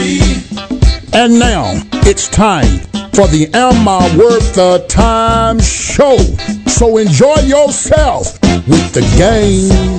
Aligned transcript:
And 0.00 1.40
now 1.40 1.72
it's 2.06 2.28
time 2.28 2.78
for 3.14 3.26
the 3.26 3.50
Am 3.52 3.88
I 3.88 4.16
Worth 4.16 4.54
the 4.54 4.86
Time 4.88 5.58
show. 5.58 6.16
So 6.68 6.98
enjoy 6.98 7.40
yourself 7.40 8.40
with 8.68 8.92
the 8.92 9.02
game. 9.16 9.97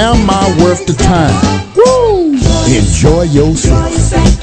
Am 0.00 0.30
I 0.30 0.62
worth 0.62 0.86
the 0.86 0.92
time? 0.92 1.34
Woo! 1.74 2.34
Enjoy 2.72 3.22
yourself. 3.22 4.37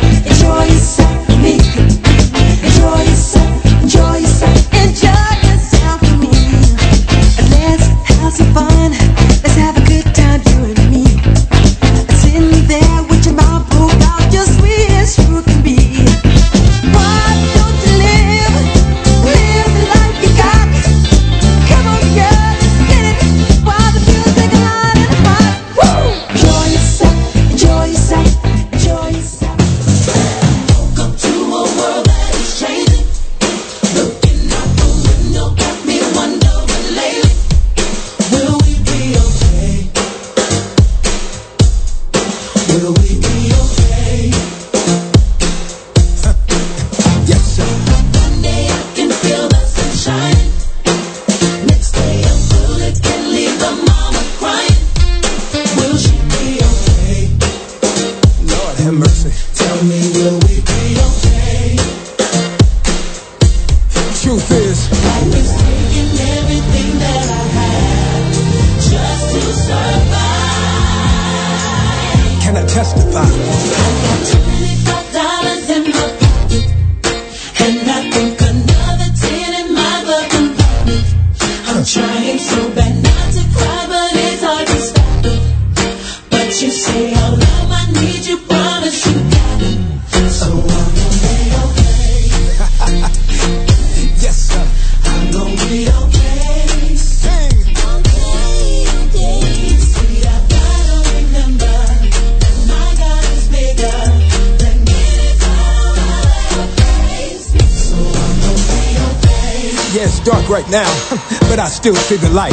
See 112.06 112.18
the 112.18 112.30
light. 112.30 112.45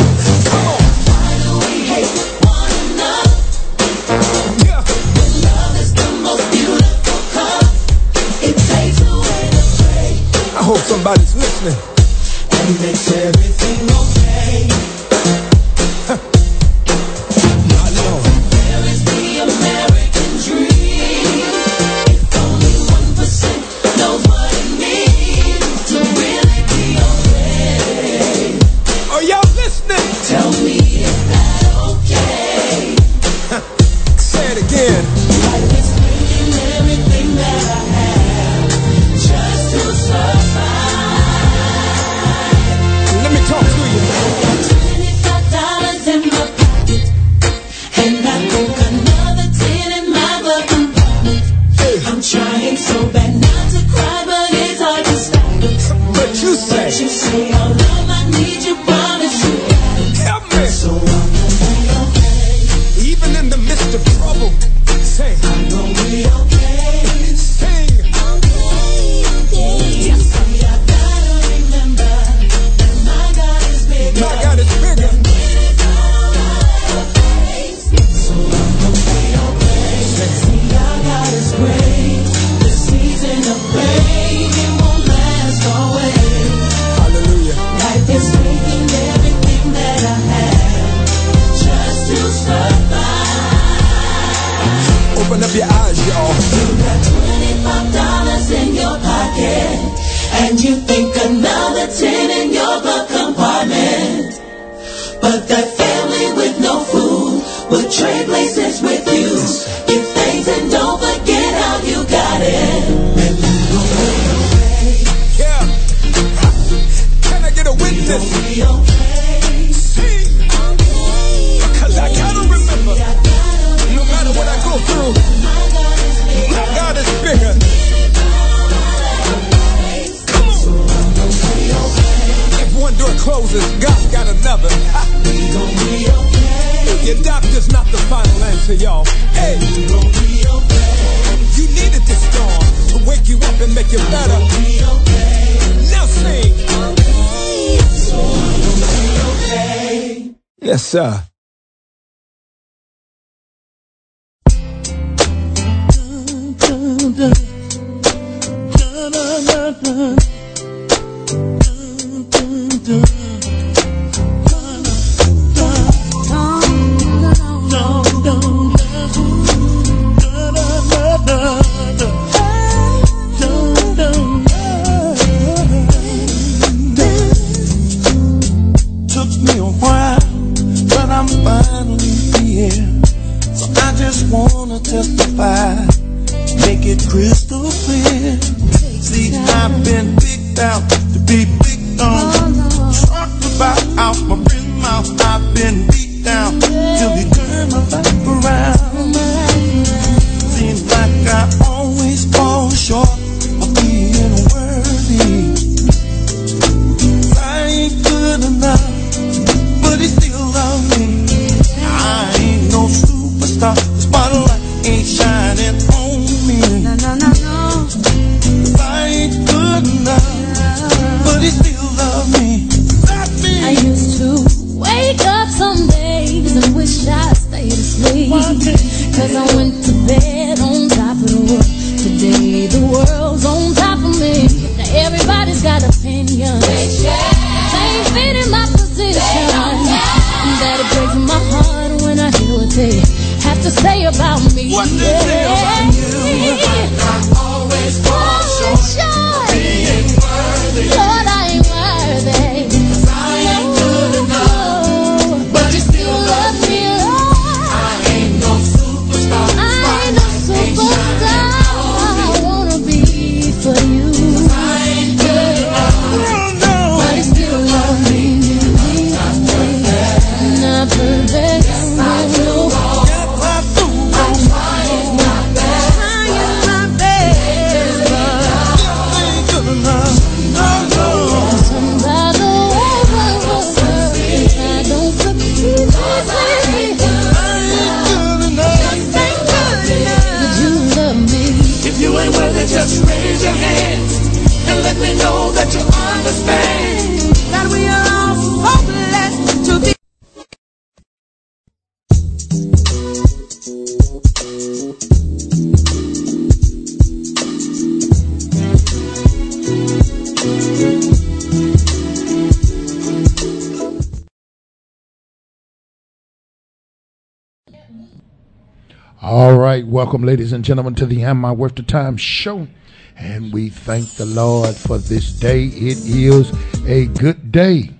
Welcome, 320.12 320.26
ladies 320.26 320.52
and 320.52 320.62
gentlemen, 320.62 320.94
to 320.94 321.06
the 321.06 321.22
Am 321.22 321.42
I 321.42 321.52
Worth 321.52 321.76
the 321.76 321.82
Time 321.82 322.18
show. 322.18 322.68
And 323.16 323.50
we 323.50 323.70
thank 323.70 324.10
the 324.10 324.26
Lord 324.26 324.76
for 324.76 324.98
this 324.98 325.32
day. 325.32 325.64
It 325.64 325.96
is 326.04 326.52
a 326.86 327.06
good 327.06 327.50
day. 327.50 327.94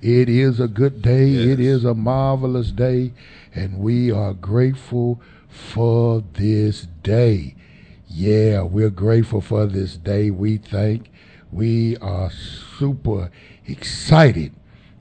It 0.00 0.30
is 0.30 0.60
a 0.60 0.66
good 0.66 1.02
day. 1.02 1.30
It 1.34 1.60
is 1.60 1.84
a 1.84 1.92
marvelous 1.92 2.70
day. 2.72 3.12
And 3.54 3.80
we 3.80 4.10
are 4.10 4.32
grateful 4.32 5.20
for 5.46 6.24
this 6.32 6.86
day. 7.02 7.54
Yeah, 8.08 8.62
we're 8.62 8.88
grateful 8.88 9.42
for 9.42 9.66
this 9.66 9.98
day. 9.98 10.30
We 10.30 10.56
thank. 10.56 11.10
we 11.52 11.98
are 11.98 12.30
super 12.30 13.30
excited 13.66 14.54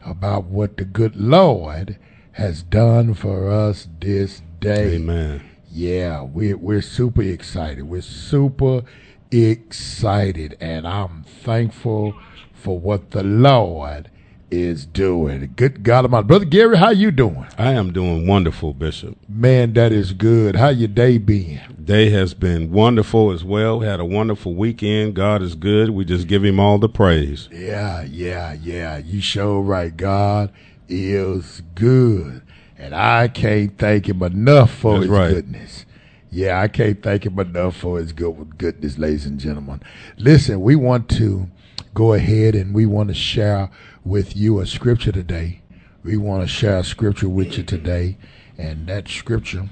about 0.06 0.44
what 0.44 0.76
the 0.76 0.84
good 0.84 1.16
Lord 1.16 1.98
has 2.34 2.62
done 2.62 3.14
for 3.14 3.50
us 3.50 3.88
this 4.02 4.42
day. 4.60 4.96
Amen. 4.96 5.57
Yeah, 5.78 6.24
we're 6.24 6.58
we're 6.58 6.82
super 6.82 7.22
excited. 7.22 7.84
We're 7.84 8.02
super 8.02 8.82
excited, 9.30 10.58
and 10.60 10.88
I'm 10.88 11.22
thankful 11.22 12.16
for 12.52 12.80
what 12.80 13.12
the 13.12 13.22
Lord 13.22 14.10
is 14.50 14.88
doing. 14.88 15.54
Good 15.56 15.84
God 15.84 16.04
of 16.04 16.10
my 16.10 16.24
brother 16.24 16.46
Gary, 16.46 16.78
how 16.80 16.90
you 16.90 17.12
doing? 17.12 17.46
I 17.60 17.74
am 17.74 17.94
doing 17.94 18.26
wonderful, 18.26 18.74
Bishop. 18.74 19.20
Man, 19.30 19.74
that 19.74 19.92
is 19.92 20.14
good. 20.14 20.56
How 20.56 20.70
your 20.70 20.88
day 20.88 21.20
been? 21.20 21.62
Day 21.86 22.10
has 22.10 22.34
been 22.34 22.72
wonderful 22.72 23.30
as 23.30 23.44
well. 23.44 23.82
Had 23.82 24.00
a 24.00 24.06
wonderful 24.06 24.56
weekend. 24.56 25.14
God 25.14 25.44
is 25.44 25.54
good. 25.54 25.92
We 25.92 26.06
just 26.06 26.28
give 26.28 26.44
him 26.44 26.60
all 26.60 26.80
the 26.80 26.90
praise. 26.90 27.50
Yeah, 27.52 28.02
yeah, 28.02 28.54
yeah. 28.54 28.98
You 28.98 29.22
sure 29.22 29.62
right. 29.62 29.96
God 29.96 30.52
is 30.90 31.62
good. 31.76 32.42
And 32.78 32.94
I 32.94 33.28
can't 33.28 33.78
thank 33.78 34.08
him 34.08 34.22
enough 34.22 34.72
for 34.72 34.94
That's 34.94 35.04
his 35.04 35.10
right. 35.10 35.30
goodness. 35.32 35.86
Yeah, 36.30 36.62
I 36.62 36.68
can't 36.68 37.02
thank 37.02 37.26
him 37.26 37.40
enough 37.40 37.78
for 37.78 37.98
his 37.98 38.12
good 38.12 38.58
goodness, 38.58 38.98
ladies 38.98 39.26
and 39.26 39.40
gentlemen. 39.40 39.82
Listen, 40.18 40.62
we 40.62 40.76
want 40.76 41.10
to 41.12 41.50
go 41.94 42.14
ahead 42.14 42.54
and 42.54 42.76
we 42.76 42.86
want 42.86 43.10
to 43.10 43.16
share 43.16 43.70
with 44.06 44.36
you 44.36 44.60
a 44.60 44.68
scripture 44.68 45.12
today. 45.12 45.62
We 46.04 46.18
want 46.18 46.44
to 46.44 46.48
share 46.48 46.78
a 46.80 46.84
scripture 46.84 47.30
with 47.30 47.58
you 47.58 47.64
today. 47.64 48.18
And 48.58 48.88
that 48.88 49.08
scripture 49.08 49.70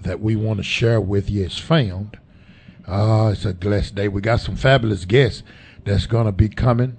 that 0.00 0.20
we 0.20 0.36
want 0.36 0.58
to 0.58 0.62
share 0.62 1.00
with 1.00 1.30
you 1.30 1.44
is 1.44 1.58
found. 1.58 2.18
Uh, 2.86 3.30
it's 3.32 3.44
a 3.44 3.54
blessed 3.54 3.94
day. 3.94 4.08
We 4.08 4.20
got 4.20 4.40
some 4.40 4.56
fabulous 4.56 5.04
guests 5.04 5.42
that's 5.84 6.06
going 6.06 6.26
to 6.26 6.32
be 6.32 6.48
coming. 6.48 6.96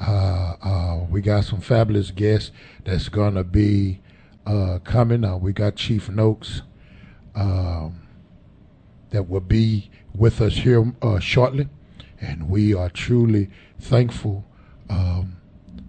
Uh, 0.00 0.54
uh, 0.62 1.06
we 1.10 1.20
got 1.20 1.44
some 1.44 1.60
fabulous 1.60 2.10
guests 2.10 2.50
that's 2.84 3.08
going 3.08 3.34
to 3.34 3.44
be 3.44 4.00
uh, 4.46 4.78
coming. 4.84 5.24
Uh, 5.24 5.36
we 5.36 5.52
got 5.52 5.76
Chief 5.76 6.08
Noakes 6.08 6.62
um, 7.34 8.02
that 9.10 9.28
will 9.28 9.40
be 9.40 9.90
with 10.14 10.40
us 10.40 10.54
here 10.58 10.92
uh, 11.02 11.18
shortly, 11.18 11.68
and 12.20 12.48
we 12.48 12.74
are 12.74 12.88
truly 12.90 13.50
thankful 13.78 14.44
um, 14.88 15.36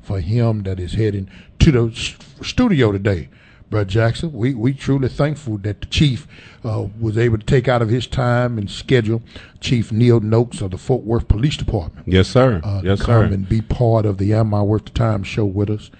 for 0.01 0.19
him 0.19 0.63
that 0.63 0.79
is 0.79 0.93
heading 0.93 1.29
to 1.59 1.71
the 1.71 1.85
s- 1.91 2.15
studio 2.41 2.91
today. 2.91 3.29
Brother 3.69 3.89
Jackson, 3.89 4.31
we 4.31 4.53
we 4.53 4.73
truly 4.73 5.09
thankful 5.09 5.57
that 5.59 5.81
the 5.81 5.87
chief 5.87 6.25
uh, 6.63 6.87
was 7.01 7.17
able 7.17 7.37
to 7.37 7.45
take 7.45 7.67
out 7.67 7.81
of 7.81 7.89
his 7.89 8.07
time 8.07 8.57
and 8.57 8.71
schedule 8.71 9.21
Chief 9.59 9.91
Neil 9.91 10.21
Noakes 10.21 10.61
of 10.61 10.71
the 10.71 10.77
Fort 10.77 11.03
Worth 11.03 11.27
Police 11.27 11.57
Department 11.57 12.07
Yes, 12.07 12.29
sir. 12.29 12.61
uh, 12.63 12.79
yes, 12.81 13.01
sir. 13.03 13.23
and 13.23 13.47
be 13.49 13.59
part 13.61 14.05
of 14.05 14.19
the 14.19 14.33
Am 14.33 14.53
I 14.53 14.61
Worth 14.61 14.85
the 14.85 14.91
Time 14.91 15.21
show 15.23 15.43
with 15.43 15.69
us 15.69 15.91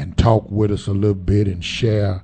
and 0.00 0.16
talk 0.16 0.50
with 0.50 0.70
us 0.72 0.86
a 0.86 0.92
little 0.92 1.14
bit 1.14 1.46
and 1.46 1.62
share 1.64 2.22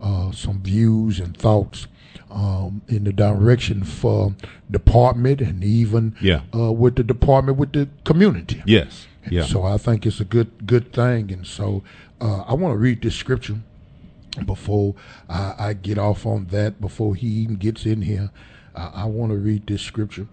uh, 0.00 0.30
some 0.30 0.60
views 0.62 1.18
and 1.18 1.36
thoughts 1.36 1.88
um, 2.30 2.82
in 2.86 3.02
the 3.04 3.12
direction 3.12 3.82
for 3.82 4.34
department 4.70 5.40
and 5.40 5.64
even 5.64 6.14
Yeah. 6.20 6.42
uh, 6.54 6.70
with 6.72 6.94
the 6.96 7.02
department 7.02 7.58
with 7.58 7.72
the 7.72 7.88
community. 8.04 8.62
Yes. 8.64 9.06
Yeah. 9.28 9.42
So 9.44 9.64
I 9.64 9.76
think 9.76 10.06
it's 10.06 10.20
a 10.20 10.24
good 10.24 10.66
good 10.66 10.92
thing, 10.92 11.32
and 11.32 11.44
so 11.44 11.82
uh, 12.20 12.42
I 12.42 12.54
want 12.54 12.72
to 12.74 12.78
read 12.78 13.02
this 13.02 13.16
scripture 13.16 13.58
before 14.44 14.94
I, 15.28 15.54
I 15.58 15.72
get 15.72 15.98
off 15.98 16.24
on 16.24 16.46
that. 16.52 16.80
Before 16.80 17.16
he 17.16 17.26
even 17.26 17.56
gets 17.56 17.84
in 17.86 18.02
here, 18.02 18.30
I, 18.76 19.02
I 19.02 19.04
want 19.06 19.32
to 19.32 19.38
read 19.38 19.66
this 19.66 19.82
scripture, 19.82 20.28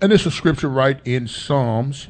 and 0.00 0.10
it's 0.10 0.24
a 0.24 0.30
scripture 0.30 0.70
right 0.70 1.00
in 1.04 1.28
Psalms, 1.28 2.08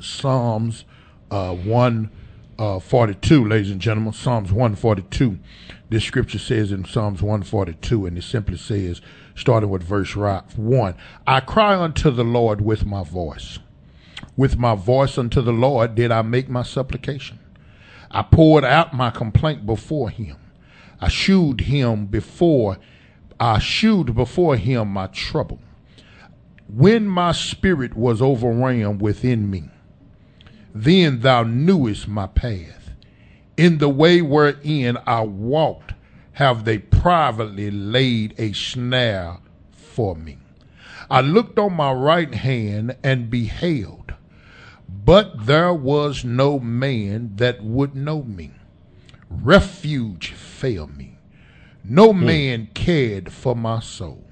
Psalms 0.00 0.84
uh, 1.30 1.54
one 1.54 2.10
uh, 2.58 2.78
forty 2.78 3.14
two, 3.14 3.46
ladies 3.46 3.70
and 3.70 3.80
gentlemen, 3.80 4.12
Psalms 4.12 4.52
one 4.52 4.74
forty 4.74 5.02
two. 5.02 5.38
This 5.90 6.04
scripture 6.04 6.38
says 6.38 6.72
in 6.72 6.84
Psalms 6.84 7.22
one 7.22 7.42
forty 7.42 7.74
two, 7.74 8.06
and 8.06 8.18
it 8.18 8.22
simply 8.22 8.56
says, 8.56 9.00
starting 9.34 9.70
with 9.70 9.82
verse 9.82 10.14
one, 10.14 10.94
I 11.26 11.40
cry 11.40 11.76
unto 11.76 12.10
the 12.10 12.24
Lord 12.24 12.60
with 12.60 12.84
my 12.84 13.04
voice. 13.04 13.58
With 14.36 14.58
my 14.58 14.74
voice 14.74 15.16
unto 15.18 15.40
the 15.40 15.52
Lord 15.52 15.94
did 15.94 16.10
I 16.10 16.22
make 16.22 16.48
my 16.48 16.62
supplication. 16.62 17.38
I 18.10 18.22
poured 18.22 18.64
out 18.64 18.94
my 18.94 19.10
complaint 19.10 19.66
before 19.66 20.10
him. 20.10 20.36
I 21.00 21.08
shewed 21.08 21.60
him 21.62 22.06
before, 22.06 22.78
I 23.38 23.60
shewed 23.60 24.14
before 24.14 24.56
him 24.56 24.88
my 24.88 25.06
trouble. 25.08 25.60
When 26.68 27.06
my 27.06 27.32
spirit 27.32 27.96
was 27.96 28.20
overwhelmed 28.20 29.00
within 29.00 29.50
me, 29.50 29.70
then 30.74 31.20
thou 31.20 31.42
knewest 31.42 32.08
my 32.08 32.26
path. 32.26 32.90
In 33.56 33.78
the 33.78 33.88
way 33.88 34.22
wherein 34.22 34.98
I 35.06 35.22
walked, 35.22 35.94
have 36.32 36.64
they 36.64 36.78
privately 36.78 37.70
laid 37.70 38.34
a 38.38 38.52
snare 38.52 39.38
for 39.72 40.14
me. 40.14 40.38
I 41.10 41.20
looked 41.22 41.58
on 41.58 41.74
my 41.74 41.92
right 41.92 42.32
hand 42.32 42.96
and 43.02 43.30
beheld, 43.30 44.14
but 44.88 45.46
there 45.46 45.74
was 45.74 46.24
no 46.24 46.60
man 46.60 47.32
that 47.36 47.64
would 47.64 47.96
know 47.96 48.22
me. 48.22 48.52
Refuge 49.28 50.32
failed 50.32 50.96
me. 50.96 51.18
No 51.82 52.12
hmm. 52.12 52.26
man 52.26 52.68
cared 52.74 53.32
for 53.32 53.56
my 53.56 53.80
soul. 53.80 54.24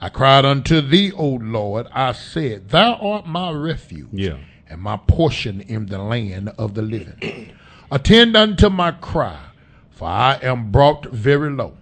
I 0.00 0.08
cried 0.08 0.44
unto 0.44 0.80
thee, 0.80 1.12
O 1.12 1.34
Lord. 1.34 1.88
I 1.92 2.12
said, 2.12 2.68
Thou 2.68 2.94
art 2.94 3.26
my 3.26 3.50
refuge 3.50 4.08
Yeah. 4.12 4.38
And 4.68 4.80
my 4.80 4.96
portion 4.96 5.60
in 5.62 5.86
the 5.86 5.98
land 5.98 6.50
of 6.58 6.74
the 6.74 6.82
living. 6.82 7.52
Attend 7.90 8.36
unto 8.36 8.68
my 8.68 8.92
cry, 8.92 9.38
for 9.90 10.08
I 10.08 10.38
am 10.42 10.70
brought 10.72 11.06
very 11.06 11.50
low. 11.50 11.76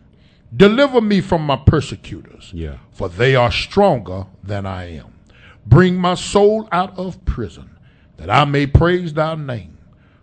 Deliver 0.54 1.00
me 1.00 1.20
from 1.20 1.42
my 1.46 1.56
persecutors, 1.56 2.50
Yeah. 2.52 2.76
for 2.92 3.08
they 3.08 3.34
are 3.34 3.50
stronger 3.52 4.26
than 4.42 4.66
I 4.66 4.96
am. 4.96 5.14
Bring 5.64 5.96
my 5.96 6.14
soul 6.14 6.68
out 6.72 6.96
of 6.98 7.24
prison, 7.24 7.70
that 8.18 8.28
I 8.28 8.44
may 8.44 8.66
praise 8.66 9.14
thy 9.14 9.34
name. 9.36 9.78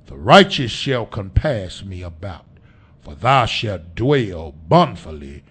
The 0.05 0.17
righteous 0.17 0.71
shall 0.71 1.05
compass 1.05 1.83
me 1.83 2.03
about, 2.03 2.45
for 3.01 3.15
thou 3.15 3.45
shalt 3.45 3.95
dwell 3.95 4.53
bountifully 4.67 5.43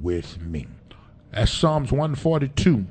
with 0.00 0.40
me. 0.42 0.66
That's 1.30 1.52
Psalms 1.52 1.92
142 1.92 2.86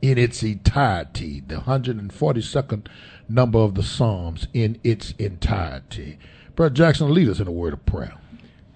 in 0.00 0.18
its 0.18 0.42
entirety, 0.42 1.40
the 1.46 1.56
142nd 1.56 2.86
number 3.28 3.58
of 3.58 3.74
the 3.74 3.82
Psalms 3.82 4.46
in 4.52 4.78
its 4.84 5.12
entirety. 5.18 6.18
Brother 6.54 6.74
Jackson, 6.74 7.12
lead 7.12 7.28
us 7.28 7.40
in 7.40 7.48
a 7.48 7.52
word 7.52 7.72
of 7.72 7.84
prayer. 7.86 8.14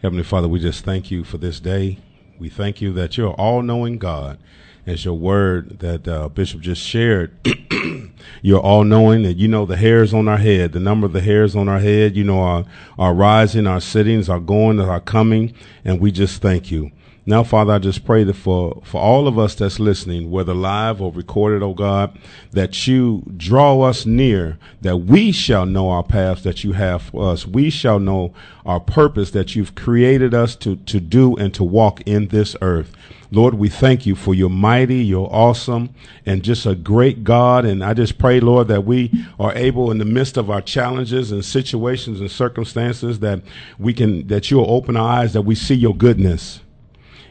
Heavenly 0.02 0.24
Father, 0.24 0.48
we 0.48 0.58
just 0.58 0.84
thank 0.84 1.10
you 1.10 1.24
for 1.24 1.38
this 1.38 1.60
day. 1.60 1.98
We 2.38 2.48
thank 2.48 2.80
you 2.80 2.92
that 2.94 3.16
you're 3.16 3.34
all 3.34 3.62
knowing 3.62 3.98
God. 3.98 4.38
As 4.84 5.04
your 5.04 5.14
word 5.14 5.78
that 5.78 6.08
uh, 6.08 6.28
Bishop 6.28 6.60
just 6.60 6.82
shared, 6.82 7.36
you're 8.42 8.60
all 8.60 8.82
knowing 8.82 9.22
that 9.22 9.36
you 9.36 9.46
know 9.46 9.64
the 9.64 9.76
hairs 9.76 10.12
on 10.12 10.26
our 10.26 10.38
head, 10.38 10.72
the 10.72 10.80
number 10.80 11.06
of 11.06 11.12
the 11.12 11.20
hairs 11.20 11.54
on 11.54 11.68
our 11.68 11.78
head. 11.78 12.16
You 12.16 12.24
know 12.24 12.40
our, 12.40 12.64
our 12.98 13.14
rising, 13.14 13.68
our 13.68 13.80
sittings, 13.80 14.28
our 14.28 14.40
going, 14.40 14.80
our 14.80 15.00
coming. 15.00 15.54
And 15.84 16.00
we 16.00 16.10
just 16.10 16.42
thank 16.42 16.72
you. 16.72 16.90
Now, 17.24 17.44
Father, 17.44 17.74
I 17.74 17.78
just 17.78 18.04
pray 18.04 18.24
that 18.24 18.34
for, 18.34 18.82
for 18.84 19.00
all 19.00 19.28
of 19.28 19.38
us 19.38 19.54
that's 19.54 19.78
listening, 19.78 20.32
whether 20.32 20.54
live 20.54 21.00
or 21.00 21.12
recorded, 21.12 21.62
oh 21.62 21.72
God, 21.72 22.18
that 22.50 22.88
you 22.88 23.22
draw 23.36 23.80
us 23.82 24.04
near, 24.04 24.58
that 24.80 24.96
we 24.96 25.30
shall 25.30 25.64
know 25.64 25.88
our 25.88 26.02
paths 26.02 26.42
that 26.42 26.64
you 26.64 26.72
have 26.72 27.02
for 27.02 27.30
us. 27.30 27.46
We 27.46 27.70
shall 27.70 28.00
know 28.00 28.34
our 28.66 28.80
purpose 28.80 29.30
that 29.30 29.54
you've 29.54 29.76
created 29.76 30.34
us 30.34 30.56
to, 30.56 30.74
to 30.74 30.98
do 30.98 31.36
and 31.36 31.54
to 31.54 31.62
walk 31.62 32.00
in 32.06 32.26
this 32.28 32.56
earth. 32.60 32.92
Lord, 33.32 33.54
we 33.54 33.70
thank 33.70 34.04
you 34.04 34.14
for 34.14 34.34
your 34.34 34.50
mighty, 34.50 35.02
your 35.02 35.26
awesome, 35.32 35.94
and 36.26 36.42
just 36.42 36.66
a 36.66 36.74
great 36.74 37.24
God. 37.24 37.64
And 37.64 37.82
I 37.82 37.94
just 37.94 38.18
pray, 38.18 38.40
Lord, 38.40 38.68
that 38.68 38.84
we 38.84 39.10
are 39.40 39.54
able 39.54 39.90
in 39.90 39.96
the 39.96 40.04
midst 40.04 40.36
of 40.36 40.50
our 40.50 40.60
challenges 40.60 41.32
and 41.32 41.42
situations 41.42 42.20
and 42.20 42.30
circumstances 42.30 43.20
that 43.20 43.40
we 43.78 43.94
can, 43.94 44.26
that 44.26 44.50
you'll 44.50 44.70
open 44.70 44.98
our 44.98 45.20
eyes, 45.20 45.32
that 45.32 45.42
we 45.42 45.54
see 45.54 45.74
your 45.74 45.96
goodness 45.96 46.60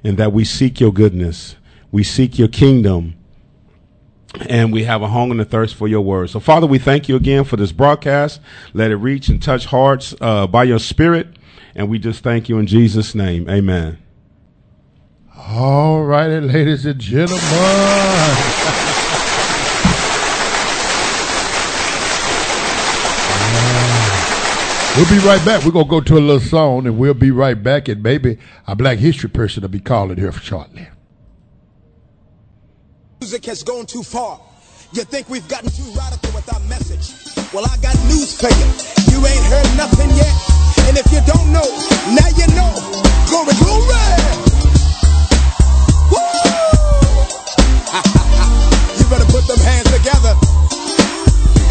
and 0.03 0.17
that 0.17 0.33
we 0.33 0.43
seek 0.43 0.79
your 0.79 0.91
goodness. 0.91 1.55
We 1.91 2.03
seek 2.03 2.39
your 2.39 2.47
kingdom. 2.47 3.13
And 4.47 4.73
we 4.73 4.85
have 4.85 5.03
a 5.03 5.09
hunger 5.09 5.33
and 5.33 5.41
a 5.41 5.45
thirst 5.45 5.75
for 5.75 5.87
your 5.87 6.01
word. 6.01 6.31
So, 6.31 6.39
Father, 6.39 6.65
we 6.65 6.79
thank 6.79 7.09
you 7.09 7.15
again 7.15 7.43
for 7.43 7.57
this 7.57 7.73
broadcast. 7.73 8.39
Let 8.73 8.89
it 8.89 8.95
reach 8.95 9.27
and 9.27 9.43
touch 9.43 9.65
hearts 9.65 10.15
uh, 10.19 10.47
by 10.47 10.63
your 10.63 10.79
spirit. 10.79 11.27
And 11.75 11.89
we 11.89 11.99
just 11.99 12.23
thank 12.23 12.49
you 12.49 12.57
in 12.57 12.65
Jesus' 12.65 13.13
name. 13.13 13.49
Amen. 13.49 13.97
All 15.37 16.03
righty, 16.03 16.41
ladies 16.41 16.85
and 16.85 16.99
gentlemen. 16.99 17.39
Uh, 17.41 18.35
we'll 24.97 25.09
be 25.09 25.25
right 25.25 25.43
back. 25.45 25.63
We're 25.63 25.71
going 25.71 25.85
to 25.85 25.89
go 25.89 26.01
to 26.01 26.17
a 26.17 26.19
little 26.19 26.41
song 26.41 26.85
and 26.85 26.97
we'll 26.97 27.13
be 27.13 27.31
right 27.31 27.61
back. 27.61 27.87
And 27.87 28.03
maybe 28.03 28.39
a 28.67 28.75
black 28.75 28.97
history 28.97 29.29
person 29.29 29.61
will 29.61 29.69
be 29.69 29.79
calling 29.79 30.17
here 30.17 30.33
shortly. 30.33 30.89
Music 33.21 33.45
has 33.45 33.63
gone 33.63 33.85
too 33.85 34.03
far. 34.03 34.41
You 34.91 35.03
think 35.03 35.29
we've 35.29 35.47
gotten 35.47 35.69
too 35.69 35.89
radical 35.97 36.31
with 36.33 36.53
our 36.53 36.59
message? 36.67 37.15
Well, 37.53 37.63
I 37.65 37.77
got 37.77 37.95
news 38.05 38.37
for 38.37 38.49
you. 38.49 38.67
You 39.15 39.25
ain't 39.25 39.45
heard 39.45 39.77
nothing 39.77 40.09
yet. 40.09 40.35
And 40.89 40.97
if 40.97 41.07
you 41.09 41.21
don't 41.25 41.53
know, 41.53 41.63
now 42.11 42.27
you 42.35 42.47
know. 42.53 42.75
Glory, 43.29 43.53
glory! 43.63 44.50
you 48.97 49.03
better 49.09 49.25
put 49.25 49.45
them 49.47 49.59
hands 49.59 49.91
together 49.91 50.33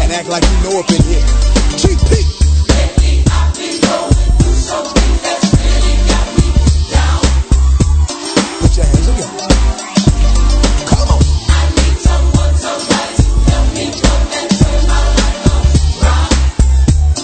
and 0.01 0.11
act 0.13 0.29
like 0.29 0.43
you 0.43 0.57
know 0.61 0.77
up 0.79 0.89
in 0.91 1.01
here. 1.01 1.25
GP! 1.81 2.11
Put 8.61 8.77
your 8.77 8.85
hands 8.85 9.07
together. 9.07 9.33
Come 10.85 11.09
on. 11.09 11.21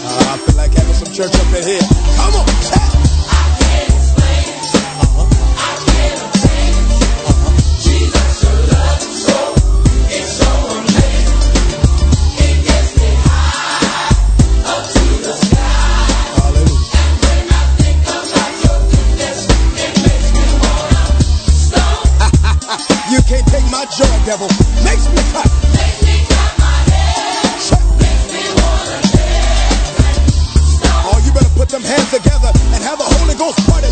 I 0.10 0.38
feel 0.38 0.58
like 0.58 0.74
having 0.74 0.94
some 0.96 1.14
church 1.14 1.36
up 1.36 1.54
in 1.54 1.64
here. 1.68 2.07
Devil. 24.28 24.50
Makes 24.84 25.08
me 25.08 25.24
cut. 25.32 25.48
Oh, 31.08 31.24
you 31.24 31.32
better 31.32 31.48
put 31.56 31.70
them 31.70 31.82
hands 31.82 32.12
together 32.12 32.52
and 32.76 32.84
have 32.84 33.00
a 33.00 33.08
Holy 33.08 33.36
Ghost 33.36 33.66
party 33.66 33.88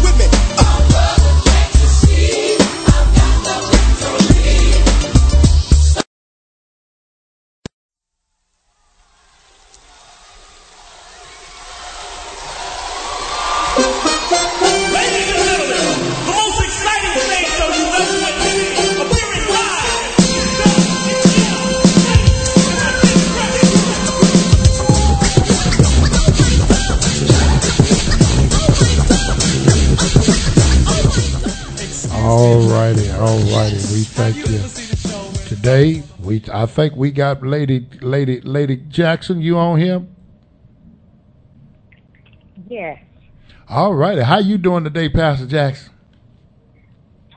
thank 34.05 34.37
you. 34.37 35.45
Today, 35.47 36.03
we 36.19 36.43
I 36.51 36.65
think 36.65 36.95
we 36.95 37.11
got 37.11 37.41
Lady 37.43 37.87
Lady 38.01 38.41
Lady 38.41 38.77
Jackson. 38.77 39.41
You 39.41 39.57
on 39.57 39.79
here? 39.79 40.05
Yes. 42.69 42.99
All 43.69 43.93
righty. 43.93 44.21
How 44.21 44.39
you 44.39 44.57
doing 44.57 44.83
today, 44.83 45.09
Pastor 45.09 45.45
Jackson? 45.45 45.91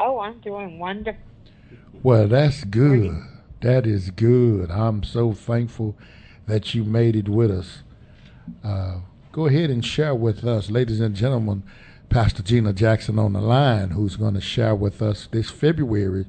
Oh, 0.00 0.20
I'm 0.20 0.40
doing 0.40 0.78
wonderful. 0.78 1.20
Well, 2.02 2.28
that's 2.28 2.64
good. 2.64 3.16
That 3.60 3.87
is 3.87 4.10
good. 4.10 4.70
I'm 4.70 5.02
so 5.02 5.32
thankful 5.32 5.96
that 6.46 6.75
you 6.75 6.84
made 6.84 7.16
it 7.16 7.28
with 7.28 7.50
us. 7.50 7.82
Uh, 8.62 9.00
go 9.32 9.46
ahead 9.46 9.70
and 9.70 9.84
share 9.84 10.14
with 10.14 10.44
us, 10.44 10.70
ladies 10.70 11.00
and 11.00 11.14
gentlemen, 11.14 11.62
Pastor 12.08 12.42
Gina 12.42 12.72
Jackson 12.72 13.18
on 13.18 13.32
the 13.32 13.40
line, 13.40 13.90
who's 13.90 14.16
going 14.16 14.34
to 14.34 14.40
share 14.40 14.75
with 14.75 15.02
us 15.02 15.28
this 15.30 15.50
February 15.50 16.26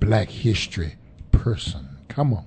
Black 0.00 0.28
History 0.28 0.94
person. 1.32 1.88
Come 2.08 2.34
on. 2.34 2.46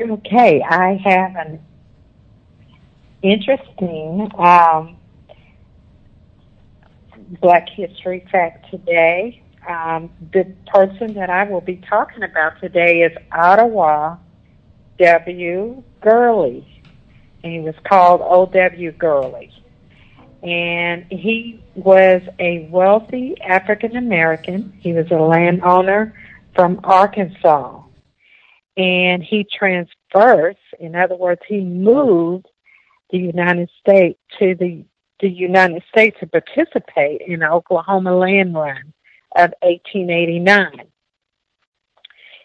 Okay, 0.00 0.60
I 0.62 0.94
have 1.04 1.36
an 1.36 1.60
interesting 3.22 4.30
um, 4.38 4.96
Black 7.40 7.68
History 7.68 8.26
fact 8.30 8.70
today. 8.70 9.40
Um, 9.68 10.10
the 10.32 10.52
person 10.66 11.14
that 11.14 11.30
I 11.30 11.44
will 11.44 11.60
be 11.60 11.76
talking 11.88 12.22
about 12.22 12.60
today 12.60 13.02
is 13.02 13.12
Ottawa 13.32 14.18
W. 14.98 15.82
Gurley. 16.00 16.82
And 17.42 17.52
he 17.52 17.60
was 17.60 17.74
called 17.84 18.20
O.W. 18.22 18.92
Gurley. 18.92 19.52
And 20.44 21.06
he 21.10 21.58
was 21.74 22.20
a 22.38 22.68
wealthy 22.70 23.34
African 23.40 23.96
American. 23.96 24.74
He 24.78 24.92
was 24.92 25.10
a 25.10 25.14
landowner 25.14 26.14
from 26.54 26.80
Arkansas. 26.84 27.82
And 28.76 29.22
he 29.22 29.46
transversed, 29.50 30.58
in 30.78 30.94
other 30.94 31.16
words, 31.16 31.40
he 31.48 31.60
moved 31.60 32.46
the 33.10 33.18
United 33.18 33.70
States 33.80 34.18
to 34.38 34.54
the 34.54 34.84
the 35.20 35.28
United 35.30 35.82
States 35.88 36.16
to 36.20 36.26
participate 36.26 37.22
in 37.22 37.40
the 37.40 37.50
Oklahoma 37.50 38.14
Land 38.14 38.52
Run 38.52 38.92
of 39.36 39.54
1889. 39.62 40.88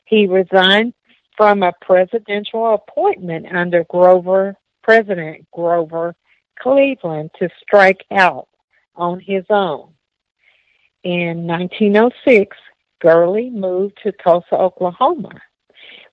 He 0.06 0.28
resigned 0.28 0.94
from 1.36 1.64
a 1.64 1.74
presidential 1.82 2.76
appointment 2.76 3.48
under 3.52 3.84
Grover, 3.86 4.56
President 4.84 5.48
Grover 5.52 6.16
Cleveland 6.62 7.32
to 7.40 7.50
strike 7.62 8.06
out 8.12 8.48
on 8.96 9.20
his 9.20 9.46
own. 9.50 9.94
In 11.04 11.48
1906, 11.48 12.58
Gurley 13.00 13.50
moved 13.50 13.98
to 14.04 14.12
Tulsa, 14.12 14.56
Oklahoma, 14.56 15.42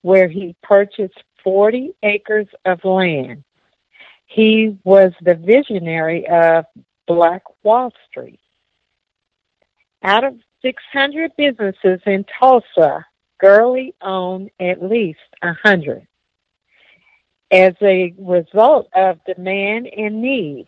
where 0.02 0.28
he 0.28 0.54
purchased 0.62 1.22
40 1.42 1.92
acres 2.02 2.46
of 2.64 2.84
land. 2.84 3.42
He 4.26 4.78
was 4.84 5.12
the 5.20 5.34
visionary 5.34 6.26
of 6.28 6.64
Black 7.06 7.42
Wall 7.62 7.92
Street. 8.08 8.40
Out 10.02 10.24
of 10.24 10.34
600 10.62 11.32
businesses 11.36 12.00
in 12.06 12.24
Tulsa, 12.38 13.04
Gurley 13.40 13.94
owned 14.00 14.50
at 14.60 14.82
least 14.82 15.18
100. 15.42 16.06
As 17.50 17.74
a 17.80 18.12
result 18.18 18.88
of 18.94 19.20
demand 19.24 19.86
and 19.86 20.20
need, 20.20 20.66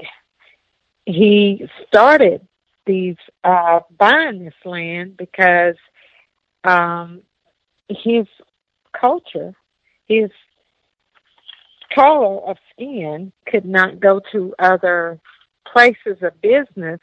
he 1.07 1.69
started 1.87 2.47
these 2.87 3.17
uh, 3.45 3.81
buying 3.97 4.45
this 4.45 4.55
land 4.65 5.17
because 5.17 5.77
um, 6.65 7.23
his 7.89 8.27
culture, 8.99 9.55
his 10.07 10.31
color 11.95 12.41
of 12.49 12.57
skin 12.73 13.33
could 13.47 13.65
not 13.65 14.01
go 14.01 14.21
to 14.33 14.55
other 14.59 15.21
places 15.73 16.19
of 16.23 16.41
business 16.41 17.01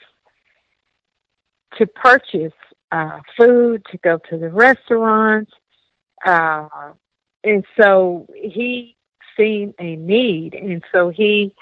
to 1.78 1.86
purchase 1.86 2.54
uh, 2.92 3.20
food, 3.38 3.84
to 3.92 3.98
go 3.98 4.20
to 4.30 4.38
the 4.38 4.50
restaurants. 4.50 5.52
Uh, 6.26 6.68
and 7.44 7.66
so 7.78 8.28
he 8.34 8.96
seen 9.38 9.74
a 9.80 9.96
need, 9.96 10.54
and 10.54 10.84
so 10.92 11.10
he 11.10 11.54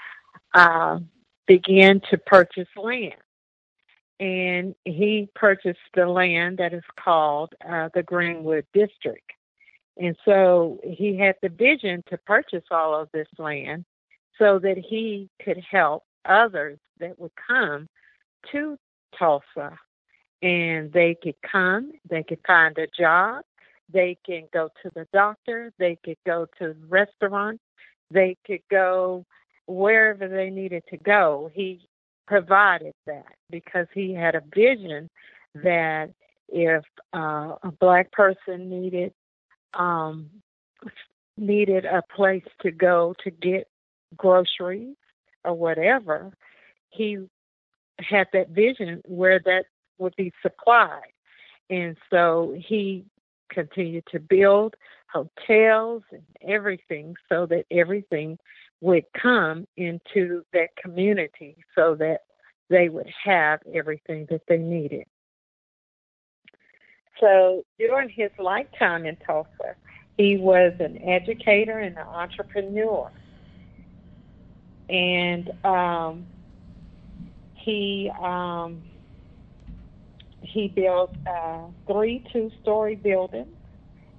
uh, 0.54 0.98
began 1.46 2.00
to 2.10 2.18
purchase 2.18 2.68
land. 2.76 3.14
And 4.20 4.74
he 4.84 5.28
purchased 5.34 5.80
the 5.94 6.06
land 6.06 6.58
that 6.58 6.72
is 6.72 6.84
called 6.98 7.54
uh, 7.68 7.88
the 7.94 8.02
Greenwood 8.02 8.64
District. 8.72 9.28
And 9.96 10.16
so 10.24 10.80
he 10.84 11.16
had 11.16 11.36
the 11.42 11.48
vision 11.48 12.02
to 12.10 12.18
purchase 12.18 12.64
all 12.70 12.94
of 12.94 13.08
this 13.12 13.28
land 13.38 13.84
so 14.38 14.58
that 14.60 14.78
he 14.78 15.28
could 15.44 15.58
help 15.58 16.04
others 16.24 16.78
that 17.00 17.18
would 17.18 17.32
come 17.48 17.88
to 18.52 18.78
Tulsa 19.18 19.78
and 20.42 20.92
they 20.92 21.16
could 21.20 21.36
come, 21.50 21.92
they 22.08 22.22
could 22.22 22.40
find 22.46 22.76
a 22.78 22.86
job, 22.86 23.44
they 23.90 24.18
can 24.26 24.48
go 24.52 24.68
to 24.82 24.90
the 24.94 25.06
doctor, 25.12 25.72
they 25.78 25.98
could 26.04 26.18
go 26.26 26.46
to 26.58 26.74
the 26.74 26.86
restaurant, 26.88 27.60
they 28.14 28.36
could 28.46 28.62
go 28.70 29.26
wherever 29.66 30.28
they 30.28 30.48
needed 30.50 30.84
to 30.90 30.96
go. 30.96 31.50
He 31.52 31.86
provided 32.26 32.94
that 33.06 33.34
because 33.50 33.86
he 33.92 34.14
had 34.14 34.34
a 34.34 34.42
vision 34.54 35.10
that 35.54 36.10
if 36.48 36.84
uh, 37.14 37.56
a 37.62 37.72
black 37.78 38.12
person 38.12 38.70
needed 38.70 39.12
um, 39.74 40.30
needed 41.36 41.84
a 41.84 42.02
place 42.14 42.44
to 42.62 42.70
go 42.70 43.14
to 43.24 43.30
get 43.30 43.66
groceries 44.16 44.96
or 45.44 45.54
whatever, 45.54 46.32
he 46.90 47.18
had 47.98 48.28
that 48.32 48.50
vision 48.50 49.02
where 49.06 49.40
that 49.44 49.64
would 49.98 50.14
be 50.16 50.32
supplied. 50.42 51.12
And 51.70 51.96
so 52.10 52.54
he 52.56 53.04
continued 53.50 54.04
to 54.12 54.20
build 54.20 54.74
hotels 55.14 56.02
and 56.10 56.22
everything 56.42 57.14
so 57.28 57.46
that 57.46 57.64
everything 57.70 58.38
would 58.80 59.04
come 59.20 59.66
into 59.76 60.44
that 60.52 60.76
community 60.76 61.56
so 61.74 61.94
that 61.94 62.18
they 62.68 62.88
would 62.88 63.10
have 63.24 63.60
everything 63.72 64.26
that 64.30 64.42
they 64.48 64.58
needed. 64.58 65.04
So 67.20 67.64
during 67.78 68.08
his 68.08 68.30
lifetime 68.38 69.06
in 69.06 69.16
Tulsa, 69.24 69.76
he 70.16 70.36
was 70.36 70.72
an 70.80 70.98
educator 71.02 71.78
and 71.78 71.96
an 71.96 72.06
entrepreneur. 72.06 73.10
And 74.88 75.50
um, 75.64 76.26
he 77.54 78.10
um, 78.20 78.82
he 80.42 80.68
built 80.68 81.16
uh, 81.26 81.62
three 81.86 82.22
two-story 82.32 82.96
buildings 82.96 83.56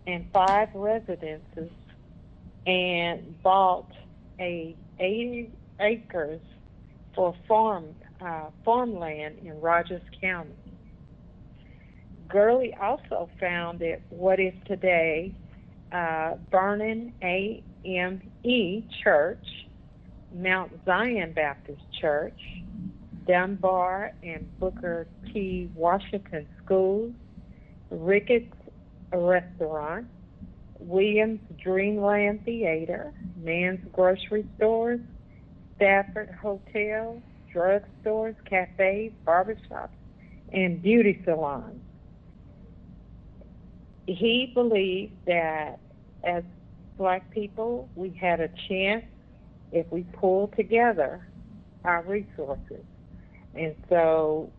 and 0.08 0.26
five 0.34 0.70
residences, 0.74 1.70
and 2.66 3.42
bought 3.42 3.92
a 4.40 4.76
80 5.00 5.52
acres 5.80 6.42
for 7.14 7.36
farm 7.48 7.96
uh, 8.22 8.50
farmland 8.64 9.40
in 9.44 9.60
Rogers 9.60 10.02
County. 10.22 10.52
Gurley 12.28 12.74
also 12.82 13.30
founded 13.40 14.02
what 14.10 14.40
is 14.40 14.54
today 14.66 15.34
uh, 15.92 16.36
Vernon 16.52 17.14
AME 17.22 18.90
Church, 19.04 19.48
Mount 20.34 20.72
Zion 20.86 21.34
Baptist 21.34 21.82
Church, 22.02 22.40
Dunbar 23.28 24.14
and 24.24 24.48
Booker 24.60 25.08
T. 25.32 25.70
Washington 25.76 26.48
Schools, 26.64 27.14
Ricketts 27.90 28.56
A 29.12 29.18
restaurant, 29.18 30.08
Williams 30.80 31.40
Dreamland 31.64 32.44
Theater, 32.46 33.14
Man's 33.38 33.80
Grocery 33.94 34.46
Stores, 34.58 35.00
Stafford 35.76 36.30
Hotel, 36.42 37.22
drugstores, 37.54 38.36
cafes, 38.46 39.12
barbershops, 39.26 39.90
and 40.52 40.82
beauty 40.82 41.22
salons. 41.26 41.82
He 44.08 44.52
believed 44.54 45.14
that 45.26 45.80
as 46.24 46.44
black 46.98 47.30
people, 47.32 47.90
we 47.96 48.10
had 48.10 48.40
a 48.40 48.50
chance 48.68 49.06
if 49.72 49.86
we 49.92 50.04
pulled 50.04 50.56
together 50.56 51.28
our 51.84 52.04
resources. 52.04 52.84
And 53.54 53.76
so 53.90 54.52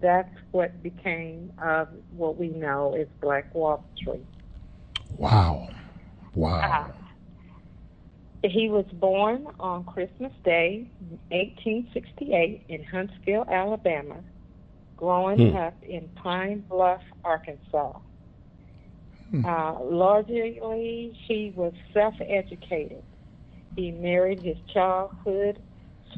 that's 0.00 0.34
what 0.52 0.82
became 0.82 1.52
of 1.62 1.88
what 2.16 2.36
we 2.38 2.48
know 2.48 2.94
as 2.94 3.06
Black 3.20 3.54
Wall 3.54 3.84
Street. 3.96 4.24
Wow. 5.16 5.68
Wow. 6.34 6.90
Uh, 8.44 8.48
he 8.48 8.68
was 8.68 8.84
born 8.92 9.46
on 9.58 9.84
Christmas 9.84 10.32
Day, 10.44 10.88
1868, 11.30 12.64
in 12.68 12.84
Huntsville, 12.84 13.44
Alabama. 13.50 14.16
growing 14.96 15.50
Hmm. 15.50 15.56
up 15.56 15.74
in 15.82 16.08
Pine 16.14 16.60
Bluff, 16.70 17.02
Arkansas. 17.22 17.98
Hmm. 19.30 19.44
Uh, 19.44 19.78
largely, 19.82 21.12
he 21.26 21.52
was 21.54 21.74
self-educated. 21.92 23.02
He 23.76 23.90
married 23.90 24.40
his 24.40 24.56
childhood 24.72 25.58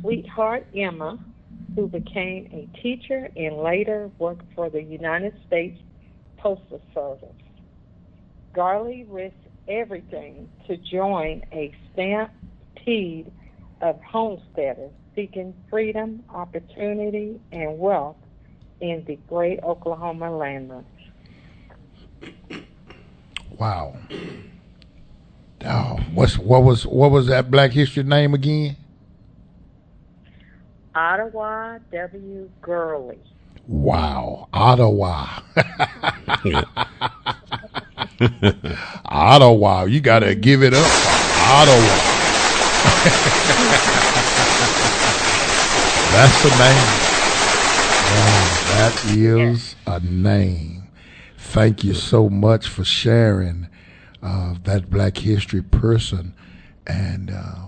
sweetheart, 0.01 0.67
Emma, 0.77 1.19
who 1.75 1.89
became 1.89 2.49
a 2.53 2.69
teacher 2.81 3.29
and 3.37 3.59
later 3.59 4.11
worked 4.19 4.45
for 4.55 4.71
the 4.71 4.83
United 4.83 5.35
States 5.47 5.79
Postal 6.39 6.81
Service. 6.95 7.29
Gurley 8.53 9.05
risked 9.09 9.37
everything 9.69 10.49
to 10.67 10.77
join 10.77 11.43
a 11.53 11.75
stampede 11.93 13.31
of 13.81 14.01
homesteaders 14.03 14.93
seeking 15.15 15.55
freedom, 15.69 16.23
opportunity, 16.31 17.41
and 17.53 17.79
wealth 17.79 18.17
in 18.81 19.05
the 19.07 19.17
great 19.29 19.61
Oklahoma 19.63 20.27
landmass. 20.27 20.85
Wow. 23.59 23.97
Oh, 25.65 25.99
what's 26.15 26.39
what 26.39 26.63
was 26.63 26.87
what 26.87 27.11
was 27.11 27.27
that 27.27 27.51
Black 27.51 27.73
History 27.73 28.05
name 28.05 28.35
again? 28.35 28.77
Ottawa 30.95 31.79
W. 31.93 32.51
Gurley. 32.61 33.19
Wow, 33.67 34.49
Ottawa. 34.53 35.43
Ottawa, 39.05 39.85
you 39.85 40.01
gotta 40.01 40.35
give 40.35 40.63
it 40.63 40.75
up 40.75 40.93
Ottawa. 41.51 42.15
That's 46.11 46.45
a 46.45 46.49
name. 46.49 47.03
Wow, 48.09 48.59
that 48.65 48.97
is 49.05 49.77
a 49.87 50.01
name. 50.01 50.89
Thank 51.37 51.85
you 51.85 51.95
so 51.95 52.29
much 52.29 52.69
for 52.69 52.85
sharing 52.85 53.69
uh, 54.23 54.55
that 54.65 54.91
Black 54.91 55.19
History 55.19 55.63
person. 55.63 56.35
And 56.87 57.31
uh, 57.31 57.68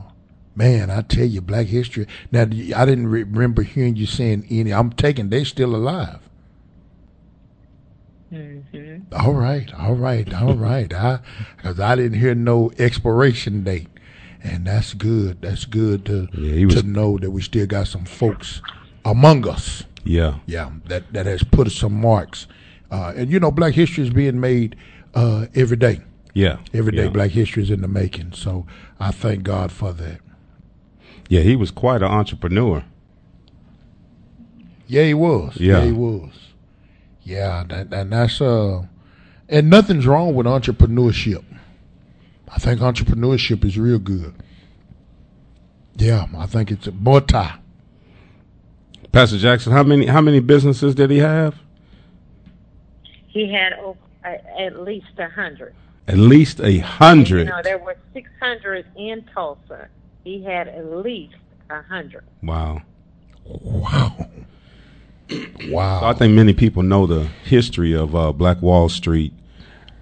man, 0.55 0.91
I 0.91 1.03
tell 1.03 1.25
you, 1.27 1.41
Black 1.41 1.67
History. 1.67 2.07
Now, 2.33 2.43
I 2.43 2.45
didn't 2.85 3.09
re- 3.09 3.23
remember 3.23 3.63
hearing 3.63 3.97
you 3.97 4.07
saying 4.07 4.47
any. 4.51 4.73
I'm 4.73 4.91
taking 4.93 5.29
they 5.31 5.45
still 5.45 5.75
alive. 5.75 6.21
Mm-hmm. 8.33 9.13
All 9.13 9.33
right, 9.35 9.73
all 9.75 9.95
right, 9.95 10.33
all 10.35 10.55
right. 10.71 10.93
I 10.95 11.21
because 11.57 11.81
I 11.81 11.97
didn't 11.97 12.19
hear 12.19 12.35
no 12.35 12.71
expiration 12.79 13.65
date, 13.65 13.89
and 14.43 14.67
that's 14.67 14.95
good. 14.95 15.43
That's 15.43 15.65
good 15.65 16.05
to 16.07 16.29
Yeah, 16.35 16.67
was- 16.67 16.77
to 16.77 16.83
know 16.85 17.19
that 17.19 17.31
we 17.33 17.43
still 17.43 17.67
got 17.67 17.89
some 17.89 18.05
folks 18.05 18.63
among 19.05 19.49
us. 19.49 19.85
Yeah. 20.05 20.39
Yeah, 20.47 20.71
that 20.87 21.13
that 21.13 21.27
has 21.27 21.43
put 21.43 21.71
some 21.73 21.95
marks, 22.01 22.47
uh, 22.91 23.13
and 23.17 23.31
you 23.31 23.41
know, 23.41 23.51
Black 23.51 23.75
History 23.75 24.05
is 24.05 24.11
being 24.11 24.39
made 24.39 24.77
uh, 25.15 25.47
every 25.55 25.77
day. 25.77 26.01
Yeah. 26.33 26.59
Every 26.73 26.93
day, 26.93 27.05
yeah. 27.05 27.11
Black 27.11 27.33
History 27.33 27.65
is 27.65 27.71
in 27.71 27.81
the 27.81 27.89
making. 27.89 28.33
So 28.35 28.65
I 29.01 29.11
thank 29.11 29.43
God 29.43 29.73
for 29.73 29.93
that. 29.95 30.21
Yeah, 31.31 31.43
he 31.43 31.55
was 31.55 31.71
quite 31.71 32.03
an 32.03 32.11
entrepreneur. 32.11 32.83
Yeah, 34.89 35.05
he 35.05 35.15
was. 35.15 35.57
Yeah. 35.59 35.85
he 35.85 35.93
was. 35.93 36.33
Yeah, 37.23 37.63
that, 37.69 37.93
and 37.95 38.13
that's 38.13 38.41
uh, 38.41 38.83
and 39.49 39.71
nothing's 39.71 40.09
wrong 40.09 40.35
with 40.35 40.47
entrepreneurship. 40.47 41.45
I 42.49 42.59
think 42.59 42.81
entrepreneurship 42.81 43.65
is 43.65 43.79
real 43.79 44.01
good. 44.01 44.35
Yeah, 45.95 46.27
I 46.37 46.47
think 46.47 46.73
it's 46.73 46.89
a 46.89 46.93
multi. 46.93 47.47
Pastor 49.13 49.39
Jackson, 49.39 49.73
how 49.73 49.85
many 49.85 50.07
how 50.07 50.21
many 50.21 50.41
businesses 50.41 50.97
did 50.97 51.11
he 51.11 51.19
have? 51.19 51.55
He 53.29 53.53
had 53.53 53.75
oh, 53.75 53.97
a- 54.25 54.61
at 54.63 54.81
least 54.81 55.17
a 55.19 55.29
hundred. 55.29 55.77
At 56.09 56.19
least 56.19 56.59
a 56.59 56.73
You 56.73 56.83
hundred. 56.83 57.47
know, 57.47 57.61
there 57.63 57.79
were 57.79 57.97
six 58.13 58.29
hundred 58.41 58.85
in 58.97 59.25
Tulsa. 59.33 59.89
He 60.25 60.43
had 60.45 60.69
at 60.69 60.85
least 60.91 61.35
a 61.71 61.83
hundred. 61.83 62.25
Wow. 62.43 62.83
Wow. 63.45 64.29
Wow. 65.69 66.01
So 66.01 66.07
I 66.07 66.13
think 66.15 66.35
many 66.35 66.53
people 66.53 66.83
know 66.83 67.07
the 67.07 67.25
history 67.45 67.95
of 67.95 68.15
uh, 68.15 68.33
Black 68.33 68.61
Wall 68.63 68.89
Street 68.89 69.33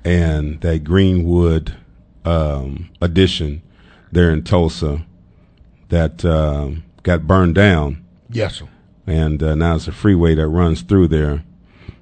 and 0.04 0.60
that 0.62 0.84
Greenwood 0.84 1.76
um, 2.24 2.90
addition 3.00 3.62
there 4.10 4.30
in 4.30 4.42
Tulsa 4.42 5.04
that 5.88 6.24
um, 6.24 6.84
got 7.02 7.26
burned 7.26 7.54
down, 7.54 8.04
yes, 8.30 8.56
sir. 8.56 8.68
and 9.06 9.42
uh, 9.42 9.54
now 9.54 9.76
it's 9.76 9.88
a 9.88 9.92
freeway 9.92 10.34
that 10.34 10.48
runs 10.48 10.82
through 10.82 11.08
there. 11.08 11.44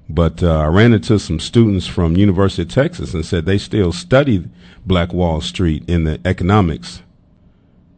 But 0.09 0.41
uh, 0.41 0.59
I 0.59 0.67
ran 0.67 0.93
into 0.93 1.19
some 1.19 1.39
students 1.39 1.85
from 1.85 2.15
University 2.15 2.61
of 2.61 2.69
Texas 2.69 3.13
and 3.13 3.25
said 3.25 3.45
they 3.45 3.57
still 3.57 3.91
study 3.91 4.47
Black 4.85 5.11
Wall 5.11 5.41
Street 5.41 5.83
in 5.87 6.05
the 6.05 6.21
economics 6.23 7.01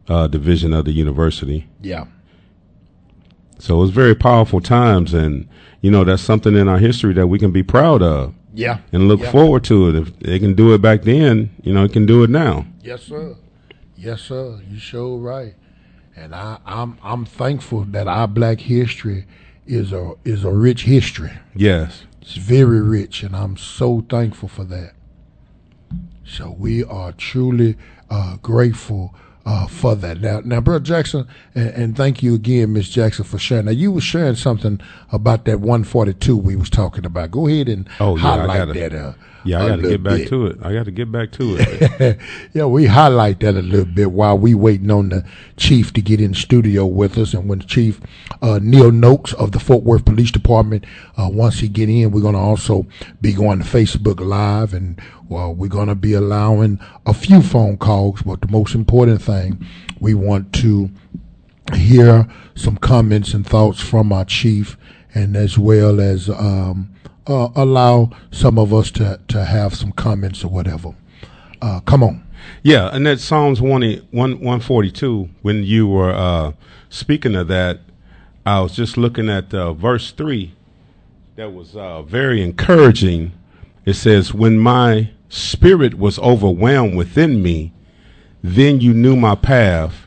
uh, 0.08 0.26
division 0.26 0.72
of 0.72 0.84
the 0.84 0.92
university. 0.92 1.68
Yeah. 1.80 2.06
So 3.58 3.76
it 3.76 3.80
was 3.80 3.90
very 3.90 4.14
powerful 4.14 4.60
times, 4.60 5.12
and 5.12 5.46
you 5.82 5.90
know 5.90 6.04
that's 6.04 6.22
something 6.22 6.56
in 6.56 6.68
our 6.68 6.78
history 6.78 7.12
that 7.14 7.26
we 7.26 7.38
can 7.38 7.52
be 7.52 7.62
proud 7.62 8.02
of 8.02 8.34
Yeah. 8.54 8.78
and 8.92 9.06
look 9.08 9.20
Yeah. 9.20 9.30
forward 9.30 9.64
to 9.64 9.88
it. 9.88 9.94
If 9.96 10.18
they 10.20 10.38
can 10.38 10.54
do 10.54 10.72
it 10.74 10.80
back 10.80 11.02
then, 11.02 11.50
you 11.62 11.72
know, 11.74 11.84
it 11.84 11.92
can 11.92 12.06
do 12.06 12.22
it 12.22 12.30
now. 12.30 12.66
Yes, 12.82 13.02
sir. 13.02 13.36
Yes, 13.96 14.22
sir. 14.22 14.60
You 14.70 14.78
sure 14.78 15.18
right. 15.18 15.54
And 16.16 16.34
I, 16.34 16.58
I'm 16.66 16.96
I'm 17.02 17.24
thankful 17.24 17.84
that 17.90 18.08
our 18.08 18.26
black 18.26 18.60
history 18.60 19.26
is 19.66 19.92
a 19.92 20.14
is 20.24 20.42
a 20.44 20.50
rich 20.52 20.84
history. 20.84 21.32
Yes. 21.54 22.04
It's 22.22 22.36
very 22.36 22.80
rich, 22.80 23.22
and 23.22 23.34
I'm 23.36 23.56
so 23.56 24.04
thankful 24.08 24.48
for 24.48 24.64
that. 24.64 24.92
So 26.24 26.54
we 26.58 26.84
are 26.84 27.12
truly 27.12 27.76
uh, 28.08 28.36
grateful 28.42 29.14
uh, 29.50 29.66
for 29.66 29.96
that. 29.96 30.20
Now, 30.20 30.40
now, 30.44 30.60
Brother 30.60 30.84
Jackson, 30.84 31.26
and, 31.56 31.68
and 31.70 31.96
thank 31.96 32.22
you 32.22 32.34
again, 32.36 32.72
Miss 32.72 32.88
Jackson, 32.88 33.24
for 33.24 33.38
sharing. 33.38 33.64
Now, 33.64 33.72
you 33.72 33.90
were 33.90 34.00
sharing 34.00 34.36
something 34.36 34.80
about 35.10 35.44
that 35.46 35.58
142 35.60 36.36
we 36.36 36.54
was 36.54 36.70
talking 36.70 37.04
about. 37.04 37.32
Go 37.32 37.48
ahead 37.48 37.68
and 37.68 37.88
Oh, 37.98 38.16
yeah, 38.16 38.22
I 38.26 38.36
highlight 38.38 38.56
gotta- 38.68 38.78
that. 38.80 38.94
Uh, 38.94 39.12
Yeah, 39.44 39.62
I 39.62 39.68
got 39.68 39.76
to 39.76 39.88
get 39.88 40.02
back 40.02 40.18
bit. 40.18 40.28
to 40.28 40.46
it. 40.46 40.58
I 40.62 40.72
got 40.72 40.84
to 40.84 40.90
get 40.90 41.10
back 41.10 41.32
to 41.32 41.56
it. 41.58 42.18
yeah, 42.52 42.66
we 42.66 42.86
highlight 42.86 43.40
that 43.40 43.54
a 43.54 43.62
little 43.62 43.86
bit 43.86 44.12
while 44.12 44.36
we 44.36 44.54
waiting 44.54 44.90
on 44.90 45.08
the 45.08 45.24
chief 45.56 45.92
to 45.94 46.02
get 46.02 46.20
in 46.20 46.32
the 46.32 46.36
studio 46.36 46.84
with 46.86 47.16
us. 47.16 47.32
And 47.32 47.48
when 47.48 47.60
the 47.60 47.64
chief, 47.64 48.00
uh, 48.42 48.58
Neil 48.62 48.90
Noakes 48.90 49.32
of 49.34 49.52
the 49.52 49.60
Fort 49.60 49.82
Worth 49.82 50.04
Police 50.04 50.30
Department, 50.30 50.84
uh, 51.16 51.28
once 51.32 51.60
he 51.60 51.68
get 51.68 51.88
in, 51.88 52.10
we're 52.10 52.20
going 52.20 52.34
to 52.34 52.40
also 52.40 52.86
be 53.20 53.32
going 53.32 53.60
to 53.60 53.64
Facebook 53.64 54.20
Live 54.20 54.74
and, 54.74 55.00
well, 55.28 55.54
we're 55.54 55.68
going 55.68 55.88
to 55.88 55.94
be 55.94 56.12
allowing 56.12 56.78
a 57.06 57.14
few 57.14 57.40
phone 57.40 57.78
calls. 57.78 58.22
But 58.22 58.42
the 58.42 58.48
most 58.48 58.74
important 58.74 59.22
thing, 59.22 59.66
we 60.00 60.12
want 60.14 60.52
to 60.54 60.90
hear 61.74 62.28
some 62.54 62.76
comments 62.76 63.32
and 63.32 63.46
thoughts 63.46 63.80
from 63.80 64.12
our 64.12 64.24
chief 64.24 64.76
and 65.14 65.36
as 65.36 65.58
well 65.58 66.00
as, 66.00 66.28
um, 66.28 66.94
uh, 67.26 67.48
allow 67.54 68.10
some 68.30 68.58
of 68.58 68.72
us 68.72 68.90
to, 68.92 69.20
to 69.28 69.44
have 69.44 69.74
some 69.74 69.92
comments 69.92 70.44
or 70.44 70.48
whatever. 70.48 70.94
Uh, 71.62 71.80
come 71.80 72.02
on. 72.02 72.26
yeah, 72.62 72.88
and 72.92 73.06
that 73.06 73.20
Psalms 73.20 73.60
1, 73.60 73.82
1, 73.82 74.10
142, 74.12 75.28
when 75.42 75.62
you 75.62 75.86
were 75.86 76.12
uh, 76.12 76.52
speaking 76.88 77.34
of 77.34 77.48
that, 77.48 77.80
I 78.46 78.60
was 78.60 78.74
just 78.74 78.96
looking 78.96 79.28
at 79.28 79.52
uh, 79.52 79.74
verse 79.74 80.12
3 80.12 80.54
that 81.40 81.54
was 81.54 81.74
uh, 81.74 82.02
very 82.02 82.42
encouraging. 82.42 83.32
It 83.86 83.94
says, 83.94 84.34
When 84.34 84.58
my 84.58 85.08
spirit 85.30 85.94
was 85.94 86.18
overwhelmed 86.18 86.96
within 86.96 87.42
me, 87.42 87.72
then 88.42 88.82
you 88.82 88.92
knew 88.92 89.16
my 89.16 89.36
path, 89.36 90.06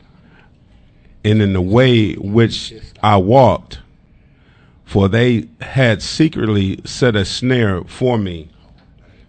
and 1.24 1.42
in 1.42 1.54
the 1.54 1.60
way 1.60 2.12
which 2.14 2.72
I 3.02 3.16
walked, 3.16 3.80
for 4.94 5.08
they 5.08 5.48
had 5.60 6.00
secretly 6.00 6.80
set 6.84 7.16
a 7.16 7.24
snare 7.24 7.82
for 7.82 8.16
me. 8.16 8.48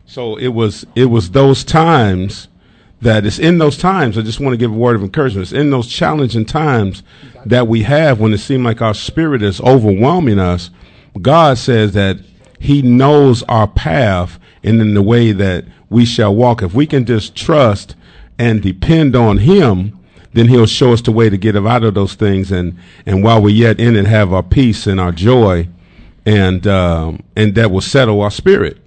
So 0.06 0.36
it 0.36 0.50
was 0.50 0.86
it 0.94 1.06
was 1.06 1.32
those 1.32 1.64
times 1.64 2.50
that 3.02 3.26
it's 3.26 3.40
in 3.40 3.58
those 3.58 3.76
times. 3.76 4.16
I 4.16 4.22
just 4.22 4.40
want 4.40 4.54
to 4.54 4.58
give 4.58 4.72
a 4.72 4.76
word 4.76 4.96
of 4.96 5.02
encouragement. 5.02 5.42
It's 5.42 5.60
in 5.60 5.72
those 5.72 5.88
challenging 5.88 6.46
times 6.46 7.02
that 7.48 7.68
we 7.68 7.82
have 7.82 8.20
when 8.20 8.32
it 8.32 8.38
seems 8.38 8.64
like 8.64 8.80
our 8.80 8.94
spirit 8.94 9.42
is 9.42 9.60
overwhelming 9.60 10.38
us. 10.38 10.70
God 11.20 11.58
says 11.58 11.94
that 11.94 12.20
He 12.60 12.84
knows 12.84 13.42
our 13.50 13.68
path 13.68 14.38
and 14.64 14.80
in 14.80 14.94
the 14.94 15.02
way 15.02 15.32
that 15.32 15.66
we 15.90 16.06
shall 16.06 16.36
walk. 16.36 16.62
If 16.62 16.76
we 16.76 16.86
can 16.86 17.08
just 17.08 17.36
trust 17.36 17.96
and 18.38 18.62
depend 18.62 19.16
on 19.16 19.40
Him, 19.40 19.98
then 20.36 20.50
He'll 20.50 20.68
show 20.68 20.94
us 20.94 21.02
the 21.02 21.12
way 21.14 21.30
to 21.30 21.38
get 21.38 21.58
out 21.58 21.84
of 21.84 21.96
those 21.96 22.16
things. 22.16 22.52
And 22.52 22.78
and 23.06 23.24
while 23.24 23.42
we're 23.42 23.50
yet 23.56 23.80
in 23.80 23.96
it, 23.98 24.08
have 24.08 24.34
our 24.34 24.44
peace 24.44 24.88
and 24.88 25.00
our 25.02 25.14
joy, 25.14 25.70
and 26.26 26.68
um, 26.68 27.24
and 27.36 27.56
that 27.56 27.72
will 27.72 27.82
settle 27.82 28.22
our 28.22 28.32
spirit. 28.32 28.80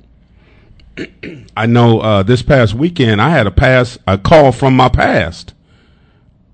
I 1.57 1.67
know 1.67 2.01
uh, 2.01 2.23
this 2.25 2.43
past 2.43 2.75
weekend 2.75 3.23
I 3.23 3.31
had 3.31 3.47
a 3.47 3.53
pass 3.53 3.99
a 4.07 4.19
call 4.19 4.53
from 4.53 4.77
my 4.77 4.89
past, 4.89 5.53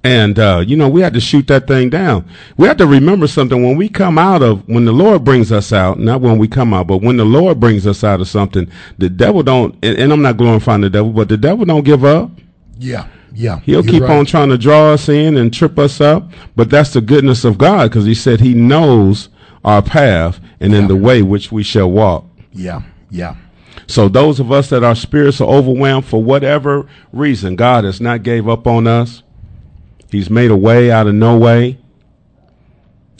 And 0.05 0.39
uh, 0.39 0.65
you 0.67 0.77
know, 0.77 0.89
we 0.89 1.03
had 1.03 1.15
to 1.15 1.21
shoot 1.21 1.47
that 1.49 1.69
thing 1.69 1.91
down. 1.91 2.29
We 2.59 2.69
have 2.69 2.79
to 2.79 2.87
remember 2.87 3.29
something 3.29 3.63
when 3.63 3.77
we 3.77 3.89
come 3.89 4.19
out 4.19 4.43
of 4.43 4.69
when 4.69 4.85
the 4.87 4.93
Lord 4.93 5.25
brings 5.25 5.53
us 5.53 5.73
out, 5.73 6.01
not 6.01 6.23
when 6.23 6.39
we 6.39 6.49
come 6.49 6.75
out, 6.75 6.89
but 6.89 6.99
when 6.99 7.19
the 7.19 7.25
Lord 7.25 7.61
brings 7.61 7.87
us 7.87 8.05
out 8.05 8.21
of 8.21 8.29
something, 8.29 8.69
the 8.99 9.11
devil 9.11 9.43
don't 9.45 9.75
and, 9.83 9.99
and 9.99 10.13
I'm 10.13 10.23
not 10.23 10.39
glorifying 10.39 10.83
the 10.83 10.91
devil, 10.91 11.13
but 11.13 11.29
the 11.29 11.39
devil 11.39 11.67
don't 11.67 11.85
give 11.85 12.05
up. 12.05 12.33
Yeah, 12.79 13.09
yeah. 13.35 13.61
He'll 13.61 13.83
keep 13.83 14.03
right. 14.03 14.19
on 14.19 14.27
trying 14.27 14.49
to 14.51 14.59
draw 14.59 14.93
us 14.93 15.09
in 15.09 15.37
and 15.37 15.53
trip 15.53 15.79
us 15.79 16.01
up, 16.01 16.31
but 16.57 16.71
that's 16.71 16.93
the 16.93 17.01
goodness 17.01 17.45
of 17.45 17.59
God 17.59 17.91
because 17.91 18.05
he 18.05 18.15
said 18.15 18.41
he 18.41 18.55
knows 18.55 19.29
our 19.65 19.83
path 19.83 20.41
and 20.61 20.75
in 20.75 20.89
the 20.89 20.97
way 20.97 21.23
which 21.23 21.51
we 21.51 21.63
shall 21.63 21.91
walk. 21.91 22.25
Yeah, 22.53 22.83
yeah. 23.11 23.37
So 23.87 24.09
those 24.09 24.41
of 24.41 24.51
us 24.53 24.71
that 24.71 24.85
our 24.85 24.95
spirits 24.95 25.41
are 25.41 25.49
overwhelmed 25.49 26.07
for 26.07 26.23
whatever 26.23 26.89
reason, 27.13 27.57
God 27.57 27.85
has 27.85 28.01
not 28.01 28.23
gave 28.23 28.49
up 28.49 28.67
on 28.67 28.87
us. 28.87 29.23
He's 30.11 30.31
made 30.31 30.51
a 30.51 30.57
way 30.57 30.91
out 30.91 31.07
of 31.07 31.15
no 31.15 31.37
way. 31.37 31.79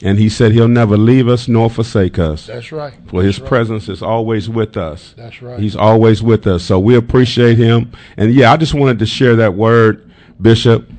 And 0.01 0.19
he 0.19 0.27
said 0.27 0.51
he'll 0.51 0.67
never 0.67 0.97
leave 0.97 1.27
us 1.27 1.47
nor 1.47 1.69
forsake 1.69 2.19
us. 2.19 2.47
That's 2.47 2.71
right. 2.71 2.93
For 3.07 3.23
his 3.23 3.39
right. 3.39 3.47
presence 3.47 3.87
is 3.87 4.01
always 4.01 4.49
with 4.49 4.75
us. 4.75 5.13
That's 5.15 5.41
right. 5.41 5.59
He's 5.59 5.75
always 5.75 6.21
with 6.21 6.45
us. 6.47 6.63
So 6.63 6.79
we 6.79 6.95
appreciate 6.95 7.57
him. 7.57 7.91
And 8.17 8.33
yeah, 8.33 8.51
I 8.51 8.57
just 8.57 8.73
wanted 8.73 8.99
to 8.99 9.05
share 9.05 9.37
that 9.37 9.53
word, 9.53 10.11
Bishop. 10.41 10.89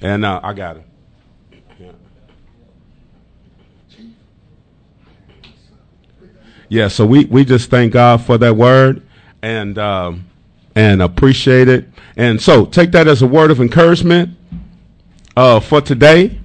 And 0.00 0.24
uh, 0.24 0.40
I 0.42 0.54
got 0.54 0.78
it. 0.78 0.84
Yeah, 6.70 6.86
so 6.86 7.04
we, 7.04 7.24
we 7.24 7.44
just 7.44 7.68
thank 7.68 7.92
God 7.92 8.24
for 8.24 8.38
that 8.38 8.54
word 8.56 9.02
and 9.42 9.76
um, 9.76 10.26
and 10.76 11.02
appreciate 11.02 11.68
it. 11.68 11.88
And 12.16 12.40
so 12.40 12.64
take 12.64 12.92
that 12.92 13.08
as 13.08 13.22
a 13.22 13.26
word 13.26 13.50
of 13.50 13.60
encouragement 13.60 14.36
uh, 15.36 15.58
for 15.58 15.80
today. 15.80 16.39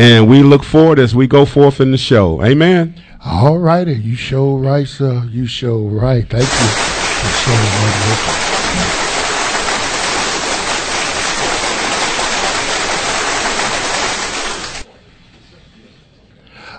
And 0.00 0.26
we 0.30 0.42
look 0.42 0.62
forward 0.62 0.98
as 0.98 1.14
we 1.14 1.26
go 1.26 1.44
forth 1.44 1.78
in 1.78 1.90
the 1.90 1.98
show. 1.98 2.42
Amen. 2.42 2.98
All 3.22 3.58
righty. 3.58 3.92
You 3.92 4.16
show 4.16 4.56
right, 4.56 4.88
sir. 4.88 5.26
You 5.30 5.46
show 5.46 5.78
right. 5.88 6.26
Thank 6.26 6.44
you 6.44 6.48
right. 6.48 8.10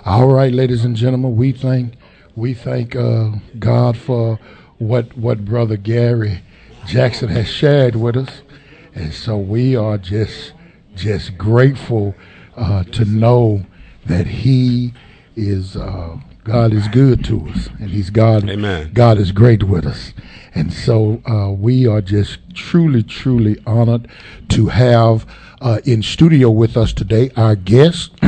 All 0.04 0.26
right, 0.26 0.52
ladies 0.52 0.84
and 0.84 0.96
gentlemen, 0.96 1.36
we 1.36 1.52
thank 1.52 1.94
we 2.34 2.54
thank 2.54 2.96
uh, 2.96 3.30
God 3.56 3.96
for 3.96 4.40
what 4.78 5.16
what 5.16 5.44
brother 5.44 5.76
Gary 5.76 6.42
Jackson 6.86 7.28
has 7.28 7.46
shared 7.46 7.94
with 7.94 8.16
us, 8.16 8.42
and 8.96 9.14
so 9.14 9.38
we 9.38 9.76
are 9.76 9.96
just 9.96 10.54
just 10.96 11.38
grateful 11.38 12.16
uh, 12.56 12.84
to 12.84 13.04
know 13.04 13.64
that 14.06 14.26
he 14.26 14.92
is 15.36 15.76
uh, 15.76 16.18
God 16.44 16.72
is 16.72 16.88
good 16.88 17.24
to 17.26 17.48
us, 17.48 17.68
and 17.78 17.90
he's 17.90 18.10
God. 18.10 18.48
Amen. 18.50 18.90
God 18.92 19.18
is 19.18 19.30
great 19.30 19.62
with 19.62 19.86
us, 19.86 20.12
and 20.54 20.72
so 20.72 21.22
uh, 21.24 21.50
we 21.50 21.86
are 21.86 22.00
just 22.00 22.38
truly, 22.52 23.04
truly 23.04 23.62
honored 23.64 24.08
to 24.48 24.66
have 24.66 25.24
uh, 25.60 25.80
in 25.84 26.02
studio 26.02 26.50
with 26.50 26.76
us 26.76 26.92
today 26.92 27.30
our 27.36 27.54
guest. 27.56 28.12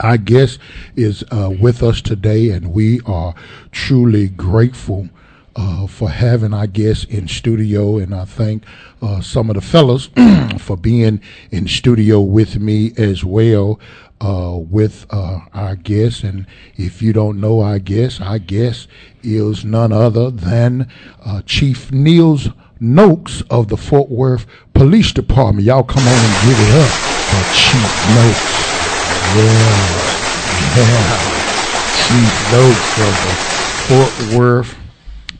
Our 0.00 0.18
guest 0.18 0.58
is 0.94 1.24
uh, 1.32 1.50
with 1.58 1.82
us 1.82 2.02
today, 2.02 2.50
and 2.50 2.74
we 2.74 3.00
are 3.06 3.34
truly 3.72 4.28
grateful 4.28 5.08
uh, 5.56 5.86
for 5.86 6.10
having 6.10 6.52
our 6.54 6.66
guest 6.66 7.06
in 7.06 7.26
studio. 7.26 7.98
And 7.98 8.14
I 8.14 8.24
thank 8.24 8.64
uh, 9.02 9.20
some 9.20 9.50
of 9.50 9.54
the 9.54 9.62
fellas 9.62 10.10
for 10.58 10.76
being 10.76 11.20
in 11.50 11.66
studio 11.66 12.20
with 12.20 12.60
me 12.60 12.92
as 12.96 13.24
well. 13.24 13.80
Uh, 14.18 14.56
with 14.70 15.04
uh, 15.10 15.40
our 15.52 15.76
guest, 15.76 16.22
and 16.22 16.46
if 16.76 17.02
you 17.02 17.12
don't 17.12 17.38
know 17.38 17.60
our 17.60 17.78
guest, 17.78 18.18
our 18.22 18.38
guest 18.38 18.88
is 19.22 19.62
none 19.62 19.92
other 19.92 20.30
than 20.30 20.90
uh, 21.22 21.42
Chief 21.42 21.92
Niels 21.92 22.48
Noakes 22.80 23.42
of 23.50 23.68
the 23.68 23.76
Fort 23.76 24.08
Worth 24.08 24.46
Police 24.72 25.12
Department. 25.12 25.66
Y'all 25.66 25.82
come 25.82 26.02
on 26.02 26.14
and 26.14 26.48
give 26.48 26.58
it 26.58 26.74
up 26.80 26.88
for 27.28 27.44
Chief 27.52 27.92
Noakes. 28.16 28.56
Yeah, 29.36 29.76
yeah. 30.78 31.36
Chief 32.08 32.32
Noakes 32.56 32.96
of 33.04 33.14
the 33.20 33.34
Fort 33.84 34.38
Worth 34.38 34.85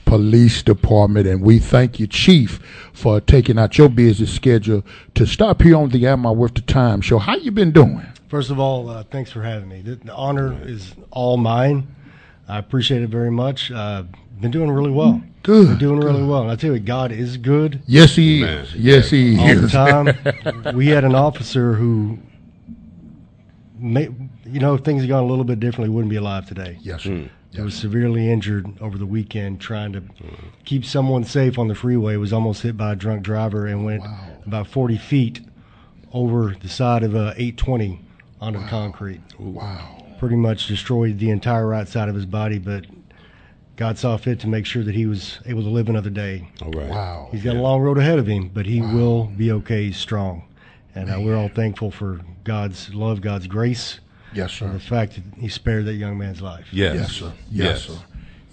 Police 0.06 0.62
Department, 0.62 1.26
and 1.26 1.42
we 1.42 1.58
thank 1.58 2.00
you, 2.00 2.06
Chief, 2.06 2.60
for 2.94 3.20
taking 3.20 3.58
out 3.58 3.76
your 3.76 3.88
busy 3.90 4.24
schedule 4.24 4.82
to 5.14 5.26
stop 5.26 5.60
here 5.62 5.76
on 5.76 5.90
the 5.90 6.06
Am 6.06 6.24
I 6.24 6.30
Worth 6.30 6.54
the 6.54 6.60
Time 6.62 7.00
show. 7.02 7.18
How 7.18 7.36
you 7.36 7.50
been 7.50 7.72
doing? 7.72 8.00
First 8.28 8.50
of 8.50 8.58
all, 8.58 8.88
uh, 8.88 9.02
thanks 9.04 9.30
for 9.30 9.42
having 9.42 9.68
me. 9.68 9.82
The, 9.82 9.96
the 9.96 10.14
honor 10.14 10.56
is 10.62 10.94
all 11.10 11.36
mine. 11.36 11.88
I 12.48 12.58
appreciate 12.58 13.02
it 13.02 13.08
very 13.10 13.30
much. 13.30 13.70
Uh, 13.70 14.04
been 14.40 14.50
doing 14.52 14.70
really 14.70 14.90
well. 14.90 15.20
Good, 15.42 15.66
Been 15.68 15.78
doing 15.78 16.00
really 16.00 16.24
well. 16.24 16.42
And 16.42 16.50
I 16.50 16.56
tell 16.56 16.72
you, 16.72 16.78
God 16.80 17.10
is 17.12 17.36
good 17.36 17.80
Yes, 17.86 18.14
he 18.16 18.40
Man. 18.42 18.58
is. 18.58 18.74
Yes, 18.74 19.10
he 19.10 19.38
all 19.38 19.46
the 19.46 19.64
is. 19.64 19.72
time. 19.72 20.74
we 20.76 20.86
had 20.88 21.04
an 21.04 21.14
officer 21.14 21.72
who, 21.74 22.18
may, 23.78 24.08
you 24.44 24.60
know, 24.60 24.74
if 24.74 24.82
things 24.84 25.02
had 25.02 25.08
gone 25.08 25.22
a 25.22 25.26
little 25.26 25.44
bit 25.44 25.60
differently, 25.60 25.88
wouldn't 25.94 26.10
be 26.10 26.16
alive 26.16 26.46
today. 26.46 26.78
yes, 26.80 27.02
sir. 27.02 27.28
He 27.52 27.62
was 27.62 27.74
severely 27.74 28.30
injured 28.30 28.66
over 28.80 28.98
the 28.98 29.06
weekend 29.06 29.60
trying 29.60 29.92
to 29.94 30.02
keep 30.64 30.84
someone 30.84 31.24
safe 31.24 31.58
on 31.58 31.68
the 31.68 31.74
freeway. 31.74 32.16
Was 32.16 32.32
almost 32.32 32.62
hit 32.62 32.76
by 32.76 32.92
a 32.92 32.96
drunk 32.96 33.22
driver 33.22 33.66
and 33.66 33.84
went 33.84 34.02
about 34.44 34.66
40 34.66 34.98
feet 34.98 35.40
over 36.12 36.54
the 36.60 36.68
side 36.68 37.02
of 37.02 37.14
uh, 37.14 37.32
820 37.36 38.00
onto 38.40 38.60
the 38.60 38.66
concrete. 38.66 39.20
Wow. 39.38 40.04
Pretty 40.18 40.36
much 40.36 40.66
destroyed 40.66 41.18
the 41.18 41.30
entire 41.30 41.66
right 41.66 41.88
side 41.88 42.08
of 42.08 42.14
his 42.14 42.26
body, 42.26 42.58
but 42.58 42.84
God 43.76 43.98
saw 43.98 44.16
fit 44.16 44.40
to 44.40 44.48
make 44.48 44.64
sure 44.64 44.82
that 44.82 44.94
he 44.94 45.06
was 45.06 45.38
able 45.44 45.62
to 45.62 45.68
live 45.68 45.88
another 45.88 46.10
day. 46.10 46.48
All 46.62 46.70
right. 46.70 46.88
Wow. 46.88 47.28
He's 47.30 47.42
got 47.42 47.56
a 47.56 47.60
long 47.60 47.80
road 47.80 47.98
ahead 47.98 48.18
of 48.18 48.26
him, 48.26 48.50
but 48.52 48.66
he 48.66 48.80
will 48.80 49.24
be 49.26 49.52
okay. 49.52 49.84
He's 49.84 49.98
strong, 49.98 50.44
and 50.94 51.10
uh, 51.10 51.20
we're 51.20 51.36
all 51.36 51.48
thankful 51.50 51.90
for 51.90 52.20
God's 52.44 52.94
love, 52.94 53.20
God's 53.20 53.46
grace, 53.46 54.00
Yes, 54.36 54.60
and 54.60 54.74
the 54.74 54.80
fact 54.80 55.14
that 55.14 55.24
He 55.40 55.48
spared 55.48 55.86
that 55.86 55.94
young 55.94 56.18
man's 56.18 56.42
life. 56.42 56.66
Yes. 56.72 56.94
Yes, 56.94 57.12
sir. 57.12 57.32
Yes, 57.50 57.82
sir. 57.84 57.98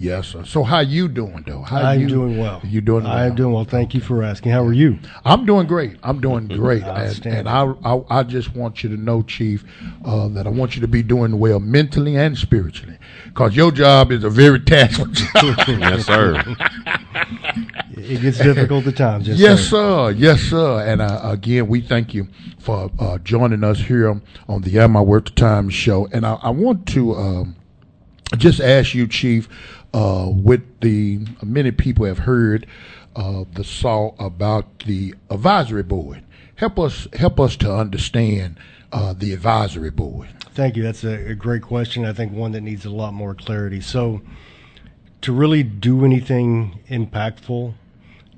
Yes, 0.04 0.28
sir. 0.28 0.44
So 0.44 0.62
how 0.64 0.80
you 0.80 1.08
doing 1.08 1.44
though? 1.46 1.62
How 1.62 1.78
I'm 1.78 1.98
you 1.98 2.08
doing 2.08 2.36
well. 2.36 2.60
You 2.62 2.82
doing 2.82 3.04
well? 3.04 3.12
I 3.14 3.24
am 3.24 3.34
doing 3.34 3.54
well. 3.54 3.64
Thank 3.64 3.94
you 3.94 4.02
for 4.02 4.22
asking. 4.22 4.52
How 4.52 4.62
are 4.62 4.74
you? 4.74 4.98
I'm 5.24 5.46
doing 5.46 5.66
great. 5.66 5.96
I'm 6.02 6.20
doing 6.20 6.46
great, 6.62 6.82
and, 6.82 7.24
and 7.26 7.48
I, 7.48 7.72
I 7.82 8.02
I 8.10 8.22
just 8.22 8.54
want 8.54 8.84
you 8.84 8.90
to 8.90 8.98
know, 8.98 9.22
Chief, 9.22 9.64
uh, 10.04 10.28
that 10.28 10.46
I 10.46 10.50
want 10.50 10.74
you 10.74 10.82
to 10.82 10.88
be 10.88 11.02
doing 11.02 11.38
well 11.38 11.58
mentally 11.58 12.16
and 12.16 12.36
spiritually, 12.36 12.98
because 13.24 13.56
your 13.56 13.72
job 13.72 14.12
is 14.12 14.24
a 14.24 14.30
very 14.30 14.60
taxing 14.74 15.10
job. 15.14 15.56
Yes, 15.68 16.04
sir. 16.04 16.44
It 17.96 18.20
gets 18.20 18.36
difficult 18.38 18.86
at 18.86 18.96
times. 18.96 19.26
Yes, 19.26 19.38
yes, 19.38 19.60
sir. 19.60 19.68
sir. 19.70 20.10
Yes, 20.10 20.40
sir. 20.40 20.84
And 20.86 21.00
uh, 21.00 21.20
again, 21.22 21.68
we 21.68 21.80
thank 21.80 22.12
you 22.12 22.28
for 22.58 22.90
uh, 22.98 23.16
joining 23.18 23.64
us 23.64 23.78
here 23.78 24.20
on 24.46 24.60
the 24.60 24.78
Am 24.78 24.94
I 24.96 25.00
Worth 25.00 25.26
the 25.26 25.30
Time 25.30 25.70
show. 25.70 26.06
And 26.12 26.26
I, 26.26 26.34
I 26.34 26.50
want 26.50 26.86
to 26.88 27.14
um, 27.14 27.56
just 28.36 28.60
ask 28.60 28.94
you, 28.94 29.06
Chief, 29.06 29.48
uh, 29.94 30.28
with 30.28 30.80
the 30.80 31.20
many 31.42 31.70
people 31.70 32.04
have 32.04 32.18
heard 32.18 32.66
uh, 33.14 33.44
the 33.54 33.62
saw 33.64 34.12
about 34.18 34.80
the 34.80 35.14
advisory 35.30 35.84
board. 35.84 36.22
Help 36.56 36.78
us 36.78 37.06
help 37.14 37.38
us 37.38 37.56
to 37.56 37.72
understand 37.72 38.58
uh, 38.92 39.12
the 39.12 39.32
advisory 39.32 39.90
board. 39.90 40.28
Thank 40.52 40.76
you. 40.76 40.82
That's 40.82 41.04
a, 41.04 41.30
a 41.30 41.34
great 41.34 41.62
question. 41.62 42.04
I 42.04 42.12
think 42.12 42.32
one 42.32 42.52
that 42.52 42.60
needs 42.60 42.84
a 42.84 42.90
lot 42.90 43.14
more 43.14 43.34
clarity. 43.34 43.80
So, 43.80 44.20
to 45.22 45.32
really 45.32 45.62
do 45.62 46.04
anything 46.04 46.80
impactful, 46.88 47.74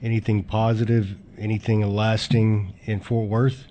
anything 0.03 0.45
positive, 0.45 1.16
anything 1.38 1.83
lasting 1.95 2.75
in 2.85 3.01
Fort 3.01 3.29
Worth, 3.29 3.66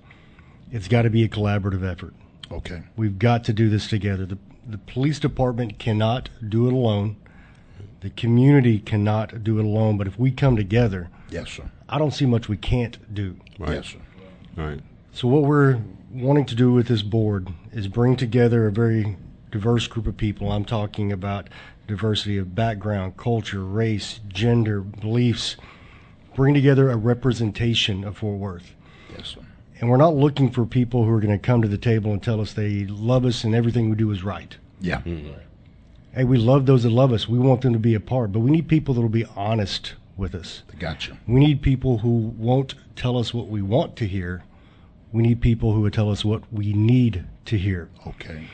it's 0.71 0.87
got 0.87 1.03
to 1.03 1.09
be 1.09 1.23
a 1.23 1.29
collaborative 1.29 1.89
effort. 1.89 2.13
Okay. 2.51 2.83
We've 2.95 3.17
got 3.17 3.43
to 3.45 3.53
do 3.53 3.69
this 3.69 3.87
together. 3.87 4.25
The, 4.25 4.37
the 4.67 4.77
police 4.77 5.19
department 5.19 5.79
cannot 5.79 6.29
do 6.47 6.67
it 6.67 6.73
alone. 6.73 7.17
The 8.05 8.11
community 8.11 8.77
cannot 8.77 9.43
do 9.43 9.57
it 9.57 9.65
alone. 9.65 9.97
But 9.97 10.05
if 10.05 10.19
we 10.19 10.29
come 10.29 10.55
together, 10.55 11.09
Yes, 11.31 11.49
sir. 11.49 11.63
I 11.89 11.97
don't 11.97 12.13
see 12.13 12.27
much 12.27 12.47
we 12.47 12.55
can't 12.55 12.99
do. 13.11 13.35
Right. 13.57 13.77
Yes, 13.77 13.87
sir. 13.87 13.97
All 14.59 14.65
right. 14.67 14.79
So 15.11 15.27
what 15.27 15.41
we're 15.41 15.81
wanting 16.11 16.45
to 16.45 16.55
do 16.55 16.71
with 16.71 16.87
this 16.87 17.01
board 17.01 17.49
is 17.73 17.87
bring 17.87 18.15
together 18.15 18.67
a 18.67 18.71
very 18.71 19.17
diverse 19.49 19.87
group 19.87 20.05
of 20.05 20.17
people. 20.17 20.51
I'm 20.51 20.65
talking 20.65 21.11
about 21.11 21.49
diversity 21.87 22.37
of 22.37 22.53
background, 22.53 23.17
culture, 23.17 23.63
race, 23.63 24.19
gender, 24.27 24.81
beliefs. 24.81 25.55
Bring 26.35 26.53
together 26.53 26.91
a 26.91 26.97
representation 26.97 28.03
of 28.03 28.17
Fort 28.19 28.37
Worth. 28.37 28.75
Yes, 29.17 29.29
sir. 29.29 29.41
And 29.79 29.89
we're 29.89 29.97
not 29.97 30.13
looking 30.13 30.51
for 30.51 30.63
people 30.67 31.05
who 31.05 31.09
are 31.09 31.19
going 31.19 31.33
to 31.33 31.43
come 31.43 31.63
to 31.63 31.67
the 31.67 31.75
table 31.75 32.13
and 32.13 32.21
tell 32.21 32.39
us 32.39 32.53
they 32.53 32.85
love 32.85 33.25
us 33.25 33.43
and 33.43 33.55
everything 33.55 33.89
we 33.89 33.95
do 33.95 34.11
is 34.11 34.23
right. 34.23 34.55
Yeah. 34.79 34.99
Mm-hmm. 34.99 35.39
Hey, 36.15 36.23
we 36.23 36.37
love 36.37 36.65
those 36.65 36.83
that 36.83 36.91
love 36.91 37.11
us. 37.11 37.27
We 37.27 37.37
want 37.37 37.61
them 37.61 37.73
to 37.73 37.79
be 37.79 37.93
a 37.93 37.99
part, 37.99 38.31
but 38.31 38.39
we 38.39 38.49
need 38.49 38.69
people 38.69 38.93
that 38.93 39.01
will 39.01 39.09
be 39.09 39.25
honest 39.35 39.95
with 40.15 40.33
us. 40.33 40.63
Gotcha. 40.79 41.17
We 41.27 41.41
need 41.41 41.61
people 41.61 41.97
who 41.97 42.33
won't 42.37 42.73
tell 42.95 43.17
us 43.17 43.33
what 43.33 43.49
we 43.49 43.61
want 43.61 43.97
to 43.97 44.07
hear. 44.07 44.45
We 45.11 45.23
need 45.23 45.41
people 45.41 45.73
who 45.73 45.81
would 45.81 45.91
tell 45.91 46.09
us 46.09 46.23
what 46.23 46.43
we 46.53 46.71
need 46.71 47.25
to 47.45 47.57
hear. 47.57 47.89
Okay. 48.07 48.47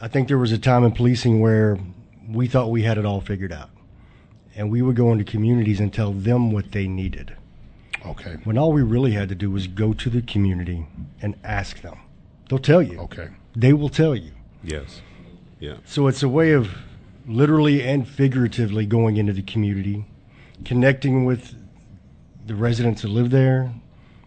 I 0.00 0.08
think 0.08 0.28
there 0.28 0.38
was 0.38 0.50
a 0.50 0.58
time 0.58 0.82
in 0.82 0.92
policing 0.92 1.40
where 1.40 1.78
we 2.26 2.48
thought 2.48 2.70
we 2.70 2.84
had 2.84 2.96
it 2.96 3.04
all 3.04 3.20
figured 3.20 3.52
out. 3.52 3.68
And 4.56 4.70
we 4.70 4.80
would 4.80 4.96
go 4.96 5.12
into 5.12 5.24
communities 5.24 5.78
and 5.78 5.92
tell 5.92 6.12
them 6.12 6.52
what 6.52 6.72
they 6.72 6.88
needed. 6.88 7.36
Okay. 8.06 8.38
When 8.44 8.56
all 8.56 8.72
we 8.72 8.82
really 8.82 9.12
had 9.12 9.28
to 9.28 9.34
do 9.34 9.50
was 9.50 9.66
go 9.66 9.92
to 9.92 10.08
the 10.08 10.22
community 10.22 10.86
and 11.20 11.36
ask 11.44 11.82
them. 11.82 11.98
They'll 12.48 12.58
tell 12.58 12.82
you. 12.82 12.98
Okay. 13.00 13.28
They 13.54 13.74
will 13.74 13.90
tell 13.90 14.16
you. 14.16 14.32
Yes. 14.64 15.02
Yeah. 15.62 15.76
So 15.84 16.08
it's 16.08 16.24
a 16.24 16.28
way 16.28 16.52
of 16.52 16.68
literally 17.24 17.82
and 17.82 18.06
figuratively 18.06 18.84
going 18.84 19.16
into 19.16 19.32
the 19.32 19.42
community, 19.42 20.04
connecting 20.64 21.24
with 21.24 21.54
the 22.44 22.56
residents 22.56 23.02
that 23.02 23.08
live 23.08 23.30
there, 23.30 23.72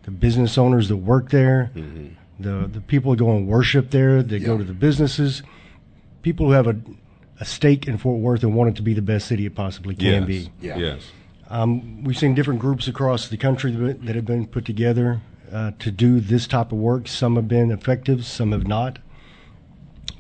the 0.04 0.12
business 0.12 0.58
owners 0.58 0.88
that 0.88 0.96
work 0.96 1.32
there, 1.32 1.72
the 2.40 2.70
the 2.72 2.80
people 2.80 3.12
that 3.12 3.18
go 3.18 3.36
and 3.36 3.48
worship 3.48 3.92
there, 3.92 4.24
that 4.24 4.40
go 4.40 4.58
to 4.58 4.64
the 4.64 4.74
businesses, 4.74 5.44
people 6.22 6.46
who 6.46 6.54
have 6.54 6.68
a 6.68 6.78
a 7.42 7.44
stake 7.44 7.86
in 7.86 7.98
Fort 7.98 8.22
Worth 8.22 8.44
and 8.44 8.56
want 8.56 8.70
it 8.70 8.76
to 8.78 8.82
be 8.82 8.94
the 8.94 9.02
best 9.02 9.28
city 9.28 9.46
it 9.46 9.56
possibly 9.56 9.94
can 9.94 10.22
yes. 10.22 10.26
be. 10.26 10.52
Yeah. 10.62 10.78
Yes. 10.78 11.02
Um, 11.50 12.02
we've 12.06 12.18
seen 12.18 12.34
different 12.34 12.62
groups 12.62 12.88
across 12.88 13.28
the 13.28 13.36
country 13.36 13.74
that 13.74 14.06
that 14.06 14.16
have 14.16 14.26
been 14.26 14.48
put 14.48 14.64
together 14.64 15.20
uh, 15.52 15.72
to 15.80 15.92
do 15.92 16.22
this 16.22 16.48
type 16.48 16.72
of 16.72 16.78
work. 16.78 17.10
Some 17.10 17.36
have 17.36 17.50
been 17.50 17.72
effective, 17.72 18.26
some 18.26 18.54
have 18.54 18.66
not. 18.66 19.00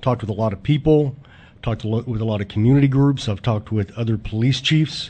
Talked 0.06 0.22
with 0.22 0.30
a 0.30 0.34
lot 0.34 0.54
of 0.54 0.62
people, 0.62 1.15
talked 1.63 1.84
a 1.84 1.88
lo- 1.88 2.04
with 2.06 2.22
a 2.22 2.26
lot 2.26 2.39
of 2.39 2.48
community 2.48 2.88
groups. 2.88 3.28
I've 3.28 3.41
talked 3.41 3.72
with 3.72 3.91
other 3.98 4.20
police 4.20 4.62
chiefs. 4.62 5.10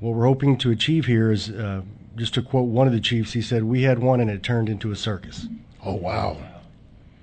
What 0.00 0.10
we're 0.10 0.26
hoping 0.26 0.58
to 0.58 0.70
achieve 0.70 1.06
here 1.06 1.32
is, 1.32 1.48
uh, 1.48 1.80
just 2.16 2.34
to 2.34 2.42
quote 2.42 2.68
one 2.68 2.86
of 2.86 2.92
the 2.92 3.00
chiefs, 3.00 3.32
he 3.32 3.40
said, 3.40 3.64
"We 3.64 3.84
had 3.84 4.00
one 4.00 4.20
and 4.20 4.28
it 4.28 4.42
turned 4.42 4.68
into 4.68 4.90
a 4.90 4.96
circus." 4.96 5.46
Oh 5.82 5.94
wow. 5.94 6.36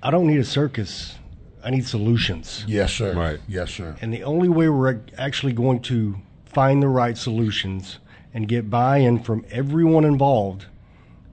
I 0.01 0.09
don't 0.09 0.25
need 0.25 0.39
a 0.39 0.43
circus. 0.43 1.19
I 1.63 1.69
need 1.69 1.85
solutions. 1.85 2.65
Yes, 2.67 2.91
sir. 2.91 3.13
Right. 3.13 3.39
Yes, 3.47 3.69
sir. 3.69 3.95
And 4.01 4.11
the 4.11 4.23
only 4.23 4.49
way 4.49 4.67
we're 4.67 4.99
actually 5.15 5.53
going 5.53 5.81
to 5.81 6.15
find 6.43 6.81
the 6.81 6.87
right 6.87 7.15
solutions 7.15 7.99
and 8.33 8.47
get 8.47 8.71
buy 8.71 8.97
in 8.97 9.19
from 9.19 9.45
everyone 9.51 10.05
involved 10.05 10.65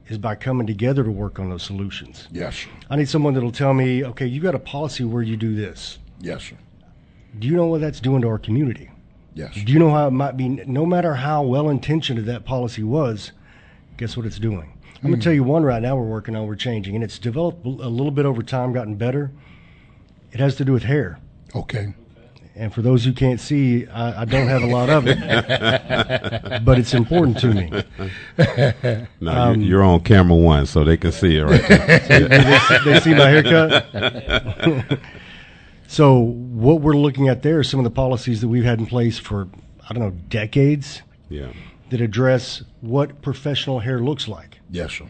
is 0.08 0.18
by 0.18 0.34
coming 0.34 0.66
together 0.66 1.02
to 1.02 1.10
work 1.10 1.38
on 1.38 1.50
those 1.50 1.62
solutions. 1.62 2.28
Yes. 2.30 2.66
I 2.88 2.96
need 2.96 3.08
someone 3.08 3.34
that'll 3.34 3.52
tell 3.52 3.74
me, 3.74 4.04
okay, 4.04 4.26
you've 4.26 4.42
got 4.42 4.54
a 4.54 4.60
policy 4.60 5.04
where 5.04 5.22
you 5.22 5.36
do 5.36 5.54
this. 5.54 5.98
Yes, 6.20 6.44
sir. 6.44 6.56
Do 7.38 7.46
you 7.48 7.56
know 7.56 7.66
what 7.66 7.80
that's 7.80 8.00
doing 8.00 8.22
to 8.22 8.28
our 8.28 8.38
community? 8.38 8.90
Yes. 9.34 9.54
Do 9.54 9.72
you 9.72 9.78
know 9.78 9.90
how 9.90 10.08
it 10.08 10.12
might 10.12 10.36
be, 10.36 10.48
no 10.48 10.86
matter 10.86 11.14
how 11.14 11.42
well 11.42 11.68
intentioned 11.68 12.18
that 12.24 12.44
policy 12.44 12.82
was, 12.82 13.32
guess 13.96 14.16
what 14.16 14.24
it's 14.24 14.38
doing? 14.38 14.72
I'm 14.96 15.10
going 15.10 15.12
to 15.12 15.16
hmm. 15.18 15.22
tell 15.22 15.32
you 15.32 15.44
one 15.44 15.62
right 15.62 15.82
now 15.82 15.96
we're 15.96 16.04
working 16.04 16.34
on, 16.34 16.46
we're 16.46 16.56
changing, 16.56 16.94
and 16.94 17.04
it's 17.04 17.18
developed 17.18 17.66
a 17.66 17.68
little 17.68 18.10
bit 18.10 18.24
over 18.24 18.42
time, 18.42 18.72
gotten 18.72 18.94
better. 18.94 19.30
It 20.32 20.40
has 20.40 20.56
to 20.56 20.64
do 20.64 20.72
with 20.72 20.84
hair. 20.84 21.18
Okay. 21.54 21.94
And 22.58 22.72
for 22.72 22.80
those 22.80 23.04
who 23.04 23.12
can't 23.12 23.38
see, 23.38 23.86
I, 23.88 24.22
I 24.22 24.24
don't 24.24 24.48
have 24.48 24.62
a 24.62 24.66
lot 24.66 24.88
of 24.88 25.06
it, 25.06 26.64
but 26.64 26.78
it's 26.78 26.94
important 26.94 27.38
to 27.40 27.48
me. 27.48 27.70
No, 29.20 29.30
Um, 29.30 29.60
you, 29.60 29.68
you're 29.68 29.82
on 29.82 30.00
camera 30.00 30.36
one, 30.36 30.64
so 30.64 30.82
they 30.82 30.96
can 30.96 31.12
see 31.12 31.36
it 31.36 31.42
right 31.44 31.68
there. 31.68 32.28
they, 32.84 32.92
they 32.92 33.00
see 33.00 33.10
my 33.14 33.28
haircut. 33.28 34.98
so 35.86 36.14
what 36.18 36.80
we're 36.80 36.94
looking 36.96 37.28
at 37.28 37.42
there 37.42 37.58
are 37.58 37.64
some 37.64 37.78
of 37.78 37.84
the 37.84 37.90
policies 37.90 38.40
that 38.40 38.48
we've 38.48 38.64
had 38.64 38.78
in 38.78 38.86
place 38.86 39.18
for 39.18 39.48
I 39.88 39.92
don't 39.92 40.02
know 40.02 40.16
decades 40.28 41.02
yeah. 41.28 41.48
that 41.90 42.00
address 42.00 42.62
what 42.80 43.20
professional 43.20 43.80
hair 43.80 44.00
looks 44.00 44.26
like. 44.28 44.60
Yes, 44.70 44.92
sir. 44.92 45.04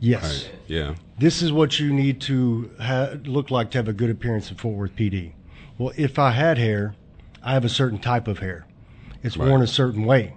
Yes, 0.00 0.48
Yeah. 0.68 0.94
this 1.18 1.42
is 1.42 1.50
what 1.50 1.80
you 1.80 1.92
need 1.92 2.20
to 2.22 2.70
ha- 2.80 3.14
look 3.24 3.50
like 3.50 3.70
to 3.72 3.78
have 3.78 3.88
a 3.88 3.92
good 3.92 4.10
appearance 4.10 4.50
in 4.50 4.56
Fort 4.56 4.76
Worth 4.76 4.94
PD. 4.94 5.32
Well, 5.78 5.92
if 5.96 6.18
I 6.18 6.32
had 6.32 6.58
hair, 6.58 6.94
I 7.42 7.52
have 7.54 7.64
a 7.64 7.68
certain 7.68 7.98
type 7.98 8.26
of 8.28 8.40
hair. 8.40 8.66
It's 9.22 9.36
Right. 9.36 9.48
worn 9.48 9.62
a 9.62 9.66
certain 9.66 10.04
way. 10.04 10.34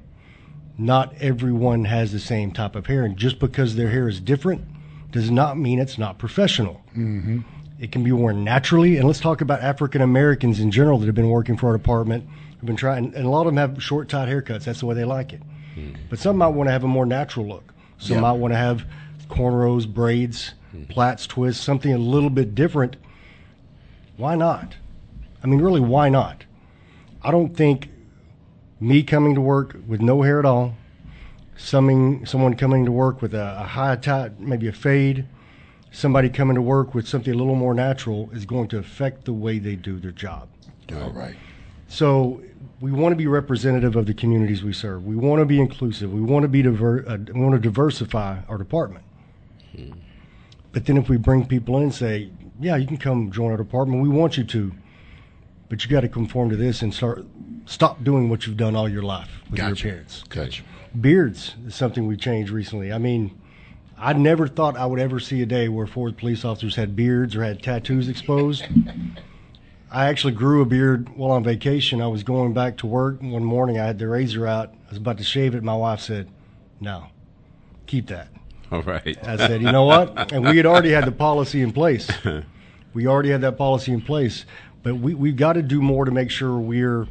Not 0.77 1.13
everyone 1.19 1.85
has 1.85 2.11
the 2.11 2.19
same 2.19 2.51
type 2.51 2.75
of 2.75 2.87
hair, 2.87 3.03
and 3.03 3.17
just 3.17 3.39
because 3.39 3.75
their 3.75 3.89
hair 3.89 4.07
is 4.07 4.19
different 4.19 4.61
does 5.11 5.29
not 5.29 5.57
mean 5.57 5.79
it's 5.79 5.97
not 5.97 6.17
professional. 6.17 6.81
Mm-hmm. 6.95 7.39
It 7.79 7.91
can 7.91 8.03
be 8.03 8.11
worn 8.11 8.43
naturally, 8.43 8.97
and 8.97 9.07
let's 9.07 9.19
talk 9.19 9.41
about 9.41 9.61
African 9.61 10.01
Americans 10.01 10.59
in 10.59 10.71
general 10.71 10.99
that 10.99 11.07
have 11.07 11.15
been 11.15 11.29
working 11.29 11.57
for 11.57 11.67
our 11.67 11.77
department. 11.77 12.25
Have 12.57 12.65
been 12.67 12.75
trying, 12.75 13.05
and 13.15 13.25
a 13.25 13.29
lot 13.29 13.41
of 13.41 13.47
them 13.47 13.57
have 13.57 13.81
short, 13.81 14.07
tight 14.07 14.29
haircuts. 14.29 14.65
That's 14.65 14.81
the 14.81 14.85
way 14.85 14.93
they 14.93 15.03
like 15.03 15.33
it. 15.33 15.41
But 16.09 16.19
some 16.19 16.37
might 16.37 16.49
want 16.49 16.67
to 16.67 16.71
have 16.71 16.83
a 16.83 16.87
more 16.87 17.07
natural 17.07 17.47
look. 17.47 17.73
Some 17.97 18.17
Yeah. 18.17 18.21
might 18.21 18.33
want 18.33 18.53
to 18.53 18.57
have 18.57 18.85
cornrows, 19.29 19.91
braids, 19.91 20.53
plaits, 20.89 21.25
twists, 21.25 21.63
something 21.63 21.91
a 21.91 21.97
little 21.97 22.29
bit 22.29 22.53
different. 22.53 22.97
Why 24.17 24.35
not? 24.35 24.75
I 25.43 25.47
mean, 25.47 25.61
really, 25.61 25.79
why 25.81 26.09
not? 26.09 26.45
I 27.23 27.31
don't 27.31 27.55
think 27.55 27.89
me 28.79 29.03
coming 29.03 29.35
to 29.35 29.41
work 29.41 29.77
with 29.87 30.01
no 30.01 30.21
hair 30.21 30.39
at 30.39 30.45
all, 30.45 30.75
something, 31.55 32.25
someone 32.25 32.55
coming 32.55 32.85
to 32.85 32.91
work 32.91 33.21
with 33.21 33.33
a, 33.33 33.57
a 33.59 33.63
high 33.63 33.95
tie, 33.95 34.31
maybe 34.39 34.67
a 34.67 34.71
fade, 34.71 35.27
somebody 35.91 36.29
coming 36.29 36.55
to 36.55 36.61
work 36.61 36.93
with 36.93 37.07
something 37.07 37.33
a 37.33 37.37
little 37.37 37.55
more 37.55 37.73
natural 37.73 38.29
is 38.33 38.45
going 38.45 38.67
to 38.69 38.77
affect 38.77 39.25
the 39.25 39.33
way 39.33 39.59
they 39.59 39.75
do 39.75 39.99
their 39.99 40.11
job. 40.11 40.47
All 40.95 41.11
right. 41.11 41.35
So 41.87 42.41
we 42.79 42.91
want 42.91 43.11
to 43.11 43.17
be 43.17 43.27
representative 43.27 43.95
of 43.95 44.05
the 44.05 44.13
communities 44.13 44.63
we 44.63 44.73
serve. 44.73 45.05
We 45.05 45.15
want 45.15 45.39
to 45.39 45.45
be 45.45 45.59
inclusive. 45.59 46.11
We 46.11 46.21
want 46.21 46.43
to 46.43 46.47
be 46.47 46.61
diver- 46.61 47.05
uh, 47.07 47.17
we 47.33 47.39
want 47.39 47.53
to 47.53 47.59
diversify 47.59 48.39
our 48.47 48.57
department. 48.57 49.05
But 50.71 50.85
then 50.85 50.97
if 50.97 51.09
we 51.09 51.17
bring 51.17 51.45
people 51.45 51.77
in 51.77 51.83
and 51.83 51.93
say, 51.93 52.31
"Yeah, 52.59 52.77
you 52.77 52.87
can 52.87 52.97
come 52.97 53.31
join 53.31 53.51
our 53.51 53.57
department. 53.57 54.01
We 54.01 54.09
want 54.09 54.37
you 54.37 54.43
to," 54.45 54.71
but 55.71 55.85
you 55.85 55.89
got 55.89 56.01
to 56.01 56.09
conform 56.09 56.49
to 56.49 56.57
this 56.57 56.81
and 56.81 56.93
start 56.93 57.25
stop 57.65 58.03
doing 58.03 58.27
what 58.29 58.45
you've 58.45 58.57
done 58.57 58.75
all 58.75 58.89
your 58.89 59.03
life 59.03 59.29
with 59.49 59.57
your 59.57 59.69
Gotcha. 59.69 59.87
appearance. 59.87 60.23
Gotcha. 60.27 60.63
Beards 60.99 61.55
is 61.65 61.73
something 61.75 62.07
we 62.07 62.17
changed 62.17 62.51
recently. 62.51 62.91
I 62.91 62.97
mean, 62.97 63.39
I 63.97 64.11
never 64.11 64.49
thought 64.49 64.75
I 64.75 64.85
would 64.85 64.99
ever 64.99 65.17
see 65.21 65.41
a 65.41 65.45
day 65.45 65.69
where 65.69 65.87
Ford 65.87 66.17
police 66.17 66.43
officers 66.43 66.75
had 66.75 66.93
beards 66.93 67.37
or 67.37 67.45
had 67.45 67.63
tattoos 67.63 68.09
exposed. 68.09 68.65
I 69.91 70.07
actually 70.07 70.33
grew 70.33 70.61
a 70.61 70.65
beard 70.65 71.15
while 71.15 71.31
on 71.31 71.43
vacation. 71.45 72.01
I 72.01 72.07
was 72.07 72.23
going 72.23 72.53
back 72.53 72.75
to 72.79 72.87
work 72.87 73.21
one 73.21 73.45
morning. 73.45 73.79
I 73.79 73.85
had 73.85 73.97
the 73.97 74.09
razor 74.09 74.45
out. 74.45 74.73
I 74.87 74.89
was 74.89 74.97
about 74.97 75.19
to 75.19 75.23
shave 75.23 75.55
it. 75.55 75.63
My 75.63 75.75
wife 75.75 76.01
said, 76.01 76.27
"No, 76.81 77.07
keep 77.87 78.07
that." 78.07 78.27
All 78.73 78.81
right. 78.81 79.17
I 79.23 79.37
said, 79.37 79.61
"You 79.61 79.71
know 79.71 79.85
what?" 79.85 80.33
And 80.33 80.43
we 80.43 80.57
had 80.57 80.65
already 80.65 80.91
had 80.91 81.05
the 81.05 81.11
policy 81.13 81.61
in 81.61 81.71
place. 81.71 82.09
We 82.93 83.07
already 83.07 83.29
had 83.29 83.41
that 83.41 83.57
policy 83.57 83.93
in 83.93 84.01
place, 84.01 84.45
but 84.83 84.95
we 84.95 85.13
we've 85.13 85.35
got 85.35 85.53
to 85.53 85.61
do 85.61 85.81
more 85.81 86.05
to 86.05 86.11
make 86.11 86.29
sure 86.31 86.57
we're 86.57 87.07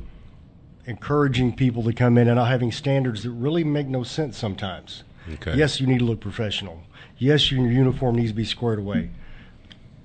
encouraging 0.87 1.55
people 1.55 1.83
to 1.85 1.93
come 1.93 2.19
in 2.19 2.29
and 2.29 2.37
not 2.37 2.49
having 2.49 2.73
standards 2.73 3.23
that 3.23 3.31
really 3.31 3.65
make 3.65 3.87
no 3.87 4.03
sense 4.03 4.37
sometimes. 4.37 5.05
Okay. 5.35 5.57
Yes, 5.57 5.81
you 5.81 5.87
need 5.87 5.99
to 5.99 6.05
look 6.05 6.21
professional. 6.21 6.83
Yes, 7.19 7.51
your 7.53 7.67
uniform 7.71 8.17
needs 8.17 8.31
to 8.31 8.35
be 8.35 8.45
squared 8.45 8.79
away. 8.79 9.11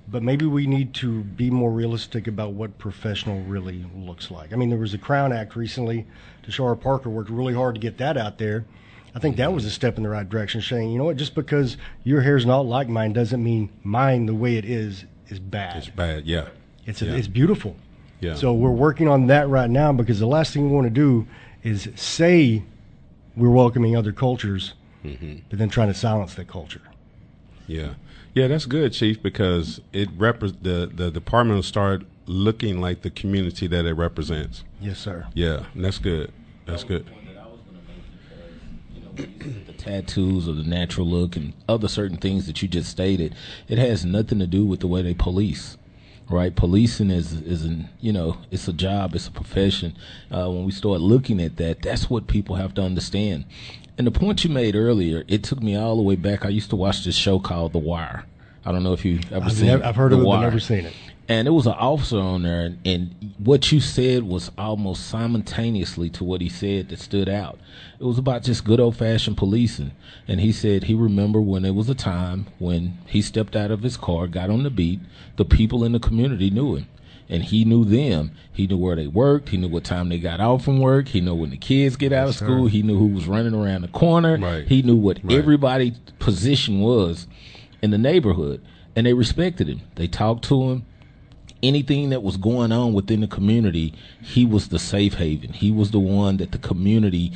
But 0.08 0.22
maybe 0.22 0.44
we 0.44 0.66
need 0.66 0.94
to 0.94 1.24
be 1.24 1.50
more 1.50 1.72
realistic 1.72 2.28
about 2.28 2.52
what 2.52 2.78
professional 2.78 3.40
really 3.40 3.84
looks 3.96 4.30
like. 4.30 4.52
I 4.52 4.56
mean, 4.56 4.70
there 4.70 4.78
was 4.78 4.94
a 4.94 4.98
Crown 4.98 5.32
Act 5.32 5.56
recently. 5.56 6.06
Tashara 6.44 6.80
Parker 6.80 7.10
worked 7.10 7.30
really 7.30 7.54
hard 7.54 7.74
to 7.74 7.80
get 7.80 7.98
that 7.98 8.16
out 8.16 8.38
there. 8.38 8.66
I 9.16 9.18
think 9.18 9.36
that 9.38 9.52
was 9.52 9.64
a 9.64 9.70
step 9.70 9.96
in 9.96 10.02
the 10.02 10.10
right 10.10 10.28
direction, 10.28 10.60
saying, 10.60 10.90
you 10.90 10.98
know 10.98 11.04
what, 11.04 11.16
just 11.16 11.34
because 11.34 11.76
your 12.04 12.20
hair's 12.20 12.46
not 12.46 12.66
like 12.66 12.88
mine 12.88 13.14
doesn't 13.14 13.42
mean 13.42 13.72
mine, 13.82 14.26
the 14.26 14.34
way 14.34 14.56
it 14.56 14.66
is, 14.66 15.06
is 15.28 15.40
bad. 15.40 15.78
It's 15.78 15.88
bad. 15.88 16.26
Yeah. 16.26 16.48
It's 16.86 17.02
Yeah. 17.02 17.14
it's 17.14 17.28
beautiful. 17.28 17.76
Yeah. 18.20 18.34
So 18.34 18.54
we're 18.54 18.70
working 18.70 19.08
on 19.08 19.26
that 19.26 19.48
right 19.48 19.68
now 19.68 19.92
because 19.92 20.18
the 20.18 20.26
last 20.26 20.52
thing 20.54 20.68
we 20.68 20.74
want 20.74 20.86
to 20.86 20.90
do 20.90 21.26
is 21.62 21.88
say 21.96 22.62
we're 23.36 23.50
welcoming 23.50 23.94
other 23.96 24.12
cultures, 24.12 24.72
Mm-hmm. 25.04 25.34
but 25.50 25.58
then 25.58 25.68
trying 25.68 25.88
to 25.88 25.94
silence 25.94 26.34
that 26.34 26.48
culture. 26.48 26.80
Yeah, 27.68 27.94
yeah, 28.34 28.46
that's 28.48 28.64
good, 28.66 28.92
Chief, 28.92 29.22
because 29.22 29.80
it 29.92 30.16
repre- 30.18 30.56
the 30.62 30.90
the 30.92 31.10
department 31.10 31.56
will 31.56 31.62
start 31.62 32.04
looking 32.26 32.80
like 32.80 33.02
the 33.02 33.10
community 33.10 33.66
that 33.68 33.84
it 33.84 33.92
represents. 33.94 34.64
Yes, 34.80 34.98
sir. 34.98 35.26
Yeah, 35.34 35.64
that's 35.74 35.98
good. 35.98 36.32
That's 36.64 36.82
good. 36.84 37.06
the 39.16 39.72
tattoos 39.72 40.46
or 40.48 40.52
the 40.52 40.62
natural 40.64 41.06
look 41.06 41.36
and 41.36 41.54
other 41.68 41.88
certain 41.88 42.18
things 42.18 42.46
that 42.46 42.60
you 42.60 42.68
just 42.68 42.90
stated, 42.90 43.34
it 43.68 43.78
has 43.78 44.04
nothing 44.04 44.38
to 44.40 44.46
do 44.46 44.64
with 44.66 44.80
the 44.80 44.86
way 44.86 45.00
they 45.02 45.14
police. 45.14 45.76
Right, 46.28 46.54
policing 46.54 47.10
is 47.10 47.32
is 47.32 47.64
an 47.64 47.88
you 48.00 48.12
know 48.12 48.38
it's 48.50 48.66
a 48.66 48.72
job, 48.72 49.14
it's 49.14 49.28
a 49.28 49.30
profession. 49.30 49.96
Uh, 50.28 50.50
when 50.50 50.64
we 50.64 50.72
start 50.72 51.00
looking 51.00 51.40
at 51.40 51.56
that, 51.58 51.82
that's 51.82 52.10
what 52.10 52.26
people 52.26 52.56
have 52.56 52.74
to 52.74 52.82
understand. 52.82 53.44
And 53.96 54.06
the 54.06 54.10
point 54.10 54.42
you 54.42 54.50
made 54.50 54.74
earlier, 54.74 55.24
it 55.28 55.44
took 55.44 55.62
me 55.62 55.76
all 55.76 55.94
the 55.96 56.02
way 56.02 56.16
back. 56.16 56.44
I 56.44 56.48
used 56.48 56.70
to 56.70 56.76
watch 56.76 57.04
this 57.04 57.14
show 57.14 57.38
called 57.38 57.72
The 57.72 57.78
Wire. 57.78 58.24
I 58.64 58.72
don't 58.72 58.82
know 58.82 58.92
if 58.92 59.04
you've 59.04 59.32
ever 59.32 59.46
I've, 59.46 59.52
seen 59.52 59.68
never, 59.68 59.82
it, 59.84 59.86
I've 59.86 59.94
heard 59.94 60.10
The 60.10 60.16
of 60.16 60.22
it, 60.22 60.26
but 60.26 60.40
never 60.40 60.60
seen 60.60 60.86
it. 60.86 60.94
And 61.28 61.46
there 61.46 61.52
was 61.52 61.66
an 61.66 61.72
officer 61.74 62.18
on 62.18 62.42
there, 62.42 62.60
and, 62.66 62.78
and 62.84 63.34
what 63.38 63.72
you 63.72 63.80
said 63.80 64.22
was 64.22 64.50
almost 64.56 65.06
simultaneously 65.08 66.08
to 66.10 66.24
what 66.24 66.40
he 66.40 66.48
said 66.48 66.88
that 66.88 66.98
stood 67.00 67.28
out. 67.28 67.58
It 67.98 68.04
was 68.04 68.18
about 68.18 68.42
just 68.42 68.64
good 68.64 68.80
old 68.80 68.96
fashioned 68.96 69.36
policing, 69.36 69.92
and 70.28 70.40
he 70.40 70.52
said 70.52 70.84
he 70.84 70.94
remembered 70.94 71.42
when 71.42 71.64
it 71.64 71.74
was 71.74 71.88
a 71.88 71.94
time 71.94 72.46
when 72.58 72.98
he 73.06 73.22
stepped 73.22 73.56
out 73.56 73.70
of 73.70 73.82
his 73.82 73.96
car, 73.96 74.26
got 74.26 74.50
on 74.50 74.62
the 74.62 74.70
beat, 74.70 75.00
the 75.36 75.44
people 75.44 75.84
in 75.84 75.92
the 75.92 76.00
community 76.00 76.50
knew 76.50 76.76
him. 76.76 76.86
And 77.28 77.42
he 77.42 77.64
knew 77.64 77.84
them. 77.84 78.30
He 78.52 78.68
knew 78.68 78.76
where 78.76 78.94
they 78.94 79.08
worked. 79.08 79.48
He 79.48 79.56
knew 79.56 79.66
what 79.66 79.82
time 79.82 80.10
they 80.10 80.20
got 80.20 80.40
off 80.40 80.64
from 80.64 80.78
work. 80.78 81.08
He 81.08 81.20
knew 81.20 81.34
when 81.34 81.50
the 81.50 81.56
kids 81.56 81.96
get 81.96 82.12
out 82.12 82.28
of 82.28 82.36
school. 82.36 82.68
He 82.68 82.82
knew 82.82 82.96
who 82.96 83.08
was 83.08 83.26
running 83.26 83.52
around 83.52 83.82
the 83.82 83.88
corner. 83.88 84.38
Right. 84.38 84.64
He 84.64 84.82
knew 84.82 84.94
what 84.94 85.18
Right. 85.24 85.36
everybody's 85.36 85.98
position 86.20 86.78
was 86.78 87.26
in 87.82 87.90
the 87.90 87.98
neighborhood, 87.98 88.62
and 88.94 89.06
they 89.08 89.12
respected 89.12 89.66
him. 89.66 89.80
They 89.96 90.06
talked 90.06 90.44
to 90.44 90.70
him. 90.70 90.84
Anything 91.62 92.10
that 92.10 92.22
was 92.22 92.36
going 92.36 92.70
on 92.70 92.92
within 92.92 93.20
the 93.20 93.26
community, 93.26 93.94
he 94.22 94.44
was 94.44 94.68
the 94.68 94.78
safe 94.78 95.14
haven. 95.14 95.52
He 95.52 95.70
was 95.70 95.90
the 95.90 95.98
one 95.98 96.36
that 96.36 96.52
the 96.52 96.58
community, 96.58 97.32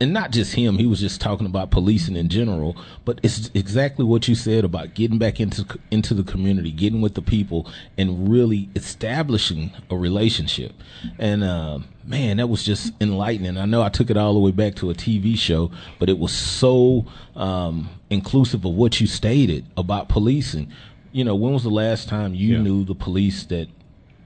and 0.00 0.12
not 0.12 0.30
just 0.30 0.54
him. 0.54 0.78
He 0.78 0.86
was 0.86 1.00
just 1.00 1.20
talking 1.20 1.46
about 1.46 1.70
policing 1.70 2.16
in 2.16 2.28
general. 2.28 2.76
But 3.04 3.20
it's 3.22 3.50
exactly 3.54 4.04
what 4.04 4.28
you 4.28 4.34
said 4.34 4.64
about 4.64 4.94
getting 4.94 5.18
back 5.18 5.40
into 5.40 5.66
into 5.90 6.14
the 6.14 6.24
community, 6.24 6.70
getting 6.70 7.00
with 7.00 7.14
the 7.14 7.22
people, 7.22 7.66
and 7.96 8.30
really 8.30 8.68
establishing 8.76 9.72
a 9.90 9.96
relationship. 9.96 10.72
And 11.18 11.42
uh, 11.42 11.78
man, 12.06 12.36
that 12.36 12.48
was 12.48 12.64
just 12.64 12.92
enlightening. 13.00 13.56
I 13.56 13.64
know 13.64 13.82
I 13.82 13.88
took 13.88 14.10
it 14.10 14.16
all 14.16 14.34
the 14.34 14.40
way 14.40 14.50
back 14.50 14.74
to 14.76 14.90
a 14.90 14.94
TV 14.94 15.36
show, 15.36 15.70
but 15.98 16.08
it 16.08 16.18
was 16.18 16.32
so 16.32 17.06
um, 17.34 17.88
inclusive 18.10 18.64
of 18.64 18.74
what 18.74 19.00
you 19.00 19.06
stated 19.06 19.66
about 19.76 20.08
policing. 20.08 20.70
You 21.14 21.22
know, 21.22 21.36
when 21.36 21.52
was 21.52 21.62
the 21.62 21.70
last 21.70 22.08
time 22.08 22.34
you 22.34 22.56
Yeah. 22.56 22.62
knew 22.62 22.84
the 22.84 22.94
police 22.96 23.44
that 23.44 23.68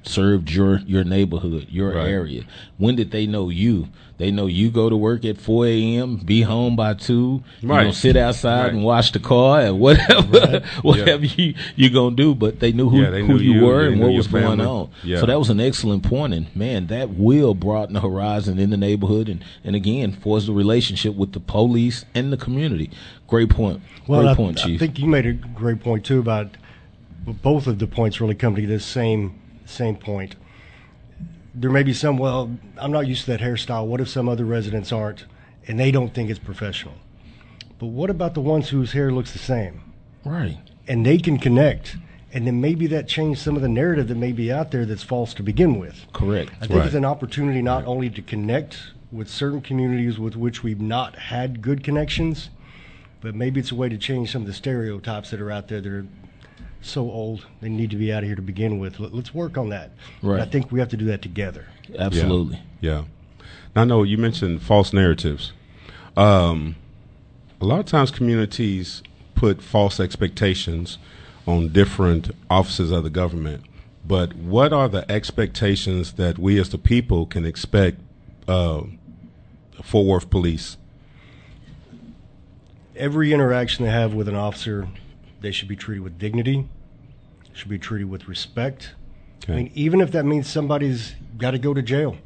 served 0.05 0.51
your 0.51 0.81
your 0.87 1.05
neighborhood, 1.05 1.67
your 1.71 1.93
Right. 1.93 2.09
area? 2.09 2.43
When 2.79 2.97
did 2.97 3.11
they 3.11 3.27
know 3.27 3.51
you? 3.51 3.89
They 4.17 4.31
know 4.31 4.47
you 4.47 4.71
go 4.71 4.89
to 4.89 4.97
work 4.97 5.23
at 5.27 5.37
4 5.39 5.67
a.m., 5.67 6.17
be 6.25 6.41
home 6.43 6.77
by 6.77 6.95
2, 6.95 7.43
you 7.61 7.69
Right. 7.69 7.85
know, 7.85 7.91
sit 7.93 8.17
outside 8.17 8.63
Right. 8.69 8.73
and 8.75 8.83
wash 8.85 9.11
the 9.13 9.19
car 9.19 9.61
and 9.61 9.79
whatever, 9.79 10.63
whatever 10.83 11.27
you, 11.27 11.53
you 11.77 11.91
going 11.91 12.17
to 12.17 12.23
do. 12.23 12.35
But 12.35 12.59
they 12.59 12.73
knew 12.73 12.89
who, 12.89 13.03
Yeah, 13.03 13.11
they 13.11 13.21
who 13.21 13.35
knew 13.35 13.39
you, 13.39 13.53
you, 13.61 13.65
were 13.67 13.83
they 13.83 13.89
and 13.89 13.97
knew 13.97 14.03
what 14.07 14.13
your 14.13 14.17
was 14.21 14.27
going 14.29 14.45
family. 14.59 14.65
on. 14.65 14.89
Yeah. 15.05 15.21
So 15.21 15.27
that 15.27 15.39
was 15.39 15.51
an 15.51 15.61
excellent. 15.61 16.11
And 16.11 16.47
man, 16.57 16.87
that 16.87 17.11
will 17.11 17.53
broaden 17.53 17.93
the 17.93 18.01
horizon 18.01 18.59
in 18.59 18.71
the 18.71 18.79
neighborhood 18.79 19.29
and, 19.29 19.45
and 19.63 19.77
again, 19.77 20.13
forge 20.13 20.47
the 20.47 20.53
relationship 20.53 21.15
with 21.17 21.33
the 21.33 21.41
police 21.41 22.07
and 22.15 22.33
the 22.33 22.39
community. 22.39 22.89
Great 23.27 23.51
point. 23.51 23.83
Well, 24.07 24.23
Great 24.23 24.31
I, 24.31 24.35
point, 24.35 24.59
I 24.61 24.65
Chief. 24.65 24.77
I 24.83 24.87
think 24.87 24.99
you 24.99 25.07
made 25.07 25.27
a 25.27 25.33
great 25.35 25.81
point 25.81 26.05
too 26.05 26.19
about 26.19 26.57
both 27.33 27.67
of 27.67 27.79
the 27.79 27.87
points 27.87 28.21
really 28.21 28.35
come 28.35 28.55
to 28.57 28.67
the 28.67 28.81
same 28.81 29.41
same 29.67 29.97
point. 29.97 30.37
There 31.55 31.71
may 31.71 31.83
be 31.83 31.93
some. 31.93 32.17
Well, 32.19 32.57
I'm 32.77 32.93
not 32.93 33.07
used 33.07 33.25
to 33.25 33.33
that 33.33 33.41
hairstyle. 33.41 33.87
What 33.87 34.01
if 34.01 34.09
some 34.09 34.29
other 34.29 34.45
residents 34.45 34.93
aren't, 34.93 35.25
and 35.67 35.79
they 35.79 35.91
don't 35.91 36.15
think 36.15 36.31
it's 36.31 36.39
professional? 36.39 36.95
But 37.79 37.87
what 37.87 38.11
about 38.11 38.35
the 38.35 38.41
ones 38.41 38.69
whose 38.69 38.93
hair 38.93 39.11
looks 39.13 39.33
the 39.33 39.39
same, 39.39 39.83
right. 40.25 40.59
and 40.87 41.05
they 41.05 41.19
can 41.19 41.39
connect? 41.39 41.97
And 42.33 42.47
then 42.47 42.61
maybe 42.61 42.87
that 42.89 43.09
changed 43.09 43.41
some 43.41 43.57
of 43.57 43.63
the 43.63 43.69
narrative 43.69 44.09
that 44.09 44.17
may 44.17 44.33
be 44.33 44.53
out 44.53 44.71
there 44.71 44.85
that's 44.85 45.03
false 45.03 45.33
to 45.35 45.43
begin 45.43 45.79
with. 45.79 46.05
Correct. 46.13 46.51
I 46.61 46.67
think 46.67 46.81
Right. 46.81 46.87
it's 46.87 46.95
an 46.95 47.07
opportunity 47.07 47.63
not 47.63 47.87
only 47.87 48.11
to 48.11 48.21
connect 48.21 48.93
with 49.11 49.29
certain 49.31 49.63
communities 49.63 50.19
with 50.19 50.37
which 50.37 50.63
we've 50.63 50.81
not 50.81 51.17
had 51.17 51.63
good 51.63 51.83
connections, 51.83 52.51
but 53.23 53.35
maybe 53.35 53.61
it's 53.61 53.73
a 53.73 53.75
way 53.75 53.89
to 53.89 53.97
change 53.97 54.31
some 54.33 54.43
of 54.43 54.47
the 54.47 54.53
stereotypes 54.53 55.31
that 55.31 55.41
are 55.41 55.51
out 55.51 55.69
there 55.69 55.81
that 55.81 55.91
are 55.91 56.07
so 56.81 57.11
old 57.11 57.47
they 57.61 57.69
need 57.69 57.91
to 57.91 57.97
be 57.97 58.13
out 58.13 58.23
of 58.23 58.27
here 58.29 58.37
to 58.37 58.43
begin 58.43 58.79
with. 58.79 59.01
Let- 59.01 59.15
Let's 59.15 59.35
work 59.35 59.59
on 59.59 59.69
that. 59.71 59.91
But 60.23 60.29
Right. 60.29 60.41
I 60.41 60.45
think 60.45 60.71
we 60.73 60.79
have 60.81 60.89
to 60.91 60.97
do 60.97 61.05
that 61.07 61.23
together. 61.23 61.67
Absolutely. 61.99 62.61
Yeah. 62.81 63.05
Now, 63.75 63.83
I 63.83 63.85
know 63.85 64.03
you 64.03 64.19
mentioned 64.19 64.63
false 64.63 64.93
narratives. 64.93 65.53
Um, 66.17 66.77
a 67.61 67.65
lot 67.65 67.81
of 67.81 67.87
times, 67.87 68.11
communities 68.11 69.03
put 69.35 69.63
false 69.63 70.01
expectations 70.01 70.99
on 71.47 71.69
different 71.69 72.31
offices 72.51 72.91
of 72.91 73.05
the 73.05 73.11
government. 73.11 73.63
But 74.07 74.35
what 74.37 74.73
are 74.73 74.89
the 74.89 75.11
expectations 75.11 76.13
that 76.13 76.39
we 76.39 76.59
as 76.59 76.71
the 76.71 76.79
people 76.79 77.27
can 77.27 77.45
expect 77.45 78.01
uh, 78.47 78.83
Fort 79.83 80.07
Worth 80.07 80.31
Police? 80.31 80.77
Every 82.97 83.33
interaction 83.33 83.85
they 83.85 83.91
have 83.91 84.13
with 84.15 84.29
an 84.29 84.35
officer, 84.35 84.89
they 85.41 85.51
should 85.51 85.69
be 85.69 85.77
treated 85.77 86.03
with 86.03 86.19
dignity, 86.19 86.69
should 87.53 87.69
be 87.69 87.79
treated 87.79 88.09
with 88.09 88.29
respect. 88.29 88.95
Okay. 89.45 89.53
I 89.53 89.57
mean, 89.57 89.73
even 89.75 90.01
if 90.01 90.13
that 90.13 90.25
means 90.25 90.49
somebody's 90.49 91.15
got 91.37 91.53
to 91.53 91.59
go 91.59 91.75
to 91.75 91.83
jail, 91.83 92.17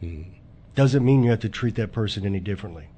hmm. 0.00 0.22
doesn't 0.74 1.04
mean 1.04 1.22
you 1.22 1.30
have 1.30 1.40
to 1.40 1.48
treat 1.48 1.74
that 1.76 1.92
person 1.92 2.26
any 2.26 2.40
differently. 2.40 2.88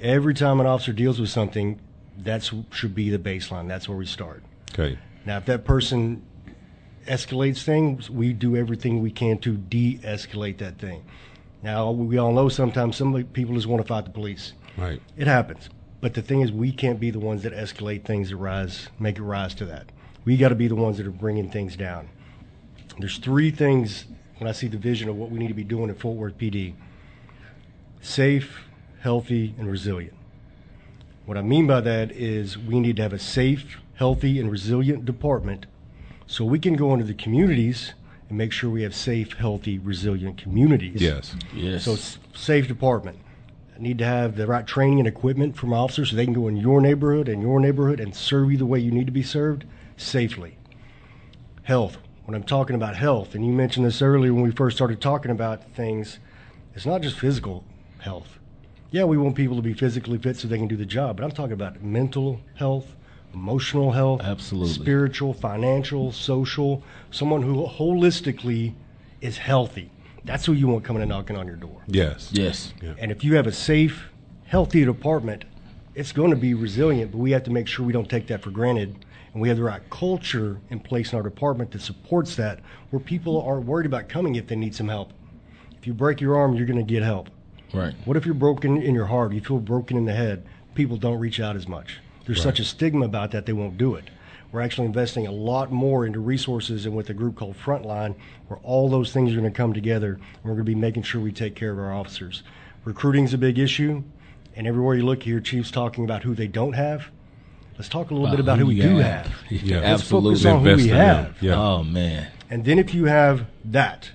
Every 0.00 0.34
time 0.34 0.60
an 0.60 0.66
officer 0.66 0.92
deals 0.92 1.20
with 1.20 1.30
something, 1.30 1.80
that 2.18 2.50
should 2.70 2.94
be 2.94 3.10
the 3.10 3.18
baseline. 3.18 3.68
That's 3.68 3.88
where 3.88 3.98
we 3.98 4.06
start. 4.06 4.42
okay. 4.72 4.98
Now, 5.24 5.36
if 5.36 5.46
that 5.46 5.64
person 5.64 6.24
escalates 7.06 7.62
things, 7.62 8.08
we 8.08 8.32
do 8.32 8.56
everything 8.56 9.02
we 9.02 9.10
can 9.10 9.38
to 9.38 9.56
de-escalate 9.56 10.58
that 10.58 10.78
thing. 10.78 11.04
Now, 11.62 11.90
we 11.90 12.18
all 12.18 12.32
know 12.32 12.48
sometimes 12.48 12.96
some 12.96 13.24
people 13.32 13.54
just 13.54 13.66
want 13.66 13.82
to 13.82 13.88
fight 13.88 14.04
the 14.04 14.10
police. 14.10 14.52
Right. 14.76 15.02
It 15.16 15.26
happens. 15.26 15.68
But 16.00 16.14
the 16.14 16.22
thing 16.22 16.40
is, 16.40 16.52
we 16.52 16.72
can't 16.72 17.00
be 17.00 17.10
the 17.10 17.18
ones 17.18 17.42
that 17.42 17.52
escalate 17.52 18.04
things 18.04 18.30
that 18.30 18.36
rise, 18.36 18.88
make 18.98 19.18
it 19.18 19.22
rise 19.22 19.54
to 19.56 19.64
that. 19.66 19.86
We 20.24 20.36
got 20.36 20.50
to 20.50 20.54
be 20.54 20.68
the 20.68 20.74
ones 20.74 20.98
that 20.98 21.06
are 21.06 21.10
bringing 21.10 21.50
things 21.50 21.76
down. 21.76 22.08
There's 22.98 23.18
three 23.18 23.50
things 23.50 24.04
when 24.38 24.48
I 24.48 24.52
see 24.52 24.68
the 24.68 24.76
vision 24.76 25.08
of 25.08 25.16
what 25.16 25.30
we 25.30 25.38
need 25.38 25.48
to 25.48 25.54
be 25.54 25.64
doing 25.64 25.90
at 25.90 25.98
Fort 25.98 26.16
Worth 26.16 26.38
PD 26.38 26.74
safe, 28.00 28.60
healthy, 29.00 29.54
and 29.58 29.68
resilient. 29.70 30.14
What 31.26 31.36
I 31.36 31.42
mean 31.42 31.66
by 31.66 31.80
that 31.80 32.12
is 32.12 32.56
we 32.56 32.80
need 32.80 32.96
to 32.96 33.02
have 33.02 33.12
a 33.12 33.18
safe, 33.18 33.78
healthy, 33.94 34.38
and 34.40 34.50
resilient 34.50 35.04
department 35.04 35.66
so 36.26 36.44
we 36.44 36.58
can 36.58 36.74
go 36.74 36.92
into 36.92 37.04
the 37.04 37.14
communities 37.14 37.94
and 38.28 38.38
make 38.38 38.52
sure 38.52 38.70
we 38.70 38.82
have 38.82 38.94
safe, 38.94 39.32
healthy, 39.34 39.78
resilient 39.78 40.38
communities. 40.38 41.00
Yes. 41.00 41.34
Yes. 41.54 41.84
So, 41.84 41.96
safe 42.34 42.68
department. 42.68 43.18
Need 43.78 43.98
to 43.98 44.04
have 44.04 44.34
the 44.36 44.48
right 44.48 44.66
training 44.66 44.98
and 44.98 45.06
equipment 45.06 45.56
from 45.56 45.72
officers 45.72 46.10
so 46.10 46.16
they 46.16 46.24
can 46.24 46.34
go 46.34 46.48
in 46.48 46.56
your 46.56 46.80
neighborhood 46.80 47.28
and 47.28 47.40
your 47.40 47.60
neighborhood 47.60 48.00
and 48.00 48.14
serve 48.14 48.50
you 48.50 48.58
the 48.58 48.66
way 48.66 48.80
you 48.80 48.90
need 48.90 49.06
to 49.06 49.12
be 49.12 49.22
served 49.22 49.64
safely. 49.96 50.58
Health. 51.62 51.98
When 52.24 52.34
I'm 52.34 52.42
talking 52.42 52.76
about 52.76 52.96
health, 52.96 53.34
and 53.34 53.46
you 53.46 53.52
mentioned 53.52 53.86
this 53.86 54.02
earlier 54.02 54.34
when 54.34 54.42
we 54.42 54.50
first 54.50 54.76
started 54.76 55.00
talking 55.00 55.30
about 55.30 55.64
things, 55.74 56.18
it's 56.74 56.84
not 56.84 57.00
just 57.00 57.18
physical 57.18 57.64
health. 58.00 58.38
Yeah, 58.90 59.04
we 59.04 59.16
want 59.16 59.36
people 59.36 59.56
to 59.56 59.62
be 59.62 59.74
physically 59.74 60.18
fit 60.18 60.36
so 60.36 60.48
they 60.48 60.58
can 60.58 60.68
do 60.68 60.76
the 60.76 60.84
job, 60.84 61.16
but 61.16 61.24
I'm 61.24 61.30
talking 61.30 61.52
about 61.52 61.82
mental 61.82 62.40
health, 62.56 62.96
emotional 63.32 63.92
health, 63.92 64.22
Absolutely. 64.22 64.74
spiritual, 64.74 65.32
financial, 65.34 66.10
social, 66.10 66.82
someone 67.10 67.42
who 67.42 67.66
holistically 67.66 68.74
is 69.20 69.38
healthy. 69.38 69.90
That's 70.28 70.44
who 70.44 70.52
you 70.52 70.68
want 70.68 70.84
coming 70.84 71.00
and 71.00 71.08
knocking 71.08 71.36
on 71.36 71.46
your 71.46 71.56
door. 71.56 71.82
Yes. 71.86 72.74
yes. 72.82 72.94
And 72.98 73.10
if 73.10 73.24
you 73.24 73.36
have 73.36 73.46
a 73.46 73.52
safe, 73.52 74.10
healthy 74.44 74.84
department, 74.84 75.46
it's 75.94 76.12
going 76.12 76.28
to 76.30 76.36
be 76.36 76.52
resilient, 76.52 77.12
but 77.12 77.18
we 77.18 77.30
have 77.30 77.44
to 77.44 77.50
make 77.50 77.66
sure 77.66 77.86
we 77.86 77.94
don't 77.94 78.10
take 78.10 78.26
that 78.26 78.42
for 78.42 78.50
granted. 78.50 79.06
And 79.32 79.40
we 79.40 79.48
have 79.48 79.56
the 79.56 79.62
right 79.62 79.80
culture 79.88 80.60
in 80.68 80.80
place 80.80 81.12
in 81.12 81.16
our 81.16 81.22
department 81.22 81.70
that 81.70 81.80
supports 81.80 82.36
that, 82.36 82.60
where 82.90 83.00
people 83.00 83.40
aren't 83.40 83.64
worried 83.64 83.86
about 83.86 84.10
coming 84.10 84.34
if 84.34 84.46
they 84.46 84.56
need 84.56 84.74
some 84.74 84.88
help. 84.88 85.14
If 85.78 85.86
you 85.86 85.94
break 85.94 86.20
your 86.20 86.36
arm, 86.36 86.54
you're 86.54 86.66
going 86.66 86.78
to 86.78 86.82
get 86.82 87.02
help. 87.02 87.30
Right. 87.72 87.94
What 88.04 88.18
if 88.18 88.26
you're 88.26 88.34
broken 88.34 88.82
in 88.82 88.94
your 88.94 89.06
heart? 89.06 89.32
You 89.32 89.40
feel 89.40 89.60
broken 89.60 89.96
in 89.96 90.04
the 90.04 90.12
head. 90.12 90.46
People 90.74 90.98
don't 90.98 91.18
reach 91.18 91.40
out 91.40 91.56
as 91.56 91.66
much. 91.66 92.00
There's 92.26 92.42
such 92.42 92.60
a 92.60 92.64
stigma 92.64 93.06
about 93.06 93.30
that, 93.30 93.46
they 93.46 93.54
won't 93.54 93.78
do 93.78 93.94
it. 93.94 94.10
We're 94.50 94.62
actually 94.62 94.86
investing 94.86 95.26
a 95.26 95.32
lot 95.32 95.70
more 95.70 96.06
into 96.06 96.20
resources 96.20 96.86
and 96.86 96.96
with 96.96 97.10
a 97.10 97.14
group 97.14 97.36
called 97.36 97.56
Frontline, 97.56 98.14
where 98.46 98.58
all 98.62 98.88
those 98.88 99.12
things 99.12 99.32
are 99.32 99.40
going 99.40 99.50
to 99.50 99.56
come 99.56 99.74
together. 99.74 100.14
And 100.14 100.44
we're 100.44 100.52
going 100.52 100.64
to 100.64 100.64
be 100.64 100.74
making 100.74 101.02
sure 101.02 101.20
we 101.20 101.32
take 101.32 101.54
care 101.54 101.70
of 101.70 101.78
our 101.78 101.92
officers. 101.92 102.42
Recruiting 102.84 103.24
is 103.24 103.34
a 103.34 103.38
big 103.38 103.58
issue, 103.58 104.02
and 104.56 104.66
everywhere 104.66 104.94
you 104.94 105.04
look 105.04 105.24
here, 105.24 105.40
Chiefs 105.40 105.70
talking 105.70 106.04
about 106.04 106.22
who 106.22 106.34
they 106.34 106.46
don't 106.46 106.72
have. 106.72 107.08
Let's 107.76 107.88
talk 107.88 108.10
a 108.10 108.14
little 108.14 108.30
bit 108.30 108.40
about 108.40 108.58
who 108.58 108.66
we 108.66 108.80
do 108.80 108.96
have. 108.96 109.26
have. 109.26 109.52
Yeah. 109.52 109.76
Let's 109.76 110.02
Absolutely. 110.02 110.34
focus 110.34 110.46
on 110.46 110.64
who 110.64 110.76
we 110.76 110.88
have. 110.88 111.36
Yeah. 111.40 111.54
Oh 111.54 111.84
man. 111.84 112.28
And 112.50 112.64
then 112.64 112.78
if 112.78 112.92
you 112.92 113.04
have 113.04 113.46
that 113.66 114.10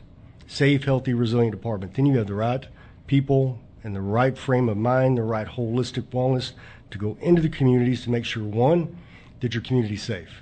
safe, 0.48 0.84
healthy, 0.84 1.14
resilient 1.14 1.56
department, 1.56 1.94
then 1.94 2.06
you 2.06 2.18
have 2.18 2.28
the 2.28 2.34
right 2.34 2.66
people 3.08 3.60
and 3.84 3.96
the 3.96 4.02
right 4.02 4.38
frame 4.38 4.68
of 4.68 4.76
mind, 4.76 5.18
the 5.18 5.24
right 5.24 5.48
holistic 5.48 6.04
wellness 6.08 6.52
to 6.92 6.98
go 6.98 7.18
into 7.22 7.42
the 7.42 7.50
communities 7.50 8.04
to 8.04 8.10
make 8.10 8.26
sure 8.26 8.44
one 8.44 8.98
that 9.44 9.54
your 9.54 9.62
community's 9.62 10.02
safe. 10.02 10.42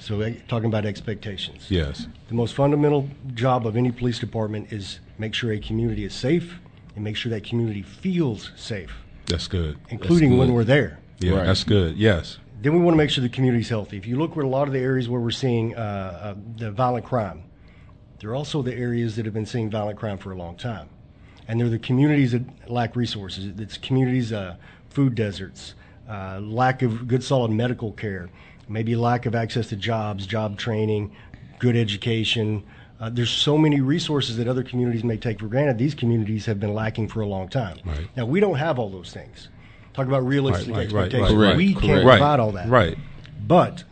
So 0.00 0.20
eh, 0.22 0.34
talking 0.48 0.66
about 0.66 0.84
expectations. 0.84 1.66
Yes. 1.70 2.08
The 2.28 2.34
most 2.34 2.54
fundamental 2.54 3.08
job 3.34 3.64
of 3.66 3.76
any 3.76 3.92
police 3.92 4.18
department 4.18 4.72
is 4.72 4.98
make 5.18 5.34
sure 5.34 5.52
a 5.52 5.58
community 5.60 6.04
is 6.04 6.12
safe 6.14 6.58
and 6.96 7.04
make 7.04 7.16
sure 7.16 7.30
that 7.30 7.44
community 7.44 7.82
feels 7.82 8.50
safe, 8.56 8.92
That's 9.26 9.46
good. 9.46 9.78
including 9.90 10.36
when 10.36 10.48
good. 10.48 10.54
we're 10.54 10.64
there. 10.64 10.98
Yeah, 11.20 11.34
Right. 11.36 11.46
that's 11.46 11.62
good. 11.62 11.96
Yes. 11.96 12.38
Then 12.60 12.72
we 12.74 12.80
want 12.80 12.94
to 12.94 12.98
make 12.98 13.08
sure 13.10 13.22
the 13.22 13.28
community's 13.28 13.68
healthy. 13.68 13.96
If 13.96 14.06
you 14.06 14.16
look 14.16 14.36
at 14.36 14.42
a 14.42 14.46
lot 14.48 14.66
of 14.66 14.72
the 14.74 14.80
areas 14.80 15.08
where 15.08 15.20
we're 15.20 15.30
seeing 15.30 15.76
uh, 15.76 15.78
uh, 15.80 16.34
the 16.56 16.72
violent 16.72 17.04
crime, 17.06 17.44
they're 18.18 18.34
also 18.34 18.62
the 18.62 18.74
areas 18.74 19.14
that 19.16 19.24
have 19.26 19.32
been 19.34 19.46
seeing 19.46 19.70
violent 19.70 19.96
crime 19.98 20.18
for 20.18 20.32
a 20.32 20.36
long 20.36 20.56
time. 20.56 20.88
And 21.46 21.60
they're 21.60 21.68
the 21.68 21.78
communities 21.78 22.32
that 22.32 22.42
lack 22.70 22.96
resources. 22.96 23.46
It's 23.60 23.78
communities, 23.78 24.32
uh, 24.32 24.56
food 24.88 25.14
deserts, 25.14 25.74
uh, 26.10 26.40
lack 26.40 26.82
of 26.82 27.06
good 27.06 27.22
solid 27.22 27.50
medical 27.50 27.92
care, 27.92 28.28
maybe 28.68 28.96
lack 28.96 29.26
of 29.26 29.34
access 29.34 29.68
to 29.68 29.76
jobs, 29.76 30.26
job 30.26 30.58
training, 30.58 31.10
good 31.58 31.76
education. 31.76 32.62
Uh, 33.00 33.08
there's 33.08 33.30
so 33.30 33.56
many 33.56 33.80
resources 33.80 34.36
that 34.36 34.46
other 34.48 34.62
communities 34.62 35.04
may 35.04 35.16
take 35.16 35.38
for 35.40 35.46
granted. 35.46 35.78
These 35.78 35.94
communities 35.94 36.44
have 36.46 36.58
been 36.60 36.74
lacking 36.74 37.08
for 37.08 37.20
a 37.22 37.26
long 37.26 37.48
time. 37.48 37.78
Right. 37.84 38.08
Now 38.16 38.26
we 38.26 38.40
don't 38.40 38.56
have 38.56 38.78
all 38.78 38.90
those 38.90 39.12
things. 39.12 39.48
Talk 39.94 40.06
about 40.06 40.24
realistic 40.26 40.68
Right, 40.68 40.90
right, 40.90 40.92
right, 40.92 41.04
expectations. 41.06 41.34
right, 41.38 41.56
we 41.56 41.72
correct. 41.72 41.86
can't 41.86 42.04
Right. 42.04 42.18
provide 42.18 42.40
all 42.40 42.52
that. 42.52 42.68
Right. 42.68 42.96
But 43.46 43.84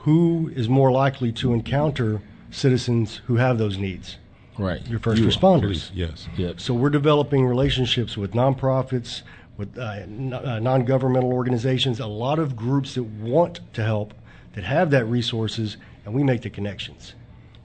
who 0.00 0.50
is 0.54 0.68
more 0.68 0.92
likely 0.92 1.32
to 1.32 1.52
encounter 1.54 2.20
citizens 2.50 3.20
who 3.26 3.36
have 3.36 3.58
those 3.58 3.78
needs? 3.78 4.18
Right. 4.58 4.86
Your 4.88 5.00
first 5.00 5.20
You 5.20 5.26
responders. 5.28 5.60
Police, 5.62 5.90
Yes. 5.94 6.28
Yep. 6.36 6.60
So 6.60 6.74
we're 6.74 6.90
developing 6.90 7.44
relationships 7.46 8.16
with 8.16 8.32
nonprofits, 8.32 9.22
with 9.56 9.78
uh, 9.78 9.82
uh, 9.82 10.58
non-governmental 10.60 11.32
organizations, 11.32 12.00
a 12.00 12.06
lot 12.06 12.38
of 12.38 12.56
groups 12.56 12.94
that 12.94 13.04
want 13.04 13.60
to 13.74 13.82
help, 13.82 14.14
that 14.54 14.64
have 14.64 14.90
that 14.90 15.04
resources, 15.04 15.76
and 16.04 16.14
we 16.14 16.22
make 16.22 16.42
the 16.42 16.50
connections. 16.50 17.14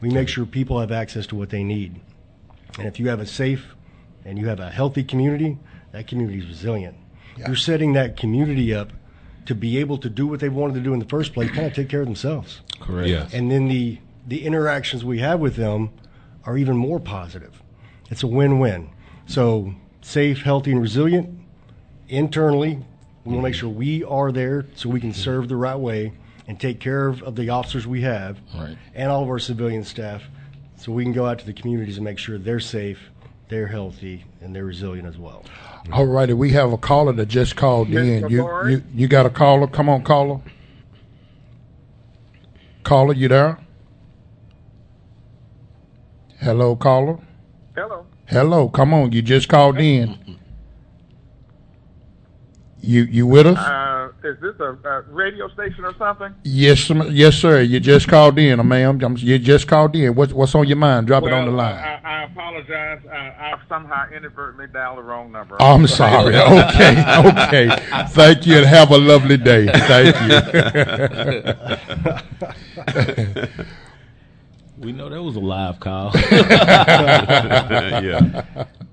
We 0.02 0.10
make 0.10 0.30
sure 0.30 0.46
people 0.46 0.80
have 0.80 0.92
access 0.92 1.28
to 1.28 1.36
what 1.36 1.50
they 1.50 1.64
need. 1.64 2.00
And 2.78 2.88
if 2.88 3.00
you 3.00 3.10
have 3.10 3.20
a 3.20 3.26
safe 3.26 3.76
and 4.24 4.38
you 4.38 4.48
have 4.48 4.60
a 4.60 4.70
healthy 4.70 5.04
community, 5.04 5.58
that 5.92 6.08
community 6.08 6.40
is 6.40 6.48
resilient. 6.48 6.96
You're 7.38 7.56
setting 7.56 7.94
that 7.94 8.18
community 8.18 8.74
up 8.74 8.92
to 9.46 9.56
be 9.56 9.78
able 9.78 9.98
to 10.00 10.10
do 10.10 10.28
what 10.28 10.40
they 10.40 10.50
wanted 10.50 10.76
to 10.76 10.82
do 10.82 10.94
in 10.94 11.00
the 11.00 11.06
first 11.06 11.34
place, 11.34 11.50
kind 11.50 11.66
of 11.66 11.74
take 11.74 11.90
care 11.90 12.02
of 12.02 12.06
themselves. 12.06 12.62
Correct. 12.80 13.08
Yes. 13.08 13.34
And 13.34 13.50
then 13.50 13.68
the 13.68 14.00
the 14.28 14.46
interactions 14.46 15.04
we 15.04 15.20
have 15.20 15.40
with 15.40 15.56
them 15.56 15.90
are 16.46 16.58
even 16.58 16.78
more 16.78 17.00
positive. 17.00 17.64
It's 18.12 18.22
a 18.22 18.28
win-win. 18.28 18.90
So 19.26 19.74
safe, 20.02 20.44
healthy, 20.44 20.72
and 20.72 20.82
resilient 20.82 21.39
internally. 22.10 22.80
We 23.24 23.34
want 23.34 23.38
to 23.38 23.42
make 23.42 23.54
mm-hmm. 23.54 23.60
sure 23.60 23.70
we 23.70 24.04
are 24.04 24.32
there 24.32 24.66
so 24.76 24.90
we 24.90 25.00
can 25.00 25.12
mm-hmm. 25.12 25.22
serve 25.22 25.48
the 25.48 25.56
right 25.56 25.76
way 25.76 26.14
and 26.48 26.60
take 26.60 26.80
care 26.80 27.08
of, 27.08 27.22
of 27.24 27.36
the 27.36 27.50
officers 27.50 27.86
we 27.86 28.02
have 28.02 28.40
Right. 28.56 28.78
and 28.96 29.12
all 29.12 29.24
of 29.24 29.30
our 29.30 29.40
civilian 29.40 29.84
staff 29.84 30.24
so 30.78 30.92
we 30.92 31.04
can 31.04 31.14
go 31.14 31.26
out 31.26 31.40
to 31.40 31.46
the 31.46 31.54
communities 31.54 31.98
and 31.98 32.04
make 32.04 32.18
sure 32.18 32.38
they're 32.38 32.60
safe, 32.60 33.12
they're 33.50 33.68
healthy, 33.68 34.26
and 34.42 34.56
they're 34.56 34.66
resilient 34.66 35.08
as 35.08 35.18
well. 35.18 35.44
All 35.92 36.06
righty, 36.06 36.34
we 36.34 36.52
have 36.52 36.72
a 36.72 36.78
caller 36.78 37.14
that 37.14 37.28
just 37.28 37.56
called 37.56 37.90
in. 37.90 38.30
You, 38.30 38.44
Boyd? 38.44 38.70
you 38.72 38.84
you 38.94 39.08
got 39.08 39.26
a 39.26 39.30
caller? 39.30 39.68
Come 39.68 39.90
on, 39.90 40.04
caller. 40.04 40.40
Caller, 42.84 43.14
you 43.14 43.28
there? 43.28 43.60
Hello, 46.40 46.76
caller. 46.76 47.20
Hello. 47.76 48.06
Hello, 48.28 48.70
come 48.70 48.94
on. 48.94 49.12
You 49.12 49.22
just 49.22 49.50
called 49.50 49.78
in. 49.80 50.29
You 52.82 53.04
you 53.04 53.28
with 53.28 53.46
us? 53.46 53.58
Uh, 53.58 54.10
is 54.24 54.40
this 54.40 54.56
a, 54.60 54.72
a 54.88 55.02
radio 55.10 55.50
station 55.50 55.84
or 55.84 55.94
something? 55.98 56.34
yes, 56.44 56.80
sir- 56.80 57.08
yes, 57.10 57.36
sir. 57.36 57.62
You 57.62 57.80
just 57.80 58.08
called 58.08 58.40
in, 58.40 58.66
ma'am. 58.68 59.04
Um, 59.04 59.18
You 59.18 59.38
just 59.38 59.68
called 59.68 59.96
in. 59.96 60.16
What's 60.16 60.32
what's 60.34 60.56
on 60.56 60.66
your 60.68 60.78
mind? 60.78 61.08
Drop 61.08 61.24
it 61.24 61.34
on 61.34 61.46
the 61.46 61.52
line. 61.52 61.76
I, 61.76 62.00
I 62.04 62.24
apologize. 62.24 63.02
Uh, 63.06 63.12
I 63.14 63.60
somehow 63.68 64.06
inadvertently 64.16 64.68
dialed 64.68 64.98
the 65.00 65.04
wrong 65.04 65.32
number. 65.32 65.58
I'm 65.62 65.88
sorry. 65.88 66.36
Okay, 66.40 67.04
okay. 67.28 67.70
Thank 68.10 68.48
you, 68.48 68.58
and 68.58 68.66
have 68.66 68.92
a 68.92 68.98
lovely 68.98 69.38
day. 69.38 69.68
Thank 69.68 70.16
you. 73.58 73.66
We 74.80 74.94
know 74.94 75.10
that 75.10 75.22
was 75.22 75.36
a 75.36 75.42
live 75.42 75.82
call. 75.82 76.12
yeah. 78.02 78.44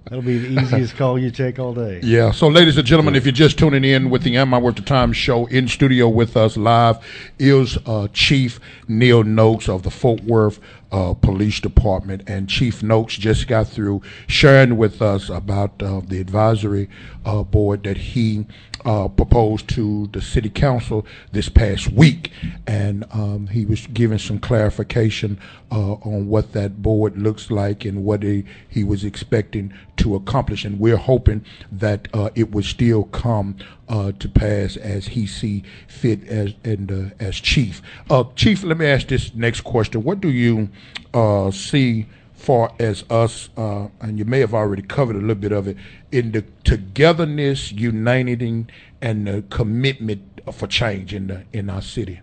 That'll 0.09 0.23
be 0.23 0.39
the 0.39 0.63
easiest 0.63 0.97
call 0.97 1.19
you 1.19 1.33
take 1.33 1.59
all 1.59 1.75
day. 1.75 2.01
Yeah. 2.03 2.31
So, 2.31 2.47
ladies 2.47 2.77
and 2.77 2.87
gentlemen, 2.87 3.17
if 3.17 3.25
you're 3.25 3.33
just 3.33 3.59
tuning 3.59 3.83
in 3.83 4.09
with 4.09 4.23
the 4.23 4.37
Am 4.37 4.55
I 4.55 4.59
Worth 4.59 4.77
the 4.77 4.83
Time 4.83 5.13
show 5.13 5.47
in 5.47 5.67
studio 5.67 6.09
with 6.09 6.37
us 6.37 6.57
live 6.57 7.05
is 7.41 7.77
uh, 7.87 8.07
Chief 8.13 8.61
Neil 8.87 9.25
Noakes 9.25 9.69
of 9.69 9.83
the 9.83 9.91
Fort 9.91 10.23
Worth 10.23 10.61
uh, 10.93 11.15
Police 11.15 11.61
Department. 11.61 12.23
And 12.27 12.49
Chief 12.49 12.83
Noakes 12.83 13.17
just 13.17 13.49
got 13.49 13.69
through 13.69 14.03
sharing 14.27 14.77
with 14.77 15.03
us 15.03 15.29
about 15.29 15.83
uh, 15.83 16.01
the 16.01 16.21
advisory 16.21 16.89
uh, 17.25 17.43
board 17.43 17.83
that 17.85 17.97
he 17.97 18.47
uh, 18.85 19.09
proposed 19.09 19.69
to 19.69 20.07
the 20.13 20.23
city 20.23 20.49
council 20.49 21.05
this 21.33 21.49
past 21.49 21.91
week. 21.91 22.31
And 22.67 23.05
um, 23.13 23.49
he 23.49 23.67
was 23.67 23.87
giving 23.89 24.19
some 24.19 24.39
clarification 24.39 25.39
uh, 25.73 25.95
on 25.95 26.29
what 26.29 26.53
that 26.53 26.83
board 26.83 27.21
looks 27.21 27.51
like 27.51 27.85
and 27.85 28.05
what 28.05 28.23
he, 28.23 28.45
he 28.69 28.85
was 28.85 29.05
expecting 29.05 29.73
to 29.97 30.15
accomplish. 30.15 30.65
And 30.65 30.79
we're 30.79 30.97
hoping 30.97 31.45
that 31.73 32.09
uh, 32.15 32.31
it 32.35 32.53
would 32.53 32.65
still 32.65 33.05
come 33.05 33.57
uh, 33.89 34.13
to 34.13 34.29
pass 34.29 34.77
as 34.77 35.09
he 35.09 35.27
see 35.27 35.63
fit 35.89 36.27
as 36.29 36.55
and 36.65 36.91
uh, 36.91 37.15
as 37.19 37.37
chief. 37.37 37.83
Uh, 38.11 38.25
chief, 38.35 38.63
let 38.63 38.79
me 38.79 38.87
ask 38.87 39.09
this 39.09 39.35
next 39.35 39.63
question: 39.63 40.03
What 40.03 40.21
do 40.21 40.31
you 40.31 40.69
uh, 41.15 41.51
see? 41.51 42.07
far 42.35 42.73
as 42.79 43.03
us, 43.11 43.49
uh, 43.57 43.89
and 44.01 44.19
you 44.19 44.25
may 44.25 44.39
have 44.39 44.55
already 44.55 44.83
covered 44.83 45.17
a 45.17 45.19
little 45.19 45.35
bit 45.35 45.53
of 45.53 45.67
it, 45.67 45.77
in 46.13 46.31
the 46.31 46.45
togetherness, 46.63 47.73
uniting, 47.73 48.69
and 49.01 49.27
the 49.27 49.43
commitment 49.51 50.23
for 50.53 50.67
change 50.67 51.13
in 51.13 51.27
the 51.27 51.45
in 51.53 51.69
our 51.69 51.83
city. 51.83 52.21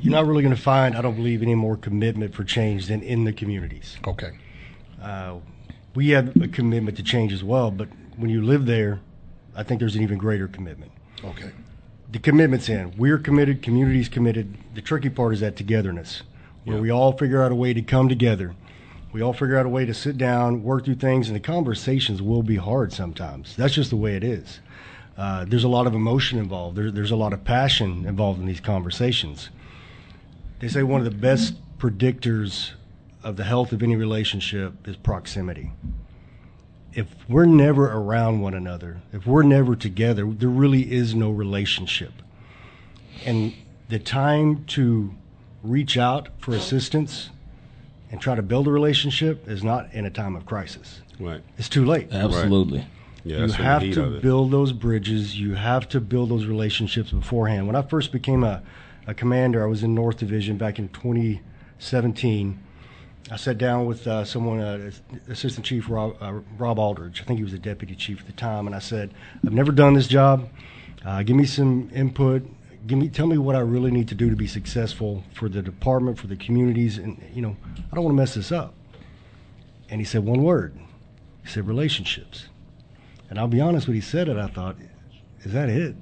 You're 0.00 0.12
not 0.12 0.26
really 0.26 0.42
going 0.42 0.54
to 0.54 0.60
find, 0.60 0.94
I 0.94 1.00
don't 1.00 1.16
believe, 1.16 1.42
any 1.42 1.54
more 1.54 1.76
commitment 1.76 2.34
for 2.34 2.44
change 2.44 2.86
than 2.86 3.02
in 3.02 3.24
the 3.24 3.32
communities. 3.32 3.96
Okay. 4.06 4.32
Uh, 5.02 5.38
we 5.94 6.10
have 6.10 6.36
a 6.36 6.48
commitment 6.48 6.96
to 6.98 7.02
change 7.02 7.32
as 7.32 7.42
well, 7.42 7.70
but 7.70 7.88
when 8.16 8.28
you 8.28 8.44
live 8.44 8.66
there, 8.66 9.00
I 9.56 9.62
think 9.62 9.80
there's 9.80 9.96
an 9.96 10.02
even 10.02 10.18
greater 10.18 10.48
commitment. 10.48 10.92
Okay. 11.24 11.50
The 12.10 12.18
commitment's 12.18 12.68
in. 12.68 12.94
We're 12.96 13.18
committed, 13.18 13.62
community's 13.62 14.08
committed. 14.08 14.56
The 14.74 14.82
tricky 14.82 15.08
part 15.10 15.34
is 15.34 15.40
that 15.40 15.56
togetherness, 15.56 16.22
where 16.64 16.76
Yeah. 16.76 16.82
we 16.82 16.90
all 16.90 17.12
figure 17.12 17.42
out 17.42 17.50
a 17.52 17.54
way 17.54 17.72
to 17.72 17.82
come 17.82 18.08
together. 18.08 18.54
We 19.12 19.22
all 19.22 19.32
figure 19.32 19.56
out 19.56 19.64
a 19.66 19.68
way 19.68 19.84
to 19.86 19.94
sit 19.94 20.18
down, 20.18 20.62
work 20.62 20.84
through 20.84 20.96
things, 20.96 21.28
and 21.28 21.36
the 21.36 21.40
conversations 21.40 22.20
will 22.20 22.42
be 22.42 22.56
hard 22.56 22.92
sometimes. 22.92 23.54
That's 23.56 23.74
just 23.74 23.90
the 23.90 23.96
way 23.96 24.16
it 24.16 24.24
is. 24.24 24.60
Uh, 25.16 25.44
there's 25.44 25.62
a 25.64 25.68
lot 25.68 25.86
of 25.86 25.94
emotion 25.94 26.38
involved. 26.40 26.76
There, 26.76 26.90
there's 26.90 27.12
a 27.12 27.16
lot 27.16 27.32
of 27.32 27.44
passion 27.44 28.04
involved 28.06 28.40
in 28.40 28.46
these 28.46 28.58
conversations. 28.60 29.50
They 30.58 30.66
say 30.68 30.82
one 30.82 31.00
of 31.00 31.04
the 31.04 31.16
best 31.16 31.54
predictors 31.78 32.72
of 33.22 33.36
the 33.36 33.44
health 33.44 33.72
of 33.72 33.82
any 33.82 33.94
relationship 33.96 34.86
is 34.88 34.96
proximity. 34.96 35.70
If 36.94 37.08
we're 37.28 37.46
never 37.46 37.90
around 37.90 38.40
one 38.40 38.54
another, 38.54 39.02
if 39.12 39.26
we're 39.26 39.42
never 39.42 39.74
together, 39.74 40.26
there 40.26 40.48
really 40.48 40.92
is 40.92 41.14
no 41.14 41.30
relationship. 41.30 42.12
And 43.24 43.54
the 43.88 43.98
time 43.98 44.64
to 44.66 45.14
reach 45.62 45.96
out 45.96 46.28
for 46.38 46.54
assistance 46.54 47.30
and 48.10 48.20
try 48.20 48.34
to 48.34 48.42
build 48.42 48.68
a 48.68 48.70
relationship 48.70 49.48
is 49.48 49.64
not 49.64 49.92
in 49.92 50.04
a 50.04 50.10
time 50.10 50.36
of 50.36 50.46
crisis. 50.46 51.00
Right. 51.18 51.42
It's 51.58 51.68
too 51.68 51.84
late. 51.84 52.12
Absolutely. 52.12 52.86
Yeah. 53.24 53.36
you 53.36 53.46
that's 53.46 53.54
have 53.54 53.82
to 53.94 54.20
build 54.20 54.50
those 54.50 54.72
bridges. 54.72 55.38
You 55.38 55.54
have 55.54 55.88
to 55.88 56.00
build 56.00 56.28
those 56.30 56.44
relationships 56.46 57.10
beforehand. 57.10 57.66
When 57.66 57.76
I 57.76 57.82
first 57.82 58.12
became 58.12 58.44
a, 58.44 58.62
a 59.06 59.14
commander, 59.14 59.64
I 59.64 59.66
was 59.66 59.82
in 59.82 59.94
North 59.94 60.18
Division 60.18 60.58
back 60.58 60.78
in 60.78 60.88
2017. 60.90 62.60
I 63.30 63.36
sat 63.36 63.56
down 63.56 63.86
with 63.86 64.06
uh, 64.06 64.24
someone, 64.24 64.60
uh, 64.60 64.90
Assistant 65.28 65.64
Chief 65.64 65.88
Rob, 65.88 66.16
uh, 66.20 66.40
Rob 66.58 66.78
Alldredge. 66.78 67.22
I 67.22 67.24
think 67.24 67.38
he 67.38 67.42
was 67.42 67.52
the 67.52 67.58
deputy 67.58 67.94
chief 67.94 68.20
at 68.20 68.26
the 68.26 68.32
time, 68.32 68.66
and 68.66 68.76
I 68.76 68.80
said, 68.80 69.14
"I've 69.46 69.52
never 69.52 69.72
done 69.72 69.94
this 69.94 70.06
job. 70.06 70.48
Uh, 71.04 71.22
give 71.22 71.36
me 71.36 71.46
some 71.46 71.90
input. 71.94 72.46
Give 72.86 72.98
me, 72.98 73.08
tell 73.08 73.26
me 73.26 73.38
what 73.38 73.56
I 73.56 73.60
really 73.60 73.90
need 73.90 74.08
to 74.08 74.14
do 74.14 74.28
to 74.28 74.36
be 74.36 74.46
successful 74.46 75.24
for 75.32 75.48
the 75.48 75.62
department, 75.62 76.18
for 76.18 76.26
the 76.26 76.36
communities, 76.36 76.98
and 76.98 77.22
you 77.32 77.40
know, 77.40 77.56
I 77.90 77.94
don't 77.94 78.04
want 78.04 78.14
to 78.14 78.20
mess 78.20 78.34
this 78.34 78.52
up." 78.52 78.74
And 79.88 80.00
he 80.00 80.04
said 80.04 80.24
one 80.24 80.42
word. 80.42 80.74
He 81.42 81.48
said 81.48 81.66
relationships. 81.66 82.48
And 83.30 83.38
I'll 83.38 83.48
be 83.48 83.60
honest, 83.60 83.86
when 83.86 83.94
he 83.94 84.02
said 84.02 84.28
it, 84.28 84.36
I 84.36 84.48
thought, 84.48 84.76
"Is 85.44 85.52
that 85.54 85.70
it? 85.70 85.96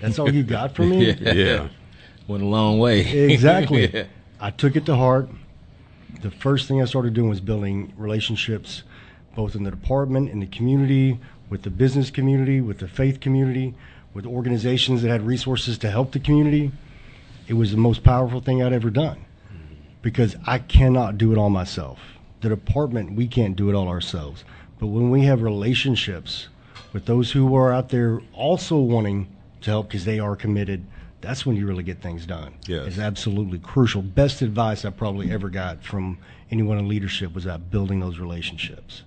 That's 0.00 0.20
all 0.20 0.32
you 0.32 0.44
got 0.44 0.76
for 0.76 0.84
me?" 0.84 1.12
Yeah. 1.20 1.68
Went 2.28 2.42
a 2.44 2.46
long 2.46 2.78
way. 2.78 3.00
Exactly. 3.00 3.88
Yeah. 3.94 4.04
I 4.40 4.50
took 4.50 4.76
it 4.76 4.86
to 4.86 4.96
heart. 4.96 5.28
The 6.24 6.30
first 6.30 6.68
thing 6.68 6.80
I 6.80 6.86
started 6.86 7.12
doing 7.12 7.28
was 7.28 7.42
building 7.42 7.92
relationships, 7.98 8.82
both 9.36 9.54
in 9.54 9.64
the 9.64 9.70
department, 9.70 10.30
in 10.30 10.40
the 10.40 10.46
community, 10.46 11.20
with 11.50 11.64
the 11.64 11.70
business 11.70 12.10
community, 12.10 12.62
with 12.62 12.78
the 12.78 12.88
faith 12.88 13.20
community, 13.20 13.74
with 14.14 14.24
organizations 14.24 15.02
that 15.02 15.10
had 15.10 15.26
resources 15.26 15.76
to 15.76 15.90
help 15.90 16.12
the 16.12 16.18
community. 16.18 16.72
It 17.46 17.52
was 17.52 17.72
the 17.72 17.76
most 17.76 18.02
powerful 18.02 18.40
thing 18.40 18.62
I'd 18.62 18.72
ever 18.72 18.88
done 18.88 19.26
because 20.00 20.34
I 20.46 20.60
cannot 20.60 21.18
do 21.18 21.30
it 21.30 21.36
all 21.36 21.50
myself. 21.50 22.00
The 22.40 22.48
department, 22.48 23.12
we 23.12 23.28
can't 23.28 23.54
do 23.54 23.68
it 23.68 23.74
all 23.74 23.88
ourselves. 23.88 24.44
But 24.78 24.86
when 24.86 25.10
we 25.10 25.26
have 25.26 25.42
relationships 25.42 26.48
with 26.94 27.04
those 27.04 27.32
who 27.32 27.54
are 27.54 27.70
out 27.70 27.90
there 27.90 28.22
also 28.32 28.78
wanting 28.78 29.28
to 29.60 29.70
help 29.72 29.88
because 29.88 30.06
they 30.06 30.20
are 30.20 30.36
committed, 30.36 30.86
That's 31.24 31.44
when 31.44 31.56
you 31.56 31.66
really 31.66 31.82
get 31.82 32.00
things 32.00 32.26
done. 32.26 32.54
Yes. 32.66 32.86
It's 32.86 32.98
absolutely 32.98 33.58
crucial. 33.58 34.02
Best 34.02 34.42
advice 34.42 34.84
I 34.84 34.90
probably 34.90 35.30
ever 35.30 35.48
got 35.50 35.82
from 35.82 36.18
anyone 36.50 36.78
in 36.78 36.88
leadership 36.88 37.34
was 37.34 37.44
about 37.44 37.70
building 37.70 38.00
those 38.00 38.18
relationships. 38.18 39.02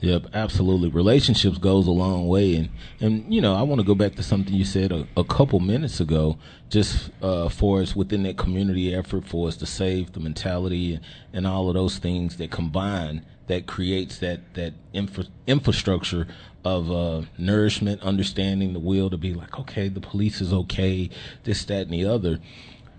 Yep, 0.00 0.26
absolutely. 0.32 0.90
Relationships 0.90 1.58
goes 1.58 1.86
a 1.88 1.90
long 1.90 2.28
way, 2.28 2.54
and 2.54 2.68
and 3.00 3.34
you 3.34 3.40
know 3.40 3.54
I 3.54 3.62
want 3.62 3.80
to 3.80 3.86
go 3.86 3.96
back 3.96 4.14
to 4.14 4.22
something 4.22 4.54
you 4.54 4.64
said 4.64 4.92
a, 4.92 5.08
a 5.16 5.24
couple 5.24 5.58
minutes 5.58 5.98
ago, 5.98 6.38
just 6.68 7.10
uh, 7.20 7.48
for 7.48 7.82
us 7.82 7.96
within 7.96 8.22
that 8.22 8.36
community 8.36 8.94
effort 8.94 9.26
for 9.26 9.48
us 9.48 9.56
to 9.56 9.66
save 9.66 10.12
the 10.12 10.20
mentality 10.20 10.94
and, 10.94 11.04
and 11.32 11.46
all 11.46 11.68
of 11.68 11.74
those 11.74 11.98
things 11.98 12.36
that 12.36 12.50
combine 12.50 13.26
that 13.48 13.66
creates 13.66 14.18
that 14.18 14.54
that 14.54 14.74
infra- 14.92 15.26
infrastructure 15.48 16.28
of 16.68 16.90
uh, 16.90 17.26
nourishment, 17.38 18.02
understanding 18.02 18.72
the 18.72 18.78
will 18.78 19.08
to 19.10 19.16
be 19.16 19.32
like, 19.34 19.58
okay, 19.58 19.88
the 19.88 20.00
police 20.00 20.40
is 20.40 20.52
okay, 20.52 21.08
this, 21.44 21.64
that, 21.66 21.82
and 21.82 21.90
the 21.92 22.04
other. 22.04 22.38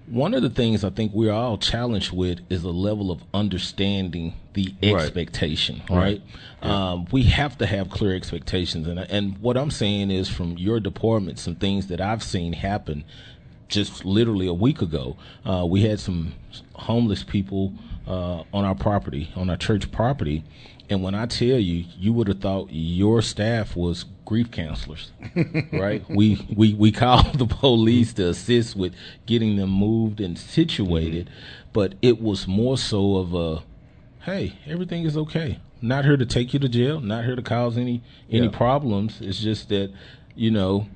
One 0.07 0.33
of 0.33 0.41
the 0.41 0.49
things 0.49 0.83
I 0.83 0.89
think 0.89 1.13
we're 1.13 1.31
all 1.31 1.59
challenged 1.59 2.11
with 2.11 2.39
is 2.49 2.63
a 2.63 2.69
level 2.71 3.11
of 3.11 3.21
understanding 3.31 4.33
the 4.53 4.73
Right. 4.81 4.95
expectation, 4.95 5.81
right? 5.89 6.21
Um, 6.63 7.05
we 7.11 7.23
have 7.23 7.57
to 7.59 7.67
have 7.67 7.91
clear 7.91 8.15
expectations, 8.15 8.87
and 8.87 8.99
and 8.99 9.37
what 9.37 9.55
I'm 9.55 9.69
saying 9.69 10.09
is 10.09 10.27
from 10.27 10.57
your 10.57 10.79
department, 10.79 11.37
some 11.37 11.55
things 11.55 11.87
that 11.87 12.01
I've 12.01 12.23
seen 12.23 12.53
happen 12.53 13.03
just 13.67 14.03
literally 14.03 14.47
a 14.47 14.53
week 14.53 14.81
ago. 14.81 15.15
Uh, 15.45 15.63
we 15.69 15.83
had 15.83 15.99
some 15.99 16.33
homeless 16.73 17.21
people 17.23 17.73
uh, 18.07 18.41
on 18.51 18.65
our 18.65 18.73
property, 18.73 19.31
on 19.35 19.47
our 19.51 19.57
church 19.57 19.91
property. 19.91 20.43
And 20.89 21.03
when 21.03 21.13
I 21.13 21.25
tell 21.27 21.59
you, 21.59 21.85
you 21.99 22.13
would 22.13 22.27
have 22.27 22.39
thought 22.39 22.69
your 22.71 23.21
staff 23.21 23.75
was 23.75 24.05
grief 24.25 24.49
counselors, 24.51 25.11
right? 25.71 26.03
we, 26.09 26.45
we 26.55 26.73
we 26.73 26.91
called 26.91 27.37
the 27.37 27.45
police 27.45 28.13
to 28.13 28.29
assist 28.29 28.75
with 28.75 28.93
getting 29.25 29.55
them 29.55 29.69
moved 29.69 30.19
and 30.19 30.37
situated, 30.37 31.27
mm-hmm. 31.27 31.69
but 31.73 31.93
it 32.01 32.21
was 32.21 32.47
more 32.47 32.77
so 32.77 33.17
of 33.17 33.33
a, 33.33 33.63
hey, 34.25 34.53
everything 34.67 35.03
is 35.03 35.15
okay. 35.17 35.59
Not 35.81 36.05
here 36.05 36.17
to 36.17 36.25
take 36.25 36.53
you 36.53 36.59
to 36.59 36.67
jail. 36.69 36.99
Not 36.99 37.23
here 37.23 37.35
to 37.35 37.41
cause 37.41 37.77
any 37.77 38.01
any 38.29 38.45
Yeah. 38.47 38.51
problems. 38.51 39.19
It's 39.21 39.39
just 39.39 39.69
that, 39.69 39.91
you 40.35 40.51
know, 40.51 40.87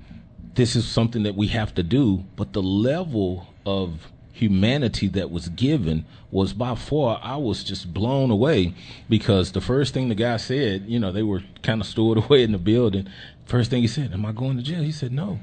this 0.56 0.76
is 0.76 0.86
something 0.88 1.24
that 1.24 1.36
we 1.36 1.48
have 1.48 1.74
to 1.76 1.84
do, 1.84 2.26
but 2.36 2.54
the 2.54 2.62
level 2.64 3.48
of 3.66 4.12
humanity 4.34 5.07
that 5.07 5.31
was 5.31 5.47
given 5.49 6.05
was 6.31 6.53
by 6.53 6.75
far 6.75 7.19
I 7.23 7.38
was 7.38 7.63
just 7.63 7.93
blown 7.93 8.31
away 8.31 8.73
because 9.07 9.51
the 9.51 9.61
first 9.61 9.93
thing 9.93 10.09
the 10.09 10.15
guy 10.15 10.38
said, 10.38 10.86
you 10.88 10.99
know, 10.99 11.11
they 11.11 11.23
were 11.23 11.43
kind 11.61 11.79
of 11.79 11.88
stored 11.88 12.17
away 12.25 12.43
in 12.43 12.51
the 12.51 12.57
building. 12.57 13.07
First 13.45 13.69
thing 13.69 13.81
he 13.81 13.88
said, 13.88 14.11
"Am 14.11 14.25
I 14.25 14.31
going 14.31 14.57
to 14.57 14.63
jail?" 14.63 14.81
He 14.81 14.91
said, 14.91 15.11
"No." 15.11 15.39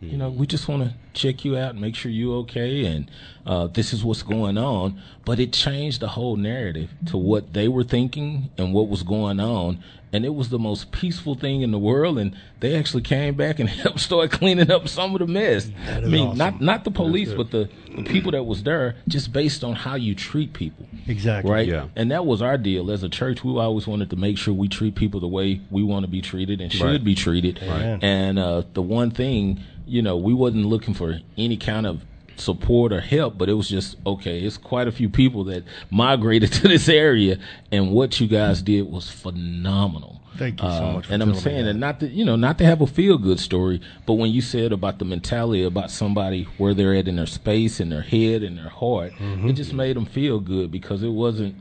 You 0.00 0.16
know, 0.16 0.30
we 0.30 0.46
just 0.46 0.68
want 0.68 0.84
to 0.84 0.94
check 1.12 1.44
you 1.44 1.56
out 1.56 1.70
and 1.72 1.80
make 1.80 1.96
sure 1.96 2.08
you're 2.10 2.36
okay, 2.42 2.84
and 2.86 3.10
uh, 3.44 3.66
this 3.66 3.92
is 3.92 4.04
what's 4.04 4.22
going 4.22 4.56
on. 4.56 5.00
But 5.24 5.40
it 5.40 5.52
changed 5.52 6.00
the 6.00 6.06
whole 6.08 6.36
narrative 6.36 6.90
to 7.06 7.16
what 7.16 7.52
they 7.52 7.66
were 7.66 7.82
thinking 7.82 8.50
and 8.56 8.72
what 8.72 8.88
was 8.88 9.02
going 9.02 9.40
on, 9.40 9.82
and 10.12 10.24
it 10.24 10.36
was 10.36 10.50
the 10.50 10.58
most 10.58 10.92
peaceful 10.92 11.34
thing 11.34 11.62
in 11.62 11.72
the 11.72 11.80
world. 11.80 12.16
And 12.16 12.36
they 12.60 12.76
actually 12.76 13.02
came 13.02 13.34
back 13.34 13.58
and 13.58 13.68
helped 13.84 13.98
start 13.98 14.30
cleaning 14.30 14.70
up 14.70 14.86
some 14.88 15.14
of 15.16 15.18
the 15.18 15.26
mess. 15.26 15.68
I 15.88 16.00
mean, 16.02 16.28
awesome. 16.28 16.38
not 16.38 16.60
not 16.60 16.84
the 16.84 16.92
police, 16.92 17.32
but 17.32 17.50
the, 17.50 17.68
the 17.96 18.04
people 18.04 18.30
that 18.30 18.44
was 18.44 18.62
there, 18.62 18.94
just 19.08 19.32
based 19.32 19.64
on 19.64 19.74
how 19.74 19.96
you 19.96 20.14
treat 20.14 20.52
people 20.52 20.86
Exactly. 21.08 21.50
right? 21.50 21.66
Yeah. 21.66 21.88
And 21.96 22.12
that 22.12 22.24
was 22.24 22.40
our 22.40 22.56
deal 22.56 22.92
as 22.92 23.02
a 23.02 23.08
church. 23.08 23.42
We 23.42 23.58
always 23.58 23.88
wanted 23.88 24.10
to 24.10 24.16
make 24.16 24.38
sure 24.38 24.54
we 24.54 24.68
treat 24.68 24.94
people 24.94 25.18
the 25.18 25.26
way 25.26 25.60
we 25.72 25.82
want 25.82 26.04
to 26.04 26.08
be 26.08 26.20
treated 26.22 26.60
and 26.60 26.72
should 26.72 26.84
Right. 26.84 27.02
be 27.04 27.16
treated. 27.16 27.58
Right. 27.60 27.98
And 28.00 28.38
uh, 28.38 28.62
the 28.74 28.82
one 28.82 29.10
thing, 29.10 29.60
you 29.88 30.02
know, 30.02 30.16
we 30.16 30.34
wasn't 30.34 30.66
looking 30.66 30.94
for 30.94 31.18
any 31.36 31.56
kind 31.56 31.86
of 31.86 32.02
support 32.36 32.92
or 32.92 33.00
help, 33.00 33.36
but 33.36 33.48
it 33.48 33.54
was 33.54 33.68
just 33.68 33.96
okay. 34.06 34.40
It's 34.40 34.56
quite 34.56 34.86
a 34.86 34.92
few 34.92 35.08
people 35.08 35.44
that 35.44 35.64
migrated 35.90 36.52
to 36.60 36.68
this 36.68 36.88
area, 36.88 37.38
and 37.72 37.90
what 37.92 38.20
you 38.20 38.28
guys 38.28 38.62
did 38.62 38.82
was 38.90 39.10
phenomenal. 39.10 40.20
Thank 40.36 40.62
you 40.62 40.68
so 40.68 40.74
Uh, 40.84 40.92
much 40.92 41.06
for 41.06 41.14
and 41.14 41.22
I'm 41.22 41.34
saying 41.34 41.64
that. 41.64 41.72
that 41.72 41.78
not 41.78 42.00
to 42.00 42.06
you 42.08 42.24
know 42.24 42.36
not 42.36 42.58
to 42.58 42.64
have 42.64 42.80
a 42.80 42.86
feel 42.86 43.18
good 43.18 43.40
story, 43.40 43.80
but 44.06 44.14
when 44.14 44.30
you 44.30 44.40
said 44.40 44.70
about 44.72 44.98
the 45.00 45.04
mentality 45.04 45.64
about 45.64 45.90
somebody 45.90 46.44
where 46.58 46.74
they're 46.74 46.94
at 46.94 47.08
in 47.08 47.16
their 47.16 47.26
space, 47.26 47.80
in 47.80 47.88
their 47.88 48.02
head, 48.02 48.42
in 48.44 48.54
their 48.56 48.68
heart, 48.68 49.12
Mm-hmm. 49.14 49.48
it 49.48 49.54
just 49.54 49.72
made 49.72 49.96
them 49.96 50.06
feel 50.06 50.38
good 50.38 50.70
because 50.70 51.02
it 51.02 51.08
wasn't, 51.08 51.56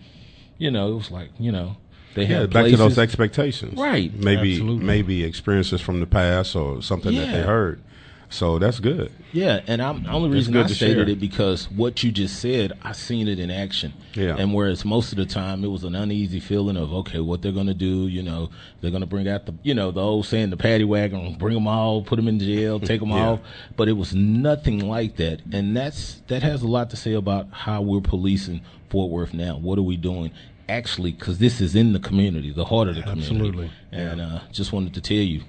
you 0.60 0.70
know, 0.70 0.92
it 0.92 0.96
was 0.96 1.10
like 1.10 1.30
you 1.40 1.52
know 1.52 1.78
they 2.14 2.24
Yeah, 2.24 2.42
had 2.42 2.50
back 2.52 2.64
places, 2.64 2.80
to 2.80 2.84
those 2.84 3.00
expectations. 3.00 3.80
Right. 3.80 4.14
Maybe 4.14 4.54
Absolutely. 4.54 4.86
maybe 4.86 5.24
experiences 5.24 5.82
from 5.82 6.00
the 6.00 6.06
past 6.08 6.56
or 6.56 6.84
something 6.84 7.16
that 7.16 7.32
they 7.32 7.42
heard. 7.42 7.82
So 8.30 8.60
that's 8.60 8.82
good. 8.82 9.12
Yeah, 9.32 9.62
and 9.68 9.82
I'm 9.82 10.04
the 10.04 10.10
only 10.10 10.30
reason 10.30 10.56
I 10.58 10.68
stated 10.68 11.08
share. 11.08 11.10
it 11.10 11.20
because 11.20 11.72
what 11.72 12.04
you 12.04 12.12
just 12.12 12.40
said, 12.42 12.74
I 12.84 12.92
seen 12.92 13.30
it 13.30 13.40
in 13.40 13.50
action. 13.50 13.94
Yeah. 14.16 14.36
And 14.38 14.54
whereas 14.54 14.84
most 14.84 15.14
of 15.14 15.18
the 15.18 15.26
time 15.26 15.64
it 15.64 15.68
was 15.68 15.86
an 15.86 15.96
uneasy 15.96 16.42
feeling 16.42 16.76
of 16.76 16.94
okay, 16.94 17.20
what 17.22 17.42
they're 17.42 17.54
gonna 17.54 17.74
do, 17.74 18.08
you 18.08 18.22
know, 18.22 18.50
they're 18.82 18.92
gonna 18.92 19.06
bring 19.06 19.30
out 19.30 19.46
the, 19.46 19.54
you 19.64 19.74
know, 19.74 19.92
the 19.92 20.02
old 20.02 20.26
saying, 20.26 20.50
the 20.50 20.58
paddy 20.58 20.84
wagon, 20.84 21.36
bring 21.36 21.54
them 21.54 21.68
all, 21.68 22.02
put 22.02 22.18
them 22.18 22.28
in 22.28 22.38
jail, 22.40 22.80
take 22.82 23.00
them 23.00 23.10
Yeah. 23.12 23.30
off. 23.30 23.40
But 23.78 23.88
it 23.88 23.94
was 23.94 24.14
nothing 24.14 24.80
like 24.88 25.16
that, 25.18 25.40
and 25.54 25.76
that's 25.76 26.22
that 26.28 26.44
has 26.44 26.62
a 26.64 26.68
lot 26.68 26.90
to 26.90 26.98
say 26.98 27.14
about 27.14 27.48
how 27.52 27.82
we're 27.82 28.02
policing 28.02 28.60
Fort 28.90 29.10
Worth 29.10 29.34
now. 29.34 29.58
What 29.58 29.80
are 29.80 29.84
we 29.84 29.96
doing? 29.96 30.32
Actually, 30.70 31.14
because 31.14 31.38
this 31.40 31.62
is 31.62 31.76
in 31.76 31.94
the 31.94 32.00
community, 32.00 32.52
the 32.52 32.66
heart 32.66 32.90
of 32.90 32.96
the 32.96 33.02
community. 33.04 33.36
Absolutely. 33.36 33.72
And 33.94 34.20
uh, 34.20 34.40
just 34.52 34.74
wanted 34.74 34.94
to 34.96 35.02
tell 35.02 35.16
you, 35.16 35.44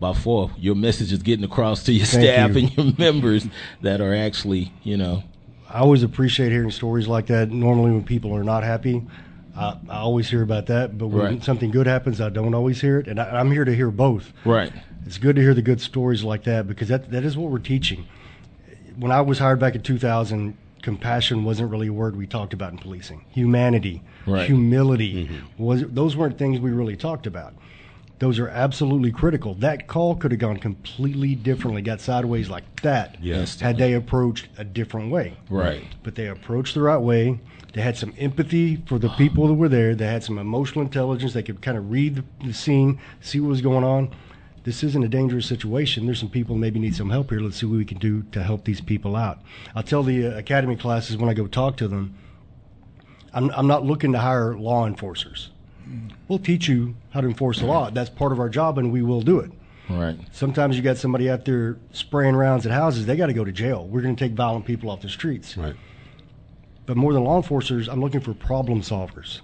by 0.00 0.14
far, 0.14 0.50
your 0.58 0.74
message 0.74 1.12
is 1.12 1.22
getting 1.22 1.44
across 1.44 1.82
to 1.84 1.92
your 1.92 2.06
Thank 2.06 2.24
staff 2.24 2.50
you. 2.56 2.58
and 2.68 2.76
your 2.76 2.94
members 2.98 3.46
that 3.82 4.00
are 4.00 4.14
actually, 4.14 4.72
you 4.82 4.96
know, 4.96 5.22
I 5.68 5.78
always 5.80 6.02
appreciate 6.02 6.50
hearing 6.50 6.70
stories 6.72 7.06
like 7.06 7.26
that. 7.26 7.50
Normally, 7.50 7.92
when 7.92 8.02
people 8.02 8.34
are 8.34 8.42
not 8.42 8.64
happy, 8.64 9.06
I, 9.56 9.76
I 9.88 9.98
always 9.98 10.28
hear 10.28 10.42
about 10.42 10.66
that. 10.66 10.98
But 10.98 11.08
when 11.08 11.22
Right. 11.22 11.44
something 11.44 11.70
good 11.70 11.86
happens, 11.86 12.20
I 12.20 12.28
don't 12.30 12.54
always 12.54 12.80
hear 12.80 12.98
it. 12.98 13.06
And 13.06 13.20
I, 13.20 13.38
I'm 13.38 13.52
here 13.52 13.64
to 13.64 13.74
hear 13.74 13.90
both. 13.90 14.32
right. 14.44 14.72
It's 15.06 15.16
good 15.18 15.36
to 15.36 15.42
hear 15.42 15.54
the 15.54 15.62
good 15.62 15.80
stories 15.80 16.22
like 16.24 16.44
that 16.44 16.66
because 16.68 16.88
that 16.88 17.10
that 17.10 17.24
is 17.24 17.36
what 17.36 17.50
we're 17.50 17.58
teaching. 17.58 18.06
When 18.98 19.10
I 19.12 19.20
was 19.22 19.38
hired 19.38 19.58
back 19.58 19.74
in 19.74 19.82
2000, 19.82 20.56
compassion 20.82 21.44
wasn't 21.44 21.70
really 21.70 21.86
a 21.86 21.92
word 21.92 22.16
we 22.16 22.26
talked 22.26 22.52
about 22.52 22.72
in 22.72 22.78
policing. 22.78 23.24
Humanity, 23.30 24.02
Right. 24.26 24.46
humility 24.46 25.26
mm-hmm. 25.26 25.62
was 25.62 25.84
those 25.88 26.16
weren't 26.16 26.36
things 26.38 26.60
we 26.60 26.70
really 26.70 26.96
talked 26.96 27.26
about. 27.26 27.54
Those 28.20 28.38
are 28.38 28.48
absolutely 28.48 29.10
critical. 29.12 29.54
That 29.54 29.88
call 29.88 30.14
could 30.14 30.30
have 30.30 30.40
gone 30.40 30.58
completely 30.58 31.34
differently, 31.34 31.80
got 31.80 32.02
sideways 32.02 32.50
like 32.50 32.82
that. 32.82 33.16
Yes. 33.20 33.58
Had 33.58 33.78
they 33.78 33.94
approached 33.94 34.48
a 34.58 34.64
different 34.64 35.10
way 35.10 35.36
Right. 35.48 35.84
but 36.02 36.14
they 36.14 36.28
approached 36.28 36.74
the 36.74 36.82
right 36.82 36.98
way. 37.00 37.40
They 37.72 37.80
had 37.80 37.96
some 37.96 38.12
empathy 38.18 38.76
for 38.86 38.98
the 38.98 39.08
people 39.10 39.46
that 39.48 39.54
were 39.54 39.68
there. 39.70 39.94
They 39.94 40.06
had 40.06 40.22
some 40.22 40.38
emotional 40.38 40.84
intelligence. 40.84 41.32
They 41.32 41.42
could 41.42 41.62
kind 41.62 41.78
of 41.78 41.90
read 41.90 42.22
the, 42.44 42.52
scene, 42.52 42.98
see 43.20 43.40
what 43.40 43.48
was 43.48 43.62
going 43.62 43.84
on. 43.84 44.14
This 44.64 44.82
isn't 44.82 45.02
a 45.02 45.08
dangerous 45.08 45.46
situation. 45.46 46.04
There's 46.04 46.18
some 46.20 46.28
people 46.28 46.56
maybe 46.56 46.78
need 46.78 46.94
some 46.94 47.08
help 47.08 47.30
here. 47.30 47.40
Let's 47.40 47.56
see 47.58 47.66
what 47.66 47.78
we 47.78 47.84
can 47.86 47.98
do 47.98 48.24
to 48.32 48.42
help 48.42 48.64
these 48.66 48.82
people 48.82 49.16
out. 49.16 49.38
I'll 49.74 49.82
tell 49.82 50.02
the 50.02 50.26
uh, 50.26 50.36
academy 50.38 50.76
classes 50.76 51.16
when 51.16 51.30
I 51.30 51.34
go 51.34 51.46
talk 51.46 51.78
to 51.78 51.88
them. 51.88 52.14
I'm, 53.32 53.50
I'm 53.52 53.66
not 53.66 53.84
looking 53.86 54.12
to 54.12 54.18
hire 54.18 54.54
law 54.58 54.86
enforcers. 54.86 55.50
We'll 56.28 56.38
teach 56.38 56.68
you 56.68 56.94
how 57.10 57.20
to 57.20 57.28
enforce 57.28 57.60
the 57.60 57.66
law. 57.66 57.90
That's 57.90 58.10
part 58.10 58.32
of 58.32 58.40
our 58.40 58.48
job, 58.48 58.78
and 58.78 58.92
we 58.92 59.02
will 59.02 59.22
do 59.22 59.40
it. 59.40 59.50
Right. 59.88 60.16
Sometimes 60.30 60.76
you 60.76 60.82
got 60.82 60.96
somebody 60.96 61.28
out 61.28 61.44
there 61.44 61.76
spraying 61.92 62.36
rounds 62.36 62.64
at 62.64 62.72
houses. 62.72 63.06
They 63.06 63.16
got 63.16 63.26
to 63.26 63.32
go 63.32 63.44
to 63.44 63.52
jail. 63.52 63.86
We're 63.88 64.02
going 64.02 64.14
to 64.14 64.24
take 64.24 64.34
violent 64.34 64.64
people 64.64 64.90
off 64.90 65.00
the 65.02 65.08
streets. 65.08 65.56
Right. 65.56 65.74
But 66.86 66.96
more 66.96 67.12
than 67.12 67.24
law 67.24 67.36
enforcers, 67.36 67.88
I'm 67.88 68.00
looking 68.00 68.20
for 68.20 68.32
problem 68.34 68.82
solvers. 68.82 69.40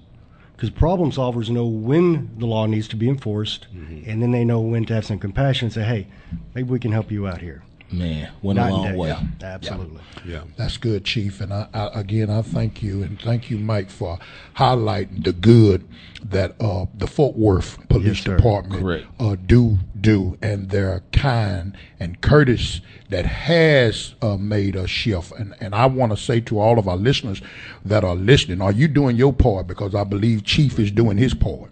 Because 0.55 0.71
problem 0.71 1.11
solvers 1.11 1.51
know 1.51 1.67
when 1.67 2.31
the 2.39 2.47
law 2.47 2.67
needs 2.67 2.89
to 2.89 2.97
be 2.97 3.09
enforced, 3.09 3.67
mm-hmm. 3.75 4.09
and 4.09 4.23
then 4.23 4.31
they 4.31 4.45
know 4.45 4.61
when 4.61 4.85
to 4.87 4.95
have 4.95 5.05
some 5.05 5.19
compassion 5.19 5.67
and 5.67 5.73
say, 5.73 5.83
hey, 5.83 6.07
maybe 6.55 6.71
we 6.71 6.79
can 6.79 6.93
help 6.93 7.11
you 7.11 7.27
out 7.27 7.43
here. 7.43 7.63
Man, 7.93 8.33
went 8.43 8.57
Night 8.59 8.71
a 8.71 8.75
long 8.75 8.97
way. 8.97 9.09
Yeah, 9.09 9.23
absolutely. 9.43 10.01
Yeah. 10.25 10.43
That's 10.57 10.77
good, 10.77 11.05
Chief. 11.05 11.41
And 11.41 11.55
I, 11.55 11.69
I, 11.73 12.01
again, 12.01 12.31
I 12.31 12.43
thank 12.43 12.83
you 12.83 13.03
and 13.05 13.21
thank 13.21 13.49
you, 13.49 13.59
Mike, 13.59 13.91
for 13.91 14.19
highlighting 14.57 15.23
the 15.23 15.33
good 15.33 15.87
that 16.25 16.57
uh, 16.61 16.87
the 16.97 17.07
Fort 17.07 17.37
Worth 17.37 17.89
Police 17.89 18.27
Yes. 18.27 18.37
Department 18.37 18.83
Correct. 18.83 19.07
uh, 19.21 19.37
do 19.47 19.79
do, 20.01 20.37
and 20.43 20.71
their 20.71 21.03
kind 21.13 21.77
and 22.01 22.21
courteous 22.21 22.81
that 23.09 23.25
has 23.25 24.15
uh, 24.21 24.37
made 24.37 24.75
a 24.75 24.89
shift. 24.89 25.33
And 25.33 25.55
and 25.61 25.73
I 25.75 25.87
want 25.87 26.11
to 26.11 26.17
say 26.17 26.41
to 26.41 26.59
all 26.59 26.81
of 26.81 26.89
our 26.89 26.97
listeners 26.97 27.41
that 27.85 28.03
are 28.03 28.17
listening, 28.17 28.61
are 28.61 28.73
you 28.73 28.89
doing 28.89 29.17
your 29.17 29.33
part? 29.33 29.69
Because 29.69 29.95
I 29.95 30.03
believe 30.03 30.43
Chief 30.45 30.79
is 30.81 30.91
doing 30.91 31.19
his 31.19 31.35
part. 31.35 31.71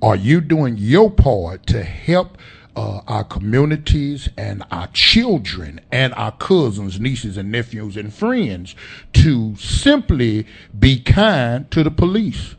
Are 0.00 0.16
you 0.16 0.40
doing 0.40 0.76
your 0.78 1.10
part 1.10 1.66
to 1.68 1.82
help 1.82 2.38
uh, 2.76 3.00
our 3.08 3.24
communities 3.24 4.28
and 4.36 4.62
our 4.70 4.86
children 4.88 5.80
and 5.90 6.14
our 6.14 6.32
cousins, 6.32 7.00
nieces, 7.00 7.36
and 7.36 7.50
nephews 7.50 7.96
and 7.96 8.12
friends 8.12 8.76
to 9.14 9.56
simply 9.56 10.46
be 10.78 11.00
kind 11.00 11.70
to 11.70 11.82
the 11.82 11.90
police? 11.90 12.54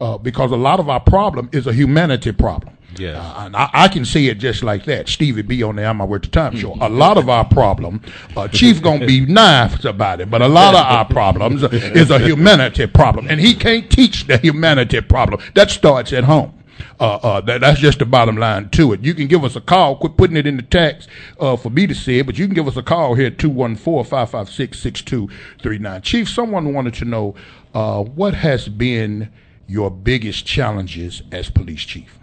Uh, 0.00 0.18
because 0.18 0.50
a 0.50 0.56
lot 0.56 0.80
of 0.80 0.88
our 0.88 1.00
problem 1.00 1.48
is 1.52 1.66
a 1.66 1.72
humanity 1.72 2.32
problem. 2.32 2.76
Yes. 2.98 3.16
Uh, 3.16 3.46
and 3.46 3.56
I, 3.56 3.70
I 3.72 3.88
can 3.88 4.04
see 4.04 4.28
it 4.28 4.34
just 4.34 4.62
like 4.62 4.84
that. 4.84 5.08
Stevie 5.08 5.42
B 5.42 5.62
on 5.62 5.76
the 5.76 5.84
I'm 5.84 5.98
with 6.08 6.22
the 6.22 6.28
time 6.28 6.56
show. 6.56 6.76
A 6.80 6.88
lot 6.88 7.16
of 7.16 7.28
our 7.28 7.44
problem, 7.44 8.02
uh, 8.36 8.48
Chief 8.48 8.82
gonna 8.82 9.06
be 9.06 9.20
nice 9.26 9.84
about 9.84 10.20
it, 10.20 10.30
but 10.30 10.42
a 10.42 10.48
lot 10.48 10.74
of 10.74 10.80
our 10.84 11.04
problems 11.04 11.62
is 11.62 12.10
a 12.10 12.18
humanity 12.18 12.86
problem, 12.86 13.28
and 13.28 13.40
he 13.40 13.54
can't 13.54 13.90
teach 13.90 14.26
the 14.26 14.38
humanity 14.38 15.00
problem. 15.00 15.40
That 15.54 15.70
starts 15.70 16.12
at 16.12 16.24
home. 16.24 16.61
Uh, 16.98 17.16
uh, 17.16 17.40
that, 17.42 17.60
that's 17.60 17.80
just 17.80 17.98
the 17.98 18.06
bottom 18.06 18.36
line 18.36 18.70
to 18.70 18.92
it. 18.92 19.02
You 19.02 19.14
can 19.14 19.26
give 19.26 19.44
us 19.44 19.56
a 19.56 19.60
call. 19.60 19.96
Quit 19.96 20.16
putting 20.16 20.36
it 20.36 20.46
in 20.46 20.56
the 20.56 20.62
text 20.62 21.08
uh, 21.38 21.56
for 21.56 21.70
me 21.70 21.86
to 21.86 21.94
say 21.94 22.18
it, 22.18 22.26
but 22.26 22.38
you 22.38 22.46
can 22.46 22.54
give 22.54 22.68
us 22.68 22.76
a 22.76 22.82
call 22.82 23.14
here 23.14 23.28
at 23.28 23.38
214-556-6239. 23.38 26.02
Chief, 26.02 26.28
someone 26.28 26.74
wanted 26.74 26.94
to 26.94 27.04
know 27.04 27.34
uh, 27.74 28.02
what 28.02 28.34
has 28.34 28.68
been 28.68 29.30
your 29.66 29.90
biggest 29.90 30.46
challenges 30.46 31.22
as 31.32 31.50
police 31.50 31.82
chief? 31.82 32.18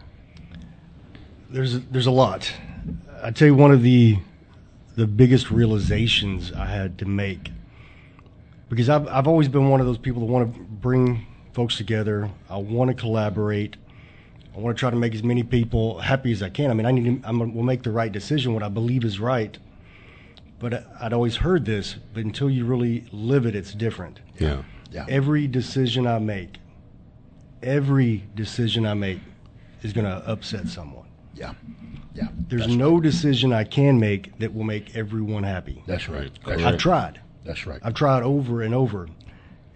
There's 1.49 1.79
there's 1.87 2.05
a 2.05 2.11
lot. 2.11 2.53
I 3.23 3.31
tell 3.31 3.47
you, 3.47 3.55
one 3.55 3.71
of 3.71 3.81
the 3.81 4.19
the 4.95 5.07
biggest 5.07 5.49
realizations 5.49 6.51
I 6.51 6.65
had 6.65 6.99
to 6.99 7.05
make 7.05 7.49
because 8.69 8.89
I've 8.89 9.07
I've 9.07 9.27
always 9.27 9.47
been 9.47 9.69
one 9.69 9.79
of 9.79 9.87
those 9.87 9.97
people 9.97 10.21
that 10.21 10.31
want 10.31 10.53
to 10.53 10.61
bring 10.61 11.25
folks 11.53 11.77
together. 11.77 12.29
I 12.49 12.57
want 12.57 12.89
to 12.89 12.93
collaborate. 12.93 13.75
I 14.59 14.61
want 14.61 14.75
to 14.75 14.79
try 14.79 14.89
to 14.89 14.97
make 14.97 15.15
as 15.15 15.23
many 15.23 15.41
people 15.43 15.99
happy 15.99 16.33
as 16.33 16.43
I 16.43 16.49
can. 16.49 16.69
I 16.69 16.73
mean, 16.73 16.85
I 16.85 16.91
need 16.91 17.21
to, 17.23 17.27
I'm 17.29 17.39
will 17.55 17.63
make 17.63 17.83
the 17.83 17.91
right 17.91 18.11
decision, 18.11 18.53
what 18.53 18.61
I 18.61 18.67
believe 18.67 19.05
is 19.05 19.17
right. 19.17 19.57
But 20.59 20.73
I- 20.73 20.83
I'd 20.99 21.13
always 21.13 21.37
heard 21.37 21.63
this, 21.63 21.95
but 22.13 22.25
until 22.25 22.49
you 22.49 22.65
really 22.65 23.05
live 23.13 23.45
it, 23.45 23.55
it's 23.55 23.73
different. 23.73 24.19
Yeah. 24.37 24.63
Yeah. 24.91 25.05
Every 25.07 25.47
decision 25.47 26.05
I 26.05 26.19
make, 26.19 26.57
every 27.63 28.25
decision 28.35 28.85
I 28.85 28.95
make 28.95 29.19
is 29.81 29.93
going 29.93 30.05
to 30.05 30.17
upset 30.29 30.67
someone. 30.67 31.07
Yeah. 31.33 31.53
Yeah. 32.13 32.27
There's 32.49 32.63
That's 32.63 32.73
no 32.75 32.95
right. 32.95 33.03
decision 33.03 33.53
I 33.53 33.63
can 33.63 33.97
make 33.97 34.37
that 34.39 34.53
will 34.53 34.65
make 34.65 34.93
everyone 34.93 35.43
happy. 35.43 35.83
That's 35.87 36.09
right. 36.09 36.31
That's 36.45 36.59
I've 36.61 36.71
right. 36.73 36.79
tried. 36.79 37.21
That's 37.45 37.65
right. 37.65 37.79
I've 37.81 37.93
tried 37.93 38.23
over 38.23 38.61
and 38.61 38.73
over. 38.75 39.07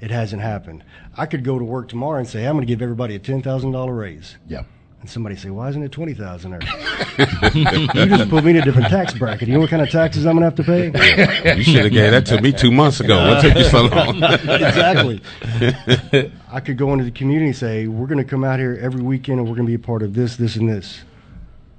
It 0.02 0.12
hasn't 0.12 0.42
happened. 0.42 0.84
I 1.16 1.26
could 1.26 1.46
go 1.46 1.58
to 1.58 1.64
work 1.64 1.88
tomorrow 1.88 2.20
and 2.20 2.28
say 2.28 2.46
I'm 2.46 2.56
going 2.56 2.68
to 2.68 2.72
give 2.74 2.82
everybody 2.82 3.16
a 3.16 3.20
ten 3.20 3.42
thousand 3.42 3.72
dollar 3.72 3.94
raise, 3.96 4.36
Yeah. 4.46 4.64
And 5.04 5.10
somebody 5.10 5.36
say, 5.36 5.50
"Why 5.50 5.68
isn't 5.68 5.84
it 5.84 5.92
twenty 5.92 6.14
thousand 6.14 6.52
there?" 6.52 6.62
you 7.54 8.06
just 8.06 8.30
put 8.30 8.46
me 8.46 8.52
in 8.52 8.58
a 8.58 8.62
different 8.62 8.88
tax 8.88 9.14
bracket. 9.14 9.50
You 9.50 9.56
know 9.56 9.60
what 9.60 9.70
kind 9.70 9.82
of 9.82 9.90
taxes 9.90 10.26
I'm 10.26 10.38
going 10.38 10.44
to 10.44 10.46
have 10.46 10.56
to 10.56 10.64
pay? 11.44 11.58
You 11.58 11.64
should 11.64 11.84
have 11.84 11.92
gave 11.92 12.12
that 12.12 12.26
to 12.28 12.42
me 12.42 12.54
two 12.54 12.72
months 12.72 13.02
ago. 13.02 13.18
What 13.18 13.42
took 13.42 13.54
you 13.54 13.66
so 13.66 13.84
long? 13.88 14.24
exactly. 14.24 15.22
I 16.50 16.62
could 16.62 16.78
go 16.78 16.94
into 16.94 17.04
the 17.04 17.12
community 17.12 17.48
and 17.48 17.56
say, 17.56 17.88
"We're 17.88 18.08
going 18.08 18.24
to 18.24 18.24
come 18.24 18.46
out 18.46 18.60
here 18.60 18.80
every 18.82 19.02
weekend, 19.02 19.40
and 19.40 19.50
we're 19.50 19.56
going 19.56 19.68
to 19.68 19.72
be 19.72 19.76
a 19.76 19.86
part 19.86 20.04
of 20.04 20.14
this, 20.14 20.38
this, 20.38 20.56
and 20.56 20.70
this." 20.70 21.02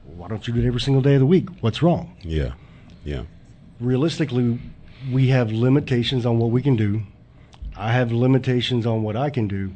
Why 0.04 0.28
don't 0.28 0.46
you 0.46 0.52
do 0.52 0.60
it 0.60 0.66
every 0.66 0.80
single 0.82 1.02
day 1.02 1.14
of 1.14 1.20
the 1.20 1.26
week? 1.26 1.48
What's 1.62 1.82
wrong? 1.82 2.14
Yeah. 2.20 2.52
Yeah. 3.04 3.22
realistically, 3.80 4.58
we 5.10 5.28
have 5.28 5.50
limitations 5.50 6.24
on 6.26 6.38
what 6.38 6.50
we 6.50 6.60
can 6.62 6.76
do. 6.76 7.02
I 7.76 7.92
have 7.92 8.12
limitations 8.12 8.86
on 8.86 9.02
what 9.02 9.16
I 9.16 9.30
can 9.30 9.48
do. 9.48 9.72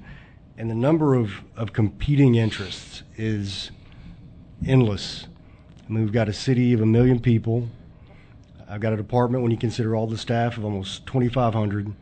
And 0.58 0.70
the 0.70 0.74
number 0.74 1.14
of, 1.14 1.32
of 1.56 1.72
competing 1.72 2.34
interests 2.36 3.02
is 3.18 3.70
endless. 4.66 5.26
I 5.86 5.92
mean, 5.92 6.04
we've 6.04 6.12
got 6.12 6.28
a 6.28 6.32
city 6.32 6.72
of 6.72 6.80
a 6.80 6.86
million 6.86 7.20
people. 7.20 7.68
I've 8.68 8.80
got 8.80 8.92
a 8.92 8.96
department, 8.96 9.42
when 9.42 9.50
you 9.50 9.58
consider 9.58 9.94
all 9.96 10.06
the 10.06 10.18
staff, 10.18 10.56
of 10.56 10.64
almost 10.64 11.06
2,500. 11.06 11.92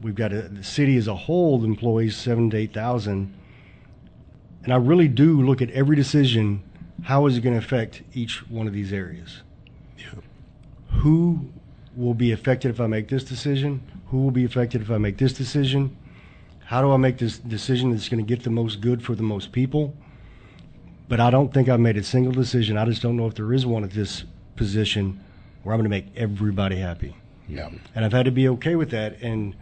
We've 0.00 0.14
got 0.14 0.32
a, 0.32 0.42
the 0.42 0.64
city 0.64 0.96
as 0.96 1.08
a 1.08 1.14
whole 1.14 1.64
employs 1.64 2.16
seven 2.16 2.50
to 2.50 2.56
8,000. 2.56 3.34
And 4.64 4.72
I 4.72 4.76
really 4.76 5.08
do 5.08 5.42
look 5.42 5.60
at 5.62 5.70
every 5.70 5.96
decision 5.96 6.62
how 7.02 7.26
is 7.26 7.36
it 7.36 7.42
going 7.42 7.54
to 7.54 7.64
affect 7.64 8.02
each 8.14 8.48
one 8.48 8.66
of 8.66 8.72
these 8.72 8.92
areas? 8.92 9.42
Yeah. 9.98 10.20
who 10.88 11.48
will 11.94 12.14
be 12.14 12.32
affected 12.32 12.70
if 12.70 12.80
I 12.80 12.86
make 12.86 13.08
this 13.08 13.24
decision? 13.24 13.80
Who 14.08 14.18
will 14.18 14.30
be 14.30 14.44
affected 14.44 14.82
if 14.82 14.90
I 14.90 14.98
make 14.98 15.18
this 15.18 15.32
decision? 15.32 15.96
How 16.64 16.82
do 16.82 16.90
I 16.92 16.96
make 16.96 17.18
this 17.18 17.38
decision 17.38 17.90
that's 17.90 18.08
going 18.08 18.24
to 18.24 18.28
get 18.28 18.44
the 18.44 18.50
most 18.50 18.80
good 18.80 19.02
for 19.02 19.14
the 19.14 19.22
most 19.22 19.52
people? 19.52 19.94
But 21.08 21.20
I 21.20 21.30
don't 21.30 21.54
think 21.54 21.68
I've 21.68 21.80
made 21.80 21.96
a 21.96 22.02
single 22.02 22.32
decision. 22.32 22.76
I 22.76 22.84
just 22.84 23.00
don't 23.00 23.16
know 23.16 23.26
if 23.26 23.34
there 23.34 23.52
is 23.52 23.64
one 23.64 23.84
at 23.84 23.90
this 23.90 24.24
position 24.56 25.20
where 25.62 25.74
I'm 25.74 25.80
going 25.80 25.84
to 25.84 25.90
make 25.90 26.06
everybody 26.16 26.76
happy. 26.76 27.16
Yeah. 27.48 27.70
And 27.94 28.04
I've 28.04 28.12
had 28.12 28.24
to 28.24 28.32
be 28.32 28.48
okay 28.48 28.74
with 28.74 28.90
that. 28.90 29.20
And 29.22 29.54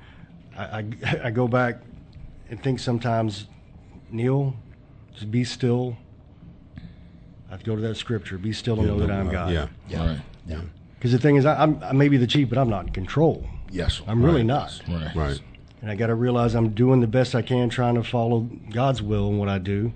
I, 0.56 0.62
I, 0.62 1.20
I 1.24 1.30
go 1.30 1.46
back 1.46 1.80
and 2.48 2.62
think 2.62 2.78
sometimes, 2.78 3.46
Neil, 4.10 4.56
just 5.12 5.30
be 5.30 5.44
still. 5.44 5.96
I 7.48 7.50
have 7.50 7.60
to 7.60 7.66
go 7.66 7.76
to 7.76 7.82
that 7.82 7.96
scripture. 7.96 8.38
Be 8.38 8.52
still 8.52 8.78
and 8.78 8.86
know 8.86 8.98
that 9.00 9.10
I'm 9.10 9.28
uh, 9.28 9.32
God. 9.32 9.52
Yeah. 9.52 9.68
Yeah. 9.88 10.06
Right. 10.06 10.20
Yeah. 10.46 10.60
Because 10.94 11.12
the 11.12 11.18
thing 11.18 11.36
is, 11.36 11.44
I, 11.44 11.62
I'm, 11.62 11.82
I 11.82 11.92
may 11.92 12.08
be 12.08 12.16
the 12.16 12.26
chief, 12.26 12.48
but 12.48 12.56
I'm 12.56 12.70
not 12.70 12.86
in 12.86 12.92
control. 12.92 13.46
Yes. 13.70 14.00
I'm 14.06 14.24
really 14.24 14.44
not. 14.44 14.80
Right. 14.88 15.14
Right. 15.14 15.40
And 15.82 15.90
I 15.90 15.94
got 15.94 16.06
to 16.06 16.14
realize 16.14 16.54
I'm 16.54 16.70
doing 16.70 17.00
the 17.00 17.06
best 17.06 17.34
I 17.34 17.42
can, 17.42 17.68
trying 17.68 17.96
to 17.96 18.02
follow 18.02 18.48
God's 18.70 19.02
will 19.02 19.28
in 19.28 19.36
what 19.36 19.50
I 19.50 19.58
do. 19.58 19.92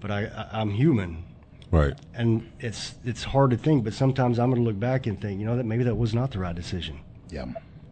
But 0.00 0.10
I, 0.10 0.24
I, 0.26 0.60
I'm 0.60 0.70
human, 0.70 1.24
Right. 1.70 1.94
and 2.14 2.50
it's 2.58 2.94
it's 3.04 3.22
hard 3.24 3.50
to 3.50 3.56
think. 3.56 3.84
But 3.84 3.94
sometimes 3.94 4.38
I'm 4.38 4.50
going 4.50 4.62
to 4.62 4.68
look 4.68 4.80
back 4.80 5.06
and 5.06 5.20
think, 5.20 5.40
you 5.40 5.46
know, 5.46 5.56
that 5.56 5.64
maybe 5.64 5.84
that 5.84 5.94
was 5.94 6.14
not 6.14 6.30
the 6.30 6.38
right 6.38 6.54
decision, 6.54 7.00
Yeah. 7.30 7.46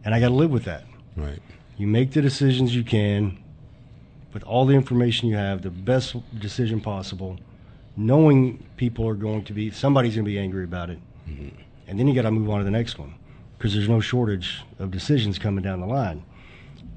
and 0.05 0.15
I 0.15 0.21
got 0.21 0.29
to 0.29 0.35
live 0.35 0.51
with 0.51 0.65
that. 0.65 0.85
Right. 1.17 1.41
You 1.77 1.87
make 1.87 2.13
the 2.13 2.23
decisions 2.23 2.75
you 2.75 2.83
can, 2.83 3.39
with 4.33 4.43
all 4.45 4.67
the 4.67 4.75
information 4.75 5.29
you 5.29 5.37
have, 5.37 5.63
the 5.63 5.71
best 5.71 6.17
decision 6.41 6.81
possible, 6.81 7.39
knowing 7.97 8.65
people 8.77 9.07
are 9.09 9.15
going 9.15 9.45
to 9.45 9.53
be 9.53 9.71
somebody's 9.71 10.15
going 10.15 10.25
to 10.25 10.31
be 10.31 10.39
angry 10.39 10.65
about 10.65 10.91
it, 10.91 10.99
mm-hmm. 11.29 11.49
and 11.87 11.99
then 11.99 12.09
you 12.09 12.15
got 12.15 12.23
to 12.23 12.31
move 12.31 12.49
on 12.51 12.59
to 12.59 12.65
the 12.65 12.71
next 12.71 12.99
one 12.99 13.15
because 13.57 13.75
there's 13.75 13.89
no 13.89 14.01
shortage 14.01 14.63
of 14.79 14.91
decisions 14.91 15.39
coming 15.39 15.63
down 15.63 15.81
the 15.81 15.87
line. 15.87 16.25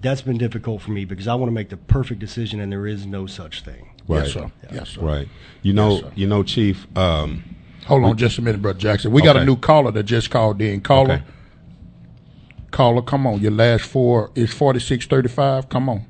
That's 0.01 0.21
been 0.21 0.37
difficult 0.37 0.81
for 0.81 0.91
me 0.91 1.05
because 1.05 1.27
I 1.27 1.35
want 1.35 1.49
to 1.49 1.53
make 1.53 1.69
the 1.69 1.77
perfect 1.77 2.19
decision, 2.19 2.59
and 2.59 2.71
there 2.71 2.87
is 2.87 3.05
no 3.05 3.27
such 3.27 3.61
thing. 3.61 3.89
Right. 4.07 4.23
Yes, 4.23 4.33
sir. 4.33 4.51
Yes, 4.71 4.89
sir. 4.89 5.01
Right. 5.01 5.27
You 5.61 5.73
know. 5.73 5.97
Yes, 5.97 6.11
you 6.15 6.27
know, 6.27 6.43
Chief. 6.43 6.87
Um, 6.97 7.43
Hold 7.85 8.03
on 8.05 8.17
just 8.17 8.37
a 8.37 8.41
minute, 8.41 8.61
Brother 8.61 8.79
Jackson. 8.79 9.11
We 9.11 9.21
got 9.21 9.37
a 9.37 9.45
new 9.45 9.55
caller 9.55 9.91
that 9.91 10.03
just 10.03 10.29
called 10.29 10.61
in. 10.61 10.81
Caller. 10.81 11.13
Okay. 11.15 11.23
Caller, 12.71 13.01
come 13.01 13.27
on. 13.27 13.39
Your 13.39 13.51
last 13.51 13.83
four 13.83 14.31
is 14.35 14.53
4635. 14.53 15.69
Come 15.69 15.89
on. 15.89 16.05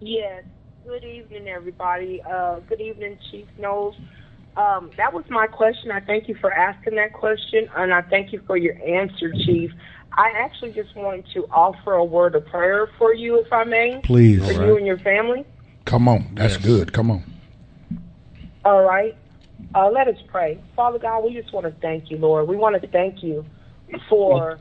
Yes. 0.00 0.44
Good 0.86 1.04
evening, 1.04 1.48
everybody. 1.48 2.22
Uh, 2.22 2.60
good 2.60 2.80
evening, 2.80 3.18
Chief 3.30 3.46
Knowles. 3.58 3.96
Um, 4.56 4.90
that 4.96 5.12
was 5.12 5.24
my 5.28 5.46
question. 5.46 5.90
I 5.90 6.00
thank 6.00 6.28
you 6.28 6.36
for 6.40 6.52
asking 6.52 6.94
that 6.94 7.12
question, 7.12 7.68
and 7.76 7.92
I 7.92 8.02
thank 8.02 8.32
you 8.32 8.40
for 8.46 8.56
your 8.56 8.74
answer, 8.82 9.32
Chief. 9.44 9.70
I 10.16 10.32
actually 10.36 10.72
just 10.72 10.96
wanted 10.96 11.26
to 11.34 11.46
offer 11.50 11.94
a 11.94 12.04
word 12.04 12.34
of 12.34 12.46
prayer 12.46 12.88
for 12.98 13.12
you, 13.12 13.38
if 13.40 13.52
I 13.52 13.64
may, 13.64 14.00
Please. 14.02 14.38
for 14.38 14.60
All 14.60 14.66
you 14.66 14.76
and 14.76 14.86
your 14.86 14.98
family. 14.98 15.44
Come 15.84 16.08
on. 16.08 16.30
That's 16.34 16.56
good. 16.56 16.92
Come 16.92 17.10
on. 17.10 17.24
All 18.64 18.82
right. 18.82 19.16
Uh, 19.74 19.90
let 19.90 20.08
us 20.08 20.16
pray. 20.28 20.60
Father 20.74 20.98
God, 20.98 21.24
we 21.24 21.34
just 21.34 21.52
want 21.52 21.66
to 21.66 21.72
thank 21.80 22.10
you, 22.10 22.16
Lord. 22.16 22.48
We 22.48 22.56
want 22.56 22.80
to 22.80 22.88
thank 22.88 23.22
you 23.22 23.44
for 24.08 24.58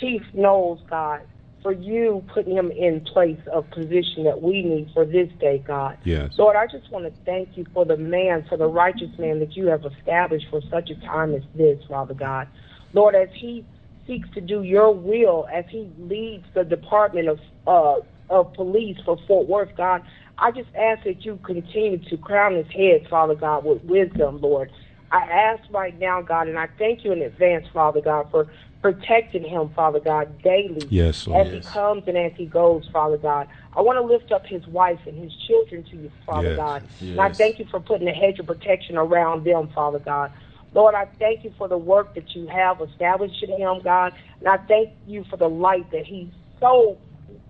Chief 0.00 0.22
Knowles, 0.34 0.80
God, 0.88 1.20
for 1.62 1.72
you 1.72 2.24
putting 2.32 2.56
him 2.56 2.70
in 2.70 3.02
place 3.02 3.40
of 3.52 3.70
position 3.70 4.24
that 4.24 4.40
we 4.40 4.62
need 4.62 4.90
for 4.94 5.04
this 5.04 5.28
day, 5.38 5.62
God. 5.66 5.98
yes. 6.04 6.32
Lord, 6.38 6.56
I 6.56 6.66
just 6.66 6.90
want 6.90 7.04
to 7.04 7.12
thank 7.24 7.56
you 7.56 7.66
for 7.72 7.84
the 7.84 7.96
man, 7.96 8.44
for 8.48 8.56
the 8.56 8.66
righteous 8.66 9.10
man 9.18 9.38
that 9.40 9.56
you 9.56 9.66
have 9.66 9.84
established 9.84 10.46
for 10.50 10.60
such 10.70 10.90
a 10.90 10.94
time 11.06 11.34
as 11.34 11.42
this, 11.54 11.78
Father 11.88 12.14
God. 12.14 12.48
Lord, 12.92 13.14
as 13.14 13.28
he 13.38 13.66
seeks 14.06 14.28
to 14.34 14.40
do 14.40 14.62
your 14.62 14.92
will, 14.92 15.46
as 15.52 15.64
he 15.70 15.92
leads 15.98 16.44
the 16.54 16.64
Department 16.64 17.28
of 17.28 17.38
uh, 17.66 18.00
of 18.28 18.52
Police 18.54 18.98
for 19.04 19.18
Fort 19.26 19.48
Worth, 19.48 19.76
God, 19.76 20.02
I 20.38 20.50
just 20.50 20.68
ask 20.76 21.04
that 21.04 21.24
you 21.24 21.38
continue 21.44 21.98
to 22.10 22.16
crown 22.16 22.56
his 22.56 22.66
head, 22.74 23.06
Father 23.08 23.36
God, 23.36 23.64
with 23.64 23.84
wisdom, 23.84 24.40
Lord. 24.40 24.70
I 25.12 25.18
ask 25.18 25.62
right 25.70 25.96
now, 25.96 26.20
God, 26.20 26.48
and 26.48 26.58
I 26.58 26.68
thank 26.78 27.04
you 27.04 27.12
in 27.12 27.22
advance, 27.22 27.66
Father 27.72 28.00
God, 28.00 28.26
for 28.32 28.48
protecting 28.82 29.44
him, 29.44 29.70
Father 29.74 30.00
God, 30.00 30.42
daily 30.42 30.86
Yes, 30.90 31.26
Lord. 31.26 31.46
as 31.46 31.52
he 31.52 31.60
comes 31.60 32.02
and 32.06 32.16
as 32.18 32.32
he 32.36 32.46
goes, 32.46 32.84
Father 32.92 33.16
God. 33.16 33.46
I 33.74 33.80
want 33.80 33.96
to 33.98 34.02
lift 34.02 34.32
up 34.32 34.44
his 34.46 34.66
wife 34.66 35.00
and 35.06 35.16
his 35.16 35.32
children 35.46 35.84
to 35.90 35.96
you, 35.96 36.12
Father 36.24 36.48
Yes, 36.48 36.56
God. 36.56 36.82
And 37.00 37.20
I 37.20 37.30
thank 37.30 37.58
you 37.58 37.66
for 37.70 37.80
putting 37.80 38.08
a 38.08 38.12
hedge 38.12 38.38
of 38.40 38.46
protection 38.46 38.96
around 38.96 39.44
them, 39.44 39.70
Father 39.74 40.00
God. 40.00 40.32
Lord, 40.76 40.94
I 40.94 41.06
thank 41.18 41.42
you 41.42 41.54
for 41.56 41.68
the 41.68 41.78
work 41.78 42.14
that 42.16 42.34
you 42.34 42.46
have 42.48 42.82
established 42.82 43.42
in 43.42 43.58
him, 43.58 43.80
God. 43.82 44.12
And 44.40 44.48
I 44.48 44.58
thank 44.68 44.90
you 45.06 45.24
for 45.30 45.38
the 45.38 45.48
light 45.48 45.90
that 45.90 46.04
he 46.04 46.30
so 46.60 46.98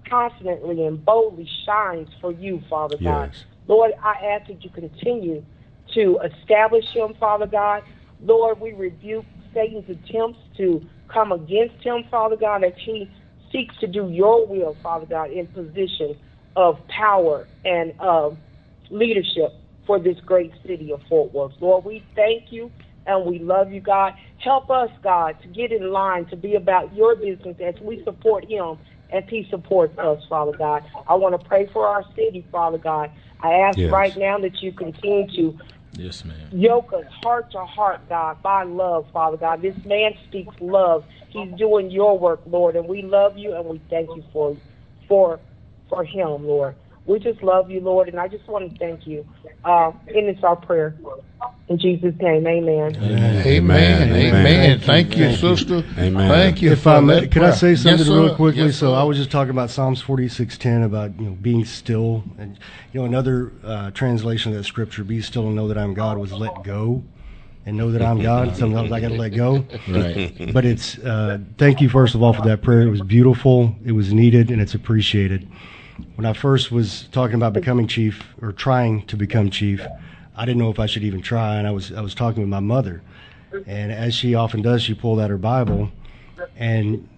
confidently 0.08 0.86
and 0.86 1.04
boldly 1.04 1.50
shines 1.66 2.08
for 2.20 2.30
you, 2.30 2.62
Father 2.70 2.96
God. 2.96 3.30
Yes. 3.32 3.44
Lord, 3.66 3.90
I 4.00 4.24
ask 4.26 4.46
that 4.46 4.62
you 4.62 4.70
continue 4.70 5.44
to 5.94 6.20
establish 6.24 6.84
him, 6.94 7.14
Father 7.18 7.48
God. 7.48 7.82
Lord, 8.20 8.60
we 8.60 8.72
rebuke 8.74 9.26
Satan's 9.52 9.90
attempts 9.90 10.38
to 10.58 10.88
come 11.12 11.32
against 11.32 11.82
him, 11.82 12.04
Father 12.08 12.36
God, 12.36 12.62
as 12.62 12.74
he 12.84 13.10
seeks 13.50 13.74
to 13.80 13.88
do 13.88 14.08
your 14.08 14.46
will, 14.46 14.76
Father 14.84 15.06
God, 15.06 15.32
in 15.32 15.48
position 15.48 16.16
of 16.54 16.76
power 16.86 17.48
and 17.64 17.92
of 17.98 18.38
leadership, 18.88 19.52
for 19.84 19.98
this 19.98 20.16
great 20.24 20.52
city 20.64 20.92
of 20.92 21.00
Fort 21.08 21.32
Worth. 21.34 21.52
Lord, 21.60 21.84
we 21.84 22.04
thank 22.14 22.44
you 22.50 22.70
and 23.06 23.24
we 23.26 23.38
love 23.38 23.72
you, 23.72 23.80
God. 23.80 24.12
Help 24.38 24.70
us, 24.70 24.90
God, 25.02 25.36
to 25.42 25.48
get 25.48 25.72
in 25.72 25.90
line 25.92 26.26
to 26.26 26.36
be 26.36 26.54
about 26.54 26.94
your 26.94 27.16
business 27.16 27.56
as 27.64 27.74
we 27.80 28.02
support 28.04 28.44
him 28.48 28.78
as 29.12 29.22
he 29.28 29.46
supports 29.50 29.96
us, 29.98 30.20
Father 30.28 30.52
God. 30.52 30.82
I 31.08 31.14
want 31.14 31.40
to 31.40 31.48
pray 31.48 31.68
for 31.72 31.86
our 31.86 32.04
city, 32.16 32.46
Father 32.50 32.78
God. 32.78 33.10
I 33.40 33.52
ask 33.52 33.78
Yes. 33.78 33.92
right 33.92 34.16
now 34.16 34.38
that 34.38 34.62
you 34.62 34.72
continue 34.72 35.28
to 35.36 35.58
Yes, 35.92 36.24
ma'am. 36.24 36.48
yoke 36.50 36.92
us 36.92 37.04
heart 37.22 37.50
to 37.52 37.64
heart, 37.64 38.08
God, 38.08 38.42
by 38.42 38.64
love, 38.64 39.06
Father 39.12 39.36
God. 39.36 39.62
This 39.62 39.76
man 39.84 40.12
speaks 40.26 40.54
love. 40.60 41.04
He's 41.30 41.52
doing 41.56 41.90
your 41.90 42.18
work, 42.18 42.42
Lord, 42.46 42.76
and 42.76 42.88
we 42.88 43.02
love 43.02 43.38
you 43.38 43.54
and 43.54 43.64
we 43.66 43.80
thank 43.88 44.10
you 44.16 44.24
for 44.32 44.56
for 45.08 45.40
for 45.88 46.04
him, 46.04 46.46
Lord. 46.46 46.74
We 47.06 47.20
just 47.20 47.42
love 47.42 47.70
you, 47.70 47.80
Lord, 47.80 48.08
and 48.08 48.18
I 48.18 48.26
just 48.26 48.48
want 48.48 48.70
to 48.70 48.78
thank 48.78 49.06
you. 49.06 49.24
Uh, 49.64 49.92
and 50.08 50.28
it's 50.28 50.42
our 50.42 50.56
prayer. 50.56 50.96
In 51.68 51.78
Jesus' 51.78 52.14
name, 52.20 52.46
amen. 52.46 52.96
Amen. 52.96 53.46
Amen. 53.46 54.12
Amen. 54.12 54.80
Thank 54.80 55.16
you, 55.16 55.24
Thank 55.26 55.42
you. 55.42 55.56
sister. 55.56 55.84
Amen. 55.98 56.28
Thank 56.28 56.62
you. 56.62 56.72
If 56.72 56.82
for 56.82 56.90
I 56.90 57.00
may, 57.00 57.20
that 57.20 57.32
could 57.32 57.42
I 57.42 57.50
say 57.50 57.74
something 57.74 58.06
Yes, 58.06 58.08
real 58.08 58.34
quickly? 58.36 58.66
Yes, 58.66 58.76
so. 58.76 58.94
I 58.94 59.02
was 59.02 59.16
just 59.16 59.32
talking 59.32 59.50
about 59.50 59.70
Psalms 59.70 60.00
forty 60.00 60.28
six 60.28 60.56
ten 60.56 60.82
about 60.82 61.18
you 61.18 61.26
know 61.26 61.32
being 61.32 61.64
still, 61.64 62.22
and 62.38 62.56
you 62.92 63.00
know 63.00 63.06
another 63.06 63.52
uh, 63.64 63.90
translation 63.90 64.52
of 64.52 64.58
that 64.58 64.64
scripture, 64.64 65.02
"Be 65.02 65.20
still 65.20 65.46
and 65.46 65.56
know 65.56 65.66
that 65.66 65.78
I'm 65.78 65.94
God," 65.94 66.18
was 66.18 66.32
"Let 66.32 66.62
go." 66.62 67.02
And 67.64 67.76
know 67.76 67.90
that 67.90 68.02
I'm 68.02 68.22
God. 68.22 68.56
Sometimes 68.56 68.92
I 68.92 69.00
got 69.00 69.08
to 69.08 69.16
let 69.16 69.30
go. 69.30 69.64
Right. 69.88 70.52
But 70.52 70.64
it's 70.64 70.98
uh, 70.98 71.38
thank 71.58 71.80
you 71.80 71.88
first 71.88 72.14
of 72.14 72.22
all 72.22 72.32
for 72.32 72.42
that 72.42 72.62
prayer. 72.62 72.82
It 72.82 72.90
was 72.90 73.02
beautiful. 73.02 73.74
It 73.84 73.92
was 73.92 74.12
needed, 74.12 74.52
and 74.52 74.60
it's 74.60 74.74
appreciated. 74.74 75.48
When 76.14 76.24
I 76.26 76.32
first 76.32 76.72
was 76.72 77.08
talking 77.12 77.36
about 77.36 77.52
becoming 77.52 77.86
chief 77.86 78.34
or 78.40 78.52
trying 78.52 79.02
to 79.06 79.16
become 79.16 79.50
chief, 79.50 79.86
I 80.36 80.44
didn't 80.44 80.58
know 80.58 80.70
if 80.70 80.78
I 80.78 80.86
should 80.86 81.04
even 81.04 81.20
try, 81.22 81.56
and 81.56 81.66
I 81.66 81.70
was 81.70 81.92
I 81.92 82.00
was 82.00 82.14
talking 82.14 82.42
with 82.42 82.50
my 82.50 82.60
mother, 82.60 83.02
and 83.66 83.92
as 83.92 84.14
she 84.14 84.34
often 84.34 84.62
does, 84.62 84.82
she 84.82 84.94
pulled 84.94 85.20
out 85.20 85.30
her 85.30 85.38
Bible, 85.38 85.90
and 86.56 87.08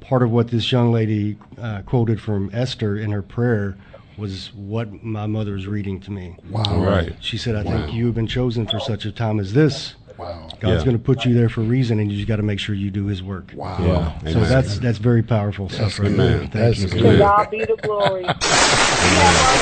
part 0.00 0.22
of 0.22 0.30
what 0.30 0.48
this 0.48 0.70
young 0.70 0.92
lady 0.92 1.36
uh, 1.60 1.82
quoted 1.82 2.20
from 2.20 2.50
Esther 2.52 2.96
in 2.96 3.10
her 3.10 3.22
prayer 3.22 3.76
was 4.16 4.52
what 4.54 5.02
my 5.02 5.26
mother 5.26 5.52
was 5.52 5.66
reading 5.66 6.00
to 6.00 6.10
me. 6.10 6.36
Wow. 6.50 6.78
Right. 6.78 7.14
She 7.20 7.36
said, 7.36 7.54
"I 7.54 7.62
Wow. 7.62 7.70
think 7.70 7.92
you 7.92 8.06
have 8.06 8.14
been 8.14 8.26
chosen 8.26 8.66
for 8.66 8.80
such 8.80 9.04
a 9.04 9.12
time 9.12 9.38
as 9.40 9.52
this. 9.52 9.94
Wow. 10.18 10.48
God's 10.60 10.80
Yeah. 10.80 10.84
going 10.84 10.96
to 10.98 11.02
put 11.02 11.24
you 11.24 11.34
there 11.34 11.48
for 11.48 11.60
a 11.60 11.64
reason, 11.64 11.98
and 12.00 12.10
you 12.10 12.16
just 12.16 12.28
got 12.28 12.36
to 12.36 12.42
make 12.42 12.58
sure 12.58 12.74
you 12.74 12.90
do 12.90 13.06
His 13.06 13.22
work." 13.22 13.52
Wow. 13.54 13.76
Yeah. 13.80 14.18
So 14.32 14.38
Amen. 14.38 14.48
that's 14.48 14.78
that's 14.78 14.98
very 14.98 15.22
powerful 15.22 15.68
stuff 15.68 15.98
right 15.98 16.08
Amen. 16.10 16.16
there. 16.16 16.38
Thank 16.38 16.52
That's 16.52 16.80
you. 16.80 16.88
good. 16.88 17.12
To 17.12 17.18
God 17.18 17.50
be 17.50 17.64
the 17.64 17.76
glory. 17.76 18.22
We 18.22 18.28
have 18.28 19.36
our. 19.36 19.58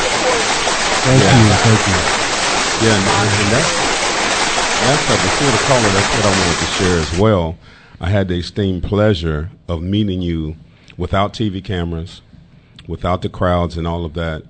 Thank 1.03 1.23
you. 1.23 1.55
Thank 1.57 1.87
you. 1.87 2.87
Yeah, 2.87 2.97
and, 2.97 3.07
and 3.09 3.53
that's 3.53 3.71
that's 4.81 5.09
uh, 5.11 5.17
before 5.17 5.53
the 5.53 5.59
caller. 5.59 5.91
That's 5.91 6.13
what 6.15 6.25
I 6.27 6.31
wanted 6.31 6.59
to 6.59 6.67
share 6.67 6.99
as 6.99 7.13
well. 7.19 7.57
I 8.01 8.11
had 8.11 8.29
the 8.29 8.35
esteemed 8.39 8.83
pleasure 8.83 9.51
of 9.69 9.83
meeting 9.83 10.21
you 10.23 10.57
without 10.97 11.33
TV 11.33 11.63
cameras, 11.65 12.23
without 12.89 13.23
the 13.23 13.29
crowds 13.29 13.77
and 13.77 13.87
all 13.87 14.05
of 14.05 14.15
that, 14.15 14.43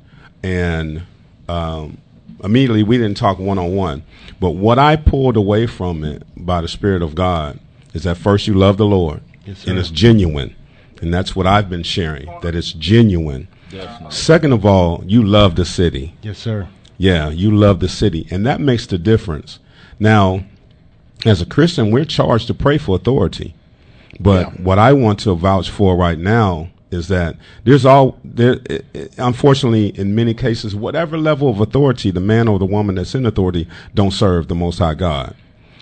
and 0.43 1.03
um, 1.49 1.99
immediately 2.45 2.83
we 2.83 2.99
didn't 2.99 3.17
talk 3.17 3.39
one 3.39 3.59
on 3.59 3.75
one. 3.75 4.03
But 4.39 4.51
what 4.51 4.79
I 4.79 4.97
pulled 4.97 5.37
away 5.37 5.67
from 5.67 6.05
it 6.05 6.23
by 6.37 6.61
the 6.61 6.69
Spirit 6.69 7.03
of 7.03 7.15
God 7.15 7.59
is 7.95 8.05
that 8.05 8.17
first 8.17 8.47
you 8.47 8.55
love 8.55 8.77
the 8.77 8.87
Lord, 8.87 9.23
Yes, 9.47 9.67
and 9.67 9.79
it's 9.79 9.91
genuine, 9.91 10.55
and 11.01 11.13
that's 11.13 11.35
what 11.35 11.47
I've 11.47 11.71
been 11.71 11.83
sharing. 11.83 12.27
That 12.43 12.55
it's 12.55 12.73
genuine. 12.73 13.49
Second 14.11 14.53
of 14.53 14.65
all, 14.65 15.03
you 15.07 15.23
love 15.23 15.57
the 15.57 15.65
city. 15.65 16.15
Yes, 16.23 16.39
sir. 16.39 16.69
Yeah, 16.97 17.31
you 17.31 17.51
love 17.51 17.81
the 17.81 17.89
city, 17.89 18.27
and 18.31 18.47
that 18.47 18.61
makes 18.61 18.87
the 18.87 18.99
difference. 18.99 19.59
Now, 19.99 20.45
as 21.27 21.41
a 21.43 21.47
Christian, 21.47 21.91
we're 21.91 22.05
charged 22.05 22.47
to 22.49 22.55
pray 22.55 22.79
for 22.79 22.95
authority. 22.97 23.55
But 24.21 24.47
Yeah. 24.55 24.63
what 24.63 24.79
I 24.79 24.93
want 24.93 25.19
to 25.21 25.35
vouch 25.35 25.71
for 25.71 25.97
right 25.97 26.19
now 26.19 26.69
is 26.95 27.09
that 27.09 27.37
there's 27.65 27.85
all 27.85 28.19
there. 28.25 28.61
Unfortunately, 29.19 29.89
in 29.89 30.15
many 30.15 30.33
cases, 30.33 30.75
whatever 30.75 31.19
level 31.19 31.51
of 31.51 31.61
authority 31.61 32.11
the 32.11 32.21
man 32.21 32.49
or 32.49 32.59
the 32.59 32.65
woman 32.65 32.95
that's 32.95 33.15
in 33.15 33.27
authority 33.27 33.69
don't 33.95 34.13
serve 34.13 34.49
the 34.49 34.55
Most 34.55 34.79
High 34.79 34.95
God. 34.95 35.37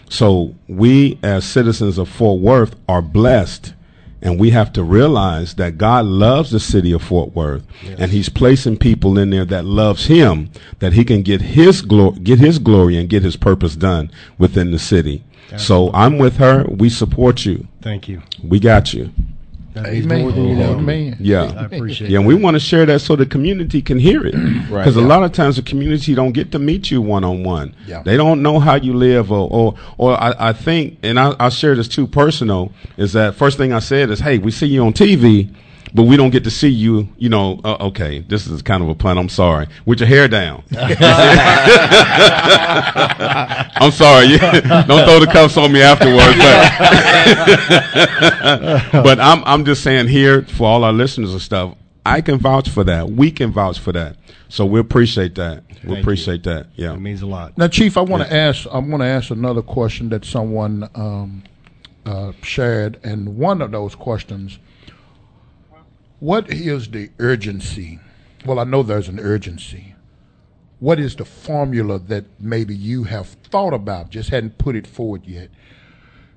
So 0.08 0.54
we, 0.68 1.18
as 1.22 1.44
citizens 1.44 1.96
of 1.96 2.08
Fort 2.08 2.40
Worth, 2.40 2.76
are 2.88 3.00
blessed, 3.00 3.72
and 4.20 4.38
we 4.38 4.50
have 4.50 4.72
to 4.74 4.82
realize 4.82 5.54
that 5.54 5.78
God 5.78 6.04
loves 6.04 6.50
the 6.50 6.60
city 6.60 6.92
of 6.92 7.02
Fort 7.02 7.34
Worth, 7.34 7.64
and 7.98 8.10
He's 8.10 8.28
placing 8.28 8.76
people 8.76 9.18
in 9.18 9.30
there 9.30 9.46
that 9.46 9.64
loves 9.64 10.06
Him, 10.06 10.50
that 10.80 10.92
He 10.92 11.04
can 11.04 11.22
get 11.22 11.40
His 11.40 11.80
glory, 11.80 12.18
get 12.20 12.38
His 12.38 12.58
glory, 12.58 12.96
and 12.98 13.08
get 13.08 13.22
His 13.22 13.36
purpose 13.36 13.74
done 13.74 14.10
within 14.38 14.70
the 14.70 14.78
city. 14.78 15.24
So 15.56 15.90
I'm 15.92 16.16
with 16.16 16.36
her. 16.36 16.64
We 16.64 16.88
support 16.88 17.44
you. 17.44 17.68
Thank 17.82 18.08
you. 18.08 18.22
We 18.42 18.58
got 18.58 18.94
you. 18.94 19.12
That 19.74 19.86
Amen. 19.86 20.20
more 20.20 20.32
than 20.32 20.48
you 20.48 20.54
know. 20.54 20.74
Amen. 20.74 21.16
Yeah. 21.18 21.44
I 21.56 21.64
appreciate 21.64 22.10
Yeah, 22.10 22.18
and 22.18 22.26
we 22.26 22.34
want 22.34 22.56
to 22.56 22.60
share 22.60 22.84
that 22.86 23.00
so 23.00 23.16
the 23.16 23.24
community 23.24 23.80
can 23.80 23.98
hear 23.98 24.26
it. 24.26 24.34
Right. 24.72 24.84
Because 24.84 24.96
a 24.96 25.02
lot 25.02 25.22
of 25.22 25.32
times 25.32 25.56
the 25.56 25.62
community 25.62 26.14
don't 26.14 26.32
get 26.32 26.52
to 26.52 26.58
meet 26.58 26.90
you 26.90 27.02
one 27.02 27.24
on 27.24 27.42
one. 27.42 27.74
Yeah. 27.86 28.02
They 28.02 28.16
don't 28.16 28.42
know 28.42 28.58
how 28.58 28.76
you 28.76 28.94
live, 28.94 29.30
or 29.30 29.48
or, 29.50 29.74
or 29.98 30.18
I, 30.18 30.34
I 30.38 30.52
think, 30.54 30.98
and 31.02 31.18
I, 31.18 31.34
I 31.38 31.48
share 31.50 31.74
this 31.74 31.88
too 31.88 32.06
personal. 32.06 32.72
Is 32.96 33.12
that 33.12 33.34
first 33.34 33.58
thing 33.58 33.72
I 33.72 33.80
said 33.80 34.10
is, 34.10 34.20
hey, 34.20 34.38
we 34.38 34.50
see 34.50 34.66
you 34.66 34.82
on 34.84 34.92
TV, 34.94 35.52
but 35.94 36.04
we 36.04 36.16
don't 36.16 36.30
get 36.30 36.44
to 36.44 36.50
see 36.50 36.68
you. 36.68 37.08
You 37.18 37.28
know, 37.28 37.60
uh, 37.64 37.76
okay, 37.80 38.20
this 38.20 38.46
is 38.46 38.62
kind 38.62 38.82
of 38.82 38.88
a 38.88 38.94
pun. 38.94 39.18
I'm 39.18 39.28
sorry, 39.28 39.66
with 39.84 40.00
your 40.00 40.08
hair 40.08 40.28
down. 40.28 40.62
I'm 43.76 43.92
sorry. 43.92 44.38
Don't 44.38 45.04
throw 45.04 45.20
the 45.20 45.28
cuffs 45.30 45.56
on 45.56 45.72
me 45.72 45.82
afterwards. 45.82 46.38
But, 48.92 49.02
but 49.04 49.20
I'm 49.20 49.42
I'm 49.44 49.64
just 49.64 49.82
saying 49.82 50.08
here 50.08 50.42
for 50.42 50.66
all 50.66 50.84
our 50.84 50.92
listeners 50.92 51.32
and 51.32 51.42
stuff. 51.42 51.76
I 52.04 52.20
can 52.20 52.38
vouch 52.38 52.68
for 52.68 52.84
that. 52.84 53.10
We 53.10 53.30
can 53.30 53.52
vouch 53.52 53.78
for 53.78 53.92
that. 53.92 54.16
So 54.48 54.66
we 54.66 54.80
appreciate 54.80 55.36
that. 55.36 55.64
We 55.84 55.94
you. 55.94 56.00
appreciate 56.00 56.42
that. 56.44 56.66
Yeah. 56.74 56.94
It 56.94 57.00
means 57.00 57.22
a 57.22 57.26
lot. 57.26 57.56
Now, 57.56 57.68
Chief, 57.68 57.96
I 57.96 58.02
want 58.02 58.22
to 58.28 58.34
ask. 58.34 58.66
I 58.66 58.78
want 58.78 59.02
to 59.02 59.06
ask 59.06 59.30
another 59.30 59.62
question 59.62 60.08
that 60.10 60.24
someone 60.24 60.88
um, 60.94 61.42
uh, 62.04 62.32
shared, 62.42 62.98
and 63.04 63.36
one 63.36 63.62
of 63.62 63.70
those 63.70 63.94
questions: 63.94 64.58
What 66.22 66.50
is 66.52 66.88
the 66.88 67.10
urgency? 67.18 67.98
Well, 68.46 68.60
I 68.60 68.62
know 68.62 68.84
there's 68.84 69.08
an 69.08 69.18
urgency. 69.18 69.96
What 70.78 71.00
is 71.00 71.16
the 71.16 71.24
formula 71.24 71.98
that 71.98 72.26
maybe 72.38 72.76
you 72.76 73.02
have 73.02 73.26
thought 73.26 73.74
about, 73.74 74.10
just 74.10 74.30
hadn't 74.30 74.56
put 74.56 74.76
it 74.76 74.86
forward 74.86 75.26
yet, 75.26 75.50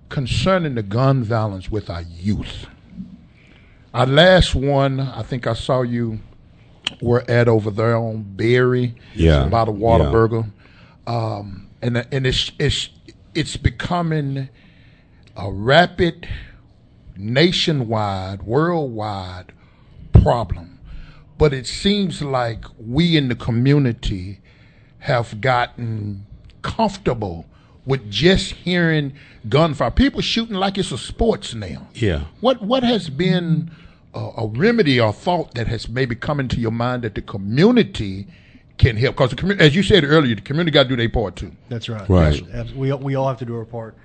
concerning 0.09 0.73
the 0.73 0.81
gun 0.81 1.23
violence 1.23 1.69
with 1.69 1.88
our 1.91 2.01
youth? 2.01 2.65
Our 3.93 4.07
last 4.07 4.55
one, 4.55 4.99
I 4.99 5.21
think 5.21 5.45
I 5.45 5.53
saw 5.53 5.83
you 5.83 6.19
were 6.99 7.23
at 7.29 7.47
over 7.47 7.69
there 7.69 7.95
on 7.95 8.23
Berry, 8.23 8.95
Yeah. 9.13 9.47
by 9.49 9.65
the 9.65 9.71
Yeah. 9.71 9.77
Whataburger, 9.81 10.47
um, 11.05 11.67
and 11.83 12.03
and 12.11 12.25
it's 12.25 12.51
it's 12.57 12.89
it's 13.36 13.55
becoming 13.55 14.49
a 15.38 15.51
rapid, 15.51 16.27
nationwide, 17.15 18.41
worldwide 18.41 19.51
problem. 20.26 20.80
But 21.38 21.53
it 21.53 21.67
seems 21.67 22.21
like 22.21 22.65
we 22.80 23.15
in 23.17 23.28
the 23.28 23.36
community 23.36 24.39
have 24.99 25.39
gotten 25.41 26.26
comfortable 26.61 27.45
with 27.86 28.09
just 28.09 28.53
hearing 28.53 29.13
gunfire. 29.47 29.91
People 29.91 30.21
shooting 30.21 30.55
like 30.55 30.78
it's 30.78 30.91
a 30.91 30.97
sports 30.97 31.53
now. 31.53 31.88
Yeah. 31.93 32.26
What 32.41 32.61
what 32.61 32.84
has 32.84 33.09
been 33.09 33.69
a, 34.15 34.19
a 34.38 34.47
remedy 34.47 34.99
or 34.99 35.13
thought 35.13 35.53
that 35.53 35.67
has 35.67 35.88
maybe 35.88 36.15
come 36.15 36.39
into 36.39 36.59
your 36.59 36.71
mind 36.71 37.03
that 37.03 37.13
the 37.15 37.21
community 37.21 38.28
can 38.78 38.95
help? 38.97 39.17
Because 39.17 39.59
as 39.59 39.76
you 39.76 39.84
said 39.84 40.03
earlier, 40.03 40.36
the 40.36 40.41
community 40.41 40.71
got 40.73 40.84
to 40.84 40.89
do 40.89 40.95
their 40.95 41.09
part 41.09 41.36
too. 41.36 41.51
That's 41.69 41.88
right. 41.89 42.09
Right. 42.09 42.41
Yes, 42.41 42.49
abs- 42.53 42.73
We, 42.73 42.91
we 42.93 43.15
all 43.15 43.28
have 43.28 43.38
to 43.39 43.45
do 43.45 43.55
our 43.57 43.65
part. 43.65 43.95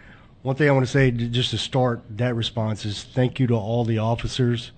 One 0.43 0.57
thing 0.57 0.69
I 0.69 0.73
want 0.73 0.85
to 0.87 0.93
say, 0.93 1.11
just 1.11 1.51
to 1.51 1.59
start 1.59 2.03
that 2.17 2.35
response, 2.35 2.85
is 2.85 3.05
thank 3.05 3.39
you 3.41 3.47
to 3.47 3.55
all 3.55 3.85
the 3.85 3.99
officers 3.99 4.73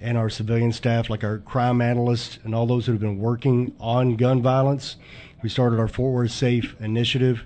and 0.00 0.16
our 0.16 0.30
civilian 0.30 0.72
staff, 0.72 1.10
like 1.10 1.24
our 1.24 1.38
crime 1.38 1.80
analysts 1.80 2.38
and 2.44 2.54
all 2.54 2.66
those 2.66 2.86
who 2.86 2.92
have 2.92 3.00
been 3.00 3.18
working 3.18 3.74
on 3.80 4.16
gun 4.16 4.40
violence. 4.42 4.96
We 5.42 5.48
started 5.48 5.78
our 5.80 5.88
Fort 5.88 6.12
Worth 6.14 6.30
Safe 6.30 6.74
initiative 6.80 7.42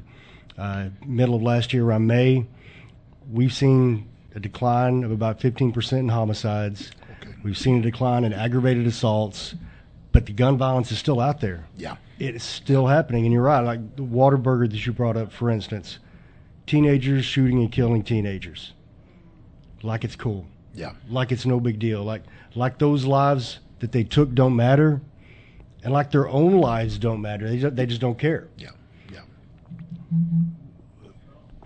uh, 0.59 0.89
middle 1.07 1.35
of 1.35 1.43
last 1.43 1.73
year, 1.73 1.85
around 1.85 2.07
May. 2.07 2.47
We've 3.31 3.53
seen 3.53 4.09
a 4.35 4.41
decline 4.41 5.03
of 5.05 5.11
about 5.11 5.41
15% 5.41 5.93
in 5.99 6.09
homicides. 6.09 6.91
We've 7.43 7.57
seen 7.59 7.79
a 7.79 7.83
decline 7.83 8.25
in 8.25 8.33
aggravated 8.33 8.87
assaults, 8.87 9.55
but 10.13 10.27
the 10.27 10.33
gun 10.33 10.59
violence 10.59 10.93
is 10.93 10.99
still 10.99 11.21
out 11.21 11.41
there 11.41 11.65
Yeah. 11.77 11.97
it's 12.19 12.45
still 12.45 12.87
happening. 12.87 13.25
And 13.25 13.33
you're 13.33 13.43
right, 13.43 13.61
like 13.61 13.97
the 13.97 14.03
Whataburger 14.03 14.71
that 14.71 14.87
you 14.87 14.93
brought 14.93 15.17
up, 15.17 15.33
for 15.33 15.51
instance, 15.51 15.99
teenagers 16.67 17.25
shooting 17.25 17.59
and 17.61 17.73
killing 17.73 18.03
teenagers, 18.03 18.73
like 19.83 20.05
it's 20.05 20.17
cool, 20.17 20.47
Yeah. 20.75 20.93
like 21.09 21.33
it's 21.33 21.47
no 21.47 21.59
big 21.61 21.79
deal, 21.79 22.03
like 22.05 22.23
like 22.55 22.79
those 22.79 23.05
lives 23.05 23.59
that 23.81 23.93
they 23.93 24.05
took 24.05 24.35
don't 24.35 24.55
matter, 24.57 25.01
and 25.83 25.93
like 25.93 26.11
their 26.11 26.29
own 26.29 26.59
lives 26.59 26.99
don't 26.99 27.21
matter. 27.21 27.49
They 27.49 27.59
just, 27.59 27.77
they 27.77 27.87
just 27.87 28.01
don't 28.01 28.19
care. 28.19 28.49
Yeah. 28.57 28.71
Yeah. 29.13 29.21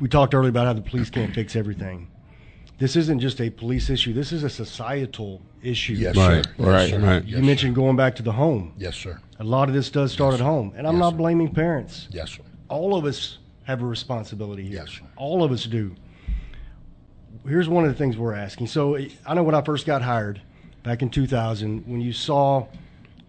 We 0.01 0.09
talked 0.09 0.35
earlier 0.35 0.51
about 0.51 0.67
how 0.67 0.73
the 0.75 0.83
police 0.83 1.11
can't 1.11 1.35
fix 1.35 1.57
everything. 1.57 2.09
This 2.79 2.95
isn't 2.97 3.21
just 3.21 3.41
a 3.41 3.49
police 3.49 3.89
issue. 3.89 4.13
This 4.13 4.33
is 4.33 4.45
a 4.45 4.51
societal 4.51 5.41
issue. 5.63 5.95
Yes, 5.95 6.15
Right, 6.17 6.45
sir. 6.45 6.53
Yes, 6.59 6.67
right, 6.67 6.91
sir. 6.91 6.99
right. 7.01 7.25
You 7.25 7.37
Yes, 7.39 7.47
mentioned 7.47 7.75
going 7.75 7.97
back 7.97 8.15
to 8.17 8.23
the 8.23 8.33
home. 8.33 8.75
Yes, 8.77 8.97
sir. 8.97 9.19
A 9.41 9.45
lot 9.45 9.69
of 9.69 9.75
this 9.75 9.89
does 9.91 10.13
start 10.13 10.35
at 10.35 10.41
home, 10.41 10.75
and 10.77 10.87
I'm 10.87 10.95
Yes, 10.97 11.01
not 11.01 11.17
blaming 11.17 11.53
parents. 11.53 12.09
Yes, 12.11 12.31
sir. 12.33 12.43
All 12.69 12.95
of 12.95 13.07
us 13.07 13.39
have 13.65 13.81
a 13.83 13.87
responsibility 13.87 14.65
here. 14.65 14.81
Yes, 14.81 14.91
sir. 14.91 15.05
All 15.17 15.43
of 15.43 15.53
us 15.53 15.65
do. 15.65 15.95
Here's 17.49 17.69
one 17.69 17.85
of 17.85 17.91
the 17.91 17.97
things 17.97 18.19
we're 18.19 18.35
asking. 18.35 18.67
So 18.67 18.99
I 19.27 19.35
know 19.35 19.43
when 19.43 19.55
I 19.55 19.63
first 19.63 19.87
got 19.87 20.03
hired 20.03 20.43
back 20.87 21.03
in 21.03 21.11
2000, 21.11 21.83
when 21.89 22.01
you 22.01 22.13
saw, 22.13 22.65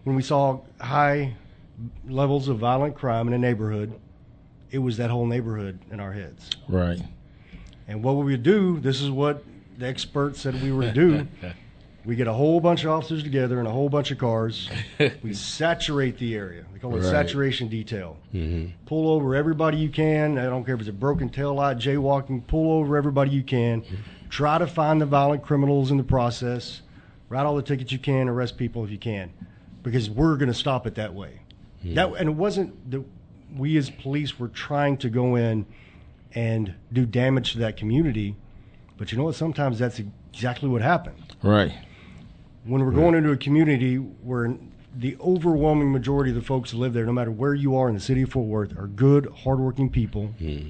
when 0.04 0.14
we 0.14 0.22
saw 0.22 0.60
high 0.80 1.34
levels 2.08 2.46
of 2.46 2.58
violent 2.58 2.94
crime 2.94 3.26
in 3.26 3.34
a 3.34 3.38
neighborhood, 3.38 3.92
it 4.70 4.78
was 4.78 4.96
that 4.98 5.10
whole 5.10 5.26
neighborhood 5.26 5.76
in 5.90 5.98
our 5.98 6.12
heads. 6.12 6.50
Right. 6.68 7.00
And 7.88 8.04
what 8.04 8.14
would 8.14 8.26
we 8.26 8.36
do, 8.36 8.78
this 8.78 9.00
is 9.00 9.10
what 9.10 9.42
the 9.76 9.86
experts 9.86 10.40
said 10.40 10.62
we 10.62 10.70
were 10.72 10.82
to 10.84 10.92
do. 10.92 11.26
We 12.04 12.16
get 12.16 12.26
a 12.26 12.32
whole 12.32 12.58
bunch 12.58 12.84
of 12.84 12.90
officers 12.90 13.22
together 13.22 13.60
in 13.60 13.66
a 13.66 13.70
whole 13.70 13.90
bunch 13.90 14.10
of 14.10 14.16
cars. 14.16 14.70
we 15.22 15.34
saturate 15.34 16.16
the 16.16 16.36
area. 16.36 16.64
We 16.72 16.78
call 16.78 16.94
it 16.96 17.00
Right. 17.00 17.04
saturation 17.04 17.68
detail. 17.68 18.16
Mm-hmm. 18.32 18.70
Pull 18.86 19.10
over 19.10 19.34
everybody 19.34 19.76
you 19.76 19.90
can. 19.90 20.38
I 20.38 20.44
don't 20.44 20.64
care 20.64 20.74
if 20.74 20.80
it's 20.80 20.88
a 20.88 20.92
broken 20.92 21.28
tail 21.28 21.52
light, 21.54 21.76
jaywalking. 21.76 22.46
Pull 22.46 22.72
over 22.78 22.96
everybody 22.96 23.32
you 23.32 23.42
can. 23.42 23.82
Mm-hmm. 23.82 23.94
Try 24.30 24.56
to 24.56 24.66
find 24.66 25.02
the 25.02 25.06
violent 25.06 25.42
criminals 25.42 25.90
in 25.90 25.98
the 25.98 26.04
process. 26.04 26.80
Write 27.28 27.44
all 27.44 27.56
the 27.56 27.62
tickets 27.62 27.92
you 27.92 27.98
can. 27.98 28.28
Arrest 28.28 28.56
people 28.56 28.84
if 28.84 28.90
you 28.90 28.98
can, 28.98 29.32
because 29.82 30.08
we're 30.08 30.36
going 30.36 30.48
to 30.48 30.54
stop 30.54 30.86
it 30.86 30.94
that 30.94 31.14
way. 31.14 31.40
Hmm. 31.82 31.94
That 31.94 32.12
and 32.14 32.28
it 32.28 32.34
wasn't 32.34 32.90
that 32.90 33.04
we 33.56 33.76
as 33.76 33.90
police 33.90 34.38
were 34.38 34.48
trying 34.48 34.96
to 34.98 35.08
go 35.08 35.36
in 35.36 35.66
and 36.34 36.74
do 36.92 37.06
damage 37.06 37.52
to 37.52 37.58
that 37.58 37.76
community. 37.76 38.36
But 38.96 39.12
you 39.12 39.18
know 39.18 39.24
what? 39.24 39.36
Sometimes 39.36 39.78
that's 39.78 40.00
exactly 40.32 40.68
what 40.68 40.82
happened. 40.82 41.36
Right. 41.42 41.72
When 42.64 42.84
we're 42.84 42.92
going 42.92 43.14
into 43.14 43.30
a 43.30 43.36
community 43.36 43.96
where 43.96 44.54
the 44.94 45.16
overwhelming 45.20 45.92
majority 45.92 46.30
of 46.30 46.36
the 46.36 46.42
folks 46.42 46.72
that 46.72 46.76
live 46.76 46.92
there, 46.92 47.06
no 47.06 47.12
matter 47.12 47.30
where 47.30 47.54
you 47.54 47.76
are 47.76 47.88
in 47.88 47.94
the 47.94 48.00
city 48.00 48.22
of 48.22 48.30
Fort 48.30 48.46
Worth, 48.46 48.76
are 48.76 48.88
good, 48.88 49.26
hardworking 49.44 49.88
people 49.88 50.28
hmm. 50.38 50.68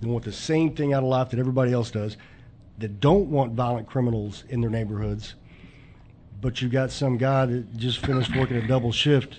who 0.00 0.08
want 0.08 0.24
the 0.24 0.32
same 0.32 0.74
thing 0.74 0.92
out 0.92 1.02
of 1.02 1.08
life 1.08 1.30
that 1.30 1.38
everybody 1.38 1.72
else 1.72 1.90
does, 1.90 2.16
that 2.78 3.00
don't 3.00 3.30
want 3.30 3.52
violent 3.52 3.86
criminals 3.86 4.44
in 4.48 4.60
their 4.60 4.70
neighborhoods. 4.70 5.34
But 6.40 6.60
you've 6.60 6.72
got 6.72 6.90
some 6.90 7.16
guy 7.16 7.46
that 7.46 7.76
just 7.76 7.98
finished 8.04 8.34
working 8.36 8.56
a 8.56 8.66
double 8.66 8.92
shift 8.92 9.38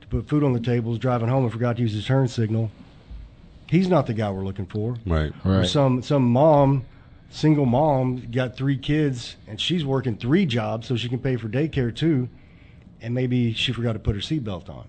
to 0.00 0.06
put 0.06 0.28
food 0.28 0.44
on 0.44 0.52
the 0.52 0.60
table, 0.60 0.92
is 0.92 0.98
driving 0.98 1.28
home 1.28 1.42
and 1.44 1.52
forgot 1.52 1.76
to 1.76 1.82
use 1.82 1.92
his 1.92 2.06
turn 2.06 2.28
signal. 2.28 2.70
He's 3.66 3.88
not 3.88 4.06
the 4.06 4.14
guy 4.14 4.30
we're 4.30 4.44
looking 4.44 4.66
for. 4.66 4.96
Right. 5.06 5.32
Or 5.44 5.58
Right. 5.58 5.66
some 5.68 6.02
some 6.02 6.30
mom, 6.30 6.84
single 7.30 7.66
mom, 7.66 8.30
got 8.30 8.56
three 8.56 8.76
kids 8.76 9.36
and 9.46 9.60
she's 9.60 9.84
working 9.84 10.16
three 10.16 10.46
jobs 10.46 10.86
so 10.88 10.96
she 10.96 11.08
can 11.08 11.18
pay 11.18 11.36
for 11.36 11.48
daycare 11.48 11.94
too, 11.94 12.28
and 13.00 13.14
maybe 13.14 13.52
she 13.52 13.72
forgot 13.72 13.92
to 13.92 13.98
put 13.98 14.14
her 14.14 14.20
seatbelt 14.20 14.68
on. 14.68 14.86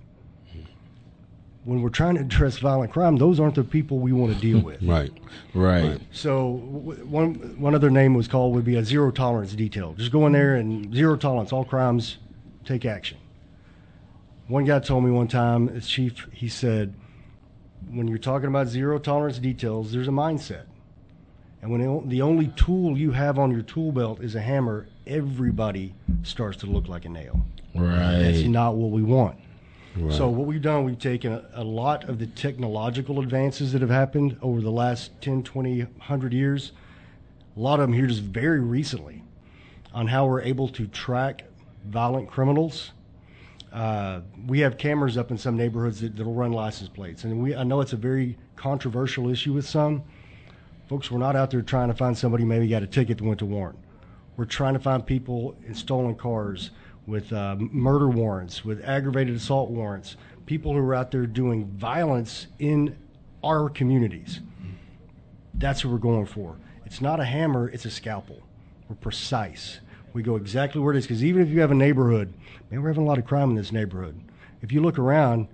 When 1.63 1.81
we're 1.83 1.89
trying 1.89 2.15
to 2.15 2.21
address 2.21 2.57
violent 2.57 2.91
crime, 2.91 3.17
those 3.17 3.39
aren't 3.39 3.53
the 3.55 3.63
people 3.63 3.99
we 3.99 4.11
want 4.11 4.33
to 4.33 4.39
deal 4.39 4.59
hmm. 4.59 4.65
with. 4.65 4.81
Right. 4.81 5.11
Right. 5.53 5.83
Right. 5.83 6.01
So 6.11 6.57
w- 6.73 7.05
one 7.05 7.35
one 7.59 7.75
other 7.75 7.91
name 7.91 8.15
was 8.15 8.27
called 8.27 8.55
would 8.55 8.65
be 8.65 8.75
a 8.75 8.83
zero 8.83 9.11
tolerance 9.11 9.53
detail. 9.53 9.93
Just 9.93 10.11
go 10.11 10.25
in 10.25 10.33
there 10.33 10.55
and 10.55 10.93
zero 10.93 11.15
tolerance, 11.17 11.53
all 11.53 11.65
crimes, 11.65 12.17
take 12.65 12.85
action. 12.85 13.17
One 14.47 14.65
guy 14.65 14.79
told 14.79 15.03
me 15.03 15.11
one 15.11 15.27
time, 15.27 15.69
as 15.69 15.87
chief, 15.87 16.27
he 16.33 16.49
said, 16.49 16.93
when 17.89 18.07
you're 18.07 18.17
talking 18.17 18.47
about 18.47 18.67
zero 18.67 18.99
tolerance 18.99 19.39
details, 19.39 19.91
there's 19.91 20.07
a 20.07 20.11
mindset. 20.11 20.65
And 21.61 21.71
when 21.71 22.09
the 22.09 22.21
only 22.21 22.47
tool 22.55 22.97
you 22.97 23.11
have 23.11 23.37
on 23.37 23.51
your 23.51 23.61
tool 23.61 23.91
belt 23.91 24.21
is 24.21 24.35
a 24.35 24.41
hammer, 24.41 24.87
everybody 25.05 25.93
starts 26.23 26.57
to 26.57 26.65
look 26.65 26.87
like 26.87 27.05
a 27.05 27.09
nail. 27.09 27.39
Right. 27.75 28.19
That's 28.19 28.41
not 28.41 28.75
what 28.75 28.91
we 28.91 29.03
want. 29.03 29.37
So 30.09 30.29
what 30.29 30.47
we've 30.47 30.61
done, 30.61 30.85
we've 30.85 30.97
taken 30.97 31.33
a, 31.33 31.43
a 31.55 31.63
lot 31.63 32.07
of 32.07 32.17
the 32.17 32.27
technological 32.27 33.19
advances 33.19 33.73
that 33.73 33.81
have 33.81 33.89
happened 33.89 34.37
over 34.41 34.61
the 34.61 34.71
last 34.71 35.11
10, 35.21 35.43
20, 35.43 35.81
100 35.81 36.33
years, 36.33 36.71
a 37.57 37.59
lot 37.59 37.79
of 37.79 37.87
them 37.87 37.93
here 37.93 38.07
just 38.07 38.21
very 38.21 38.61
recently, 38.61 39.21
on 39.93 40.07
how 40.07 40.25
we're 40.25 40.41
able 40.41 40.69
to 40.69 40.87
track 40.87 41.43
violent 41.85 42.29
criminals. 42.29 42.91
Uh, 43.73 44.21
we 44.47 44.59
have 44.59 44.77
cameras 44.77 45.17
up 45.17 45.29
in 45.29 45.37
some 45.37 45.57
neighborhoods 45.57 45.99
that, 45.99 46.15
that'll 46.15 46.33
run 46.33 46.53
license 46.53 46.89
plates, 46.89 47.25
and 47.25 47.41
we 47.41 47.55
I 47.55 47.63
know 47.63 47.81
it's 47.81 47.93
a 47.93 47.97
very 47.97 48.37
controversial 48.55 49.29
issue 49.29 49.53
with 49.53 49.67
some 49.67 50.03
folks. 50.87 51.11
We're 51.11 51.19
not 51.19 51.35
out 51.35 51.51
there 51.51 51.61
trying 51.61 51.89
to 51.89 51.93
find 51.93 52.17
somebody 52.17 52.45
maybe 52.45 52.67
got 52.67 52.83
a 52.83 52.87
ticket 52.87 53.17
that 53.17 53.23
went 53.23 53.39
to 53.39 53.45
warrant. 53.45 53.79
We're 54.37 54.45
trying 54.45 54.73
to 54.73 54.79
find 54.79 55.05
people 55.05 55.55
in 55.65 55.75
stolen 55.75 56.15
cars 56.15 56.71
with 57.07 57.31
uh, 57.33 57.55
murder 57.59 58.09
warrants, 58.09 58.63
with 58.63 58.83
aggravated 58.83 59.35
assault 59.35 59.69
warrants, 59.69 60.17
people 60.45 60.73
who 60.73 60.79
are 60.79 60.95
out 60.95 61.11
there 61.11 61.25
doing 61.25 61.65
violence 61.65 62.47
in 62.59 62.95
our 63.43 63.69
communities. 63.69 64.39
That's 65.53 65.83
what 65.83 65.91
we're 65.91 65.99
going 65.99 66.25
for. 66.25 66.57
It's 66.85 67.01
not 67.01 67.19
a 67.19 67.25
hammer, 67.25 67.69
it's 67.69 67.85
a 67.85 67.91
scalpel. 67.91 68.41
We're 68.89 68.95
precise. 68.95 69.79
We 70.13 70.23
go 70.23 70.35
exactly 70.35 70.81
where 70.81 70.93
it 70.93 70.97
is 70.97 71.05
because 71.05 71.23
even 71.23 71.41
if 71.41 71.49
you 71.49 71.61
have 71.61 71.71
a 71.71 71.75
neighborhood, 71.75 72.33
man, 72.69 72.81
we're 72.81 72.89
having 72.89 73.03
a 73.03 73.07
lot 73.07 73.17
of 73.17 73.25
crime 73.25 73.51
in 73.51 73.55
this 73.55 73.71
neighborhood. 73.71 74.19
If 74.61 74.71
you 74.71 74.81
look 74.81 74.99
around, 74.99 75.47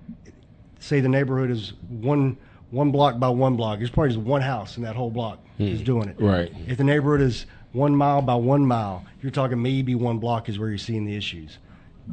say 0.80 1.00
the 1.00 1.10
neighborhood 1.10 1.52
is 1.52 1.74
one 1.90 2.38
one 2.70 2.92
block 2.92 3.18
by 3.18 3.30
one 3.30 3.56
block, 3.56 3.78
there's 3.78 3.90
probably 3.90 4.10
just 4.14 4.26
one 4.26 4.42
house 4.42 4.76
in 4.76 4.84
that 4.84 4.96
whole 4.96 5.10
block 5.10 5.40
is 5.58 5.82
doing 5.82 6.10
it. 6.10 6.20
Right. 6.20 6.52
If 6.68 6.78
the 6.78 6.84
neighborhood 6.84 7.22
is 7.22 7.46
one 7.78 7.96
mile 7.96 8.22
by 8.22 8.36
one 8.36 8.66
mile, 8.66 9.06
you're 9.22 9.32
talking 9.32 9.62
maybe 9.62 9.94
one 9.96 10.18
block 10.18 10.50
is 10.50 10.58
where 10.60 10.70
you're 10.70 10.78
seeing 10.80 11.06
the 11.06 11.16
issues. 11.16 11.60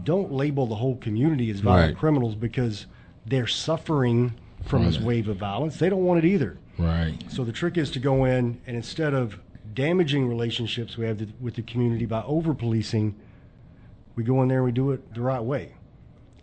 Don't 0.04 0.30
label 0.30 0.66
the 0.66 0.74
whole 0.74 0.96
community 0.96 1.50
as 1.50 1.60
violent 1.60 1.92
Right. 1.94 1.98
criminals 1.98 2.34
because 2.34 2.86
they're 3.26 3.46
suffering 3.46 4.34
from 4.64 4.84
this 4.84 5.00
wave 5.00 5.28
of 5.28 5.38
violence. 5.38 5.78
They 5.78 5.88
don't 5.88 6.04
want 6.04 6.22
it 6.22 6.26
either. 6.28 6.58
Right. 6.78 7.14
So 7.28 7.44
the 7.44 7.52
trick 7.52 7.78
is 7.78 7.90
to 7.92 7.98
go 7.98 8.24
in 8.24 8.60
and 8.66 8.76
instead 8.76 9.14
of 9.14 9.38
damaging 9.72 10.28
relationships 10.28 10.96
we 10.96 11.06
have 11.06 11.18
th- 11.18 11.30
with 11.40 11.54
the 11.54 11.62
community 11.62 12.06
by 12.06 12.22
over 12.24 12.54
policing, 12.54 13.14
we 14.16 14.22
go 14.24 14.42
in 14.42 14.48
there 14.48 14.58
and 14.58 14.66
we 14.66 14.72
do 14.72 14.90
it 14.90 15.14
the 15.14 15.20
right 15.20 15.42
way. 15.42 15.72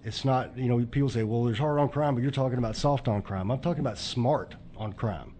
It's 0.04 0.26
not, 0.26 0.58
you 0.58 0.68
know, 0.68 0.84
people 0.86 1.10
say, 1.10 1.24
well, 1.24 1.44
there's 1.44 1.60
hard 1.60 1.78
on 1.80 1.90
crime, 1.90 2.16
but 2.16 2.24
you're 2.24 2.32
talking 2.32 2.58
about 2.58 2.76
soft 2.76 3.08
on 3.08 3.22
crime. 3.22 3.52
I'm 3.52 3.60
talking 3.60 3.82
about 3.82 3.98
smart 4.00 4.56
on 4.78 4.94
crime. 4.94 5.34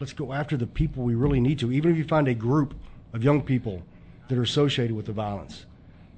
Let's 0.00 0.12
go 0.14 0.32
after 0.32 0.56
the 0.56 0.66
people 0.66 1.02
we 1.02 1.14
really 1.14 1.40
need 1.40 1.58
to. 1.58 1.70
Even 1.72 1.90
if 1.92 1.98
you 1.98 2.04
find 2.04 2.26
a 2.28 2.34
group 2.34 2.74
of 3.12 3.22
young 3.22 3.42
people 3.42 3.82
that 4.28 4.38
are 4.38 4.42
associated 4.42 4.94
with 4.94 5.06
the 5.06 5.12
violence, 5.12 5.66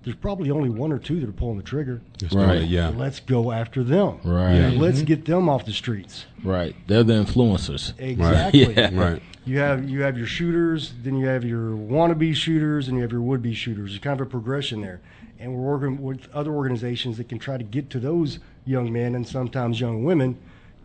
there's 0.05 0.17
probably 0.17 0.51
only 0.51 0.71
one 0.71 0.93
or 0.93 0.99
two 0.99 1.21
that 1.21 1.29
are 1.29 1.33
pulling 1.33 1.57
the 1.59 1.63
trigger. 1.63 2.01
Just 2.17 2.35
Right. 2.35 2.47
doing 2.47 2.63
it, 2.63 2.69
yeah. 2.71 2.89
Let's 2.89 3.21
go 3.21 3.53
after 3.53 3.83
them. 3.85 4.19
Right. 4.25 4.53
And 4.53 4.73
mm-hmm. 4.75 4.83
let's 4.83 5.03
get 5.03 5.25
them 5.25 5.49
off 5.49 5.67
the 5.67 5.73
streets. 5.73 6.25
Right. 6.43 6.75
They're 6.87 7.03
the 7.03 7.15
influencers. 7.15 7.93
Exactly. 7.99 8.75
Yeah. 8.75 8.91
Right. 8.95 9.23
You 9.45 9.59
have 9.59 9.89
you 9.89 10.03
have 10.03 10.19
your 10.19 10.27
shooters, 10.27 10.93
then 11.03 11.17
you 11.19 11.27
have 11.27 11.43
your 11.43 11.71
wannabe 11.71 12.35
shooters, 12.35 12.87
and 12.87 12.99
you 12.99 13.03
have 13.03 13.13
your 13.13 13.23
would-be 13.23 13.55
shooters. 13.55 13.91
There's 13.93 14.01
kind 14.01 14.21
of 14.21 14.27
a 14.27 14.31
progression 14.31 14.83
there, 14.83 15.01
and 15.39 15.55
we're 15.55 15.63
working 15.63 16.03
with 16.03 16.29
other 16.35 16.53
organizations 16.53 17.17
that 17.17 17.31
can 17.31 17.39
try 17.39 17.57
to 17.57 17.65
get 17.65 17.89
to 17.91 17.99
those 17.99 18.41
young 18.67 18.93
men 18.93 19.15
and 19.15 19.27
sometimes 19.27 19.81
young 19.81 20.05
women 20.05 20.39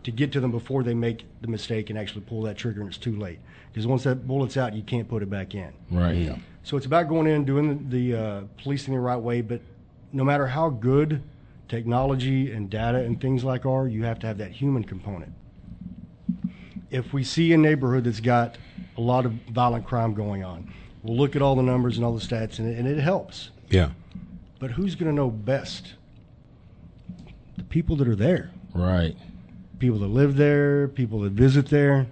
to 0.04 0.12
get 0.12 0.32
to 0.32 0.40
them 0.40 0.52
before 0.52 0.82
they 0.82 0.94
make 0.94 1.26
the 1.42 1.50
mistake 1.50 1.90
and 1.90 2.00
actually 2.00 2.22
pull 2.22 2.42
that 2.44 2.58
trigger, 2.58 2.80
and 2.80 2.90
it's 2.90 2.98
too 2.98 3.18
late. 3.18 3.40
Because 3.74 3.88
once 3.88 4.04
that 4.04 4.28
bullet's 4.28 4.56
out, 4.56 4.76
you 4.76 4.84
can't 4.84 5.08
put 5.10 5.24
it 5.24 5.30
back 5.32 5.56
in. 5.56 5.74
Right. 5.90 6.16
Yeah. 6.16 6.36
So 6.62 6.78
it's 6.78 6.86
about 6.86 7.10
going 7.10 7.26
in, 7.28 7.44
doing 7.44 7.90
the, 7.90 8.12
the 8.12 8.22
uh, 8.24 8.42
policing 8.62 8.94
the 8.94 9.00
right 9.00 9.18
way. 9.18 9.42
But 9.42 9.62
no 10.12 10.24
matter 10.24 10.46
how 10.46 10.70
good 10.70 11.24
technology 11.68 12.52
and 12.52 12.70
data 12.70 13.00
and 13.00 13.20
things 13.20 13.44
like 13.44 13.66
are, 13.66 13.88
you 13.88 14.04
have 14.04 14.20
to 14.20 14.28
have 14.28 14.38
that 14.38 14.52
human 14.52 14.84
component. 14.84 15.34
If 16.92 17.14
we 17.14 17.24
see 17.24 17.52
a 17.54 17.58
neighborhood 17.58 18.04
that's 18.04 18.20
got 18.20 18.58
a 18.96 19.02
lot 19.02 19.26
of 19.26 19.32
violent 19.50 19.86
crime 19.88 20.14
going 20.14 20.44
on, 20.44 20.72
we'll 21.02 21.18
look 21.18 21.36
at 21.36 21.42
all 21.42 21.56
the 21.56 21.64
numbers 21.64 21.98
and 21.98 22.06
all 22.06 22.14
the 22.16 22.22
stats, 22.24 22.60
and 22.60 22.70
it, 22.70 22.78
and 22.78 22.88
it 22.88 23.00
helps. 23.00 23.50
Yeah. 23.72 23.90
But 24.60 24.72
who's 24.72 24.94
going 24.94 25.10
to 25.10 25.16
know 25.16 25.32
best? 25.32 25.96
The 27.58 27.64
people 27.64 27.96
that 27.96 28.08
are 28.08 28.16
there, 28.16 28.52
Right. 28.76 29.18
people 29.80 29.98
that 30.00 30.08
live 30.08 30.36
there, 30.38 30.88
people 30.88 31.20
that 31.22 31.32
visit 31.32 31.70
there. 31.70 32.06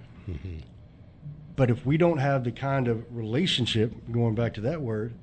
But 1.55 1.69
if 1.69 1.85
we 1.85 1.97
don't 1.97 2.17
have 2.19 2.43
the 2.43 2.51
kind 2.51 2.87
of 2.87 3.03
relationship, 3.15 3.93
going 4.11 4.35
back 4.35 4.53
to 4.55 4.61
that 4.61 4.81
word, 4.81 5.13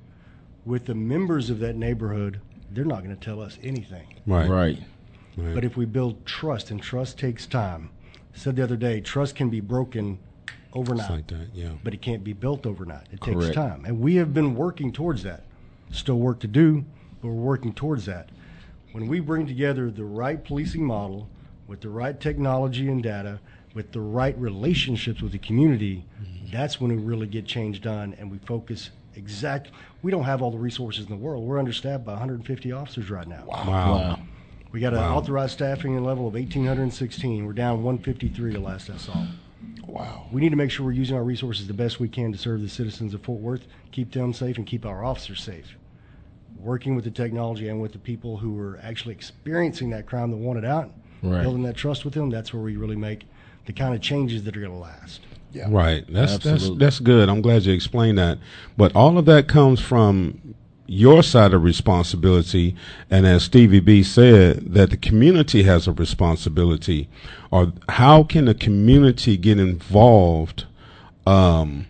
with 0.65 0.85
the 0.85 0.95
members 0.95 1.49
of 1.49 1.59
that 1.59 1.75
neighborhood, 1.75 2.39
they're 2.71 2.85
not 2.85 3.03
going 3.03 3.15
to 3.15 3.21
tell 3.21 3.41
us 3.41 3.57
anything. 3.63 4.15
Right. 4.25 4.49
Right. 4.49 4.79
Right. 5.37 5.55
But 5.55 5.63
if 5.63 5.77
we 5.77 5.85
build 5.85 6.25
trust, 6.25 6.69
and 6.69 6.81
trust 6.81 7.17
takes 7.17 7.45
time, 7.45 7.89
I 8.13 8.37
said 8.37 8.55
the 8.57 8.63
other 8.63 8.75
day, 8.75 8.99
trust 9.01 9.35
can 9.35 9.49
be 9.49 9.61
broken 9.61 10.19
overnight, 10.73 11.01
It's 11.01 11.09
like 11.09 11.27
that. 11.27 11.47
Yeah. 11.53 11.71
but 11.83 11.93
it 11.93 12.01
can't 12.01 12.23
be 12.23 12.33
built 12.33 12.65
overnight. 12.65 13.07
It 13.11 13.21
takes 13.21 13.49
time, 13.49 13.85
and 13.85 13.99
we 13.99 14.15
have 14.15 14.33
been 14.33 14.55
working 14.55 14.91
towards 14.91 15.23
that. 15.23 15.45
Still 15.91 16.19
work 16.19 16.39
to 16.41 16.47
do, 16.47 16.85
but 17.21 17.29
we're 17.29 17.33
working 17.33 17.73
towards 17.73 18.05
that. 18.05 18.29
When 18.91 19.07
we 19.07 19.19
bring 19.19 19.47
together 19.47 19.89
the 19.89 20.03
right 20.03 20.43
policing 20.43 20.85
model 20.85 21.27
with 21.67 21.81
the 21.81 21.89
right 21.89 22.19
technology 22.19 22.87
and 22.89 23.01
data, 23.01 23.39
with 23.73 23.91
the 23.91 24.01
right 24.01 24.37
relationships 24.39 25.21
with 25.21 25.31
the 25.31 25.37
community, 25.37 26.05
that's 26.51 26.81
when 26.81 26.91
we 26.91 26.97
really 27.01 27.27
get 27.27 27.45
change 27.45 27.81
done 27.81 28.15
and 28.19 28.31
we 28.31 28.37
focus 28.39 28.89
exact. 29.15 29.69
We 30.01 30.11
don't 30.11 30.23
have 30.23 30.41
all 30.41 30.51
the 30.51 30.57
resources 30.57 31.05
in 31.05 31.09
the 31.11 31.17
world. 31.17 31.43
We're 31.45 31.59
understaffed 31.59 32.05
by 32.05 32.13
150 32.13 32.71
officers 32.71 33.09
right 33.09 33.27
now. 33.27 33.43
Wow. 33.45 33.65
Wow. 33.67 34.19
We 34.71 34.79
got 34.79 34.93
an 34.93 34.99
Wow. 34.99 35.17
authorized 35.17 35.53
staffing 35.53 36.01
level 36.03 36.27
of 36.27 36.33
1,816. 36.35 37.45
We're 37.45 37.53
down 37.53 37.83
153 37.83 38.53
the 38.53 38.59
last 38.59 38.89
I 38.89 38.97
saw. 38.97 39.25
Wow. 39.87 40.27
We 40.31 40.41
need 40.41 40.49
to 40.49 40.55
make 40.55 40.69
sure 40.71 40.85
we're 40.85 40.91
using 40.91 41.15
our 41.15 41.23
resources 41.23 41.67
the 41.67 41.73
best 41.73 41.99
we 41.99 42.07
can 42.07 42.31
to 42.31 42.37
serve 42.37 42.61
the 42.61 42.69
citizens 42.69 43.13
of 43.15 43.21
Fort 43.21 43.41
Worth, 43.41 43.65
keep 43.91 44.11
them 44.11 44.31
safe, 44.33 44.57
and 44.57 44.65
keep 44.67 44.85
our 44.85 45.03
officers 45.03 45.41
safe. 45.41 45.75
Working 46.59 46.95
with 46.95 47.05
the 47.05 47.11
technology 47.11 47.67
and 47.67 47.81
with 47.81 47.93
the 47.93 47.97
people 47.99 48.37
who 48.37 48.59
are 48.59 48.79
actually 48.83 49.13
experiencing 49.15 49.89
that 49.91 50.05
crime 50.05 50.29
that 50.31 50.37
want 50.37 50.59
it 50.59 50.65
out, 50.65 50.91
Right. 51.23 51.41
building 51.41 51.63
that 51.63 51.75
trust 51.75 52.05
with 52.05 52.13
them, 52.13 52.29
that's 52.29 52.53
where 52.53 52.61
we 52.63 52.77
really 52.77 52.95
make 52.95 53.25
the 53.69 53.73
kind 53.73 53.93
of 53.93 54.01
changes 54.01 54.43
that 54.45 54.57
are 54.57 54.59
going 54.59 54.71
to 54.71 54.77
last. 54.79 55.21
Yeah. 55.51 55.67
Right. 55.69 56.03
That's 56.09 56.33
that's 56.33 56.47
Absolutely. 56.47 56.85
that's 56.85 56.99
good. 56.99 57.29
I'm 57.29 57.41
glad 57.43 57.65
you 57.65 57.73
explained 57.73 58.17
that. 58.17 58.39
But 58.75 58.95
all 58.95 59.19
of 59.19 59.25
that 59.25 59.47
comes 59.47 59.79
from 59.79 60.55
your 60.87 61.21
side 61.21 61.53
of 61.53 61.63
responsibility, 61.63 62.75
and 63.11 63.27
as 63.27 63.43
Stevie 63.43 63.79
B 63.79 64.01
said, 64.01 64.73
that 64.73 64.89
the 64.89 64.97
community 64.97 65.61
has 65.63 65.87
a 65.87 65.91
responsibility. 65.91 67.09
Or 67.51 67.71
how 67.89 68.23
can 68.23 68.45
the 68.45 68.55
community 68.55 69.37
get 69.37 69.59
involved 69.59 70.65
um, 71.27 71.85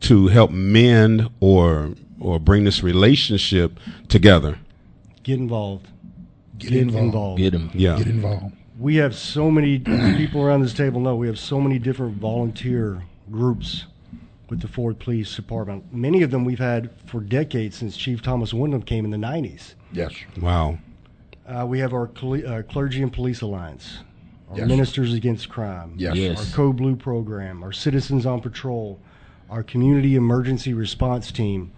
to 0.00 0.28
help 0.28 0.52
mend 0.52 1.30
or 1.40 1.94
or 2.20 2.38
bring 2.38 2.62
this 2.62 2.80
relationship 2.84 3.80
together? 4.06 4.60
Get 5.24 5.40
involved. 5.40 5.88
Get 6.58 6.74
involved. 6.74 7.40
Get 7.40 7.54
him. 7.54 7.72
Yeah. 7.74 7.98
Get 7.98 8.06
involved. 8.06 8.54
We 8.78 8.96
have 8.96 9.14
so 9.14 9.50
many 9.50 9.78
people 9.78 10.42
around 10.42 10.60
this 10.62 10.74
table 10.74 11.00
know 11.00 11.16
we 11.16 11.26
have 11.28 11.38
so 11.38 11.60
many 11.60 11.78
different 11.78 12.16
volunteer 12.16 13.02
groups 13.30 13.86
with 14.50 14.60
the 14.60 14.68
Ford 14.68 14.98
Police 14.98 15.34
Department. 15.34 15.92
Many 15.92 16.22
of 16.22 16.30
them 16.30 16.44
we've 16.44 16.58
had 16.58 16.90
for 17.06 17.20
decades 17.20 17.76
since 17.76 17.96
Chief 17.96 18.22
Thomas 18.22 18.52
Windham 18.52 18.82
came 18.82 19.04
in 19.04 19.10
the 19.10 19.16
90s. 19.16 19.74
Yes. 19.92 20.12
Wow. 20.40 20.78
Uh, 21.48 21.64
we 21.66 21.78
have 21.78 21.94
our 21.94 22.06
cle- 22.08 22.46
uh, 22.46 22.62
Clergy 22.62 23.02
and 23.02 23.12
Police 23.12 23.40
Alliance, 23.40 23.98
our 24.50 24.58
Yes. 24.58 24.68
Ministers 24.68 25.14
Against 25.14 25.48
Crime, 25.48 25.94
Yes. 25.96 26.16
Yes. 26.16 26.38
our 26.50 26.56
Code 26.56 26.76
Blue 26.76 26.96
program, 26.96 27.62
our 27.62 27.72
Citizens 27.72 28.26
on 28.26 28.40
Patrol, 28.40 29.00
our 29.48 29.62
Community 29.62 30.16
Emergency 30.16 30.74
Response 30.74 31.32
Team. 31.32 31.72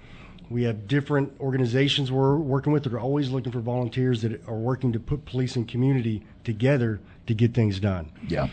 We 0.50 0.62
have 0.62 0.88
different 0.88 1.32
organizations 1.40 2.10
we're 2.10 2.38
working 2.38 2.72
with 2.72 2.82
that 2.84 2.94
are 2.94 2.98
always 3.00 3.28
looking 3.30 3.52
for 3.52 3.60
volunteers 3.60 4.22
that 4.22 4.46
are 4.48 4.56
working 4.56 4.92
to 4.94 5.00
put 5.00 5.26
police 5.26 5.56
and 5.56 5.68
community 5.68 6.24
together 6.48 6.98
to 7.28 7.34
get 7.34 7.54
things 7.54 7.78
done. 7.78 8.10
Yeah. 8.26 8.46
You 8.46 8.50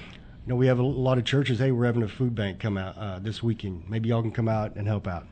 know, 0.47 0.55
we 0.55 0.67
have 0.67 0.77
a 0.77 0.83
lot 0.83 1.17
of 1.17 1.25
churches. 1.25 1.57
Hey, 1.57 1.71
we're 1.71 1.85
having 1.85 2.03
a 2.03 2.07
food 2.07 2.35
bank 2.35 2.59
come 2.59 2.77
out 2.77 2.95
uh, 2.97 3.17
this 3.19 3.41
weekend. 3.41 3.83
Maybe 3.89 4.09
y'all 4.09 4.21
can 4.21 4.31
come 4.31 4.47
out 4.47 4.75
and 4.75 4.87
help 4.87 5.07
out. 5.07 5.25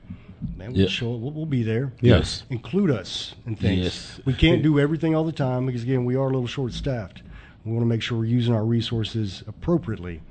Man, 0.58 0.74
we'll 0.74 0.82
Yeah. 0.82 0.88
show. 0.88 1.12
We'll, 1.12 1.32
we'll 1.32 1.46
be 1.46 1.62
there. 1.62 1.94
Yes. 2.02 2.44
Include 2.50 2.90
us 2.90 3.36
in 3.46 3.56
things. 3.56 3.84
Yes. 3.84 4.22
We 4.26 4.34
can't 4.34 4.64
do 4.64 4.80
everything 4.80 5.14
all 5.16 5.24
the 5.24 5.32
time 5.32 5.66
because 5.68 5.84
again, 5.84 6.04
we 6.06 6.16
are 6.16 6.24
a 6.24 6.32
little 6.32 6.48
short-staffed. 6.48 7.22
We 7.64 7.72
want 7.72 7.84
to 7.84 7.88
make 7.88 8.02
sure 8.02 8.18
we're 8.18 8.26
using 8.26 8.54
our 8.54 8.66
resources 8.66 9.44
appropriately, 9.48 10.22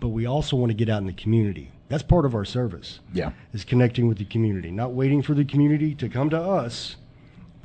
but 0.00 0.08
we 0.08 0.26
also 0.26 0.56
want 0.56 0.70
to 0.70 0.74
get 0.74 0.88
out 0.88 1.00
in 1.00 1.06
the 1.06 1.12
community. 1.12 1.72
That's 1.88 2.02
part 2.02 2.24
of 2.26 2.34
our 2.34 2.44
service. 2.44 3.00
Yeah. 3.12 3.30
Is 3.52 3.64
connecting 3.64 4.06
with 4.06 4.18
the 4.18 4.24
community, 4.24 4.70
not 4.70 4.92
waiting 4.92 5.22
for 5.22 5.34
the 5.34 5.44
community 5.44 5.94
to 5.96 6.08
come 6.08 6.30
to 6.30 6.40
us, 6.40 6.96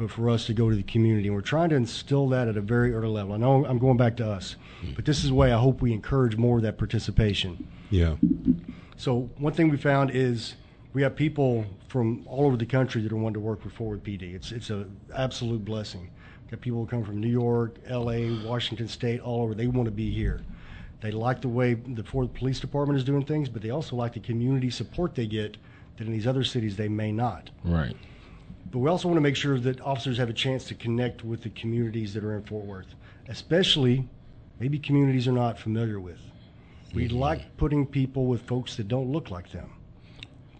but 0.01 0.09
for 0.09 0.31
us 0.31 0.47
to 0.47 0.53
go 0.53 0.67
to 0.67 0.75
the 0.75 0.83
community. 0.83 1.27
And 1.27 1.35
we're 1.35 1.41
trying 1.41 1.69
to 1.69 1.75
instill 1.75 2.27
that 2.29 2.47
at 2.47 2.57
a 2.57 2.61
very 2.61 2.91
early 2.91 3.13
level. 3.13 3.33
I 3.33 3.37
know 3.37 3.65
I'm 3.67 3.77
going 3.77 3.97
back 3.97 4.17
to 4.17 4.27
us, 4.27 4.55
but 4.95 5.05
this 5.05 5.23
is 5.23 5.29
the 5.29 5.35
way 5.35 5.53
I 5.53 5.59
hope 5.59 5.79
we 5.79 5.93
encourage 5.93 6.37
more 6.37 6.57
of 6.57 6.63
that 6.63 6.79
participation. 6.79 7.67
Yeah. 7.91 8.15
So 8.97 9.29
one 9.37 9.53
thing 9.53 9.69
we 9.69 9.77
found 9.77 10.09
is 10.09 10.55
we 10.93 11.03
have 11.03 11.15
people 11.15 11.65
from 11.87 12.25
all 12.27 12.47
over 12.47 12.57
the 12.57 12.65
country 12.65 13.03
that 13.03 13.11
are 13.11 13.15
wanting 13.15 13.35
to 13.35 13.39
work 13.41 13.63
with 13.63 13.73
Fort 13.73 13.91
Worth 13.91 14.03
PD. 14.03 14.33
It's 14.33 14.51
it's 14.51 14.71
a 14.71 14.87
absolute 15.15 15.63
blessing. 15.63 16.09
Got 16.49 16.61
people 16.61 16.79
who 16.79 16.87
come 16.87 17.05
from 17.05 17.19
New 17.19 17.29
York, 17.29 17.75
L.A., 17.85 18.43
Washington 18.43 18.87
State, 18.87 19.21
all 19.21 19.43
over. 19.43 19.53
They 19.53 19.67
want 19.67 19.85
to 19.85 19.91
be 19.91 20.11
here. 20.11 20.41
They 21.01 21.11
like 21.11 21.41
the 21.41 21.47
way 21.47 21.75
the 21.75 22.03
Ford 22.03 22.33
Police 22.33 22.59
Department 22.59 22.97
is 22.97 23.03
doing 23.05 23.23
things, 23.23 23.49
but 23.49 23.61
they 23.61 23.69
also 23.69 23.95
like 23.95 24.13
the 24.13 24.19
community 24.19 24.69
support 24.71 25.15
they 25.15 25.27
get 25.27 25.57
that 25.97 26.07
in 26.07 26.11
these 26.11 26.27
other 26.27 26.43
cities 26.43 26.75
they 26.75 26.89
may 26.89 27.11
not. 27.11 27.51
Right. 27.63 27.95
But 28.71 28.79
we 28.79 28.89
also 28.89 29.09
want 29.09 29.17
to 29.17 29.21
make 29.21 29.35
sure 29.35 29.59
that 29.59 29.81
officers 29.81 30.17
have 30.17 30.29
a 30.29 30.33
chance 30.33 30.63
to 30.65 30.75
connect 30.75 31.25
with 31.25 31.43
the 31.43 31.49
communities 31.49 32.13
that 32.13 32.23
are 32.23 32.37
in 32.37 32.43
Fort 32.43 32.65
Worth, 32.65 32.95
especially 33.27 34.07
maybe 34.59 34.79
communities 34.79 35.27
are 35.27 35.33
not 35.33 35.59
familiar 35.59 35.99
with. 35.99 36.19
We 36.93 37.09
like 37.09 37.57
putting 37.57 37.85
people 37.85 38.25
with 38.25 38.41
folks 38.43 38.77
that 38.77 38.87
don't 38.87 39.11
look 39.11 39.29
like 39.29 39.51
them 39.51 39.71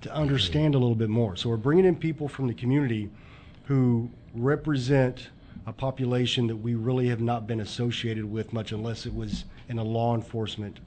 to 0.01 0.13
understand 0.13 0.75
a 0.75 0.77
little 0.77 0.95
bit 0.95 1.09
more. 1.09 1.35
So 1.35 1.49
we're 1.49 1.57
bringing 1.57 1.85
in 1.85 1.95
people 1.95 2.27
from 2.27 2.47
the 2.47 2.53
community 2.53 3.09
who 3.65 4.09
represent 4.33 5.29
a 5.67 5.73
population 5.73 6.47
that 6.47 6.55
we 6.55 6.75
really 6.75 7.07
have 7.09 7.21
not 7.21 7.47
been 7.47 7.61
associated 7.61 8.25
with 8.25 8.51
much 8.51 8.71
unless 8.71 9.05
it 9.05 9.13
was 9.13 9.45
in 9.69 9.77
a 9.77 9.83
law 9.83 10.15
enforcement 10.15 10.79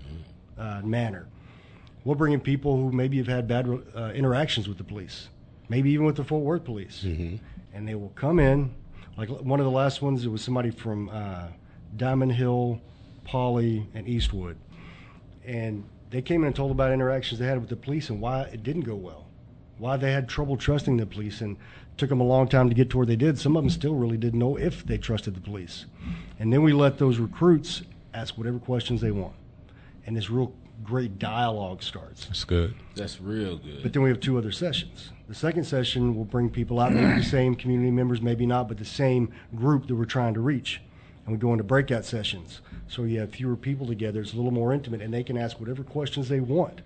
uh, 0.59 0.81
manner. 0.83 1.27
We'll 2.05 2.16
bring 2.16 2.33
in 2.33 2.41
people 2.41 2.77
who 2.77 2.93
maybe 2.93 3.16
have 3.18 3.29
had 3.29 3.49
bad 3.49 3.66
uh, 3.95 4.11
interactions 4.14 4.68
with 4.68 4.79
the 4.79 4.85
police, 4.85 5.29
maybe 5.68 5.90
even 5.90 6.06
with 6.06 6.16
the 6.16 6.24
Fort 6.24 6.44
Worth 6.44 6.64
police, 6.64 7.02
and 7.72 7.88
they 7.88 7.94
will 7.94 8.12
come 8.14 8.38
in. 8.38 8.74
Like 9.16 9.28
one 9.28 9.60
of 9.60 9.64
the 9.64 9.72
last 9.72 10.02
ones, 10.02 10.24
it 10.24 10.28
was 10.28 10.42
somebody 10.42 10.70
from 10.70 11.08
uh, 11.08 11.46
Diamond 11.96 12.32
Hill, 12.32 12.80
Poly, 13.24 13.86
and 13.94 14.08
Eastwood, 14.08 14.56
and 15.44 15.84
they 16.10 16.22
came 16.22 16.42
in 16.42 16.48
and 16.48 16.56
told 16.56 16.70
about 16.70 16.92
interactions 16.92 17.38
they 17.40 17.46
had 17.46 17.60
with 17.60 17.68
the 17.68 17.76
police 17.76 18.10
and 18.10 18.20
why 18.20 18.42
it 18.42 18.62
didn't 18.62 18.82
go 18.82 18.94
well, 18.94 19.26
why 19.78 19.96
they 19.96 20.12
had 20.12 20.28
trouble 20.28 20.56
trusting 20.56 20.96
the 20.96 21.06
police, 21.06 21.40
and 21.40 21.56
took 21.96 22.08
them 22.08 22.20
a 22.20 22.24
long 22.24 22.48
time 22.48 22.68
to 22.68 22.74
get 22.74 22.90
to 22.90 22.96
where 22.96 23.06
they 23.06 23.16
did. 23.16 23.38
Some 23.38 23.56
of 23.56 23.62
them 23.62 23.70
still 23.70 23.94
really 23.94 24.16
didn't 24.16 24.38
know 24.38 24.56
if 24.56 24.84
they 24.84 24.98
trusted 24.98 25.34
the 25.34 25.40
police, 25.40 25.86
and 26.38 26.52
then 26.52 26.62
we 26.62 26.72
let 26.72 26.98
those 26.98 27.18
recruits 27.18 27.82
ask 28.12 28.36
whatever 28.36 28.58
questions 28.58 29.00
they 29.00 29.12
want, 29.12 29.34
and 30.06 30.16
this 30.16 30.28
real 30.30 30.52
great 30.83 31.18
dialogue 31.18 31.83
starts. 31.83 32.27
That's 32.27 32.45
good. 32.45 32.75
That's 32.95 33.20
real 33.20 33.59
good. 33.59 33.83
But 33.83 33.93
then 33.93 34.03
we 34.03 34.11
have 34.11 34.20
two 34.20 34.37
other 34.37 34.53
sessions. 34.53 35.11
The 35.29 35.35
second 35.35 35.64
session 35.64 36.14
will 36.14 36.25
bring 36.25 36.51
people 36.51 36.81
out, 36.81 36.93
maybe 36.93 37.20
the 37.20 37.27
same 37.27 37.55
community 37.55 37.91
members, 37.91 38.20
maybe 38.20 38.45
not, 38.45 38.68
but 38.68 38.79
the 38.79 38.85
same 38.85 39.33
group 39.55 39.87
that 39.87 39.95
we're 39.95 40.05
trying 40.05 40.35
to 40.35 40.41
reach. 40.41 40.81
And 41.25 41.35
we 41.35 41.39
go 41.39 41.53
into 41.53 41.64
breakout 41.64 42.05
sessions. 42.05 42.61
So 42.89 43.05
you 43.05 43.20
have 43.20 43.31
fewer 43.31 43.57
people 43.57 43.87
together. 43.87 44.20
It's 44.20 44.35
a 44.35 44.37
little 44.37 44.51
more 44.51 44.75
intimate, 44.75 45.01
and 45.01 45.14
they 45.14 45.22
can 45.22 45.39
ask 45.39 45.59
whatever 45.59 45.83
questions 45.83 46.29
they 46.29 46.41
want. 46.41 46.83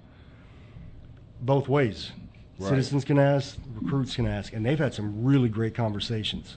Both 1.41 1.69
ways. 1.69 2.13
Citizens 2.61 3.05
can 3.05 3.19
ask, 3.19 3.57
recruits 3.73 4.17
can 4.17 4.27
ask, 4.27 4.53
and 4.53 4.67
they've 4.67 4.79
had 4.79 4.93
some 4.93 5.25
really 5.25 5.49
great 5.49 5.75
conversations. 5.75 6.57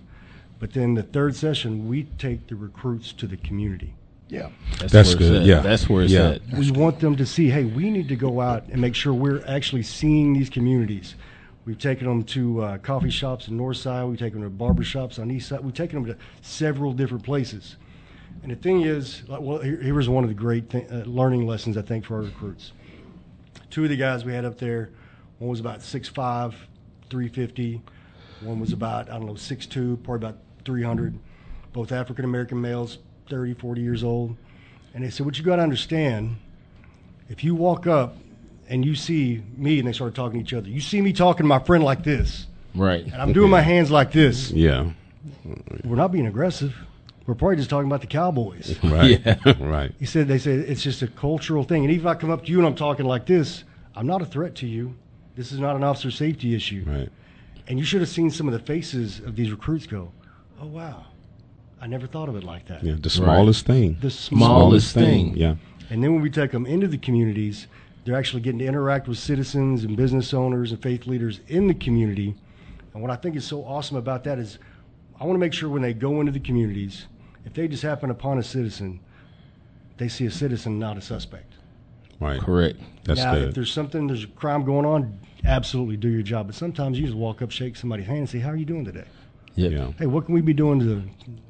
But 0.59 0.73
then 0.73 0.95
the 0.95 1.03
third 1.03 1.35
session, 1.35 1.87
we 1.87 2.03
take 2.03 2.47
the 2.47 2.55
recruits 2.55 3.13
to 3.13 3.27
the 3.27 3.37
community. 3.37 3.93
Yeah. 4.31 4.47
That's, 4.79 4.93
That's 4.93 5.13
good, 5.15 5.45
yeah. 5.45 5.59
That's 5.59 5.89
where 5.89 6.03
it's 6.03 6.13
Yeah. 6.13 6.29
at. 6.51 6.53
we 6.57 6.71
want 6.71 7.01
them 7.01 7.17
to 7.17 7.25
see, 7.25 7.49
hey, 7.49 7.65
we 7.65 7.89
need 7.91 8.07
to 8.07 8.15
go 8.15 8.39
out 8.39 8.63
and 8.69 8.79
make 8.79 8.95
sure 8.95 9.13
we're 9.13 9.43
actually 9.45 9.83
seeing 9.83 10.31
these 10.33 10.49
communities. 10.49 11.15
We've 11.65 11.77
taken 11.77 12.07
them 12.07 12.23
to 12.23 12.61
uh, 12.63 12.77
coffee 12.77 13.09
shops 13.09 13.49
in 13.49 13.57
North 13.57 13.75
Side. 13.77 14.05
We've 14.05 14.17
taken 14.17 14.39
them 14.39 14.49
to 14.49 14.55
barber 14.55 14.83
shops 14.83 15.19
on 15.19 15.29
East 15.29 15.49
Side. 15.49 15.59
We've 15.59 15.73
taken 15.73 16.01
them 16.01 16.13
to 16.13 16.19
several 16.41 16.93
different 16.93 17.23
places. 17.25 17.75
And 18.41 18.51
the 18.51 18.55
thing 18.55 18.83
is, 18.83 19.23
like, 19.27 19.41
well, 19.41 19.59
here, 19.59 19.79
here 19.81 19.93
was 19.93 20.07
one 20.07 20.23
of 20.23 20.29
the 20.29 20.33
great 20.33 20.69
th- 20.69 20.89
uh, 20.89 21.03
learning 21.05 21.45
lessons 21.45 21.75
I 21.75 21.81
think 21.81 22.05
for 22.05 22.15
our 22.15 22.21
recruits. 22.21 22.71
Two 23.69 23.83
of 23.83 23.89
the 23.89 23.97
guys 23.97 24.23
we 24.23 24.33
had 24.33 24.45
up 24.45 24.57
there, 24.57 24.91
one 25.39 25.49
was 25.49 25.59
about 25.59 25.79
6'5", 25.81 26.53
350. 27.09 27.81
One 28.41 28.61
was 28.61 28.71
about, 28.71 29.09
I 29.09 29.17
don't 29.17 29.25
know, 29.25 29.33
6'2", 29.33 30.01
probably 30.03 30.27
about 30.29 30.37
300. 30.63 31.19
Both 31.73 31.91
African 31.91 32.23
American 32.25 32.59
males, 32.61 32.97
30, 33.31 33.53
40 33.55 33.81
years 33.81 34.03
old. 34.03 34.35
And 34.93 35.03
they 35.03 35.09
said, 35.09 35.25
what 35.25 35.37
you 35.39 35.43
got 35.43 35.55
to 35.55 35.63
understand, 35.63 36.35
if 37.29 37.43
you 37.43 37.55
walk 37.55 37.87
up 37.87 38.17
and 38.69 38.85
you 38.85 38.93
see 38.93 39.41
me, 39.57 39.79
and 39.79 39.87
they 39.87 39.93
started 39.93 40.15
talking 40.15 40.39
to 40.39 40.43
each 40.45 40.53
other, 40.53 40.69
you 40.69 40.81
see 40.81 41.01
me 41.01 41.13
talking 41.13 41.43
to 41.45 41.47
my 41.47 41.59
friend 41.59 41.83
like 41.83 42.03
this, 42.03 42.45
Right. 42.75 43.03
and 43.05 43.15
I'm 43.15 43.33
doing 43.33 43.49
my 43.49 43.61
hands 43.61 43.89
like 43.89 44.11
this, 44.11 44.51
Yeah. 44.51 44.91
we're 45.85 45.95
not 45.95 46.11
being 46.11 46.27
aggressive. 46.27 46.75
We're 47.25 47.35
probably 47.35 47.55
just 47.55 47.69
talking 47.69 47.87
about 47.87 48.01
the 48.01 48.07
Cowboys. 48.07 48.77
Right. 48.83 49.21
Yeah. 49.25 49.37
right. 49.59 49.93
He 49.97 50.05
said, 50.05 50.27
they 50.27 50.37
say 50.39 50.51
it's 50.53 50.83
just 50.83 51.01
a 51.01 51.07
cultural 51.07 51.63
thing. 51.63 51.83
And 51.85 51.93
even 51.93 52.05
if 52.05 52.15
I 52.15 52.19
come 52.19 52.31
up 52.31 52.43
to 52.45 52.51
you 52.51 52.57
and 52.57 52.67
I'm 52.67 52.75
talking 52.75 53.05
like 53.05 53.25
this, 53.25 53.63
I'm 53.95 54.07
not 54.07 54.21
a 54.21 54.25
threat 54.25 54.55
to 54.55 54.67
you. 54.67 54.93
This 55.35 55.53
is 55.53 55.59
not 55.59 55.75
an 55.77 55.83
officer 55.83 56.11
safety 56.11 56.53
issue. 56.55 56.83
Right. 56.85 57.09
And 57.67 57.79
you 57.79 57.85
should 57.85 58.01
have 58.01 58.09
seen 58.09 58.29
some 58.29 58.47
of 58.47 58.53
the 58.53 58.59
faces 58.59 59.19
of 59.19 59.35
these 59.37 59.51
recruits 59.51 59.85
go, 59.87 60.11
oh, 60.59 60.65
wow. 60.67 61.05
I 61.81 61.87
never 61.87 62.05
thought 62.05 62.29
of 62.29 62.35
it 62.35 62.43
like 62.43 62.67
that. 62.67 62.83
Yeah. 62.83 62.95
The 62.99 63.09
smallest 63.09 63.65
thing. 63.65 63.97
The 63.99 64.11
Smallest 64.11 64.93
thing. 64.93 65.35
Yeah. 65.35 65.55
And 65.89 66.03
then 66.03 66.13
when 66.13 66.21
we 66.21 66.29
take 66.29 66.51
them 66.51 66.67
into 66.67 66.87
the 66.87 66.99
communities, 66.99 67.65
they're 68.05 68.15
actually 68.15 68.41
getting 68.41 68.59
to 68.59 68.65
interact 68.65 69.07
with 69.07 69.17
citizens 69.17 69.83
and 69.83 69.97
business 69.97 70.33
owners 70.33 70.71
and 70.71 70.81
faith 70.81 71.07
leaders 71.07 71.39
in 71.47 71.67
the 71.67 71.73
community. 71.73 72.35
And 72.93 73.01
what 73.01 73.11
I 73.11 73.15
think 73.15 73.35
is 73.35 73.45
so 73.45 73.65
awesome 73.65 73.97
about 73.97 74.23
that 74.25 74.37
is 74.37 74.59
I 75.19 75.25
want 75.25 75.35
to 75.35 75.39
make 75.39 75.53
sure 75.53 75.69
when 75.69 75.81
they 75.81 75.93
go 75.93 76.19
into 76.19 76.31
the 76.31 76.39
communities, 76.39 77.07
if 77.45 77.53
they 77.53 77.67
just 77.67 77.83
happen 77.83 78.11
upon 78.11 78.37
a 78.37 78.43
citizen, 78.43 78.99
they 79.97 80.07
see 80.07 80.27
a 80.27 80.31
citizen, 80.31 80.77
not 80.77 80.97
a 80.97 81.01
suspect. 81.01 81.53
Right. 82.19 82.39
Correct. 82.39 82.79
That's 83.03 83.19
now, 83.19 83.35
if 83.35 83.55
there's 83.55 83.71
something, 83.71 84.05
there's 84.05 84.25
a 84.25 84.27
crime 84.27 84.63
going 84.63 84.85
on, 84.85 85.19
absolutely 85.43 85.97
do 85.97 86.09
your 86.09 86.21
job. 86.21 86.45
But 86.45 86.55
sometimes 86.55 86.99
you 86.99 87.05
just 87.05 87.17
walk 87.17 87.41
up, 87.41 87.49
shake 87.49 87.75
somebody's 87.75 88.05
hand, 88.05 88.19
and 88.19 88.29
say, 88.29 88.37
"How 88.37 88.51
are 88.51 88.55
you 88.55 88.65
doing 88.65 88.85
today? 88.85 89.05
Yep. 89.55 89.71
Yeah. 89.71 89.91
Hey, 89.99 90.05
what 90.05 90.25
can 90.25 90.33
we 90.33 90.41
be 90.41 90.53
doing 90.53 90.79
to 90.79 91.03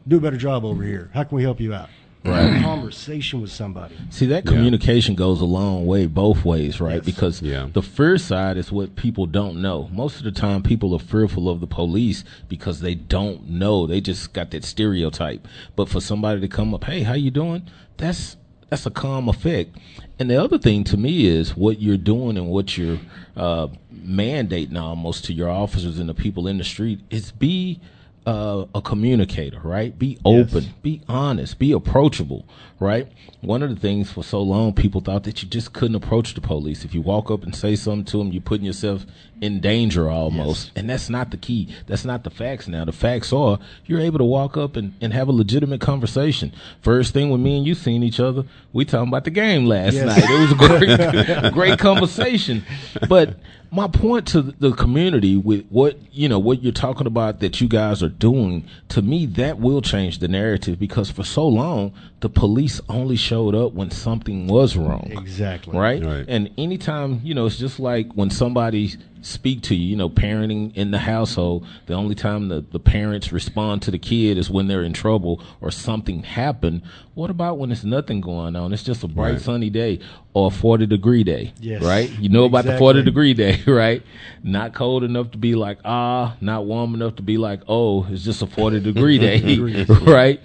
do 0.07 0.17
a 0.17 0.19
better 0.19 0.37
job 0.37 0.65
over 0.65 0.83
here? 0.83 1.09
How 1.13 1.23
can 1.23 1.35
we 1.35 1.43
help 1.43 1.59
you 1.59 1.73
out?" 1.73 1.89
Right. 2.23 2.57
A 2.57 2.61
conversation 2.61 3.41
with 3.41 3.51
somebody. 3.51 3.95
See 4.11 4.27
that 4.27 4.45
Yeah. 4.45 4.51
communication 4.51 5.15
goes 5.15 5.41
a 5.41 5.45
long 5.45 5.87
way 5.87 6.05
both 6.05 6.45
ways, 6.45 6.79
right? 6.79 6.97
Yes. 6.97 7.05
Because 7.05 7.41
Yeah. 7.41 7.67
the 7.73 7.81
fear 7.81 8.19
side 8.19 8.57
is 8.57 8.71
what 8.71 8.95
people 8.95 9.25
don't 9.25 9.59
know. 9.59 9.89
Most 9.91 10.17
of 10.17 10.23
the 10.23 10.31
time, 10.31 10.61
people 10.61 10.93
are 10.93 10.99
fearful 10.99 11.49
of 11.49 11.61
the 11.61 11.67
police 11.67 12.23
because 12.47 12.79
they 12.81 12.93
don't 12.93 13.49
know. 13.49 13.87
They 13.87 14.01
just 14.01 14.33
got 14.33 14.51
that 14.51 14.63
stereotype. 14.63 15.47
But 15.75 15.89
for 15.89 15.99
somebody 15.99 16.41
to 16.41 16.47
come 16.47 16.75
up, 16.75 16.83
hey, 16.83 17.01
how 17.01 17.13
you 17.13 17.31
doing? 17.31 17.63
That's 17.97 18.37
that's 18.69 18.85
a 18.85 18.91
calm 18.91 19.27
effect. 19.27 19.75
And 20.17 20.29
the 20.29 20.41
other 20.41 20.57
thing 20.57 20.83
to 20.85 20.95
me 20.97 21.25
is 21.25 21.57
what 21.57 21.81
you're 21.81 21.97
doing 21.97 22.37
and 22.37 22.47
what 22.47 22.77
you're 22.77 22.99
uh, 23.35 23.67
mandating 24.01 24.79
almost 24.79 25.25
to 25.25 25.33
your 25.33 25.49
officers 25.49 25.99
and 25.99 26.09
the 26.09 26.13
people 26.13 26.47
in 26.47 26.57
the 26.57 26.63
street 26.63 26.99
is 27.09 27.31
be 27.31 27.79
uh, 28.25 28.65
a 28.75 28.81
communicator, 28.81 29.59
right? 29.59 29.97
Be 29.97 30.17
open, 30.23 30.73
be 30.81 31.01
honest, 31.07 31.57
be 31.57 31.71
approachable, 31.71 32.45
right? 32.81 33.07
One 33.41 33.63
of 33.63 33.69
the 33.69 33.79
things 33.79 34.11
for 34.11 34.23
so 34.23 34.41
long, 34.41 34.73
people 34.73 34.99
thought 35.01 35.23
that 35.23 35.41
you 35.41 35.47
just 35.47 35.71
couldn't 35.71 35.95
approach 35.95 36.33
the 36.33 36.41
police. 36.41 36.83
If 36.83 36.93
you 36.93 37.01
walk 37.01 37.31
up 37.31 37.43
and 37.43 37.55
say 37.55 37.75
something 37.75 38.05
to 38.05 38.17
them, 38.17 38.31
you're 38.33 38.41
putting 38.41 38.65
yourself 38.65 39.05
in 39.39 39.59
danger 39.61 40.09
almost. 40.09 40.71
And 40.75 40.89
that's 40.89 41.09
not 41.09 41.31
the 41.31 41.37
key. 41.37 41.73
That's 41.87 42.03
not 42.05 42.23
the 42.23 42.29
facts 42.29 42.67
now. 42.67 42.85
The 42.85 42.91
facts 42.91 43.31
are 43.31 43.59
you're 43.85 43.99
able 44.01 44.17
to 44.19 44.23
walk 44.25 44.57
up 44.57 44.75
and, 44.75 44.93
and 44.99 45.13
have 45.13 45.27
a 45.29 45.31
legitimate 45.31 45.79
conversation. 45.81 46.51
First 46.81 47.13
thing 47.13 47.29
when 47.29 47.41
me 47.41 47.57
and 47.57 47.65
you 47.65 47.73
seen 47.75 48.03
each 48.03 48.19
other, 48.19 48.43
we 48.73 48.83
talking 48.85 49.07
about 49.07 49.23
the 49.23 49.31
game 49.31 49.65
last 49.65 49.93
Yes. 49.93 50.05
night. 50.05 50.23
It 50.29 50.39
was 50.39 50.51
a 50.51 51.47
great, 51.47 51.53
great 51.53 51.79
conversation. 51.79 52.63
But 53.07 53.37
my 53.71 53.87
point 53.87 54.27
to 54.27 54.41
the 54.41 54.73
community 54.73 55.37
with 55.37 55.65
what 55.69 55.97
you 56.11 56.27
know 56.27 56.37
what 56.39 56.61
you're 56.61 56.73
talking 56.73 57.07
about 57.07 57.39
that 57.39 57.61
you 57.61 57.67
guys 57.69 58.03
are 58.03 58.09
doing 58.09 58.67
to 58.89 59.01
me 59.01 59.25
that 59.25 59.59
will 59.59 59.81
change 59.81 60.19
the 60.19 60.27
narrative 60.27 60.77
because 60.77 61.09
for 61.09 61.23
so 61.23 61.47
long 61.47 61.93
the 62.19 62.27
police 62.29 62.70
only 62.87 63.15
showed 63.17 63.55
up 63.55 63.73
when 63.73 63.91
something 63.91 64.47
was 64.47 64.77
wrong 64.77 65.09
Exactly. 65.11 65.77
right? 65.77 66.01
Right. 66.03 66.25
And 66.27 66.49
anytime, 66.57 67.19
you 67.23 67.33
know, 67.33 67.45
it's 67.47 67.57
just 67.57 67.79
like 67.79 68.11
when 68.13 68.29
somebody 68.29 68.93
speak 69.23 69.61
to 69.61 69.75
you, 69.75 69.85
you 69.91 69.95
know, 69.95 70.09
parenting 70.09 70.75
in 70.75 70.89
the 70.89 70.97
household, 70.97 71.63
the 71.85 71.93
only 71.93 72.15
time 72.15 72.47
the, 72.47 72.65
the 72.71 72.79
parents 72.79 73.31
respond 73.31 73.79
to 73.83 73.91
the 73.91 73.99
kid 73.99 74.35
is 74.35 74.49
when 74.49 74.67
they're 74.67 74.81
in 74.83 74.93
trouble 74.93 75.39
or 75.61 75.69
something 75.69 76.23
happened. 76.23 76.81
What 77.13 77.29
about 77.29 77.59
when 77.59 77.69
there's 77.69 77.85
nothing 77.85 78.19
going 78.21 78.55
on? 78.55 78.73
It's 78.73 78.81
just 78.83 79.03
a 79.03 79.07
bright 79.07 79.33
Right. 79.33 79.41
sunny 79.41 79.69
day 79.69 79.99
or 80.33 80.47
a 80.47 80.49
40 80.49 80.87
degree 80.87 81.23
day, 81.23 81.53
Yes. 81.59 81.83
right? 81.83 82.09
You 82.19 82.29
know 82.29 82.45
about 82.45 82.65
the 82.65 82.77
40 82.79 83.03
degree 83.03 83.35
day, 83.35 83.59
right? 83.67 84.01
Not 84.43 84.73
cold 84.73 85.03
enough 85.03 85.29
to 85.31 85.37
be 85.37 85.53
like, 85.53 85.77
ah, 85.85 86.35
not 86.41 86.65
warm 86.65 86.95
enough 86.95 87.17
to 87.17 87.21
be 87.21 87.37
like, 87.37 87.61
oh, 87.67 88.07
it's 88.09 88.23
just 88.23 88.41
a 88.41 88.47
40 88.47 88.79
degree 88.79 89.17
day, 89.19 89.59
right? 90.01 90.39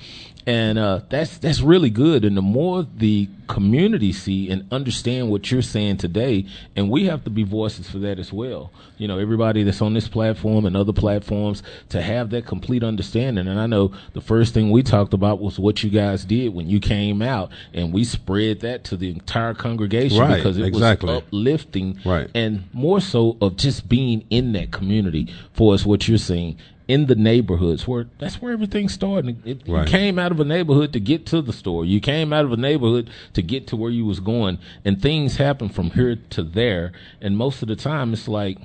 And 0.47 0.78
uh, 0.78 1.01
that's 1.09 1.39
that's 1.39 1.60
really 1.60 1.90
good. 1.90 2.24
And 2.24 2.36
the 2.36 2.43
more 2.43 2.86
the 2.97 3.28
community 3.48 4.12
see 4.12 4.48
and 4.51 4.66
understand 4.73 5.31
what 5.31 5.51
you're 5.51 5.62
saying 5.62 5.97
today, 5.97 6.47
and 6.77 6.89
we 6.90 7.05
have 7.06 7.24
to 7.24 7.31
be 7.31 7.43
voices 7.43 7.90
for 7.90 7.98
that 7.98 8.18
as 8.18 8.32
well. 8.32 8.73
You 8.98 9.09
know, 9.09 9.18
everybody 9.18 9.62
that's 9.64 9.82
on 9.82 9.94
this 9.94 10.09
platform 10.09 10.64
and 10.66 10.77
other 10.77 10.93
platforms 10.93 11.62
to 11.90 12.01
have 12.01 12.31
that 12.31 12.47
complete 12.47 12.82
understanding. 12.85 13.47
And 13.48 13.59
I 13.60 13.66
know 13.66 13.93
the 14.14 14.20
first 14.20 14.55
thing 14.55 14.70
we 14.70 14.82
talked 14.82 15.12
about 15.14 15.40
was 15.40 15.59
what 15.59 15.82
you 15.82 15.90
guys 15.90 16.24
did 16.24 16.55
when 16.55 16.68
you 16.68 16.78
came 16.81 17.23
out, 17.23 17.51
and 17.74 17.93
we 17.93 18.05
spread 18.05 18.60
that 18.60 18.85
to 18.85 18.97
the 18.97 19.10
entire 19.10 19.55
congregation 19.55 20.18
Right, 20.18 20.36
because 20.36 20.59
it 20.59 20.64
exactly. 20.64 21.12
was 21.12 21.23
uplifting, 21.24 21.98
Right. 22.05 22.31
and 22.35 22.64
more 22.73 23.01
so 23.01 23.36
of 23.40 23.56
just 23.56 23.89
being 23.89 24.24
in 24.31 24.52
that 24.52 24.70
community 24.70 25.28
for 25.52 25.74
us. 25.74 25.85
What 25.85 26.06
you're 26.09 26.18
saying. 26.18 26.56
In 26.89 27.07
the 27.07 27.17
neighborhoods, 27.17 27.89
where 27.89 28.07
that's 28.19 28.41
where 28.41 28.53
everything 28.53 28.89
started. 28.89 29.45
It, 29.45 29.63
Right. 29.67 29.87
You 29.87 29.91
came 29.91 30.19
out 30.21 30.31
of 30.31 30.39
a 30.39 30.45
neighborhood 30.45 30.93
to 30.93 31.01
get 31.01 31.27
to 31.27 31.43
the 31.43 31.53
store. 31.53 31.85
You 31.85 32.01
came 32.01 32.33
out 32.33 32.45
of 32.45 32.53
a 32.53 32.57
neighborhood 32.57 33.11
to 33.35 33.43
get 33.43 33.67
to 33.69 33.77
where 33.77 33.91
you 33.91 34.07
was 34.07 34.21
going, 34.21 34.59
and 34.85 35.03
things 35.03 35.37
happen 35.37 35.69
from 35.69 35.91
here 35.91 36.17
to 36.31 36.43
there. 36.45 36.93
And 37.21 37.37
most 37.37 37.61
of 37.63 37.69
the 37.69 37.75
time, 37.77 38.13
it's 38.13 38.29
like, 38.29 38.59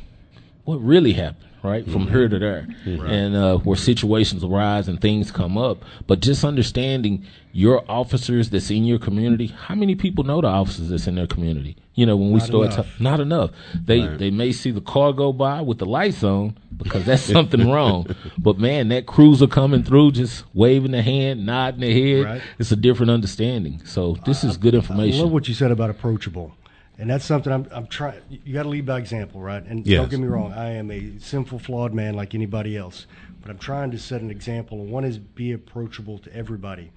what 0.65 0.77
really 0.77 1.13
happened, 1.13 1.49
right? 1.63 1.87
From 1.89 2.07
here 2.07 2.27
to 2.27 2.39
there, 2.39 2.67
and 2.85 3.35
uh, 3.35 3.57
where 3.59 3.77
situations 3.77 4.43
arise 4.43 4.87
and 4.87 4.99
things 4.99 5.31
come 5.31 5.57
up. 5.57 5.83
But 6.07 6.19
just 6.21 6.43
understanding 6.43 7.25
your 7.53 7.83
officers 7.89 8.49
that's 8.49 8.69
in 8.71 8.85
your 8.85 8.97
community. 8.99 9.47
How 9.47 9.75
many 9.75 9.95
people 9.95 10.23
know 10.23 10.41
the 10.41 10.47
officers 10.47 10.89
that's 10.89 11.07
in 11.07 11.15
their 11.15 11.27
community? 11.27 11.75
You 11.95 12.05
know, 12.05 12.15
when 12.15 12.31
we 12.31 12.39
Not 12.39 12.47
start, 12.47 12.65
enough. 12.73 12.97
to, 12.97 13.03
not 13.03 13.19
enough. 13.19 13.51
They 13.85 13.99
Right. 13.99 14.17
they 14.17 14.31
may 14.31 14.51
see 14.53 14.71
the 14.71 14.79
car 14.81 15.11
go 15.11 15.33
by 15.33 15.61
with 15.61 15.77
the 15.79 15.85
lights 15.85 16.23
on 16.23 16.57
because 16.77 17.03
that's 17.05 17.21
something 17.23 17.69
wrong. 17.69 18.07
But 18.37 18.57
man, 18.57 18.87
that 18.89 19.05
cruiser 19.05 19.45
coming 19.47 19.83
through, 19.83 20.13
just 20.13 20.45
waving 20.53 20.91
the 20.91 21.01
hand, 21.01 21.45
nodding 21.45 21.81
the 21.81 21.91
head, 21.93 22.25
Right. 22.25 22.41
it's 22.57 22.71
a 22.71 22.75
different 22.77 23.11
understanding. 23.11 23.81
So 23.85 24.17
this 24.25 24.43
is 24.45 24.55
good 24.57 24.73
information. 24.73 25.19
I 25.19 25.23
love 25.23 25.33
what 25.33 25.47
you 25.49 25.53
said 25.53 25.69
about 25.71 25.89
approachable. 25.89 26.53
And 27.01 27.09
that's 27.09 27.25
something 27.25 27.51
I'm, 27.51 27.67
I'm 27.71 27.87
trying. 27.87 28.21
You 28.29 28.53
got 28.53 28.63
to 28.63 28.69
lead 28.69 28.85
by 28.85 28.99
example, 28.99 29.41
right? 29.41 29.65
And 29.65 29.87
Yes. 29.87 30.01
don't 30.01 30.11
get 30.11 30.19
me 30.19 30.27
wrong, 30.27 30.53
I 30.53 30.73
am 30.73 30.91
a 30.91 31.17
sinful, 31.17 31.57
flawed 31.57 31.95
man 31.95 32.13
like 32.13 32.35
anybody 32.35 32.77
else. 32.77 33.07
But 33.41 33.49
I'm 33.49 33.57
trying 33.57 33.89
to 33.89 33.97
set 33.97 34.21
an 34.21 34.29
example. 34.29 34.79
And 34.81 34.91
one 34.91 35.03
is 35.03 35.17
be 35.17 35.51
approachable 35.51 36.19
to 36.19 36.31
everybody, 36.35 36.91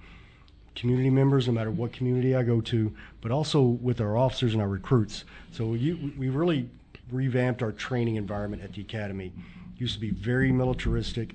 community 0.75 1.09
members, 1.09 1.47
no 1.47 1.53
matter 1.53 1.71
what 1.71 1.91
community 1.91 2.35
I 2.35 2.43
go 2.43 2.61
to, 2.61 2.93
but 3.19 3.31
also 3.31 3.63
with 3.63 3.99
our 3.99 4.15
officers 4.15 4.53
and 4.53 4.61
our 4.61 4.67
recruits. 4.67 5.23
So 5.51 5.73
you, 5.73 6.13
we 6.19 6.29
really 6.29 6.69
revamped 7.11 7.63
our 7.63 7.71
training 7.71 8.17
environment 8.17 8.61
at 8.61 8.73
the 8.73 8.81
academy. 8.81 9.33
Used 9.79 9.95
to 9.95 9.99
be 9.99 10.11
very 10.11 10.51
militaristic. 10.51 11.33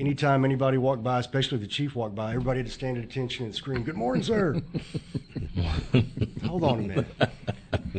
Anytime 0.00 0.46
anybody 0.46 0.78
walked 0.78 1.02
by, 1.02 1.18
especially 1.18 1.58
the 1.58 1.66
chief 1.66 1.94
walked 1.94 2.14
by, 2.14 2.30
everybody 2.30 2.60
had 2.60 2.66
to 2.66 2.72
stand 2.72 2.96
at 2.96 3.04
attention 3.04 3.44
and 3.44 3.54
scream, 3.54 3.82
"Good 3.82 3.96
morning, 3.98 4.22
sir." 4.22 4.62
Hold 6.46 6.64
on 6.64 6.78
a 6.78 6.82
minute. 6.82 7.06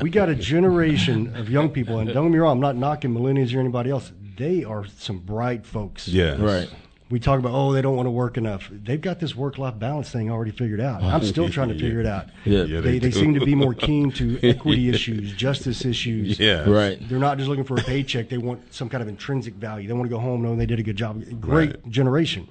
We 0.01 0.09
got 0.09 0.27
a 0.27 0.33
generation 0.33 1.35
of 1.35 1.47
young 1.47 1.69
people, 1.69 1.99
and 1.99 2.11
don't 2.11 2.25
get 2.25 2.31
me 2.33 2.39
wrong, 2.39 2.53
I'm 2.53 2.59
not 2.59 2.75
knocking 2.75 3.11
millennials 3.11 3.55
or 3.55 3.59
anybody 3.59 3.91
else. 3.91 4.11
They 4.35 4.63
are 4.63 4.83
some 4.87 5.19
bright 5.19 5.63
folks. 5.63 6.07
Yeah. 6.07 6.43
right. 6.43 6.67
We 7.11 7.19
talk 7.19 7.37
about, 7.39 7.51
oh, 7.53 7.73
they 7.73 7.81
don't 7.81 7.97
want 7.97 8.07
to 8.07 8.11
work 8.11 8.37
enough. 8.37 8.69
They've 8.71 8.99
got 9.01 9.19
this 9.19 9.35
work 9.35 9.57
life 9.57 9.77
balance 9.77 10.09
thing 10.09 10.31
already 10.31 10.51
figured 10.51 10.79
out. 10.79 11.03
I'm 11.03 11.21
still 11.23 11.49
trying 11.57 11.67
to 11.67 11.73
figure 11.77 11.99
it 11.99 12.05
out. 12.05 12.27
Yeah. 12.45 12.63
Yeah, 12.63 12.79
They, 12.79 12.93
they 12.97 12.99
they 12.99 13.11
seem 13.11 13.33
to 13.35 13.45
be 13.45 13.53
more 13.53 13.73
keen 13.73 14.11
to 14.13 14.39
equity 14.47 14.89
issues, 14.89 15.33
justice 15.33 15.83
issues. 15.85 16.39
Yeah. 16.39 16.67
Right. 16.67 16.97
They're 17.09 17.19
not 17.19 17.37
just 17.37 17.49
looking 17.49 17.65
for 17.65 17.77
a 17.77 17.83
paycheck. 17.83 18.29
They 18.29 18.37
want 18.37 18.73
some 18.73 18.87
kind 18.89 19.01
of 19.03 19.07
intrinsic 19.09 19.53
value. 19.55 19.87
They 19.87 19.93
want 19.93 20.09
to 20.09 20.15
go 20.15 20.19
home 20.19 20.41
knowing 20.41 20.57
they 20.57 20.65
did 20.65 20.79
a 20.79 20.83
good 20.83 20.95
job. 20.95 21.21
Great 21.41 21.71
Right. 21.71 21.89
generation. 21.89 22.47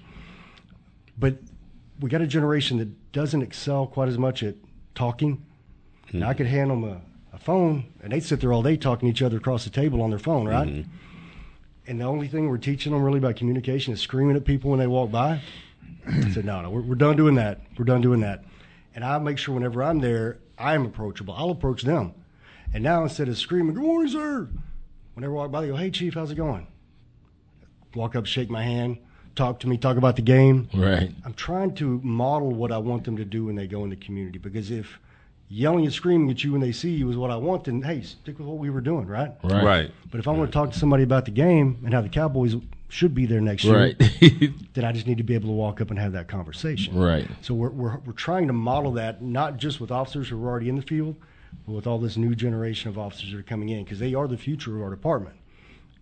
But 1.19 1.39
we 1.99 2.11
got 2.11 2.21
a 2.21 2.27
generation 2.27 2.79
that 2.79 3.13
doesn't 3.13 3.43
excel 3.43 3.87
quite 3.87 4.09
as 4.09 4.19
much 4.19 4.43
at 4.43 4.55
talking. 4.95 5.43
Hmm. 6.11 6.21
Now, 6.21 6.29
I 6.29 6.35
could 6.35 6.47
hand 6.47 6.71
them 6.71 6.85
a, 6.85 7.01
a 7.33 7.39
phone, 7.39 7.85
and 8.03 8.13
they'd 8.13 8.21
sit 8.23 8.41
there 8.41 8.53
all 8.53 8.63
day 8.63 8.77
talking 8.77 9.09
to 9.09 9.11
each 9.11 9.23
other 9.23 9.39
across 9.39 9.65
the 9.65 9.71
table 9.71 10.03
on 10.03 10.11
their 10.11 10.19
phone, 10.19 10.47
right? 10.47 10.69
Mm-hmm. 10.69 10.91
And 11.91 12.01
the 12.01 12.05
only 12.05 12.29
thing 12.29 12.49
we're 12.49 12.57
teaching 12.57 12.93
them 12.93 13.03
really 13.03 13.19
about 13.19 13.35
communication 13.35 13.93
is 13.93 14.01
screaming 14.01 14.37
at 14.37 14.45
people 14.45 14.71
when 14.71 14.79
they 14.79 14.87
walk 14.87 15.11
by. 15.11 15.43
I 16.07 16.31
said, 16.31 16.45
no, 16.45 16.63
no, 16.63 16.71
we're, 16.71 16.83
we're 16.83 16.95
done 16.95 17.17
doing 17.17 17.35
that. 17.35 17.63
We're 17.77 17.85
done 17.85 18.01
doing 18.01 18.21
that. 18.21 18.45
And 18.95 19.05
I 19.05 19.19
make 19.19 19.39
sure 19.39 19.57
whenever 19.57 19.83
I'm 19.83 19.99
there, 19.99 20.39
I'm 20.57 20.87
approachable. 20.87 21.35
I'll 21.35 21.51
approach 21.51 21.83
them. 21.83 22.15
And 22.73 22.85
now 22.85 23.03
instead 23.03 23.29
of 23.29 23.37
screaming, 23.37 23.75
good 23.75 23.83
morning, 23.83 24.13
sir, 24.13 24.49
whenever 25.15 25.33
I 25.33 25.37
walk 25.39 25.51
by, 25.51 25.63
they 25.63 25.67
go, 25.67 25.75
hey, 25.75 25.91
chief, 25.91 26.15
how's 26.15 26.31
it 26.31 26.37
going? 26.37 26.69
Walk 27.97 28.15
up, 28.15 28.25
shake 28.25 28.51
my 28.51 28.63
hand, 28.63 28.99
talk 29.35 29.59
to 29.59 29.67
me, 29.67 29.77
talk 29.77 29.97
about 29.97 30.15
the 30.15 30.23
game. 30.23 30.69
Right. 30.73 31.11
I'm 31.25 31.35
trying 31.35 31.75
to 31.75 32.01
model 32.05 32.53
what 32.53 32.71
I 32.71 32.79
want 32.79 33.03
them 33.03 33.17
to 33.17 33.25
do 33.25 33.47
when 33.47 33.57
they 33.57 33.67
go 33.67 33.83
in 33.83 33.91
the 33.91 33.97
community. 33.97 34.39
Because 34.39 34.71
if 34.71 35.01
yelling 35.53 35.85
and 35.85 35.93
screaming 35.93 36.31
at 36.31 36.43
you 36.45 36.53
when 36.53 36.61
they 36.61 36.73
see 36.73 36.91
you 36.91 37.11
is 37.11 37.17
what 37.17 37.31
I 37.31 37.37
want, 37.37 37.65
then 37.65 37.83
hey, 37.83 38.03
stick 38.03 38.39
with 38.39 38.47
what 38.47 38.59
we 38.59 38.71
were 38.71 38.81
doing, 38.81 39.07
right? 39.07 39.33
Right. 39.43 39.65
Right. 39.65 39.91
But 40.11 40.21
if 40.21 40.29
I 40.29 40.31
want 40.31 40.51
to 40.51 40.53
talk 40.53 40.71
to 40.73 40.79
somebody 40.79 41.03
about 41.03 41.25
the 41.25 41.33
game 41.33 41.79
and 41.85 41.93
how 41.93 42.01
the 42.01 42.09
Cowboys 42.09 42.55
should 42.89 43.15
be 43.15 43.27
there 43.27 43.41
next 43.41 43.65
year, 43.65 43.77
Right. 43.77 43.99
then 44.75 44.85
I 44.85 44.93
just 44.93 45.07
need 45.07 45.19
to 45.19 45.25
be 45.25 45.35
able 45.35 45.49
to 45.49 45.55
walk 45.55 45.81
up 45.81 45.91
and 45.91 45.99
have 45.99 46.13
that 46.13 46.29
conversation. 46.29 46.97
right. 46.97 47.27
So 47.43 47.53
we're, 47.55 47.71
we're, 47.71 47.99
we're 47.99 48.13
trying 48.13 48.47
to 48.47 48.53
model 48.53 48.93
that 48.93 49.23
not 49.23 49.57
just 49.57 49.81
with 49.81 49.91
officers 49.91 50.29
who 50.29 50.43
are 50.45 50.49
already 50.49 50.69
in 50.69 50.77
the 50.77 50.83
field, 50.83 51.17
but 51.67 51.73
with 51.73 51.87
all 51.87 51.99
this 51.99 52.17
new 52.17 52.35
generation 52.37 52.89
of 52.89 52.97
officers 52.99 53.33
that 53.33 53.39
are 53.39 53.43
coming 53.43 53.69
in 53.71 53.83
because 53.85 53.99
they 53.99 54.15
are 54.15 54.29
the 54.29 54.39
future 54.39 54.77
of 54.77 54.83
our 54.83 54.91
department. 54.91 55.37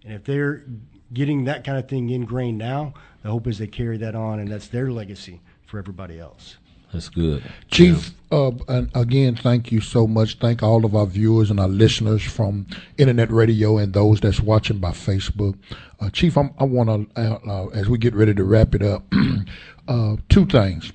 And 0.05 0.13
if 0.15 0.25
they're 0.25 0.65
getting 1.13 1.45
that 1.45 1.65
kind 1.65 1.79
of 1.79 1.89
thing 1.89 2.11
ingrained 2.11 2.59
now, 2.59 2.93
the 3.23 3.31
hope 3.31 3.47
is 3.47 3.59
they 3.59 3.67
carry 3.67 3.97
that 3.99 4.15
on 4.15 4.41
and 4.41 4.49
that's 4.51 4.69
their 4.69 4.91
legacy 4.91 5.41
for 5.67 5.79
everybody 5.79 6.19
else. 6.21 6.57
That's 6.93 7.09
good. 7.11 7.43
Chief, 7.71 8.15
uh, 8.33 8.53
and 8.69 8.91
again, 8.95 9.37
thank 9.37 9.71
you 9.73 9.81
so 9.81 10.07
much. 10.07 10.39
Thank 10.39 10.63
all 10.63 10.85
of 10.85 10.95
our 10.97 11.07
viewers 11.07 11.51
and 11.51 11.61
our 11.61 11.69
listeners 11.69 12.23
from 12.23 12.67
internet 12.97 13.31
radio 13.31 13.79
and 13.79 13.93
those 13.93 14.21
that's 14.21 14.41
watching 14.41 14.79
by 14.79 14.91
Facebook. 14.93 15.59
Uh, 16.01 16.11
Chief, 16.11 16.37
I'm, 16.39 16.53
I 16.59 16.65
want 16.65 17.15
to, 17.15 17.21
uh, 17.21 17.39
uh, 17.47 17.67
as 17.69 17.89
we 17.89 17.99
get 17.99 18.15
ready 18.15 18.35
to 18.35 18.45
wrap 18.45 18.75
it 18.75 18.83
up, 18.83 19.05
uh, 19.89 20.17
two 20.29 20.47
things. 20.47 20.93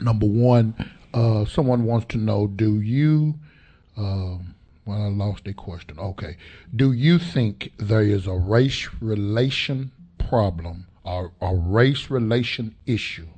Number 0.00 0.26
one, 0.26 0.74
uh, 1.14 1.44
someone 1.44 1.84
wants 1.84 2.06
to 2.10 2.18
know: 2.18 2.46
Do 2.48 2.80
you 2.80 3.34
Um, 3.96 4.54
well, 4.84 5.02
I 5.02 5.08
lost 5.08 5.46
a 5.46 5.52
question. 5.54 5.98
Okay. 5.98 6.36
Do 6.74 6.92
you 6.92 7.18
think 7.18 7.72
there 7.78 8.02
is 8.02 8.26
a 8.26 8.34
race 8.34 8.88
relation 9.00 9.92
problem 10.18 10.86
or 11.04 11.32
a 11.40 11.54
race 11.54 12.10
relation 12.10 12.74
issue? 12.86 13.28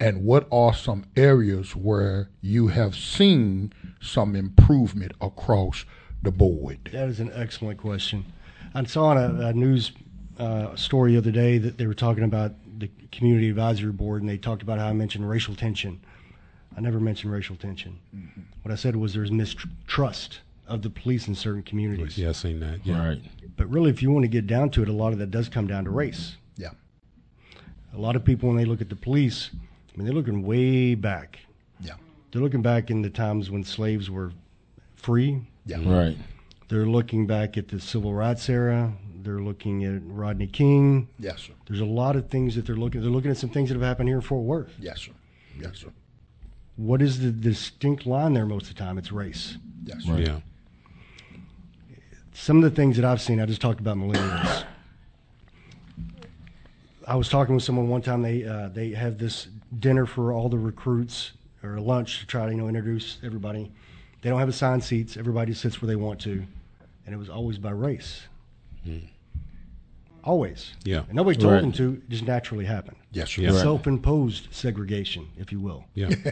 And 0.00 0.24
what 0.24 0.48
are 0.50 0.72
some 0.72 1.04
areas 1.14 1.76
where 1.76 2.30
you 2.40 2.68
have 2.68 2.96
seen 2.96 3.72
some 4.00 4.34
improvement 4.34 5.12
across 5.20 5.84
the 6.22 6.30
board? 6.30 6.88
That 6.92 7.08
is 7.08 7.20
an 7.20 7.30
excellent 7.34 7.78
question. 7.78 8.24
I 8.74 8.82
saw 8.84 9.08
on 9.08 9.18
a, 9.18 9.48
a 9.48 9.52
news 9.52 9.92
uh, 10.38 10.74
story 10.74 11.12
the 11.12 11.18
other 11.18 11.30
day 11.30 11.58
that 11.58 11.76
they 11.76 11.86
were 11.86 11.94
talking 11.94 12.24
about 12.24 12.54
the 12.78 12.90
community 13.12 13.50
advisory 13.50 13.92
board, 13.92 14.22
and 14.22 14.30
they 14.30 14.38
talked 14.38 14.62
about 14.62 14.78
how 14.78 14.86
I 14.86 14.94
mentioned 14.94 15.28
racial 15.28 15.54
tension. 15.54 16.00
I 16.76 16.80
never 16.80 16.98
mentioned 16.98 17.32
racial 17.32 17.56
tension. 17.56 17.98
What 18.62 18.72
I 18.72 18.76
said 18.76 18.96
was 18.96 19.12
there's 19.12 19.30
mistrust 19.30 20.40
of 20.66 20.82
the 20.82 20.88
police 20.88 21.28
in 21.28 21.34
certain 21.34 21.62
communities. 21.62 22.16
Yeah, 22.16 22.30
I've 22.30 22.36
seen 22.36 22.60
that. 22.60 22.86
Yeah. 22.86 23.06
Right. 23.06 23.20
But 23.56 23.68
really, 23.68 23.90
if 23.90 24.02
you 24.02 24.10
want 24.10 24.24
to 24.24 24.28
get 24.28 24.46
down 24.46 24.70
to 24.70 24.82
it, 24.82 24.88
a 24.88 24.92
lot 24.92 25.12
of 25.12 25.18
that 25.18 25.30
does 25.30 25.48
come 25.48 25.66
down 25.66 25.84
to 25.84 25.90
race. 25.90 26.36
Yeah. 26.56 26.70
A 27.92 27.98
lot 27.98 28.16
of 28.16 28.24
people, 28.24 28.48
when 28.48 28.56
they 28.56 28.64
look 28.64 28.80
at 28.80 28.88
the 28.88 28.96
police, 28.96 29.50
I 29.92 29.96
mean, 29.96 30.06
they're 30.06 30.14
looking 30.14 30.42
way 30.42 30.94
back. 30.94 31.38
Yeah. 31.80 31.94
They're 32.30 32.42
looking 32.42 32.62
back 32.62 32.90
in 32.90 33.02
the 33.02 33.10
times 33.10 33.50
when 33.50 33.64
slaves 33.64 34.10
were 34.10 34.32
free. 34.94 35.42
Yeah. 35.66 35.78
Right. 35.84 36.16
They're 36.68 36.86
looking 36.86 37.26
back 37.26 37.56
at 37.56 37.68
the 37.68 37.80
civil 37.80 38.14
rights 38.14 38.48
era. 38.48 38.92
They're 39.22 39.40
looking 39.40 39.84
at 39.84 40.00
Rodney 40.04 40.46
King. 40.46 41.08
Yes, 41.18 41.42
sir. 41.42 41.52
There's 41.66 41.80
a 41.80 41.84
lot 41.84 42.16
of 42.16 42.30
things 42.30 42.54
that 42.54 42.66
they're 42.66 42.76
looking. 42.76 43.02
They're 43.02 43.10
looking 43.10 43.30
at 43.30 43.36
some 43.36 43.50
things 43.50 43.68
that 43.68 43.74
have 43.74 43.82
happened 43.82 44.08
here 44.08 44.16
in 44.16 44.22
Fort 44.22 44.44
Worth. 44.44 44.72
Yes, 44.78 45.00
sir. 45.00 45.12
Yes, 45.60 45.78
sir. 45.78 45.88
What 46.76 47.02
is 47.02 47.20
the 47.20 47.30
distinct 47.30 48.06
line 48.06 48.32
there 48.32 48.46
most 48.46 48.70
of 48.70 48.76
the 48.76 48.82
time? 48.82 48.96
It's 48.96 49.12
race. 49.12 49.58
Yes, 49.84 50.04
sir. 50.04 50.12
Right. 50.12 50.26
Yeah. 50.26 50.40
Some 52.32 52.56
of 52.56 52.62
the 52.62 52.70
things 52.70 52.96
that 52.96 53.04
I've 53.04 53.20
seen, 53.20 53.40
I 53.40 53.46
just 53.46 53.60
talked 53.60 53.80
about 53.80 53.98
millennials. 53.98 54.64
I 57.06 57.16
was 57.16 57.28
talking 57.28 57.54
with 57.54 57.64
someone 57.64 57.88
one 57.88 58.00
time. 58.00 58.22
They 58.22 58.44
uh, 58.44 58.68
they 58.68 58.90
have 58.90 59.18
this 59.18 59.48
dinner 59.78 60.06
for 60.06 60.32
all 60.32 60.48
the 60.48 60.58
recruits 60.58 61.32
or 61.62 61.78
lunch 61.78 62.20
to 62.20 62.26
try 62.26 62.46
to 62.46 62.52
you 62.52 62.58
know 62.58 62.68
introduce 62.68 63.18
everybody. 63.22 63.70
They 64.22 64.30
don't 64.30 64.38
have 64.38 64.48
assigned 64.48 64.84
seats. 64.84 65.16
Everybody 65.16 65.54
sits 65.54 65.80
where 65.80 65.86
they 65.86 65.96
want 65.96 66.20
to, 66.22 66.44
and 67.06 67.14
it 67.14 67.18
was 67.18 67.30
always 67.30 67.58
by 67.58 67.70
race. 67.70 68.22
Hmm. 68.84 68.98
Always. 70.22 70.74
Yeah. 70.84 71.04
And 71.06 71.14
nobody 71.14 71.38
told 71.38 71.54
Right. 71.54 71.60
them 71.62 71.72
to. 71.72 71.94
It 71.94 72.10
just 72.10 72.26
naturally 72.26 72.66
happened. 72.66 72.98
Yes, 73.12 73.30
sir. 73.30 73.42
Yeah. 73.42 73.50
Right. 73.50 73.62
Self-imposed 73.62 74.48
segregation, 74.50 75.28
if 75.38 75.50
you 75.50 75.60
will. 75.60 75.84
Yeah. 75.94 76.10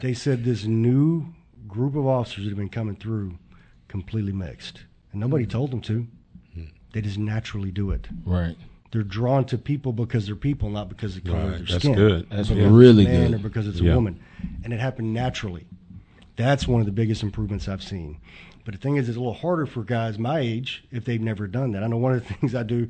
They 0.00 0.14
said 0.14 0.42
this 0.42 0.64
new 0.64 1.32
group 1.68 1.94
of 1.94 2.08
officers 2.08 2.42
that 2.42 2.50
have 2.50 2.58
been 2.58 2.68
coming 2.68 2.96
through 2.96 3.38
completely 3.86 4.32
mixed, 4.32 4.82
and 5.12 5.20
nobody 5.20 5.44
hmm. 5.44 5.50
told 5.50 5.70
them 5.70 5.80
to. 5.82 6.08
Hmm. 6.54 6.64
They 6.92 7.00
just 7.00 7.18
naturally 7.18 7.70
do 7.70 7.92
it. 7.92 8.08
Right. 8.24 8.56
They're 8.92 9.02
drawn 9.02 9.44
to 9.46 9.58
people 9.58 9.92
because 9.92 10.26
they're 10.26 10.36
people, 10.36 10.68
not 10.70 10.88
because 10.90 11.16
of 11.16 11.24
the 11.24 11.30
color 11.30 11.42
Right. 11.44 11.52
of 11.54 11.58
their 11.58 11.66
That's 11.66 11.82
skin. 11.84 11.94
good. 11.94 12.26
That's 12.30 12.48
Because 12.50 12.70
really 12.72 13.04
it's 13.04 13.10
a 13.10 13.18
man 13.20 13.30
good. 13.32 13.40
Or 13.40 13.42
because 13.42 13.66
it's 13.66 13.80
Yeah. 13.80 13.92
a 13.92 13.94
woman, 13.96 14.20
and 14.62 14.72
it 14.72 14.78
happened 14.80 15.12
naturally. 15.14 15.64
That's 16.36 16.68
one 16.68 16.80
of 16.80 16.86
the 16.86 16.92
biggest 16.92 17.22
improvements 17.22 17.68
I've 17.68 17.82
seen. 17.82 18.18
But 18.64 18.74
the 18.74 18.78
thing 18.80 18.96
is, 18.96 19.08
it's 19.08 19.16
a 19.16 19.20
little 19.20 19.34
harder 19.34 19.66
for 19.66 19.82
guys 19.82 20.18
my 20.18 20.38
age 20.38 20.84
if 20.92 21.04
they've 21.04 21.20
never 21.20 21.46
done 21.48 21.72
that. 21.72 21.82
I 21.82 21.86
know 21.88 21.96
one 21.96 22.12
of 22.14 22.26
the 22.26 22.34
things 22.34 22.54
I 22.54 22.62
do. 22.62 22.88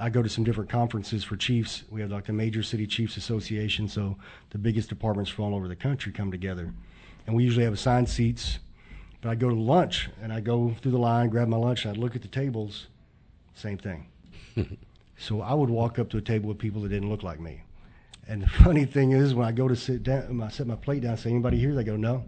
I 0.00 0.08
go 0.08 0.22
to 0.22 0.28
some 0.28 0.44
different 0.44 0.70
conferences 0.70 1.24
for 1.24 1.36
chiefs. 1.36 1.82
We 1.90 2.00
have 2.00 2.12
like 2.12 2.26
the 2.26 2.32
Major 2.32 2.62
City 2.62 2.86
Chiefs 2.86 3.16
Association, 3.16 3.88
so 3.88 4.16
the 4.50 4.58
biggest 4.58 4.88
departments 4.88 5.30
from 5.30 5.46
all 5.46 5.54
over 5.56 5.66
the 5.66 5.74
country 5.74 6.12
come 6.12 6.30
together, 6.30 6.72
and 7.26 7.34
we 7.34 7.42
usually 7.44 7.64
have 7.64 7.72
assigned 7.74 8.08
seats. 8.08 8.58
But 9.22 9.30
I 9.30 9.34
go 9.34 9.48
to 9.48 9.54
lunch 9.54 10.08
and 10.22 10.32
I 10.32 10.40
go 10.40 10.74
through 10.80 10.92
the 10.92 10.98
line, 10.98 11.28
grab 11.28 11.48
my 11.48 11.56
lunch, 11.56 11.84
and 11.86 11.96
I 11.96 11.98
look 12.00 12.14
at 12.14 12.22
the 12.22 12.28
tables. 12.28 12.86
Same 13.54 13.78
thing. 13.78 14.06
so 15.20 15.42
I 15.42 15.52
would 15.52 15.68
walk 15.68 15.98
up 15.98 16.08
to 16.10 16.16
a 16.16 16.22
table 16.22 16.48
with 16.48 16.58
people 16.58 16.80
that 16.82 16.88
didn't 16.88 17.10
look 17.10 17.22
like 17.22 17.38
me. 17.38 17.62
And 18.26 18.42
the 18.42 18.48
funny 18.64 18.86
thing 18.86 19.12
is, 19.12 19.34
when 19.34 19.46
I 19.46 19.52
go 19.52 19.68
to 19.68 19.76
sit 19.76 20.02
down, 20.02 20.42
I 20.42 20.48
set 20.48 20.66
my 20.66 20.76
plate 20.76 21.02
down, 21.02 21.16
say 21.16 21.30
anybody 21.30 21.58
here? 21.58 21.74
They 21.74 21.84
go 21.84 21.96
no. 21.96 22.24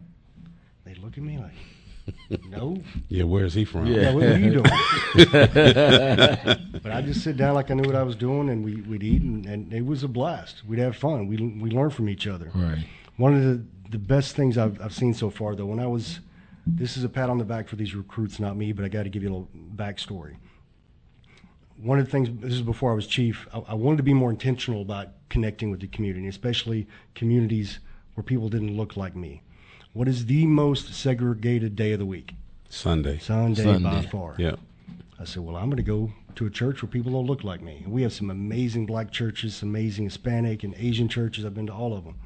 They 0.85 0.95
look 0.95 1.17
at 1.17 1.25
me 1.25 1.39
like, 1.39 2.43
no. 2.49 2.83
Yeah. 3.09 3.25
Where's 3.25 3.55
he 3.55 3.65
from? 3.65 3.87
Yeah, 3.87 4.13
what 4.13 4.25
are 4.25 4.39
you 4.39 4.51
doing? 4.51 4.65
but 6.83 6.93
I 6.93 7.01
just 7.03 7.23
sit 7.23 7.37
down 7.37 7.55
like 7.55 7.71
I 7.71 7.75
knew 7.75 7.87
what 7.89 7.97
I 7.97 8.03
was 8.03 8.17
doing, 8.17 8.51
and 8.51 8.65
we, 8.65 8.83
we'd 8.83 9.03
eat, 9.03 9.23
and, 9.23 9.47
and 9.47 9.73
it 9.73 9.87
was 9.87 10.03
a 10.03 10.09
blast. 10.09 10.63
We'd 10.67 10.81
have 10.81 10.97
fun. 10.97 11.29
We 11.29 11.37
we 11.37 11.71
learned 11.71 11.95
from 11.95 12.09
each 12.09 12.27
other. 12.27 12.51
Right. 12.55 12.85
One 13.17 13.35
of 13.35 13.43
the, 13.43 13.65
the 13.91 13.99
best 13.99 14.35
things 14.35 14.59
I've, 14.59 14.81
I've 14.83 14.95
seen 14.95 15.15
so 15.15 15.31
far, 15.31 15.55
though, 15.55 15.67
when 15.67 15.79
I 15.79 15.87
was, 15.87 16.21
this 16.67 16.97
is 16.97 17.05
a 17.05 17.09
pat 17.09 17.31
on 17.31 17.39
the 17.39 17.45
back 17.45 17.69
for 17.69 17.77
these 17.77 17.95
recruits, 17.95 18.41
not 18.41 18.57
me, 18.57 18.73
but 18.73 18.85
I 18.85 18.89
got 18.89 19.05
to 19.05 19.09
give 19.09 19.23
you 19.23 19.29
a 19.29 19.33
little 19.33 19.49
backstory. 19.77 20.37
One 21.83 21.99
of 21.99 22.05
the 22.05 22.11
things, 22.11 22.29
this 22.41 22.53
is 22.53 22.63
before 22.63 22.93
I 22.93 22.95
was 22.95 23.07
chief, 23.07 23.49
I, 23.53 23.59
I 23.69 23.75
wanted 23.75 23.97
to 23.97 24.03
be 24.05 24.15
more 24.15 24.31
intentional 24.31 24.83
about 24.83 25.09
connecting 25.29 25.71
with 25.71 25.81
the 25.81 25.89
community, 25.89 26.29
especially 26.29 26.87
communities 27.15 27.81
where 28.15 28.23
people 28.23 28.49
didn't 28.49 28.77
look 28.77 28.97
like 28.97 29.17
me. 29.17 29.43
What 29.93 30.09
is 30.09 30.27
the 30.27 30.47
most 30.47 30.95
segregated 30.95 31.75
day 31.75 31.93
of 31.93 31.99
the 31.99 32.07
week? 32.07 32.35
Sunday. 32.69 33.19
Sunday, 33.19 33.79
by 33.79 34.03
far. 34.03 34.35
Yeah. 34.39 34.57
I 35.19 35.25
said, 35.25 35.43
well, 35.43 35.57
I'm 35.57 35.67
going 35.67 35.77
to 35.77 35.83
go 35.83 36.13
to 36.37 36.47
a 36.47 36.51
church 36.51 36.83
where 36.83 36.91
people 36.91 37.13
don't 37.13 37.27
look 37.27 37.45
like 37.45 37.61
me. 37.61 37.83
And 37.85 37.93
we 37.93 38.03
have 38.03 38.13
some 38.13 38.31
amazing 38.31 38.87
black 38.87 39.11
churches, 39.11 39.57
some 39.57 39.69
amazing 39.69 40.05
Hispanic 40.05 40.65
and 40.65 40.75
Asian 40.77 41.09
churches. 41.09 41.45
I've 41.45 41.55
been 41.55 41.67
to 41.67 41.75
all 41.75 41.95
of 41.95 42.05
them. 42.05 42.17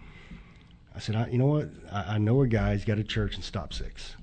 I 0.94 0.98
said, 0.98 1.16
I, 1.16 1.28
you 1.28 1.38
know 1.38 1.46
what? 1.46 1.70
I, 1.90 2.14
I 2.14 2.18
know 2.18 2.42
a 2.42 2.46
guy. 2.46 2.74
He's 2.74 2.84
got 2.84 2.98
a 2.98 3.04
church 3.04 3.36
in 3.36 3.42
Stop 3.42 3.72
Six. 3.72 4.16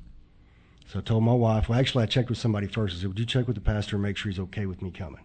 So 0.94 1.00
I 1.00 1.02
told 1.02 1.24
my 1.24 1.34
wife. 1.34 1.70
Well, 1.70 1.80
actually, 1.80 2.04
I 2.04 2.06
checked 2.06 2.30
with 2.30 2.38
somebody 2.38 2.68
first. 2.68 2.96
I 2.96 3.00
said, 3.00 3.08
would 3.08 3.18
you 3.18 3.26
check 3.26 3.48
with 3.48 3.56
the 3.56 3.62
pastor 3.62 3.96
and 3.96 4.04
make 4.04 4.16
sure 4.16 4.30
he's 4.30 4.40
okay 4.40 4.68
with 4.68 4.84
me 4.84 4.92
coming? 4.92 5.24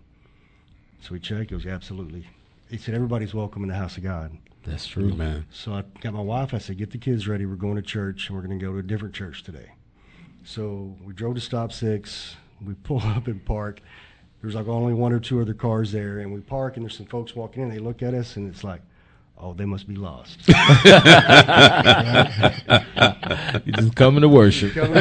So 1.03 1.13
he 1.13 1.21
checked. 1.21 1.51
He 1.51 1.57
goes, 1.57 1.67
absolutely. 1.67 2.27
He 2.71 2.79
said, 2.79 2.95
everybody's 2.95 3.35
welcome 3.35 3.65
in 3.65 3.69
the 3.69 3.75
house 3.75 3.99
of 3.99 4.03
God. 4.03 4.35
That's 4.65 4.87
true. 4.87 5.11
Mm-hmm. 5.11 5.19
Man. 5.19 5.47
So 5.51 5.75
I 5.75 5.83
got 6.01 6.15
my 6.15 6.23
wife. 6.23 6.55
I 6.55 6.59
said, 6.59 6.79
"Get 6.79 6.91
the 6.91 6.99
kids 6.99 7.29
ready. 7.29 7.47
We're 7.47 7.55
going 7.55 7.77
to 7.77 7.83
church, 7.83 8.29
and 8.29 8.37
we're 8.37 8.45
going 8.45 8.59
to 8.59 8.65
go 8.65 8.73
to 8.73 8.79
a 8.79 8.83
different 8.83 9.15
church 9.15 9.43
today." 9.43 9.71
So 10.45 10.95
we 11.03 11.15
drove 11.15 11.37
to 11.37 11.41
Stop 11.41 11.73
Six. 11.73 12.37
We 12.63 12.75
pull 12.83 13.01
up 13.01 13.29
and 13.29 13.43
park. 13.45 13.81
There's 14.43 14.55
like 14.55 14.69
only 14.69 14.93
one 14.93 15.13
or 15.13 15.21
two 15.21 15.41
other 15.41 15.55
cars 15.55 15.93
there, 15.93 16.19
and 16.19 16.35
we 16.35 16.41
park, 16.41 16.77
and 16.77 16.85
there's 16.85 16.97
some 16.97 17.07
folks 17.07 17.35
walking 17.35 17.63
in. 17.63 17.71
They 17.71 17.79
look 17.79 18.03
at 18.03 18.13
us, 18.13 18.37
and 18.37 18.51
it's 18.51 18.65
like, 18.65 18.83
"Oh, 19.41 19.55
they 19.55 19.65
must 19.65 19.89
be 19.89 19.97
lost." 19.97 20.39
You 23.65 23.73
just 23.73 23.95
coming 23.95 24.23
to 24.23 24.29
worship. 24.29 24.77
and 24.77 24.95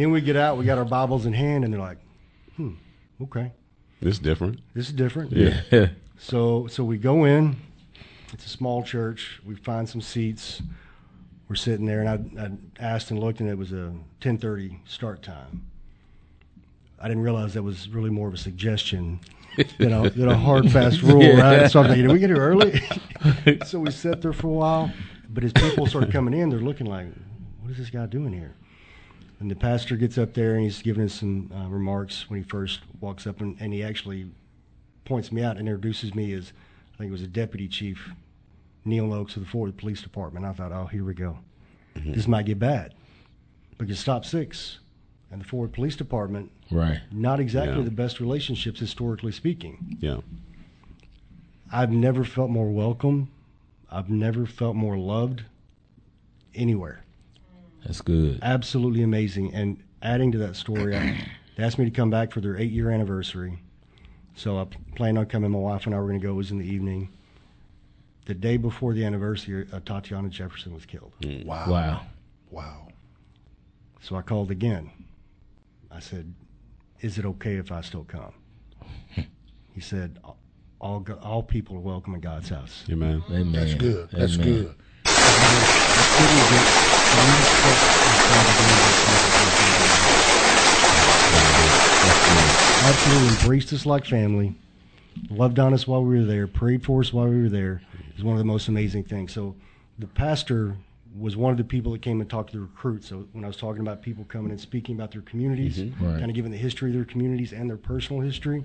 then 0.00 0.10
we 0.10 0.20
get 0.20 0.34
out. 0.36 0.58
We 0.58 0.64
got 0.64 0.78
our 0.78 0.84
Bibles 0.84 1.26
in 1.26 1.32
hand, 1.32 1.64
and 1.64 1.72
they're 1.72 1.80
like, 1.80 1.98
"Hmm, 2.56 2.72
okay, 3.22 3.52
It's 4.00 4.18
different. 4.18 4.58
this 4.74 4.86
is 4.88 4.92
different." 4.92 5.32
Yeah. 5.32 5.60
So 6.22 6.66
so 6.66 6.84
we 6.84 6.98
go 6.98 7.24
in. 7.24 7.56
It's 8.34 8.44
a 8.44 8.48
small 8.50 8.82
church. 8.82 9.40
We 9.46 9.54
find 9.54 9.88
some 9.88 10.02
seats. 10.02 10.60
We're 11.48 11.56
sitting 11.56 11.86
there, 11.86 12.02
and 12.02 12.38
I, 12.38 12.44
I 12.44 12.50
asked 12.78 13.10
and 13.10 13.18
looked, 13.18 13.40
and 13.40 13.48
it 13.48 13.56
was 13.56 13.72
a 13.72 13.94
10:30 14.20 14.80
start 14.86 15.22
time. 15.22 15.62
I 17.00 17.08
didn't 17.08 17.22
realize 17.22 17.54
that 17.54 17.62
was 17.62 17.88
really 17.88 18.10
more 18.10 18.28
of 18.28 18.34
a 18.34 18.36
suggestion 18.36 19.20
than 19.78 19.92
a, 19.92 20.10
than 20.10 20.28
a 20.28 20.36
hard 20.36 20.70
fast 20.72 21.02
rule, 21.02 21.36
right? 21.36 21.70
So 21.70 21.80
I'm 21.80 21.86
thinking, 21.86 22.06
did 22.06 22.12
we 22.12 22.18
get 22.18 22.30
here 22.30 22.38
early? 22.38 22.80
so 23.66 23.80
we 23.80 23.90
sat 23.90 24.22
there 24.22 24.32
for 24.32 24.48
a 24.48 24.50
while, 24.50 24.92
but 25.28 25.44
as 25.44 25.52
people 25.52 25.86
started 25.86 26.12
coming 26.12 26.34
in, 26.34 26.50
they're 26.50 26.58
looking 26.60 26.86
like, 26.86 27.06
what 27.60 27.70
is 27.72 27.78
this 27.78 27.90
guy 27.90 28.06
doing 28.06 28.32
here? 28.32 28.54
And 29.38 29.50
the 29.50 29.56
pastor 29.56 29.96
gets 29.96 30.18
up 30.18 30.34
there 30.34 30.54
and 30.54 30.64
he's 30.64 30.82
giving 30.82 31.04
us 31.04 31.14
some 31.14 31.50
uh, 31.54 31.68
remarks 31.68 32.28
when 32.28 32.42
he 32.42 32.48
first 32.48 32.80
walks 33.00 33.26
up, 33.26 33.40
and, 33.40 33.56
and 33.60 33.72
he 33.72 33.82
actually 33.82 34.30
points 35.04 35.32
me 35.32 35.42
out 35.42 35.56
and 35.56 35.68
introduces 35.68 36.14
me 36.14 36.32
as 36.34 36.52
I 36.94 36.98
think 36.98 37.08
it 37.08 37.12
was 37.12 37.22
a 37.22 37.26
deputy 37.26 37.66
chief, 37.66 38.10
Neil 38.84 39.06
Noakes 39.06 39.36
of 39.36 39.44
the 39.44 39.48
Fort 39.48 39.74
Police 39.76 40.02
Department. 40.02 40.44
I 40.44 40.52
thought, 40.52 40.72
oh, 40.72 40.86
here 40.86 41.04
we 41.04 41.14
go. 41.14 41.38
This 41.96 42.28
might 42.28 42.46
get 42.46 42.58
bad 42.58 42.94
because 43.78 43.98
Stop 43.98 44.24
Six 44.24 44.78
and 45.30 45.40
the 45.40 45.44
Fort 45.44 45.68
Worth 45.68 45.72
Police 45.74 45.96
Department 45.96 46.50
Right. 46.70 47.00
not 47.12 47.40
exactly 47.40 47.78
Yeah. 47.78 47.84
the 47.84 47.90
best 47.90 48.20
relationships 48.20 48.80
historically 48.80 49.32
speaking. 49.32 49.96
Yeah. 50.00 50.18
I've 51.72 51.90
never 51.92 52.24
felt 52.24 52.50
more 52.50 52.70
welcome. 52.70 53.28
I've 53.90 54.10
never 54.10 54.46
felt 54.46 54.74
more 54.76 54.98
loved 54.98 55.44
anywhere. 56.54 57.04
That's 57.84 58.00
good. 58.00 58.38
Absolutely 58.42 59.02
amazing. 59.02 59.54
And 59.54 59.78
adding 60.02 60.32
to 60.32 60.38
that 60.38 60.56
story, 60.56 60.96
I, 60.96 61.16
they 61.56 61.62
asked 61.62 61.78
me 61.78 61.84
to 61.84 61.90
come 61.90 62.10
back 62.10 62.32
for 62.32 62.40
their 62.40 62.56
eight 62.56 62.72
year 62.72 62.90
anniversary. 62.90 63.58
So 64.34 64.58
I 64.58 64.66
planned 64.96 65.18
on 65.18 65.26
coming. 65.26 65.50
My 65.50 65.58
wife 65.58 65.86
and 65.86 65.94
I 65.94 65.98
were 65.98 66.06
going 66.08 66.20
to 66.20 66.26
go. 66.26 66.32
It 66.32 66.36
was 66.36 66.50
in 66.50 66.58
the 66.58 66.66
evening. 66.66 67.10
The 68.26 68.34
day 68.34 68.56
before 68.56 68.94
the 68.94 69.04
anniversary, 69.04 69.66
uh, 69.72 69.80
Tatiana 69.84 70.28
Jefferson 70.28 70.72
was 70.74 70.86
killed. 70.86 71.12
Wow. 71.44 71.70
Wow. 71.70 72.00
Wow. 72.50 72.88
So 74.00 74.16
I 74.16 74.22
called 74.22 74.50
again. 74.50 74.90
I 75.90 76.00
said, 76.00 76.34
Is 77.00 77.18
it 77.18 77.24
okay 77.24 77.56
if 77.56 77.72
I 77.72 77.80
still 77.80 78.04
come? 78.04 78.32
he 79.72 79.80
said, 79.80 80.18
all, 80.80 81.04
all 81.22 81.42
people 81.42 81.76
are 81.76 81.80
welcome 81.80 82.14
in 82.14 82.20
God's 82.20 82.48
house. 82.48 82.84
Amen. 82.90 83.22
Amen. 83.30 83.52
That's 83.52 83.74
good. 83.74 84.08
That's 84.10 84.36
good. 84.36 84.74
Absolutely 92.80 93.28
embraced 93.28 93.72
us 93.72 93.84
like 93.84 94.06
family, 94.06 94.56
loved 95.28 95.58
on 95.58 95.74
us 95.74 95.86
while 95.86 96.02
we 96.04 96.18
were 96.18 96.24
there, 96.24 96.46
prayed 96.46 96.84
for 96.84 97.00
us 97.00 97.12
while 97.12 97.28
we 97.28 97.42
were 97.42 97.48
there. 97.48 97.82
It 98.08 98.16
was 98.16 98.24
one 98.24 98.34
of 98.34 98.38
the 98.38 98.44
most 98.44 98.68
amazing 98.68 99.04
things. 99.04 99.32
So 99.32 99.54
the 99.98 100.06
pastor 100.06 100.76
was 101.18 101.36
one 101.36 101.50
of 101.50 101.58
the 101.58 101.64
people 101.64 101.92
that 101.92 102.02
came 102.02 102.20
and 102.20 102.30
talked 102.30 102.50
to 102.52 102.56
the 102.56 102.62
recruits. 102.62 103.08
So 103.08 103.26
when 103.32 103.44
I 103.44 103.48
was 103.48 103.56
talking 103.56 103.80
about 103.80 104.00
people 104.02 104.24
coming 104.24 104.52
and 104.52 104.60
speaking 104.60 104.94
about 104.94 105.10
their 105.10 105.22
communities, 105.22 105.78
Mhm. 105.78 105.92
Right. 106.00 106.18
kind 106.18 106.30
of 106.30 106.34
giving 106.34 106.52
the 106.52 106.58
history 106.58 106.90
of 106.90 106.94
their 106.94 107.04
communities 107.04 107.52
and 107.52 107.68
their 107.68 107.76
personal 107.76 108.22
history, 108.22 108.64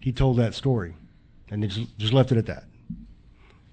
he 0.00 0.12
told 0.12 0.36
that 0.36 0.54
story, 0.54 0.94
and 1.50 1.62
they 1.62 1.68
just, 1.68 1.96
just 1.98 2.12
left 2.12 2.32
it 2.32 2.38
at 2.38 2.46
that. 2.46 2.64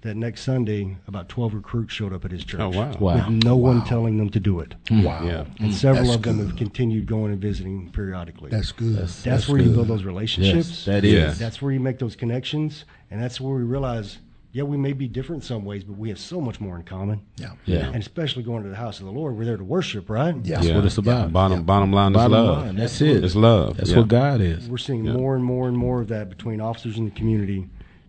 That 0.00 0.16
next 0.16 0.40
Sunday, 0.40 0.96
about 1.06 1.28
twelve 1.28 1.54
recruits 1.54 1.92
showed 1.92 2.12
up 2.12 2.24
at 2.24 2.32
his 2.32 2.44
church. 2.44 2.60
Oh, 2.60 2.70
wow. 2.70 2.92
Wow. 2.98 3.14
With 3.28 3.44
no 3.44 3.56
one 3.56 3.84
telling 3.84 4.16
them 4.16 4.30
to 4.30 4.40
do 4.40 4.58
it. 4.58 4.74
Wow. 4.90 5.22
Yeah. 5.24 5.44
And 5.60 5.72
several 5.72 6.06
That's 6.06 6.16
of 6.16 6.22
them 6.22 6.38
good. 6.38 6.46
have 6.48 6.56
continued 6.56 7.06
going 7.06 7.30
and 7.30 7.40
visiting 7.40 7.88
periodically. 7.90 8.50
That's 8.50 8.72
good. 8.72 8.94
That's- 8.94 9.22
That's 9.22 9.44
that's 9.44 9.48
where 9.48 9.60
you 9.62 9.70
build 9.70 9.86
those 9.86 10.02
relationships. 10.02 10.68
Yes, 10.70 10.84
that 10.86 11.04
Yeah. 11.04 11.30
is. 11.30 11.38
That's 11.38 11.62
where 11.62 11.70
you 11.70 11.78
make 11.78 12.00
those 12.00 12.16
connections, 12.16 12.84
and 13.12 13.22
that's 13.22 13.40
where 13.40 13.54
we 13.54 13.62
realize, 13.62 14.18
yeah, 14.52 14.62
we 14.64 14.76
may 14.76 14.92
be 14.92 15.08
different 15.08 15.42
in 15.42 15.46
some 15.46 15.64
ways, 15.64 15.82
but 15.82 15.96
we 15.96 16.10
have 16.10 16.18
so 16.18 16.40
much 16.40 16.60
more 16.60 16.76
in 16.76 16.82
common. 16.82 17.22
yeah. 17.36 17.52
Yeah. 17.64 17.86
And 17.86 17.96
especially 17.96 18.42
going 18.42 18.62
to 18.64 18.68
the 18.68 18.76
house 18.76 19.00
of 19.00 19.06
the 19.06 19.12
Lord, 19.12 19.36
we're 19.36 19.44
there 19.46 19.56
to 19.56 19.64
worship, 19.64 20.10
right? 20.10 20.34
Yeah. 20.44 20.56
That's 20.60 20.70
what 20.72 20.84
it's 20.84 20.98
about. 20.98 21.32
Bottom 21.32 21.64
bottom 21.64 21.92
line 21.92 22.12
Bottom 22.12 22.32
is 22.32 22.38
love. 22.38 22.66
line, 22.66 22.76
that's 22.76 23.00
it. 23.00 23.24
It's 23.24 23.34
love. 23.34 23.76
That's 23.78 23.90
Yeah. 23.90 23.98
what 23.98 24.08
God 24.08 24.40
is. 24.40 24.68
We're 24.68 24.76
seeing 24.78 25.04
Yeah. 25.04 25.14
more 25.14 25.34
and 25.34 25.44
more 25.44 25.68
and 25.68 25.76
more 25.76 26.00
of 26.02 26.08
that 26.08 26.28
between 26.28 26.60
officers 26.60 26.98
in 26.98 27.06
the 27.06 27.10
community, 27.12 27.66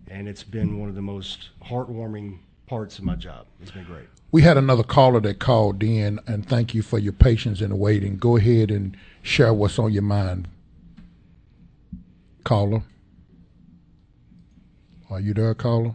and 0.09 0.27
it's 0.27 0.43
been 0.43 0.79
one 0.79 0.89
of 0.89 0.95
the 0.95 1.01
most 1.01 1.49
heartwarming 1.65 2.39
parts 2.67 2.97
of 2.99 3.05
my 3.05 3.15
job. 3.15 3.45
It's 3.61 3.71
been 3.71 3.85
great. 3.85 4.05
We 4.31 4.41
had 4.41 4.57
another 4.57 4.83
caller 4.83 5.19
that 5.21 5.39
called 5.39 5.83
in, 5.83 6.19
and 6.27 6.45
thank 6.45 6.73
you 6.73 6.81
for 6.81 6.97
your 6.99 7.13
patience 7.13 7.61
in 7.61 7.77
waiting. 7.77 8.17
Go 8.17 8.35
ahead 8.37 8.71
and 8.71 8.97
share 9.21 9.53
what's 9.53 9.77
on 9.79 9.93
your 9.93 10.01
mind. 10.01 10.47
Caller. 12.43 12.81
Are 15.09 15.19
you 15.19 15.33
there, 15.35 15.53
caller? 15.53 15.93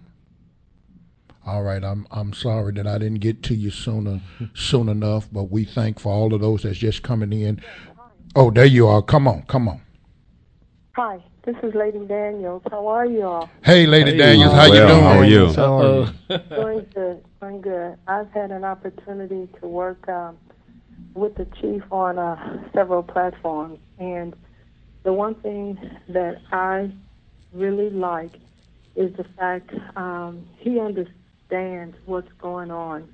All 1.48 1.62
right, 1.62 1.82
I'm 1.82 2.06
I'm 2.10 2.34
sorry 2.34 2.74
that 2.74 2.86
I 2.86 2.98
didn't 2.98 3.20
get 3.20 3.42
to 3.44 3.54
you 3.54 3.70
sooner 3.70 4.20
soon 4.52 4.90
enough, 4.90 5.28
but 5.32 5.44
we 5.44 5.64
thank 5.64 5.98
for 5.98 6.12
all 6.12 6.34
of 6.34 6.42
those 6.42 6.64
that's 6.64 6.76
just 6.76 7.02
coming 7.02 7.32
in. 7.32 7.62
Oh, 8.36 8.50
there 8.50 8.66
you 8.66 8.86
are. 8.86 9.00
Come 9.00 9.26
on, 9.26 9.44
come 9.48 9.66
on. 9.66 9.80
Hi, 10.92 11.24
this 11.46 11.56
is 11.62 11.74
Lady 11.74 12.00
Daniels. 12.00 12.60
How 12.70 12.86
are 12.88 13.06
you 13.06 13.22
all? 13.22 13.48
Hey, 13.64 13.86
Lady 13.86 14.10
Hey. 14.10 14.18
Daniels, 14.18 14.52
how 14.52 14.66
you 14.66 14.72
doing? 14.74 15.00
how 15.00 15.18
are 15.20 15.24
you? 15.24 15.52
How 15.54 15.78
are 15.78 15.84
you? 15.86 16.12
Uh-oh. 16.28 16.62
Doing 16.62 16.86
good. 16.94 17.24
Doing 17.40 17.60
good. 17.62 17.96
I've 18.06 18.30
had 18.32 18.50
an 18.50 18.64
opportunity 18.64 19.48
to 19.58 19.66
work 19.66 20.06
um, 20.06 20.36
with 21.14 21.34
the 21.36 21.46
chief 21.62 21.82
on 21.90 22.18
uh, 22.18 22.62
several 22.74 23.02
platforms, 23.02 23.78
and 23.98 24.36
the 25.02 25.14
one 25.14 25.34
thing 25.36 25.78
that 26.10 26.42
I 26.52 26.92
really 27.54 27.88
like 27.88 28.32
is 28.96 29.16
the 29.16 29.24
fact 29.38 29.70
um, 29.96 30.46
he 30.58 30.78
understands 30.78 31.17
what's 32.06 32.30
going 32.40 32.70
on, 32.70 33.08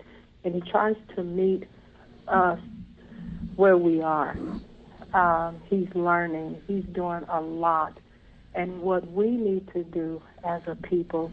and 0.45 0.55
he 0.55 0.61
tries 0.71 0.97
to 1.17 1.23
meet 1.23 1.65
us 2.29 2.59
where 3.57 3.77
we 3.77 4.03
are. 4.03 4.37
Um, 5.13 5.61
he's 5.67 5.89
learning. 5.95 6.61
He's 6.67 6.85
doing 6.93 7.25
a 7.29 7.41
lot. 7.41 7.97
And 8.55 8.81
what 8.83 9.11
we 9.11 9.31
need 9.31 9.69
to 9.73 9.85
do 9.85 10.23
as 10.45 10.63
a 10.67 10.75
people 10.75 11.33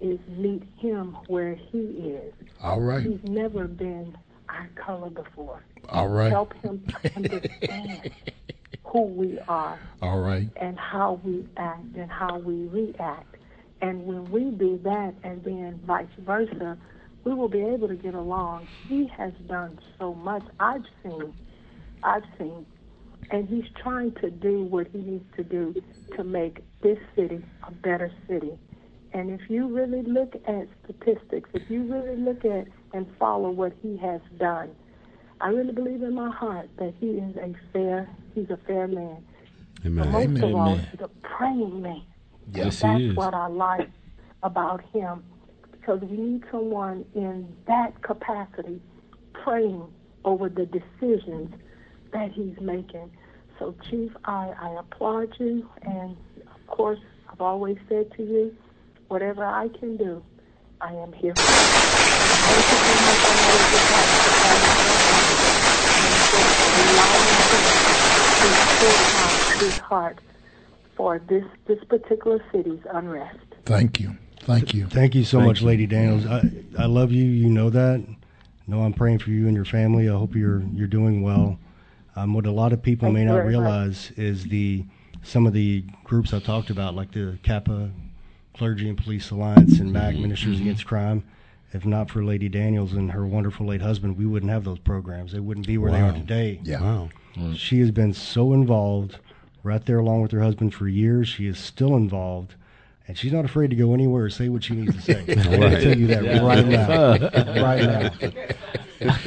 is 0.00 0.18
meet 0.28 0.62
him 0.78 1.16
where 1.28 1.54
he 1.54 1.78
is. 1.78 2.34
All 2.62 2.80
right, 2.80 3.02
He's 3.04 3.20
never 3.24 3.66
been 3.66 4.16
our 4.48 4.68
color 4.76 5.10
before. 5.10 5.62
all 5.88 6.08
right, 6.08 6.30
Help 6.30 6.54
him 6.62 6.84
understand 7.16 8.10
who 8.84 9.02
we 9.02 9.38
are 9.48 9.78
all 10.02 10.20
right. 10.20 10.48
and 10.56 10.78
how 10.78 11.20
we 11.24 11.46
act 11.56 11.96
and 11.96 12.10
how 12.10 12.38
we 12.38 12.66
react. 12.68 13.36
And 13.80 14.04
when 14.06 14.24
we 14.30 14.50
do 14.50 14.80
that 14.84 15.14
and 15.22 15.44
then 15.44 15.80
vice 15.84 16.06
versa, 16.18 16.78
we 17.24 17.34
will 17.34 17.48
be 17.48 17.60
able 17.60 17.88
to 17.88 17.96
get 17.96 18.14
along. 18.14 18.68
He 18.88 19.10
has 19.16 19.32
done 19.48 19.78
so 19.98 20.14
much. 20.14 20.42
I've 20.60 20.84
seen, 21.02 21.34
I've 22.02 22.22
seen, 22.38 22.64
and 23.30 23.48
he's 23.48 23.64
trying 23.82 24.12
to 24.20 24.30
do 24.30 24.62
what 24.62 24.86
he 24.92 24.98
needs 24.98 25.24
to 25.36 25.42
do 25.42 25.74
to 26.16 26.24
make 26.24 26.62
this 26.82 26.98
city 27.16 27.42
a 27.66 27.72
better 27.72 28.12
city. 28.28 28.52
And 29.12 29.30
if 29.30 29.50
you 29.50 29.66
really 29.66 30.02
look 30.02 30.34
at 30.46 30.68
statistics, 30.84 31.50
if 31.52 31.68
you 31.68 31.82
really 31.82 32.16
look 32.16 32.44
at 32.44 32.68
and 32.92 33.06
follow 33.18 33.50
what 33.50 33.72
he 33.82 33.96
has 33.96 34.20
done, 34.38 34.70
I 35.40 35.48
really 35.48 35.72
believe 35.72 36.02
in 36.02 36.14
my 36.14 36.30
heart 36.30 36.68
that 36.78 36.94
he 37.00 37.08
is 37.08 37.36
a 37.36 37.54
fair, 37.72 38.08
he's 38.34 38.50
a 38.50 38.58
fair 38.66 38.86
man. 38.88 39.24
But 39.82 39.86
Amen. 39.86 40.12
most 40.12 40.24
Amen. 40.24 40.44
of 40.44 40.54
all, 40.54 40.76
he's 40.76 41.00
a 41.00 41.08
praying 41.22 41.82
man. 41.82 42.02
Yes, 42.52 42.80
That's 42.80 42.98
he 43.00 43.06
is. 43.10 43.16
what 43.16 43.34
I 43.34 43.46
like 43.48 43.90
about 44.42 44.82
him 44.92 45.24
because 45.72 46.00
we 46.02 46.16
need 46.16 46.44
someone 46.50 47.04
in 47.14 47.56
that 47.66 48.02
capacity 48.02 48.80
praying 49.32 49.86
over 50.24 50.48
the 50.48 50.66
decisions 50.66 51.54
that 52.12 52.32
he's 52.32 52.58
making. 52.60 53.10
So, 53.58 53.74
Chief, 53.90 54.12
I, 54.24 54.52
I 54.60 54.80
applaud 54.80 55.34
you, 55.38 55.68
and 55.82 56.16
of 56.54 56.66
course, 56.66 57.00
I've 57.30 57.40
always 57.40 57.78
said 57.88 58.12
to 58.16 58.22
you, 58.22 58.56
whatever 59.08 59.44
I 59.44 59.68
can 59.68 59.96
do, 59.96 60.24
I 60.80 60.92
am 60.94 61.12
here 61.12 61.38
for 61.46 61.52
you. 61.54 61.72
Thank 62.46 62.70
you 62.70 62.80
so 62.84 62.96
much. 62.98 63.24
I 63.24 63.34
know 63.34 63.56
it's 63.56 63.72
a 63.72 63.80
task 63.80 64.12
to 64.24 64.32
have 64.32 64.76
and 65.94 66.26
just 66.30 66.50
allowing 66.72 67.42
him 67.44 67.86
to 68.40 68.58
pour 68.68 69.12
out 69.14 69.42
his 69.58 69.74
heart 69.76 70.20
for 70.96 71.20
this, 71.28 71.44
this 71.66 71.82
particular 71.84 72.42
city's 72.52 72.80
unrest. 72.92 73.38
Thank 73.64 74.00
you, 74.00 74.16
thank 74.40 74.74
you. 74.74 74.86
Thank 74.86 75.14
you 75.14 75.24
so 75.24 75.38
Thank 75.38 75.48
much, 75.48 75.60
you. 75.60 75.66
Lady 75.66 75.86
Daniels. 75.86 76.26
I, 76.26 76.50
I 76.78 76.86
love 76.86 77.12
you. 77.12 77.24
You 77.24 77.48
know 77.48 77.70
that. 77.70 78.04
No, 78.66 78.82
I'm 78.82 78.92
praying 78.92 79.20
for 79.20 79.30
you 79.30 79.46
and 79.46 79.54
your 79.54 79.64
family. 79.64 80.08
I 80.08 80.12
hope 80.12 80.34
you're 80.34 80.62
you're 80.72 80.88
doing 80.88 81.22
well. 81.22 81.58
Um, 82.16 82.32
what 82.32 82.46
a 82.46 82.50
lot 82.50 82.72
of 82.72 82.82
people 82.82 83.06
Thank 83.06 83.14
may 83.14 83.24
not 83.24 83.34
very 83.34 83.44
much. 83.44 83.50
realize 83.50 84.12
is 84.16 84.44
the 84.44 84.84
some 85.22 85.46
of 85.46 85.52
the 85.52 85.84
groups 86.04 86.32
I 86.32 86.38
talked 86.38 86.70
about, 86.70 86.94
like 86.94 87.12
the 87.12 87.38
CAPA 87.42 87.90
Clergy 88.54 88.88
and 88.88 88.96
Police 88.96 89.30
Alliance 89.30 89.80
and 89.80 89.92
MAC 89.92 90.14
Ministers 90.14 90.60
Against 90.60 90.86
Crime. 90.86 91.24
If 91.72 91.84
not 91.84 92.10
for 92.10 92.24
Lady 92.24 92.48
Daniels 92.48 92.92
and 92.92 93.10
her 93.10 93.26
wonderful 93.26 93.66
late 93.66 93.82
husband, 93.82 94.16
we 94.16 94.24
wouldn't 94.24 94.50
have 94.50 94.64
those 94.64 94.78
programs. 94.78 95.32
They 95.32 95.40
wouldn't 95.40 95.66
be 95.66 95.76
where 95.78 95.90
they 95.92 96.00
are 96.00 96.12
today. 96.12 96.60
Yeah. 96.62 96.80
Wow. 96.80 97.10
She 97.54 97.80
has 97.80 97.90
been 97.90 98.14
so 98.14 98.52
involved 98.52 99.18
right 99.66 99.84
there 99.84 99.98
along 99.98 100.22
with 100.22 100.32
her 100.32 100.40
husband 100.40 100.74
for 100.74 100.88
years. 100.88 101.28
She 101.28 101.46
is 101.46 101.58
still 101.58 101.96
involved. 101.96 102.54
And 103.08 103.16
she's 103.18 103.32
not 103.32 103.44
afraid 103.44 103.70
to 103.70 103.76
go 103.76 103.94
anywhere 103.94 104.24
or 104.24 104.30
say 104.30 104.48
what 104.48 104.64
she 104.64 104.74
needs 104.74 104.94
to 104.94 105.00
say. 105.00 105.28
I 105.36 105.42
can 105.44 105.60
Right. 105.60 105.80
tell 105.80 105.96
you 105.96 106.08
that 106.08 106.24
right 106.42 106.64
now. 106.66 107.18
right 107.60 107.82
now. 107.82 108.10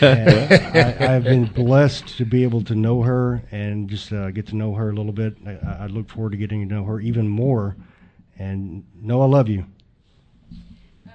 And 0.02 0.36
I, 0.74 1.16
I've 1.16 1.28
been 1.28 1.46
blessed 1.46 2.18
to 2.18 2.26
be 2.26 2.44
able 2.44 2.64
to 2.64 2.76
know 2.76 3.04
her 3.04 3.44
and 3.52 3.90
just 3.90 4.12
uh, 4.12 4.32
get 4.32 4.48
to 4.48 4.56
know 4.56 4.74
her 4.76 4.90
a 4.90 4.94
little 4.94 5.12
bit. 5.14 5.38
I, 5.46 5.84
I 5.84 5.88
look 5.88 6.10
forward 6.10 6.32
to 6.32 6.38
getting 6.38 6.68
to 6.68 6.76
know 6.76 6.84
her 6.86 7.00
even 7.00 7.28
more. 7.28 7.76
And 8.38 8.86
know 9.02 9.22
I 9.22 9.26
love 9.26 9.50
you. 9.50 9.66
Uh, 11.08 11.12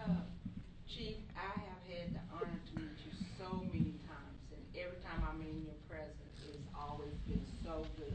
Chief, 0.89 1.17
I 1.37 1.59
have 1.61 1.81
had 1.89 2.15
the 2.15 2.21
honor 2.33 2.61
to 2.71 2.77
meet 2.81 2.97
you 3.05 3.13
so 3.39 3.63
many 3.73 3.95
times, 4.09 4.41
and 4.53 4.63
every 4.77 4.99
time 5.03 5.23
I'm 5.29 5.41
in 5.41 5.65
your 5.65 5.75
presence, 5.89 6.15
it's 6.49 6.69
always 6.79 7.13
been 7.27 7.45
so 7.65 7.87
good. 7.97 8.15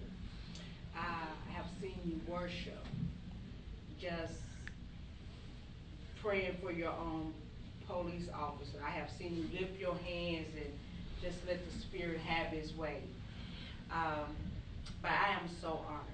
I 0.95 1.25
have 1.53 1.65
seen 1.81 1.97
you 2.05 2.19
worship, 2.31 2.85
just 3.99 4.33
praying 6.29 6.55
for 6.61 6.71
your 6.71 6.91
own 6.91 7.33
police 7.87 8.27
officer. 8.35 8.77
I 8.85 8.91
have 8.91 9.09
seen 9.17 9.35
you 9.35 9.59
lift 9.59 9.79
your 9.79 9.95
hands 9.95 10.45
and 10.55 10.71
just 11.23 11.37
let 11.47 11.57
the 11.65 11.79
Spirit 11.79 12.19
have 12.19 12.53
His 12.53 12.71
way. 12.75 13.01
Um, 13.91 14.35
but 15.01 15.09
I 15.09 15.33
am 15.33 15.49
so 15.59 15.79
honored 15.87 16.05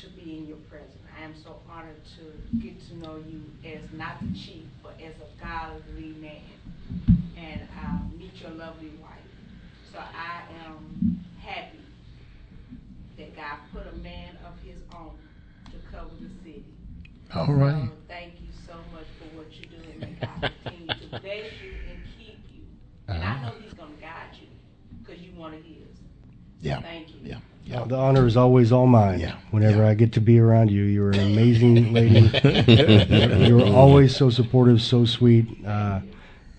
to 0.00 0.08
be 0.10 0.38
in 0.38 0.46
your 0.46 0.58
presence. 0.70 1.02
I 1.18 1.24
am 1.24 1.34
so 1.42 1.56
honored 1.68 1.96
to 2.16 2.58
get 2.58 2.80
to 2.88 2.96
know 2.98 3.16
you 3.28 3.42
as 3.68 3.80
not 3.92 4.20
the 4.20 4.38
chief, 4.38 4.62
but 4.84 4.94
as 5.04 5.14
a 5.16 5.44
godly 5.44 6.14
man, 6.20 6.40
and 7.36 7.60
uh, 7.84 8.16
meet 8.16 8.40
your 8.40 8.52
lovely 8.52 8.92
wife. 9.02 9.18
So 9.92 9.98
I 9.98 10.42
am 10.64 11.24
happy 11.40 11.80
that 13.18 13.34
God 13.34 13.58
put 13.72 13.82
a 13.92 13.96
man 13.96 14.38
of 14.46 14.54
His 14.64 14.78
own 14.96 15.18
to 15.66 15.76
cover 15.90 16.10
the 16.20 16.28
city. 16.44 16.64
All 17.34 17.52
right. 17.52 17.88
So 17.88 17.92
thank 18.06 18.34
you 18.40 18.41
so 18.72 18.78
much 18.96 19.06
for 19.18 19.36
what 19.36 19.46
you're 19.52 19.70
doing. 19.80 19.98
May 20.00 20.16
God 20.26 20.50
continue 20.64 20.86
to 20.88 21.08
bless 21.20 21.22
you 21.62 21.72
and 21.90 22.00
keep 22.18 22.38
you. 22.54 22.62
And 23.08 23.22
I 23.22 23.42
know 23.42 23.52
He's 23.62 23.74
going 23.74 23.94
to 23.94 24.00
guide 24.00 24.30
you 24.40 24.46
because 25.04 25.20
you 25.22 25.32
one 25.32 25.52
of 25.54 25.62
His. 25.62 25.76
Yeah. 26.62 26.80
Thank 26.80 27.08
you. 27.10 27.16
Yeah. 27.64 27.80
Uh, 27.82 27.84
the 27.84 27.96
honor 27.96 28.26
is 28.26 28.36
always 28.36 28.72
all 28.72 28.86
mine. 28.86 29.20
Yeah. 29.20 29.36
Whenever 29.50 29.82
Yeah. 29.82 29.88
I 29.90 29.94
get 29.94 30.12
to 30.14 30.20
be 30.20 30.38
around 30.38 30.70
you, 30.70 30.82
you're 30.84 31.10
an 31.10 31.20
amazing 31.20 31.92
lady. 31.92 32.30
you're 33.48 33.66
always 33.74 34.16
so 34.16 34.30
supportive, 34.30 34.80
so 34.82 35.04
sweet. 35.04 35.46
Uh, 35.66 36.00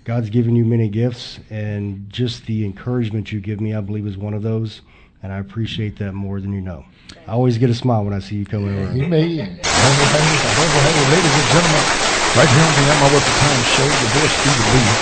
God's 0.06 0.30
given 0.30 0.56
you 0.56 0.66
many 0.66 0.90
gifts, 0.90 1.40
and 1.50 2.10
just 2.10 2.46
the 2.46 2.64
encouragement 2.66 3.32
you 3.32 3.40
give 3.40 3.60
me, 3.62 3.74
I 3.74 3.82
believe, 3.82 4.06
is 4.06 4.18
one 4.18 4.34
of 4.34 4.44
those. 4.44 4.82
and 5.24 5.32
I 5.32 5.38
appreciate 5.40 5.98
that 6.00 6.14
more 6.14 6.40
than 6.42 6.52
you 6.54 6.62
know. 6.62 6.86
I 7.28 7.32
always 7.32 7.58
get 7.58 7.70
a 7.70 7.74
smile 7.74 8.04
when 8.04 8.14
I 8.14 8.20
see 8.20 8.36
you 8.36 8.46
come 8.46 8.68
in. 8.68 8.78
around. 8.78 8.96
He 8.96 9.06
may. 9.08 9.24
Ladies 11.10 11.36
and 11.38 11.50
gentlemen, 11.50 12.03
right 12.36 12.50
here 12.50 12.64
on 12.64 12.74
the 12.74 12.90
Am 12.90 13.04
I 13.04 13.10
the 13.10 13.32
Time 13.32 13.64
show, 13.64 13.88
the 13.88 14.08
boy 14.08 14.28
Stevie 14.28 14.64
Lee. 14.64 14.98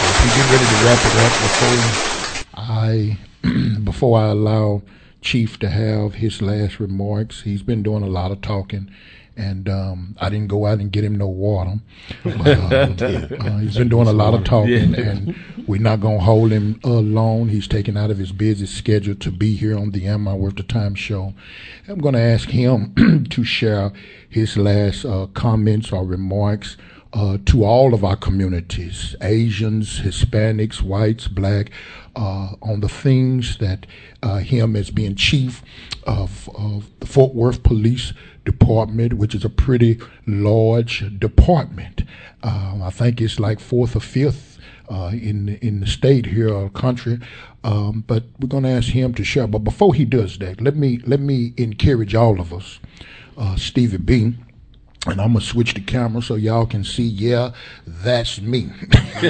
As 0.00 0.22
we 0.22 0.30
get 0.30 0.46
ready 0.46 0.66
to 0.68 0.76
wrap 0.76 1.04
it 1.04 1.16
up 1.16 1.40
before 1.40 1.94
I 2.54 3.18
before 3.84 4.20
I 4.20 4.26
allow 4.28 4.82
Chief 5.20 5.58
to 5.58 5.68
have 5.68 6.14
his 6.14 6.40
last 6.40 6.78
remarks, 6.78 7.42
he's 7.42 7.62
been 7.62 7.82
doing 7.82 8.02
a 8.04 8.08
lot 8.08 8.30
of 8.30 8.40
talking. 8.40 8.88
And 9.40 9.68
um, 9.68 10.16
I 10.20 10.28
didn't 10.28 10.48
go 10.48 10.66
out 10.66 10.80
and 10.80 10.92
get 10.92 11.02
him 11.04 11.16
no 11.16 11.26
water. 11.26 11.80
But, 12.24 13.02
uh, 13.02 13.36
uh, 13.40 13.58
he's 13.58 13.76
been 13.78 13.88
doing 13.88 14.06
a 14.08 14.12
lot 14.12 14.34
of 14.34 14.44
talking, 14.44 14.92
Yeah. 14.94 15.10
and 15.10 15.34
we're 15.66 15.80
not 15.80 16.00
going 16.00 16.18
to 16.18 16.24
hold 16.24 16.50
him 16.50 16.78
alone. 16.84 17.48
He's 17.48 17.66
taken 17.66 17.96
out 17.96 18.10
of 18.10 18.18
his 18.18 18.32
busy 18.32 18.66
schedule 18.66 19.14
to 19.14 19.30
be 19.30 19.54
here 19.54 19.78
on 19.78 19.92
the 19.92 20.06
Am 20.06 20.28
I 20.28 20.34
Worth 20.34 20.56
the 20.56 20.62
Time 20.62 20.94
show. 20.94 21.32
I'm 21.88 21.98
going 22.00 22.14
to 22.14 22.20
ask 22.20 22.50
him 22.50 23.26
to 23.30 23.44
share 23.44 23.92
his 24.28 24.56
last 24.56 25.04
uh, 25.06 25.26
comments 25.32 25.90
or 25.92 26.04
remarks 26.04 26.76
uh, 27.12 27.38
to 27.46 27.64
all 27.64 27.92
of 27.94 28.04
our 28.04 28.16
communities 28.16 29.16
Asians, 29.20 30.00
Hispanics, 30.00 30.80
whites, 30.82 31.26
black 31.28 31.70
uh, 32.14 32.52
on 32.62 32.80
the 32.80 32.88
things 32.88 33.56
that 33.58 33.86
uh, 34.22 34.38
him 34.38 34.76
as 34.76 34.90
being 34.90 35.16
chief 35.16 35.62
of, 36.04 36.48
of 36.54 36.88
the 37.00 37.06
Fort 37.06 37.34
Worth 37.34 37.62
Police 37.62 38.12
Department, 38.50 39.14
which 39.14 39.34
is 39.34 39.44
a 39.44 39.48
pretty 39.48 39.98
large 40.26 41.18
department. 41.18 42.02
Um, 42.42 42.82
I 42.82 42.90
think 42.90 43.20
it's 43.20 43.38
like 43.38 43.60
fourth 43.60 43.94
or 43.94 44.00
fifth 44.00 44.58
uh, 44.90 45.10
in 45.12 45.58
in 45.62 45.80
the 45.80 45.86
state 45.86 46.26
here 46.26 46.52
or 46.52 46.68
country. 46.70 47.20
Um, 47.62 48.04
but 48.06 48.24
we're 48.38 48.48
going 48.48 48.64
to 48.64 48.70
ask 48.70 48.88
him 48.88 49.14
to 49.14 49.24
share. 49.24 49.46
But 49.46 49.60
before 49.60 49.94
he 49.94 50.04
does 50.04 50.38
that, 50.38 50.60
let 50.60 50.74
me 50.76 50.98
let 51.06 51.20
me 51.20 51.52
encourage 51.56 52.14
all 52.14 52.40
of 52.40 52.52
us, 52.52 52.80
uh, 53.36 53.56
Stevie 53.56 53.98
B. 53.98 54.34
And 55.06 55.18
I'm 55.18 55.32
gonna 55.32 55.40
switch 55.40 55.72
the 55.72 55.80
camera 55.80 56.20
so 56.20 56.34
y'all 56.34 56.66
can 56.66 56.84
see. 56.84 57.04
Yeah, 57.04 57.52
that's 57.86 58.38
me. 58.40 58.70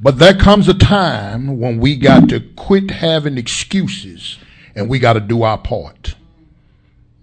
but 0.00 0.18
there 0.18 0.34
comes 0.34 0.68
a 0.68 0.74
time 0.74 1.58
when 1.58 1.78
we 1.80 1.96
got 1.96 2.28
to 2.28 2.40
quit 2.40 2.90
having 2.90 3.38
excuses 3.38 4.38
and 4.74 4.90
we 4.90 4.98
got 4.98 5.14
to 5.14 5.20
do 5.20 5.44
our 5.44 5.56
part. 5.56 6.14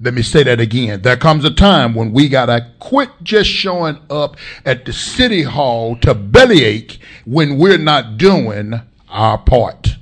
Let 0.01 0.13
me 0.13 0.21
say 0.21 0.43
that 0.43 0.61
again. 0.61 1.01
There 1.01 1.17
comes 1.17 1.43
a 1.43 1.51
time 1.51 1.93
when 1.93 2.13
we 2.13 2.29
got 2.29 2.45
to 2.45 2.65
quit 2.79 3.09
just 3.21 3.49
showing 3.49 3.99
up 4.09 4.37
at 4.65 4.85
the 4.85 4.93
city 4.93 5.43
hall 5.43 5.97
to 5.97 6.13
bellyache 6.13 7.01
when 7.25 7.57
we're 7.57 7.77
not 7.77 8.17
doing 8.17 8.79
our 9.09 9.37
part. 9.37 9.97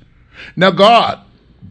Now, 0.56 0.69
God, 0.69 1.22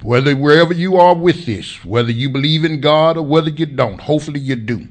whether 0.02 0.34
wherever 0.34 0.74
you 0.74 0.96
are 0.96 1.14
with 1.14 1.46
this, 1.46 1.84
whether 1.84 2.10
you 2.10 2.28
believe 2.28 2.64
in 2.64 2.80
God 2.80 3.16
or 3.16 3.22
whether 3.22 3.50
you 3.50 3.66
don't, 3.66 4.00
hopefully 4.00 4.40
you 4.40 4.56
do. 4.56 4.88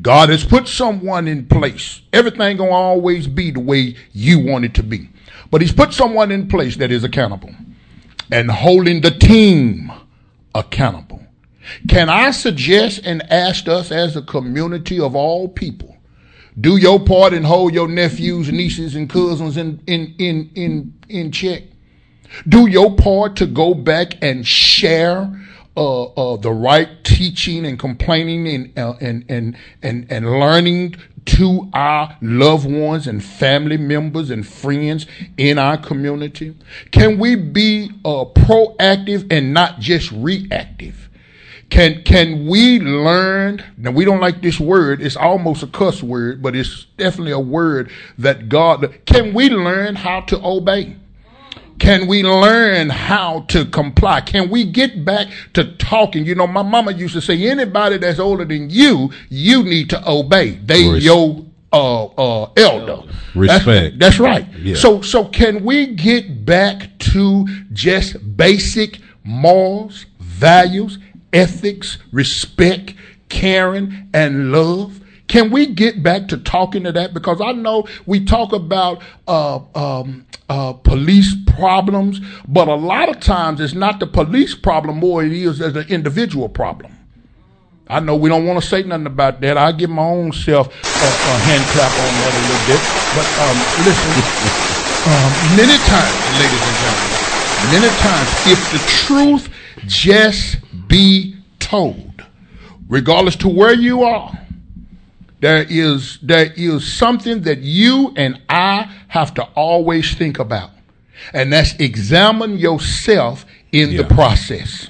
God 0.00 0.30
has 0.30 0.44
put 0.44 0.66
someone 0.66 1.28
in 1.28 1.46
place. 1.46 2.00
Everything 2.14 2.56
gonna 2.56 2.70
always 2.70 3.26
be 3.26 3.50
the 3.50 3.60
way 3.60 3.96
you 4.14 4.38
want 4.38 4.64
it 4.64 4.72
to 4.74 4.82
be. 4.82 5.10
But 5.50 5.60
he's 5.60 5.72
put 5.72 5.92
someone 5.92 6.30
in 6.30 6.48
place 6.48 6.76
that 6.76 6.90
is 6.90 7.04
accountable 7.04 7.54
and 8.32 8.50
holding 8.50 9.02
the 9.02 9.10
team 9.10 9.92
accountable. 10.54 11.22
Can 11.88 12.08
I 12.08 12.30
suggest 12.30 13.00
and 13.04 13.22
ask 13.30 13.68
us 13.68 13.90
as 13.90 14.16
a 14.16 14.22
community 14.22 15.00
of 15.00 15.14
all 15.14 15.48
people, 15.48 15.96
do 16.60 16.76
your 16.76 16.98
part 17.00 17.32
and 17.32 17.46
hold 17.46 17.74
your 17.74 17.88
nephews, 17.88 18.50
nieces, 18.50 18.94
and 18.94 19.08
cousins 19.08 19.56
in 19.56 19.80
in 19.86 20.14
in 20.18 20.50
in, 20.54 20.94
in 21.08 21.32
check? 21.32 21.64
Do 22.46 22.68
your 22.68 22.94
part 22.96 23.36
to 23.36 23.46
go 23.46 23.74
back 23.74 24.22
and 24.22 24.46
share 24.46 25.32
uh, 25.76 26.04
uh, 26.04 26.36
the 26.36 26.50
right 26.50 26.88
teaching 27.04 27.64
and 27.64 27.78
complaining 27.78 28.48
and, 28.48 28.78
uh, 28.78 28.94
and, 29.00 29.24
and, 29.28 29.56
and, 29.82 30.10
and 30.10 30.28
learning 30.28 30.96
to 31.24 31.70
our 31.72 32.16
loved 32.20 32.70
ones 32.70 33.06
and 33.06 33.22
family 33.22 33.76
members 33.76 34.30
and 34.30 34.46
friends 34.46 35.06
in 35.36 35.58
our 35.58 35.76
community? 35.76 36.56
Can 36.90 37.18
we 37.18 37.36
be 37.36 37.90
uh, 38.04 38.24
proactive 38.24 39.30
and 39.32 39.54
not 39.54 39.78
just 39.78 40.10
reactive? 40.12 41.07
Can 41.70 42.02
can 42.02 42.46
we 42.46 42.80
learn? 42.80 43.62
Now 43.76 43.90
we 43.90 44.04
don't 44.04 44.20
like 44.20 44.40
this 44.40 44.58
word. 44.58 45.02
It's 45.02 45.16
almost 45.16 45.62
a 45.62 45.66
cuss 45.66 46.02
word, 46.02 46.42
but 46.42 46.56
it's 46.56 46.86
definitely 46.96 47.32
a 47.32 47.38
word 47.38 47.90
that 48.16 48.48
God. 48.48 48.98
Can 49.04 49.34
we 49.34 49.50
learn 49.50 49.96
how 49.96 50.22
to 50.22 50.40
obey? 50.42 50.96
Can 51.78 52.08
we 52.08 52.22
learn 52.24 52.90
how 52.90 53.40
to 53.48 53.64
comply? 53.64 54.20
Can 54.20 54.50
we 54.50 54.64
get 54.64 55.04
back 55.04 55.28
to 55.54 55.76
talking? 55.76 56.24
You 56.24 56.34
know, 56.34 56.46
my 56.46 56.62
mama 56.62 56.92
used 56.92 57.14
to 57.14 57.20
say, 57.20 57.48
anybody 57.48 57.98
that's 57.98 58.18
older 58.18 58.44
than 58.44 58.68
you, 58.68 59.12
you 59.28 59.62
need 59.62 59.90
to 59.90 60.10
obey. 60.10 60.56
They 60.56 60.88
Res- 60.88 61.04
your 61.04 61.44
uh, 61.72 62.06
uh, 62.06 62.50
elder. 62.56 63.02
Respect. 63.34 63.98
That's, 63.98 64.18
that's 64.18 64.20
right. 64.20 64.48
Yeah. 64.58 64.74
So, 64.74 65.02
so 65.02 65.26
can 65.26 65.64
we 65.64 65.86
get 65.94 66.44
back 66.44 66.98
to 66.98 67.46
just 67.72 68.36
basic 68.36 68.98
morals, 69.22 70.06
values, 70.18 70.98
ethics, 71.32 71.98
respect, 72.12 72.94
caring, 73.28 74.08
and 74.14 74.52
love? 74.52 75.00
Can 75.28 75.50
we 75.50 75.66
get 75.66 76.02
back 76.02 76.28
to 76.28 76.38
talking 76.38 76.84
to 76.84 76.92
that? 76.92 77.14
Because 77.14 77.40
I 77.40 77.52
know 77.52 77.86
we 78.06 78.24
talk 78.24 78.52
about 78.52 79.02
uh, 79.28 79.60
um, 79.74 80.26
uh, 80.48 80.72
police 80.72 81.36
problems, 81.46 82.20
but 82.48 82.68
a 82.68 82.74
lot 82.74 83.10
of 83.10 83.20
times 83.20 83.60
it's 83.60 83.74
not 83.74 84.00
the 84.00 84.06
police 84.06 84.54
problem 84.54 84.98
more 84.98 85.22
it 85.24 85.32
is 85.32 85.60
as 85.60 85.76
an 85.76 85.86
individual 85.88 86.48
problem. 86.48 86.92
I 87.88 88.00
know 88.00 88.16
we 88.16 88.28
don't 88.28 88.46
want 88.46 88.62
to 88.62 88.66
say 88.66 88.82
nothing 88.82 89.06
about 89.06 89.40
that. 89.40 89.56
I 89.58 89.72
give 89.72 89.90
my 89.90 90.02
own 90.02 90.32
self 90.32 90.68
a, 91.00 91.06
a 91.24 91.38
hand 91.38 91.70
clap 91.70 91.98
on 91.98 92.18
that 92.18 92.34
a 92.34 92.38
little 92.38 92.58
bit. 92.58 92.86
But 93.12 93.36
um, 93.38 93.72
listen, 93.76 94.14
um, 95.04 95.54
many 95.54 95.78
times, 95.80 96.30
ladies 96.30 96.66
and 96.66 96.78
gentlemen, 96.78 97.20
many 97.56 97.92
times, 97.94 98.36
if 98.44 98.70
the 98.70 98.80
truth 98.80 99.48
just 99.86 100.58
be 100.88 101.36
told, 101.58 102.24
regardless 102.88 103.36
to 103.36 103.48
where 103.48 103.74
you 103.74 104.02
are, 104.02 104.32
there 105.40 105.64
is 105.68 106.18
there 106.22 106.52
is 106.56 106.90
something 106.90 107.42
that 107.42 107.58
you 107.58 108.12
and 108.16 108.40
I 108.48 108.90
have 109.08 109.34
to 109.34 109.42
always 109.54 110.14
think 110.14 110.38
about, 110.38 110.70
and 111.32 111.52
that's 111.52 111.74
examine 111.74 112.58
yourself 112.58 113.44
in 113.72 113.96
the 113.96 114.04
process. 114.04 114.88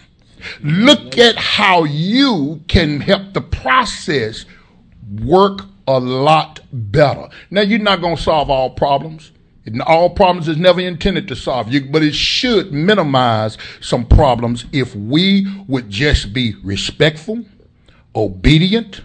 Look 0.62 1.18
at 1.18 1.36
how 1.36 1.84
you 1.84 2.62
can 2.68 3.00
help 3.00 3.34
the 3.34 3.40
process 3.40 4.46
work 5.22 5.62
a 5.86 5.98
lot 5.98 6.60
better. 6.72 7.28
Now 7.50 7.62
you're 7.62 7.78
not 7.78 8.00
going 8.00 8.16
to 8.16 8.22
solve 8.22 8.50
all 8.50 8.70
problems. 8.70 9.32
And 9.72 9.82
All 9.82 10.10
problems 10.10 10.48
is 10.48 10.56
never 10.56 10.80
intended 10.80 11.28
to 11.28 11.36
solve 11.36 11.72
you, 11.72 11.84
but 11.90 12.02
it 12.02 12.14
should 12.14 12.72
minimize 12.72 13.58
some 13.80 14.06
problems 14.06 14.66
if 14.72 14.94
we 14.94 15.46
would 15.66 15.90
just 15.90 16.32
be 16.32 16.54
respectful, 16.62 17.44
obedient, 18.14 19.02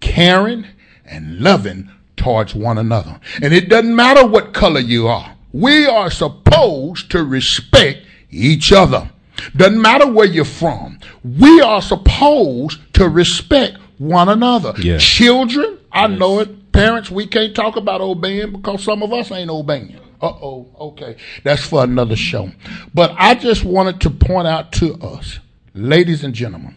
caring, 0.00 0.66
and 1.04 1.40
loving 1.40 1.90
towards 2.16 2.54
one 2.54 2.78
another. 2.78 3.20
And 3.42 3.52
it 3.52 3.68
doesn't 3.68 3.94
matter 3.94 4.26
what 4.26 4.54
color 4.54 4.80
you 4.80 5.08
are. 5.08 5.36
We 5.52 5.86
are 5.86 6.10
supposed 6.10 7.10
to 7.12 7.24
respect 7.24 8.06
each 8.30 8.72
other. 8.72 9.10
Doesn't 9.56 9.80
matter 9.80 10.10
where 10.10 10.26
you're 10.26 10.44
from. 10.44 10.98
We 11.24 11.60
are 11.60 11.82
supposed 11.82 12.80
to 12.94 13.08
respect 13.08 13.78
one 13.98 14.28
another. 14.28 14.74
Yes. 14.78 15.02
Children, 15.02 15.78
I 15.92 16.06
know 16.06 16.40
it. 16.40 16.50
Parents, 16.76 17.10
we 17.10 17.26
can't 17.26 17.56
talk 17.56 17.76
about 17.76 18.02
obeying 18.02 18.52
because 18.52 18.84
some 18.84 19.02
of 19.02 19.10
us 19.10 19.32
ain't 19.32 19.48
obeying. 19.48 19.98
Uh 20.20 20.26
oh, 20.26 20.68
okay. 20.78 21.16
That's 21.42 21.64
for 21.64 21.82
another 21.82 22.16
show. 22.16 22.50
But 22.92 23.14
I 23.16 23.34
just 23.34 23.64
wanted 23.64 23.98
to 24.02 24.10
point 24.10 24.46
out 24.46 24.72
to 24.72 24.92
us, 24.96 25.38
ladies 25.72 26.22
and 26.22 26.34
gentlemen, 26.34 26.76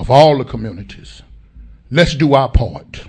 of 0.00 0.10
all 0.10 0.38
the 0.38 0.44
communities, 0.44 1.22
let's 1.88 2.16
do 2.16 2.34
our 2.34 2.50
part. 2.50 3.04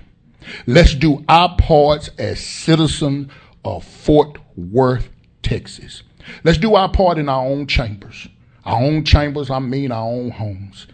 Let's 0.68 0.94
do 0.94 1.26
our 1.28 1.56
parts 1.58 2.12
as 2.20 2.40
citizens 2.40 3.32
of 3.66 3.84
Fort 3.84 4.38
Worth, 4.56 5.10
Texas. 5.42 6.04
Let's 6.44 6.60
do 6.60 6.76
our 6.76 6.92
part 6.92 7.18
in 7.18 7.28
our 7.28 7.44
own 7.44 7.66
chambers. 7.66 8.28
Our 8.66 8.80
own 8.80 9.04
chambers, 9.04 9.50
I 9.50 9.58
mean 9.58 9.92
our 9.92 10.06
own 10.06 10.30
homes. 10.30 10.86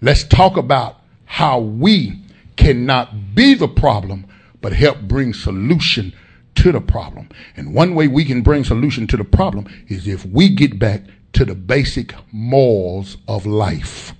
Let's 0.00 0.24
talk 0.24 0.56
about 0.56 1.02
how 1.26 1.60
we 1.60 2.22
cannot 2.56 3.34
be 3.34 3.52
the 3.52 3.68
problem, 3.68 4.24
but 4.60 4.72
help 4.72 5.00
bring 5.02 5.32
solution 5.32 6.12
to 6.56 6.72
the 6.72 6.80
problem. 6.80 7.28
And 7.56 7.74
one 7.74 7.94
way 7.94 8.08
we 8.08 8.24
can 8.24 8.42
bring 8.42 8.64
solution 8.64 9.06
to 9.08 9.16
the 9.16 9.24
problem 9.24 9.66
is 9.88 10.08
if 10.08 10.24
we 10.26 10.48
get 10.48 10.78
back 10.78 11.02
to 11.34 11.44
the 11.44 11.54
basic 11.54 12.14
morals 12.32 13.16
of 13.28 13.46
life. 13.46 14.14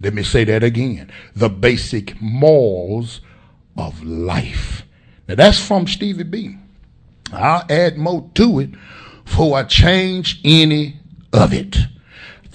Let 0.00 0.14
me 0.14 0.22
say 0.22 0.44
that 0.44 0.62
again. 0.62 1.10
The 1.34 1.48
basic 1.48 2.20
morals 2.20 3.20
of 3.76 4.02
life. 4.02 4.82
Now 5.28 5.36
that's 5.36 5.64
from 5.64 5.86
Stevie 5.86 6.24
B. 6.24 6.56
I'll 7.32 7.64
add 7.70 7.96
more 7.96 8.28
to 8.34 8.60
it 8.60 8.70
before 9.24 9.58
I 9.58 9.62
change 9.64 10.40
any 10.44 10.96
of 11.32 11.52
it. 11.52 11.76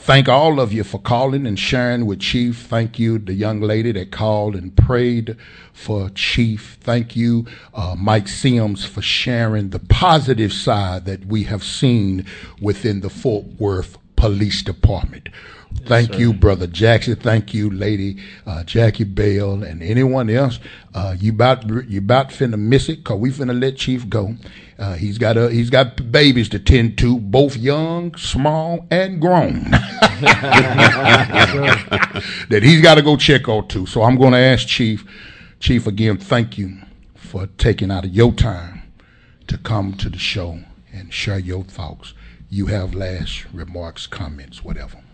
Thank 0.05 0.29
all 0.29 0.59
of 0.59 0.71
you 0.71 0.83
for 0.83 0.99
calling 0.99 1.47
and 1.47 1.57
sharing 1.57 2.05
with 2.05 2.19
Chief. 2.19 2.59
Thank 2.59 2.99
you, 2.99 3.17
the 3.17 3.33
young 3.33 3.59
lady 3.59 3.91
that 3.93 4.11
called 4.11 4.55
and 4.55 4.77
prayed 4.77 5.35
for 5.73 6.11
Chief. 6.11 6.77
Thank 6.79 7.15
you, 7.15 7.47
uh, 7.73 7.95
Mike 7.97 8.27
Sims, 8.27 8.85
for 8.85 9.01
sharing 9.01 9.71
the 9.71 9.79
positive 9.79 10.53
side 10.53 11.05
that 11.05 11.25
we 11.25 11.45
have 11.45 11.63
seen 11.63 12.23
within 12.61 13.01
the 13.01 13.09
Fort 13.09 13.45
Worth 13.57 13.97
Police 14.15 14.61
Department. 14.61 15.27
Thank 15.85 16.17
you, 16.17 16.33
Brother 16.33 16.67
Jackson. 16.67 17.15
Thank 17.15 17.53
you, 17.53 17.69
Lady 17.69 18.17
uh, 18.45 18.63
Jackie 18.63 19.03
Bell, 19.03 19.63
and 19.63 19.81
anyone 19.83 20.29
else. 20.29 20.59
Uh, 20.93 21.15
you 21.19 21.31
about 21.31 21.67
you 21.89 21.99
about 21.99 22.29
finna 22.29 22.57
miss 22.59 22.89
it, 22.89 23.03
cause 23.03 23.19
we 23.19 23.29
finna 23.31 23.59
let 23.59 23.77
Chief 23.77 24.07
go. 24.09 24.35
Uh, 24.77 24.93
he's 24.95 25.17
got 25.17 25.37
a 25.37 25.49
he's 25.49 25.69
got 25.69 26.11
babies 26.11 26.49
to 26.49 26.59
tend 26.59 26.97
to, 26.97 27.19
both 27.19 27.55
young, 27.55 28.15
small, 28.15 28.85
and 28.91 29.21
grown. 29.21 29.63
that 32.49 32.61
he's 32.61 32.81
got 32.81 32.95
to 32.95 33.01
go 33.01 33.15
check 33.15 33.47
on 33.47 33.67
too. 33.67 33.85
So 33.85 34.03
I'm 34.03 34.17
going 34.17 34.33
to 34.33 34.39
ask 34.39 34.67
Chief. 34.67 35.05
Chief, 35.59 35.87
again, 35.87 36.17
thank 36.17 36.57
you 36.57 36.77
for 37.15 37.47
taking 37.57 37.89
out 37.91 38.05
of 38.05 38.11
your 38.11 38.33
time 38.33 38.83
to 39.47 39.57
come 39.57 39.93
to 39.93 40.09
the 40.09 40.17
show 40.17 40.59
and 40.93 41.13
share 41.13 41.39
your 41.39 41.63
thoughts. 41.63 42.13
You 42.49 42.67
have 42.67 42.93
last 42.93 43.45
remarks, 43.53 44.07
comments, 44.07 44.63
whatever. 44.63 45.04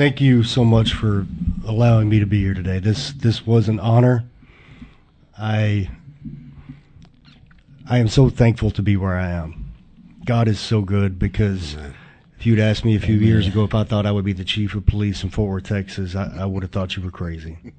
Thank 0.00 0.18
you 0.18 0.44
so 0.44 0.64
much 0.64 0.94
for 0.94 1.26
allowing 1.66 2.08
me 2.08 2.20
to 2.20 2.24
be 2.24 2.40
here 2.40 2.54
today. 2.54 2.78
This 2.78 3.12
this 3.12 3.46
was 3.46 3.68
an 3.68 3.78
honor. 3.78 4.24
I 5.36 5.90
I 7.86 7.98
am 7.98 8.08
so 8.08 8.30
thankful 8.30 8.70
to 8.70 8.80
be 8.80 8.96
where 8.96 9.18
I 9.18 9.28
am. 9.28 9.74
God 10.24 10.48
is 10.48 10.58
so 10.58 10.80
good 10.80 11.18
because 11.18 11.76
if 12.38 12.46
you'd 12.46 12.58
asked 12.58 12.82
me 12.82 12.96
a 12.96 12.98
few 12.98 13.16
years 13.16 13.46
ago 13.46 13.62
if 13.62 13.74
I 13.74 13.84
thought 13.84 14.06
I 14.06 14.10
would 14.10 14.24
be 14.24 14.32
the 14.32 14.42
chief 14.42 14.74
of 14.74 14.86
police 14.86 15.22
in 15.22 15.28
Fort 15.28 15.50
Worth, 15.50 15.64
Texas, 15.64 16.16
I, 16.16 16.34
I 16.34 16.46
would 16.46 16.62
have 16.62 16.72
thought 16.72 16.96
you 16.96 17.02
were 17.02 17.10
crazy. 17.10 17.58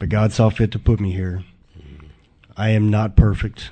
But 0.00 0.08
God 0.08 0.32
saw 0.32 0.50
fit 0.50 0.72
to 0.72 0.80
put 0.80 0.98
me 0.98 1.12
here. 1.12 1.44
I 2.56 2.70
am 2.70 2.90
not 2.90 3.14
perfect, 3.14 3.70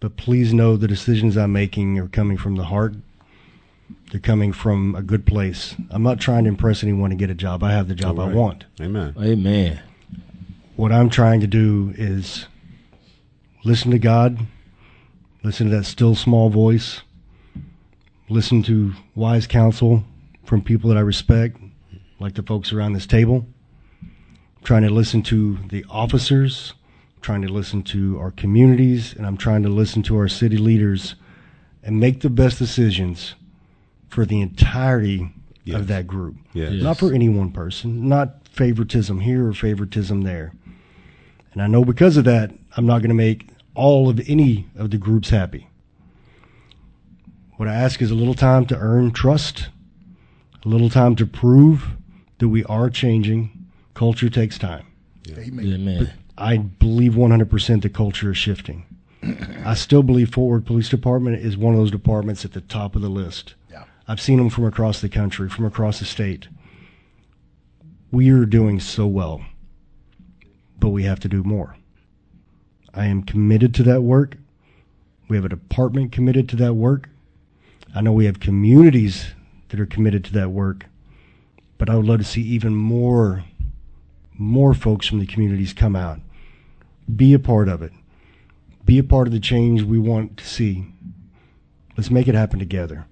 but 0.00 0.16
please 0.16 0.54
know 0.54 0.78
the 0.78 0.88
decisions 0.88 1.36
I'm 1.36 1.52
making 1.52 1.98
are 1.98 2.08
coming 2.08 2.38
from 2.38 2.56
the 2.56 2.64
heart. 2.64 2.94
They're 4.14 4.20
coming 4.20 4.52
from 4.52 4.94
a 4.94 5.02
good 5.02 5.26
place. 5.26 5.74
I'm 5.90 6.04
not 6.04 6.20
trying 6.20 6.44
to 6.44 6.48
impress 6.48 6.84
anyone 6.84 7.10
to 7.10 7.16
get 7.16 7.30
a 7.30 7.34
job. 7.34 7.64
I 7.64 7.72
have 7.72 7.88
the 7.88 7.96
job 7.96 8.20
All 8.20 8.28
I 8.28 8.32
want. 8.32 8.64
Amen. 8.80 9.12
Amen. 9.20 9.82
What 10.76 10.92
I'm 10.92 11.10
trying 11.10 11.40
to 11.40 11.48
do 11.48 11.92
is 11.98 12.46
listen 13.64 13.90
to 13.90 13.98
God, 13.98 14.38
listen 15.42 15.68
to 15.68 15.76
that 15.78 15.82
still 15.82 16.14
small 16.14 16.48
voice, 16.48 17.00
listen 18.28 18.62
to 18.62 18.92
wise 19.16 19.48
counsel 19.48 20.04
from 20.44 20.62
people 20.62 20.90
that 20.90 20.96
I 20.96 21.00
respect, 21.00 21.56
like 22.20 22.34
the 22.34 22.44
folks 22.44 22.72
around 22.72 22.92
this 22.92 23.08
table. 23.08 23.44
trying 24.62 24.82
to 24.82 24.90
listen 24.90 25.24
to 25.24 25.58
the 25.70 25.84
officers, 25.90 26.72
trying 27.20 27.42
to 27.42 27.48
listen 27.48 27.82
to 27.82 28.16
our 28.20 28.30
communities, 28.30 29.12
and 29.12 29.26
I'm 29.26 29.36
trying 29.36 29.64
to 29.64 29.68
listen 29.68 30.04
to 30.04 30.16
our 30.18 30.28
city 30.28 30.56
leaders 30.56 31.16
and 31.82 31.98
make 31.98 32.20
the 32.20 32.30
best 32.30 32.60
decisions 32.60 33.34
for 34.08 34.24
the 34.24 34.40
entirety 34.40 35.30
Yes. 35.64 35.80
of 35.80 35.86
that 35.86 36.06
group. 36.06 36.36
Yes. 36.52 36.74
Not 36.82 36.98
for 36.98 37.12
any 37.14 37.30
one 37.30 37.50
person, 37.50 38.06
not 38.06 38.46
favoritism 38.48 39.20
here 39.20 39.46
or 39.48 39.54
favoritism 39.54 40.20
there. 40.22 40.52
And 41.54 41.62
I 41.62 41.66
know 41.68 41.84
because 41.86 42.16
of 42.18 42.24
that, 42.24 42.52
I'm 42.76 42.84
not 42.84 42.98
going 42.98 43.08
to 43.08 43.14
make 43.14 43.48
all 43.74 44.10
of 44.10 44.20
any 44.28 44.66
of 44.76 44.90
the 44.90 44.98
groups 44.98 45.30
happy. 45.30 45.68
What 47.56 47.68
I 47.68 47.74
ask 47.74 48.02
is 48.02 48.10
a 48.10 48.14
little 48.14 48.34
time 48.34 48.66
to 48.66 48.76
earn 48.76 49.12
trust, 49.12 49.68
a 50.64 50.68
little 50.68 50.90
time 50.90 51.16
to 51.16 51.26
prove 51.26 51.92
that 52.38 52.48
we 52.48 52.64
are 52.64 52.90
changing. 52.90 53.66
Culture 53.94 54.28
takes 54.28 54.58
time. 54.58 54.84
Amen. 55.30 55.72
Amen. 55.72 56.12
I 56.36 56.56
believe 56.58 57.12
100% 57.14 57.82
the 57.82 57.88
culture 57.88 58.32
is 58.32 58.36
shifting. 58.36 58.84
I 59.64 59.74
still 59.74 60.02
believe 60.02 60.30
Fort 60.34 60.50
Worth 60.50 60.66
Police 60.66 60.88
Department 60.88 61.36
is 61.40 61.56
one 61.56 61.72
of 61.74 61.80
those 61.80 61.92
departments 61.92 62.44
at 62.44 62.52
the 62.52 62.60
top 62.60 62.96
of 62.96 63.02
the 63.02 63.08
list. 63.08 63.54
I've 64.06 64.20
seen 64.20 64.38
them 64.38 64.50
from 64.50 64.64
across 64.64 65.00
the 65.00 65.08
country, 65.08 65.48
from 65.48 65.64
across 65.64 65.98
the 65.98 66.04
state. 66.04 66.48
We 68.10 68.30
are 68.30 68.44
doing 68.44 68.80
so 68.80 69.06
well, 69.06 69.44
but 70.78 70.90
we 70.90 71.04
have 71.04 71.20
to 71.20 71.28
do 71.28 71.42
more. 71.42 71.76
I 72.92 73.06
am 73.06 73.22
committed 73.22 73.74
to 73.74 73.82
that 73.84 74.02
work. 74.02 74.36
We 75.28 75.36
have 75.36 75.44
a 75.44 75.48
department 75.48 76.12
committed 76.12 76.48
to 76.50 76.56
that 76.56 76.74
work. 76.74 77.08
I 77.94 78.02
know 78.02 78.12
we 78.12 78.26
have 78.26 78.40
communities 78.40 79.28
that 79.68 79.80
are 79.80 79.86
committed 79.86 80.24
to 80.26 80.32
that 80.34 80.50
work, 80.50 80.86
but 81.78 81.88
I 81.88 81.96
would 81.96 82.06
love 82.06 82.18
to 82.18 82.24
see 82.24 82.42
even 82.42 82.74
more 82.74 83.44
more 84.36 84.74
folks 84.74 85.06
from 85.06 85.20
the 85.20 85.26
communities 85.26 85.72
come 85.72 85.94
out. 85.94 86.20
Be 87.14 87.34
a 87.34 87.38
part 87.38 87.68
of 87.68 87.82
it. 87.82 87.92
Be 88.84 88.98
a 88.98 89.04
part 89.04 89.28
of 89.28 89.32
the 89.32 89.40
change 89.40 89.82
we 89.82 89.98
want 89.98 90.36
to 90.38 90.46
see. 90.46 90.86
Let's 91.96 92.10
make 92.10 92.28
it 92.28 92.34
happen 92.34 92.58
together. 92.58 93.06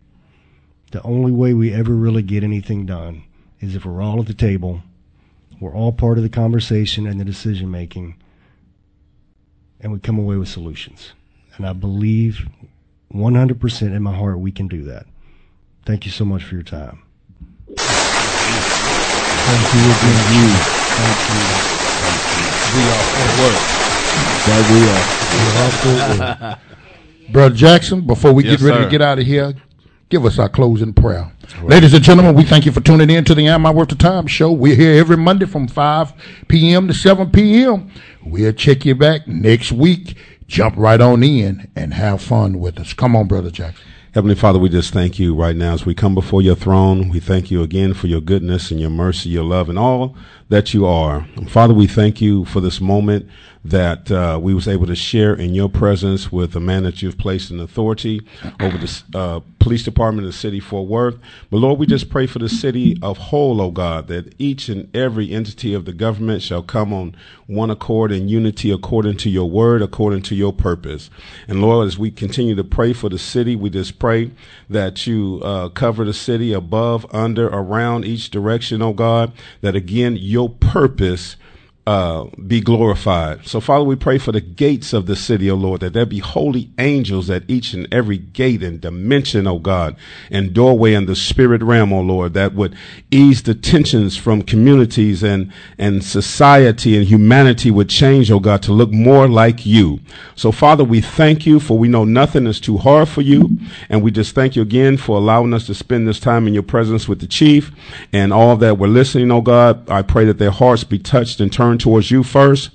The 0.93 1.03
only 1.05 1.33
way 1.33 1.55
we 1.55 1.73
ever 1.73 1.93
really 1.95 2.23
get 2.23 2.45
anything 2.45 2.85
done 2.85 3.25
is 3.61 3.75
if 3.75 3.87
we're 3.87 4.03
all 4.03 4.21
at 4.21 4.27
the 4.27 4.35
table, 4.35 4.83
we're 5.59 5.75
all 5.75 5.91
part 5.91 6.19
of 6.19 6.23
the 6.23 6.29
conversation 6.29 7.07
and 7.07 7.19
the 7.19 7.25
decision 7.25 7.71
making, 7.71 8.17
and 9.81 9.91
we 9.91 9.99
come 9.99 10.19
away 10.19 10.37
with 10.37 10.49
solutions. 10.49 11.15
And 11.57 11.67
I 11.67 11.73
believe 11.73 12.47
100% 13.11 13.83
in 13.83 14.03
my 14.03 14.15
heart 14.15 14.39
we 14.39 14.53
can 14.53 14.69
do 14.69 14.83
that. 14.85 15.07
Thank 15.87 16.05
you 16.05 16.11
so 16.13 16.27
much 16.27 16.45
for 16.45 16.57
your 16.57 16.63
time. 16.63 17.03
Thank 17.75 17.81
you 19.73 19.81
again, 19.81 20.21
you. 20.29 20.53
Thank 20.93 21.19
you. 21.33 21.41
We 22.77 22.83
are 22.93 23.05
Fort 23.09 23.33
Worth. 23.41 23.65
That 24.45 24.63
we 24.69 24.81
are. 24.93 25.05
We 25.41 25.45
are 25.57 25.73
Fort 25.73 26.01
Worth. 26.21 27.33
Brother 27.33 27.55
Jackson, 27.55 28.03
before 28.03 28.33
we 28.35 28.45
Yes, 28.45 28.61
get 28.61 28.67
ready 28.69 28.81
sir. 28.81 28.85
to 28.85 28.91
get 28.91 29.01
out 29.01 29.19
of 29.19 29.25
here, 29.25 29.55
give 30.13 30.27
us 30.27 30.39
our 30.39 30.49
closing 30.51 30.93
prayer. 30.93 31.33
Ladies 31.63 31.95
and 31.95 32.05
gentlemen, 32.05 32.35
we 32.35 32.45
thank 32.45 32.67
you 32.67 32.71
for 32.71 32.83
tuning 32.83 33.09
in 33.09 33.25
to 33.25 33.35
the 33.35 33.49
Am 33.49 33.65
I 33.65 33.71
Worth 33.71 33.89
the 33.89 33.95
Time 33.95 34.27
show. 34.27 34.53
We're 34.53 34.77
here 34.77 35.01
every 35.01 35.17
Monday 35.17 35.47
from 35.47 35.67
5 35.67 36.13
p.m. 36.49 36.87
to 36.87 36.93
7 36.93 37.31
p.m. 37.31 37.91
We'll 38.23 38.53
check 38.53 38.85
you 38.85 38.95
back 38.95 39.27
next 39.27 39.73
week. 39.73 40.19
Jump 40.47 40.77
right 40.77 41.01
on 41.01 41.23
in 41.23 41.67
and 41.75 41.95
have 41.95 42.21
fun 42.21 42.59
with 42.59 42.79
us. 42.79 42.93
Come 42.93 43.17
on, 43.17 43.27
Brother 43.27 43.51
Jackson. 43.51 43.87
Heavenly 44.13 44.35
Father, 44.35 44.59
we 44.59 44.69
just 44.69 44.93
thank 44.93 45.19
you 45.19 45.35
right 45.35 45.57
now 45.57 45.73
as 45.73 45.87
we 45.87 45.95
come 45.95 46.15
before 46.15 46.43
your 46.43 46.57
throne. 46.57 47.09
We 47.09 47.19
thank 47.19 47.51
you 47.51 47.63
again 47.63 47.95
for 47.95 48.09
your 48.09 48.21
goodness 48.21 48.71
and 48.71 48.79
your 48.79 48.91
mercy, 48.91 49.31
your 49.31 49.45
love, 49.45 49.71
and 49.71 49.79
all 49.79 50.15
that 50.51 50.75
you 50.75 50.85
are. 50.85 51.27
Father, 51.49 51.73
we 51.73 51.87
thank 51.87 52.21
you 52.21 52.45
for 52.45 52.61
this 52.61 52.83
moment 52.83 53.27
that 53.65 54.11
uh, 54.11 54.39
we 54.43 54.55
was 54.55 54.67
able 54.67 54.87
to 54.87 54.97
share 54.97 55.35
in 55.35 55.55
your 55.55 55.69
presence 55.69 56.33
with 56.33 56.57
a 56.57 56.61
man 56.61 56.83
that 56.83 57.01
you've 57.01 57.19
placed 57.19 57.51
in 57.51 57.61
authority 57.61 58.21
over 58.61 58.77
the 58.77 59.03
uh, 59.15 59.41
police 59.61 59.85
department 59.85 60.27
of 60.27 60.33
the 60.33 60.39
city 60.39 60.59
Fort 60.59 60.89
Worth. 60.89 61.17
But 61.49 61.59
Lord, 61.59 61.79
we 61.79 61.87
just 61.87 62.11
pray 62.11 62.27
for 62.27 62.41
the 62.41 62.49
city 62.49 62.97
of 63.01 63.19
whole, 63.19 63.61
oh 63.61 63.71
God, 63.71 64.09
that 64.09 64.35
each 64.39 64.69
and 64.69 64.95
every 64.95 65.31
entity 65.31 65.75
of 65.75 65.85
the 65.85 65.93
government 65.93 66.43
shall 66.43 66.63
come 66.63 66.93
on 66.93 67.15
one 67.47 67.71
accord 67.71 68.11
in 68.11 68.29
unity 68.29 68.73
according 68.73 69.19
to 69.19 69.31
your 69.31 69.49
word, 69.49 69.81
according 69.81 70.23
to 70.23 70.35
your 70.35 70.53
purpose. 70.53 71.11
And 71.47 71.63
Lord, 71.63 71.87
as 71.87 71.97
we 71.97 72.11
continue 72.11 72.57
to 72.57 72.65
pray 72.65 72.93
for 72.93 73.09
the 73.09 73.19
city, 73.19 73.55
we 73.55 73.71
just 73.71 74.01
pray 74.01 74.33
that 74.69 75.07
you 75.07 75.41
uh, 75.45 75.69
cover 75.69 76.05
the 76.05 76.15
city 76.15 76.53
above, 76.53 77.07
under, 77.15 77.47
around 77.47 78.05
each 78.05 78.31
direction, 78.31 78.83
oh 78.83 78.93
God, 78.93 79.33
that 79.61 79.77
again, 79.77 80.17
your 80.17 80.49
purpose 80.49 81.37
uh, 81.85 82.27
be 82.47 82.61
glorified. 82.61 83.45
So, 83.45 83.61
Father, 83.61 83.85
we 83.85 83.97
pray 83.97 84.17
for 84.19 84.31
the 84.31 84.41
gates 84.41 84.93
of 84.93 85.07
the 85.07 85.17
city, 85.17 85.51
O 85.51 85.57
Lord, 85.57 85.81
that 85.81 85.93
there 85.93 86.07
be 86.07 86.21
holy 86.21 86.71
angels 86.79 87.29
at 87.29 87.43
each 87.49 87.73
and 87.73 87.93
every 87.93 88.19
gate 88.19 88.63
and 88.63 88.81
dimension, 88.81 89.49
O 89.49 89.59
God, 89.59 89.97
and 90.31 90.55
doorway 90.55 90.95
in 90.95 91.07
the 91.07 91.17
spirit 91.17 91.61
realm, 91.61 91.93
O 91.93 92.01
Lord, 92.01 92.35
that 92.35 92.55
would 92.55 92.77
ease 93.11 93.43
the 93.43 93.55
tensions 93.55 94.17
from 94.17 94.43
communities 94.43 95.25
and, 95.25 95.53
and 95.77 96.05
society 96.05 96.97
and 96.97 97.05
humanity 97.05 97.73
would 97.73 97.89
change, 97.89 98.31
O 98.31 98.39
God, 98.39 98.63
to 98.63 98.73
look 98.73 98.93
more 98.93 99.27
like 99.27 99.67
you. 99.67 99.99
So, 100.37 100.53
Father, 100.53 100.85
we 100.85 101.01
thank 101.01 101.47
you 101.47 101.59
for 101.59 101.77
we 101.77 101.89
know 101.89 102.05
nothing 102.05 102.47
is 102.47 102.61
too 102.61 102.79
hard 102.79 103.09
for 103.09 103.23
you. 103.23 103.59
And 103.89 104.03
we 104.03 104.13
just 104.13 104.37
thank 104.37 104.55
you 104.55 104.63
again 104.63 104.99
for 104.99 105.17
allowing 105.17 105.53
us 105.53 105.67
to 105.67 105.75
spend 105.75 106.07
this 106.07 106.21
time 106.21 106.47
in 106.47 106.55
your 106.55 106.63
presence 106.63 107.09
with 107.09 107.19
the 107.19 107.27
chief 107.27 107.73
and 108.13 108.33
all 108.33 108.57
that 108.59 108.79
were 108.79 108.87
listening, 108.87 109.33
O 109.33 109.41
God. 109.41 109.91
I 109.91 110.03
pray 110.03 110.25
that 110.27 110.39
their 110.39 110.53
hearts 110.53 110.85
be 110.85 111.01
touched 111.01 111.41
and 111.41 111.53
turned 111.53 111.72
towards 111.79 112.11
you 112.11 112.23
first. 112.23 112.71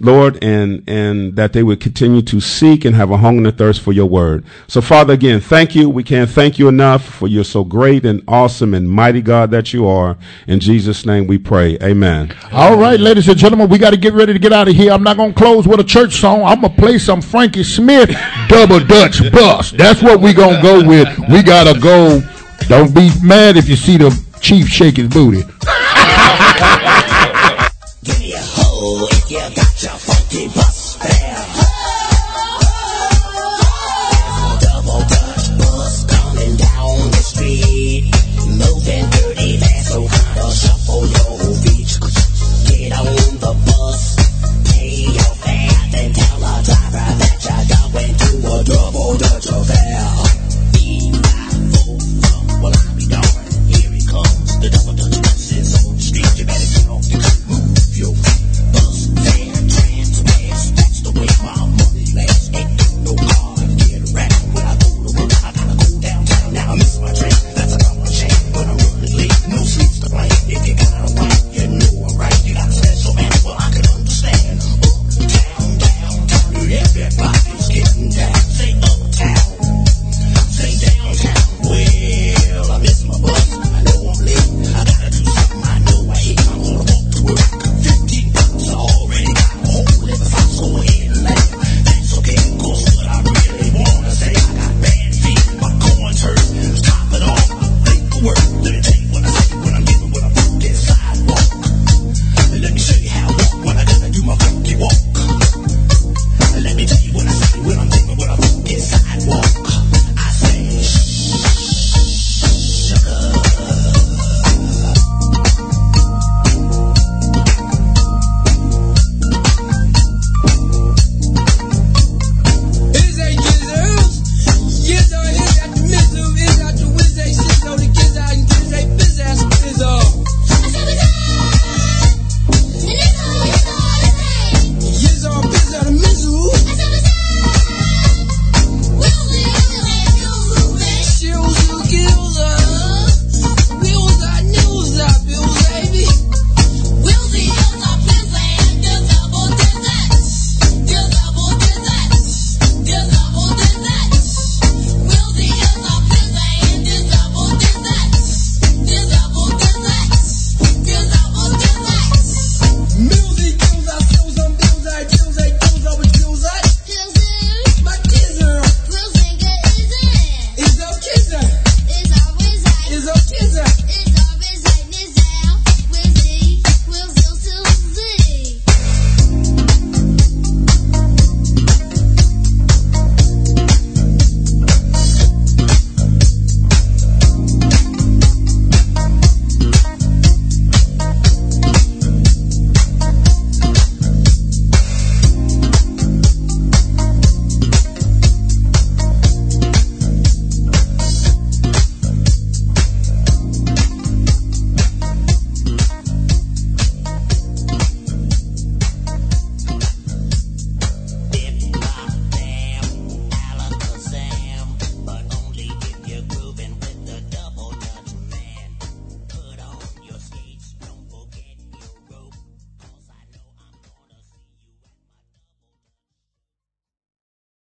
Lord, 0.00 0.42
and, 0.42 0.82
and 0.88 1.36
that 1.36 1.52
they 1.52 1.62
would 1.62 1.80
continue 1.80 2.22
to 2.22 2.40
seek 2.40 2.84
and 2.84 2.96
have 2.96 3.12
a 3.12 3.18
hunger 3.18 3.38
and 3.38 3.46
a 3.46 3.52
thirst 3.52 3.80
for 3.80 3.92
your 3.92 4.06
word. 4.06 4.44
So, 4.66 4.80
Father, 4.80 5.14
again, 5.14 5.40
thank 5.40 5.76
you. 5.76 5.88
We 5.88 6.02
can't 6.02 6.28
thank 6.28 6.58
you 6.58 6.66
enough 6.66 7.04
for 7.04 7.28
you're 7.28 7.44
so 7.44 7.62
great 7.62 8.04
and 8.04 8.22
awesome 8.26 8.74
and 8.74 8.90
mighty 8.90 9.22
God 9.22 9.52
that 9.52 9.72
you 9.72 9.86
are. 9.86 10.18
In 10.48 10.58
Jesus' 10.58 11.06
name 11.06 11.28
we 11.28 11.38
pray. 11.38 11.78
Amen. 11.80 12.34
All 12.50 12.76
right, 12.76 12.98
ladies 12.98 13.28
and 13.28 13.38
gentlemen, 13.38 13.68
we 13.68 13.78
got 13.78 13.90
to 13.90 13.96
get 13.96 14.12
ready 14.12 14.32
to 14.32 14.40
get 14.40 14.52
out 14.52 14.66
of 14.66 14.74
here. 14.74 14.92
I'm 14.92 15.04
not 15.04 15.16
going 15.16 15.34
to 15.34 15.38
close 15.38 15.68
with 15.68 15.78
a 15.78 15.84
church 15.84 16.14
song. 16.14 16.42
I'm 16.42 16.62
going 16.62 16.74
to 16.74 16.80
play 16.80 16.98
some 16.98 17.22
Frankie 17.22 17.62
Smith 17.62 18.10
double 18.48 18.80
Dutch 18.80 19.30
bus. 19.30 19.70
That's 19.70 20.02
what 20.02 20.20
we 20.20 20.32
going 20.32 20.56
to 20.56 20.62
go 20.62 20.84
with. 20.84 21.08
We 21.30 21.42
got 21.44 21.72
to 21.72 21.78
go 21.78 22.20
Don't 22.66 22.92
be 22.92 23.10
mad 23.22 23.56
if 23.56 23.68
you 23.68 23.76
see 23.76 23.98
the 23.98 24.10
chief 24.40 24.66
shake 24.66 24.96
his 24.96 25.08
booty. 25.08 25.42
You 29.32 29.38
got 29.38 29.82
your 29.82 29.92
funky 29.92 30.46
butt. 30.48 30.71